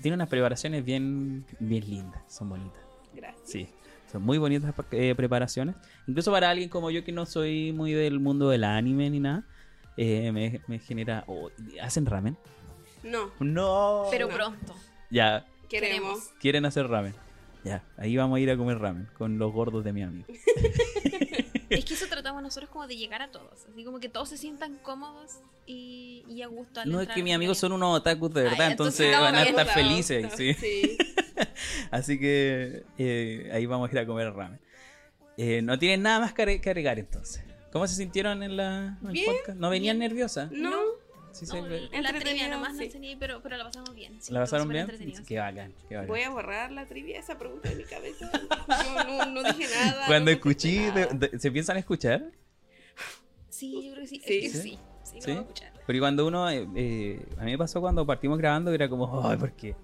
tiene 0.00 0.14
unas 0.14 0.28
preparaciones 0.30 0.82
bien 0.82 1.44
bien 1.60 1.84
lindas, 1.86 2.22
son 2.28 2.48
bonitas. 2.48 2.82
Gracias. 3.12 3.50
Sí, 3.50 3.68
son 4.14 4.22
muy 4.22 4.38
bonitas 4.38 4.72
eh, 4.92 5.12
preparaciones. 5.16 5.74
Incluso 6.06 6.30
para 6.30 6.50
alguien 6.50 6.68
como 6.68 6.88
yo 6.92 7.02
que 7.02 7.10
no 7.10 7.26
soy 7.26 7.72
muy 7.72 7.92
del 7.92 8.20
mundo 8.20 8.48
del 8.48 8.62
anime 8.62 9.10
ni 9.10 9.18
nada, 9.18 9.42
eh, 9.96 10.30
me, 10.32 10.60
me 10.68 10.78
genera 10.78 11.24
oh, 11.26 11.50
¿hacen 11.82 12.06
ramen? 12.06 12.36
No, 13.02 13.32
No. 13.40 14.06
Pero 14.12 14.28
No. 14.28 14.34
pronto. 14.34 14.74
ya 15.10 15.44
queremos. 15.68 16.30
quieren 16.40 16.64
hacer 16.64 16.86
ramen. 16.86 17.12
Ya, 17.64 17.82
ahí 17.96 18.16
vamos 18.16 18.36
a 18.36 18.40
ir 18.40 18.50
a 18.50 18.56
comer 18.56 18.78
ramen 18.78 19.08
con 19.18 19.36
los 19.38 19.52
gordos 19.52 19.82
de 19.84 19.92
mi 19.92 20.02
amigo. 20.02 20.26
Es 21.70 21.84
que 21.84 21.94
eso 21.94 22.06
tratamos 22.08 22.40
nosotros 22.42 22.70
como 22.70 22.86
de 22.86 22.96
llegar 22.96 23.22
a 23.22 23.28
todos. 23.32 23.66
Así 23.72 23.84
como 23.84 23.98
que 23.98 24.08
todos 24.08 24.28
se 24.28 24.36
sientan 24.38 24.76
cómodos 24.82 25.38
y, 25.66 26.22
y 26.28 26.42
a 26.42 26.46
gusto. 26.46 26.80
al 26.80 26.92
No 26.92 27.00
es 27.00 27.08
que 27.08 27.20
mis 27.22 27.34
amigos 27.34 27.58
son 27.58 27.72
unos 27.72 27.98
otakus 27.98 28.32
de 28.32 28.42
verdad, 28.44 28.66
Ah, 28.68 28.70
entonces, 28.70 29.06
entonces 29.06 29.20
van 29.20 29.34
a 29.34 29.42
estar 29.42 29.66
felices. 29.66 30.32
Sí. 30.36 30.54
Sí. 30.54 30.98
Así 31.90 32.18
que 32.18 32.84
eh, 32.98 33.50
ahí 33.52 33.66
vamos 33.66 33.88
a 33.88 33.92
ir 33.92 33.98
a 33.98 34.06
comer 34.06 34.32
ramen. 34.32 34.60
Eh, 35.36 35.62
no 35.62 35.78
tienen 35.78 36.02
nada 36.02 36.20
más 36.20 36.32
que 36.32 36.42
agre- 36.42 36.60
que 36.60 36.70
agregar 36.70 36.98
entonces. 36.98 37.42
¿Cómo 37.72 37.86
se 37.88 37.96
sintieron 37.96 38.42
en, 38.42 38.56
la, 38.56 38.98
en 39.02 39.16
el 39.16 39.24
podcast? 39.24 39.58
¿No 39.58 39.68
venían 39.70 39.98
bien. 39.98 40.10
nerviosas? 40.10 40.50
No, 40.52 40.70
Sí, 41.32 41.46
No, 41.46 41.66
se- 41.66 42.00
la 42.00 42.12
trivia 42.12 42.46
nomás 42.46 42.76
sí. 42.78 42.86
no 42.86 42.92
sé 42.92 42.98
ni- 43.00 43.16
pero, 43.16 43.42
pero 43.42 43.56
la 43.56 43.64
pasamos 43.64 43.92
bien. 43.92 44.16
sí, 44.22 44.32
¿La 44.32 44.38
pasaron 44.38 44.68
bien? 44.68 44.86
Qué 45.26 45.38
bacán, 45.40 45.74
qué 45.88 45.96
bacán. 45.96 46.06
voy 46.08 46.20
a 46.22 46.30
borrar 46.30 46.70
la 46.70 46.86
trivia, 46.86 47.18
esa 47.18 47.36
pregunta 47.36 47.68
de 47.70 47.74
mi 47.74 47.82
cabeza. 47.82 48.30
Yo 48.32 49.04
no, 49.04 49.26
no 49.26 49.42
dije 49.52 49.66
nada. 49.74 50.06
Cuando 50.06 50.30
escuché, 50.30 50.86
nada. 50.90 51.06
de- 51.06 51.28
de- 51.30 51.38
¿se 51.40 51.50
piensan 51.50 51.76
escuchar? 51.76 52.30
Sí, 53.48 53.72
yo 53.86 53.92
creo 53.94 54.02
que 54.02 54.06
sí. 54.06 54.22
Sí. 54.24 54.38
Es 54.46 54.52
que 54.52 54.58
¿Sí? 54.58 54.78
sí. 55.02 55.20
Sí, 55.86 55.98
cuando 55.98 56.26
uno, 56.26 56.48
eh, 56.50 56.66
eh, 56.76 57.26
a 57.38 57.44
mí 57.44 57.50
me 57.52 57.58
pasó 57.58 57.80
cuando 57.80 58.06
partimos 58.06 58.38
grabando, 58.38 58.72
era 58.72 58.88
como, 58.88 59.28
ay, 59.28 59.36
¿por 59.36 59.52
qué? 59.52 59.74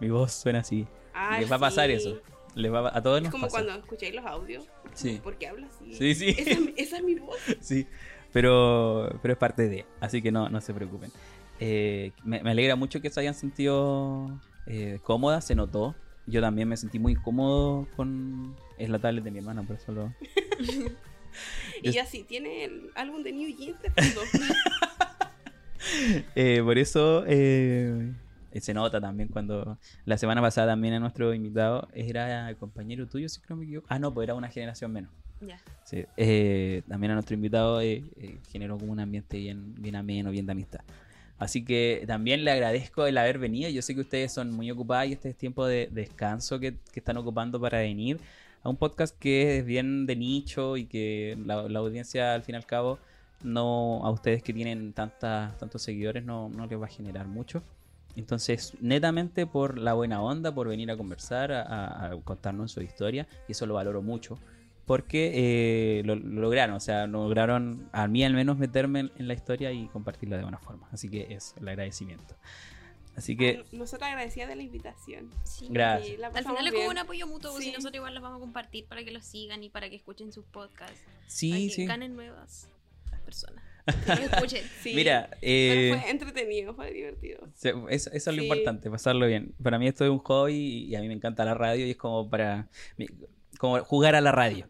Mi 0.00 0.08
voz 0.10 0.32
suena 0.32 0.60
así. 0.60 0.86
Ah, 1.20 1.40
Les 1.40 1.50
va 1.50 1.56
a 1.56 1.58
pasar 1.58 1.86
sí. 1.88 1.96
eso. 1.96 2.20
Les 2.54 2.72
va 2.72 2.88
a, 2.88 2.98
a 2.98 3.02
todos 3.02 3.18
Es 3.18 3.22
nos 3.24 3.32
como 3.32 3.44
pasa. 3.46 3.56
cuando 3.64 3.80
escucháis 3.80 4.14
los 4.14 4.24
audios. 4.24 4.64
Sí. 4.94 5.20
¿Por 5.22 5.36
qué 5.36 5.48
hablas 5.48 5.70
así? 5.74 5.94
Sí, 5.94 6.14
sí. 6.14 6.28
Esa, 6.38 6.50
es 6.50 6.60
mi- 6.60 6.74
esa 6.76 6.96
es 6.98 7.02
mi 7.04 7.14
voz. 7.16 7.36
Sí, 7.60 7.86
pero, 8.32 9.18
pero 9.22 9.32
es 9.32 9.38
parte 9.38 9.68
de, 9.68 9.84
así 10.00 10.22
que 10.22 10.30
no, 10.32 10.48
no 10.48 10.60
se 10.60 10.72
preocupen. 10.74 11.10
Eh, 11.60 12.12
me, 12.24 12.42
me 12.42 12.50
alegra 12.52 12.76
mucho 12.76 13.00
que 13.00 13.10
se 13.10 13.20
hayan 13.20 13.34
sentido 13.34 14.40
eh, 14.66 14.98
cómodas, 15.02 15.44
se 15.46 15.54
notó. 15.54 15.94
Yo 16.26 16.40
también 16.40 16.68
me 16.68 16.76
sentí 16.76 16.98
muy 16.98 17.14
cómodo 17.16 17.86
con... 17.96 18.54
Es 18.76 18.90
la 18.90 18.98
tablet 18.98 19.24
de 19.24 19.30
mi 19.30 19.38
hermana, 19.38 19.62
por 19.62 19.76
eso 19.76 19.92
lo... 19.92 20.12
Y 21.82 21.92
ya 21.92 22.04
sí, 22.06 22.24
tiene 22.24 22.64
el 22.64 22.90
álbum 22.96 23.22
de 23.22 23.32
New 23.32 23.54
Jeans 23.56 23.80
de 23.82 23.90
fondo. 23.90 24.20
Eh, 26.34 26.60
por 26.62 26.76
eso 26.78 27.24
eh, 27.26 28.12
se 28.52 28.74
nota 28.74 29.00
también 29.00 29.28
cuando... 29.28 29.78
La 30.04 30.18
semana 30.18 30.40
pasada 30.40 30.68
también 30.68 30.94
a 30.94 31.00
nuestro 31.00 31.34
invitado 31.34 31.88
era 31.92 32.54
compañero 32.56 33.06
tuyo, 33.06 33.28
si 33.28 33.40
no 33.48 33.56
me 33.56 33.64
equivoco. 33.64 33.86
Ah, 33.90 33.98
no, 33.98 34.12
pues 34.12 34.26
era 34.26 34.34
una 34.34 34.48
generación 34.48 34.92
menos. 34.92 35.10
Sí, 35.84 36.04
eh, 36.16 36.82
también 36.88 37.12
a 37.12 37.14
nuestro 37.14 37.34
invitado 37.34 37.80
eh, 37.80 38.04
eh, 38.16 38.38
generó 38.50 38.76
como 38.76 38.92
un 38.92 39.00
ambiente 39.00 39.38
bien, 39.38 39.74
bien 39.78 39.96
ameno, 39.96 40.30
bien 40.30 40.46
de 40.46 40.52
amistad. 40.52 40.80
Así 41.38 41.64
que 41.64 42.04
también 42.06 42.44
le 42.44 42.50
agradezco 42.50 43.06
el 43.06 43.16
haber 43.16 43.38
venido. 43.38 43.70
Yo 43.70 43.80
sé 43.80 43.94
que 43.94 44.00
ustedes 44.00 44.32
son 44.32 44.50
muy 44.50 44.70
ocupadas 44.70 45.06
y 45.06 45.12
este 45.12 45.30
es 45.30 45.36
tiempo 45.36 45.66
de 45.66 45.88
descanso 45.92 46.58
que, 46.58 46.74
que 46.92 47.00
están 47.00 47.16
ocupando 47.16 47.60
para 47.60 47.78
venir 47.78 48.18
a 48.62 48.68
un 48.68 48.76
podcast 48.76 49.16
que 49.16 49.58
es 49.58 49.64
bien 49.64 50.06
de 50.06 50.16
nicho 50.16 50.76
y 50.76 50.86
que 50.86 51.38
la, 51.44 51.68
la 51.68 51.78
audiencia 51.78 52.34
al 52.34 52.42
fin 52.42 52.54
y 52.54 52.56
al 52.56 52.66
cabo 52.66 52.98
no 53.44 54.04
a 54.04 54.10
ustedes 54.10 54.42
que 54.42 54.52
tienen 54.52 54.92
tantas, 54.92 55.56
tantos 55.58 55.80
seguidores 55.80 56.24
no, 56.24 56.48
no 56.48 56.66
les 56.66 56.80
va 56.80 56.86
a 56.86 56.88
generar 56.88 57.28
mucho. 57.28 57.62
Entonces, 58.18 58.74
netamente 58.80 59.46
por 59.46 59.78
la 59.78 59.94
buena 59.94 60.20
onda, 60.20 60.52
por 60.54 60.68
venir 60.68 60.90
a 60.90 60.96
conversar, 60.96 61.52
a, 61.52 62.10
contarnos 62.24 62.72
su 62.72 62.82
historia, 62.82 63.28
y 63.46 63.52
eso 63.52 63.66
lo 63.66 63.74
valoro 63.74 64.02
mucho 64.02 64.38
porque 64.86 65.32
eh, 65.98 66.02
lo, 66.04 66.14
lo 66.16 66.40
lograron, 66.40 66.74
o 66.74 66.80
sea, 66.80 67.06
lograron 67.06 67.90
a 67.92 68.08
mí 68.08 68.24
al 68.24 68.32
menos 68.32 68.56
meterme 68.56 69.00
en, 69.00 69.12
en 69.18 69.28
la 69.28 69.34
historia 69.34 69.70
y 69.70 69.86
compartirla 69.88 70.38
de 70.38 70.42
buena 70.42 70.58
forma. 70.58 70.88
Así 70.90 71.10
que 71.10 71.26
es 71.34 71.54
el 71.60 71.68
agradecimiento. 71.68 72.34
Así 73.14 73.36
que, 73.36 73.64
Nosotros 73.72 74.08
agradecidas 74.08 74.48
de 74.48 74.56
la 74.56 74.62
invitación. 74.62 75.30
Sí. 75.42 75.66
gracias. 75.70 76.16
Sí, 76.16 76.22
Al 76.22 76.44
final 76.44 76.66
es 76.68 76.72
como 76.72 76.88
un 76.88 76.98
apoyo 76.98 77.26
mutuo, 77.26 77.50
pues, 77.50 77.64
Sí. 77.64 77.70
y 77.70 77.72
nosotros 77.72 77.96
igual 77.96 78.14
los 78.14 78.22
vamos 78.22 78.38
a 78.38 78.40
compartir 78.40 78.86
para 78.86 79.04
que 79.04 79.10
los 79.10 79.24
sigan 79.24 79.62
y 79.64 79.68
para 79.70 79.90
que 79.90 79.96
escuchen 79.96 80.32
sus 80.32 80.44
podcasts. 80.44 81.00
para 81.04 81.28
Sí, 81.28 81.68
que 81.68 81.74
sí. 81.74 81.86
ganen 81.86 82.14
nuevas 82.14 82.68
personas. 83.24 83.62
Que 84.04 84.10
los 84.16 84.32
escuchen. 84.32 84.64
Sí. 84.82 84.94
Mira, 84.94 85.28
Pero 85.30 85.38
eh, 85.42 85.96
fue 86.00 86.10
entretenido, 86.10 86.74
fue 86.74 86.92
divertido. 86.92 87.48
se- 87.54 87.70
eso, 87.90 88.10
eso 88.12 88.30
es 88.30 88.36
lo 88.36 88.42
Sí. 88.42 88.42
importante, 88.48 88.90
pasarlo 88.90 89.26
bien. 89.26 89.54
Para 89.62 89.78
mí 89.78 89.86
esto 89.88 90.04
es 90.04 90.10
un 90.10 90.18
hobby 90.18 90.52
y, 90.54 90.84
y 90.86 90.96
a 90.96 91.00
mí 91.00 91.08
me 91.08 91.14
encanta 91.14 91.44
la 91.44 91.54
radio 91.54 91.86
y 91.86 91.90
es 91.90 91.96
como 91.96 92.28
para 92.28 92.68
mi- 92.96 93.08
como 93.58 93.78
jugar 93.84 94.14
a 94.14 94.20
la 94.20 94.32
radio. 94.32 94.68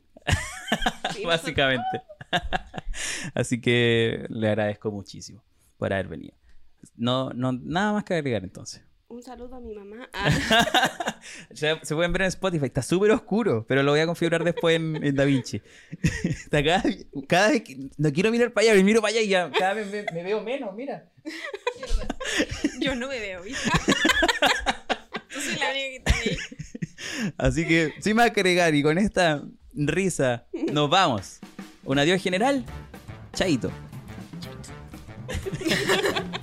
Sí, 1.14 1.25
básicamente. 1.27 2.03
Así 3.35 3.61
que 3.61 4.27
le 4.29 4.49
agradezco 4.49 4.91
muchísimo 4.91 5.43
por 5.79 5.93
haber 5.93 6.09
venido. 6.09 6.35
No, 6.97 7.31
no, 7.31 7.53
nada 7.53 7.93
más 7.93 8.05
que 8.05 8.14
agregar 8.14 8.45
entonces. 8.45 8.83
Un 9.11 9.22
saludo 9.22 9.56
a 9.56 9.61
mi 9.61 9.74
mamá. 9.74 10.09
Ah, 10.20 11.20
Se, 11.54 11.78
se 11.82 11.94
pueden 11.94 12.12
ver 12.12 12.22
en 12.22 12.28
Spotify, 12.28 12.66
está 12.66 12.82
súper 12.82 13.11
oscuro, 13.11 13.64
pero 13.66 13.82
lo 13.82 13.90
voy 13.92 14.00
a 14.00 14.06
configurar 14.06 14.44
después 14.44 14.76
en, 14.76 15.02
en 15.02 15.14
DaVinci. 15.14 15.61
Está 16.24 16.62
cada, 16.62 16.82
cada 17.26 17.50
vez 17.50 17.62
que 17.62 17.76
no 17.96 18.12
quiero 18.12 18.30
mirar 18.30 18.52
para 18.52 18.66
allá, 18.68 18.76
me 18.76 18.84
miro 18.84 19.00
para 19.00 19.12
allá 19.12 19.20
y 19.22 19.28
ya 19.28 19.50
cada 19.50 19.74
vez 19.74 19.90
me, 19.90 20.04
me 20.12 20.22
veo 20.22 20.40
menos, 20.42 20.74
mira. 20.74 21.09
Yo 22.80 22.94
no 22.94 23.09
me 23.09 23.18
veo, 23.18 23.42
¿viste? 23.42 23.68
Yo 25.30 25.40
soy 25.40 25.59
la 25.59 25.70
única 25.70 25.88
que 25.88 25.96
está 25.96 26.14
ahí. 26.16 26.36
Así 27.36 27.66
que, 27.66 27.94
sin 28.00 28.16
más 28.16 28.26
agregar 28.30 28.74
y 28.74 28.82
con 28.82 28.96
esta 28.98 29.42
risa, 29.74 30.46
nos 30.72 30.88
vamos. 30.88 31.40
Un 31.84 31.98
adiós 31.98 32.22
general, 32.22 32.64
chaito. 33.32 33.70
Chaito. 34.40 36.38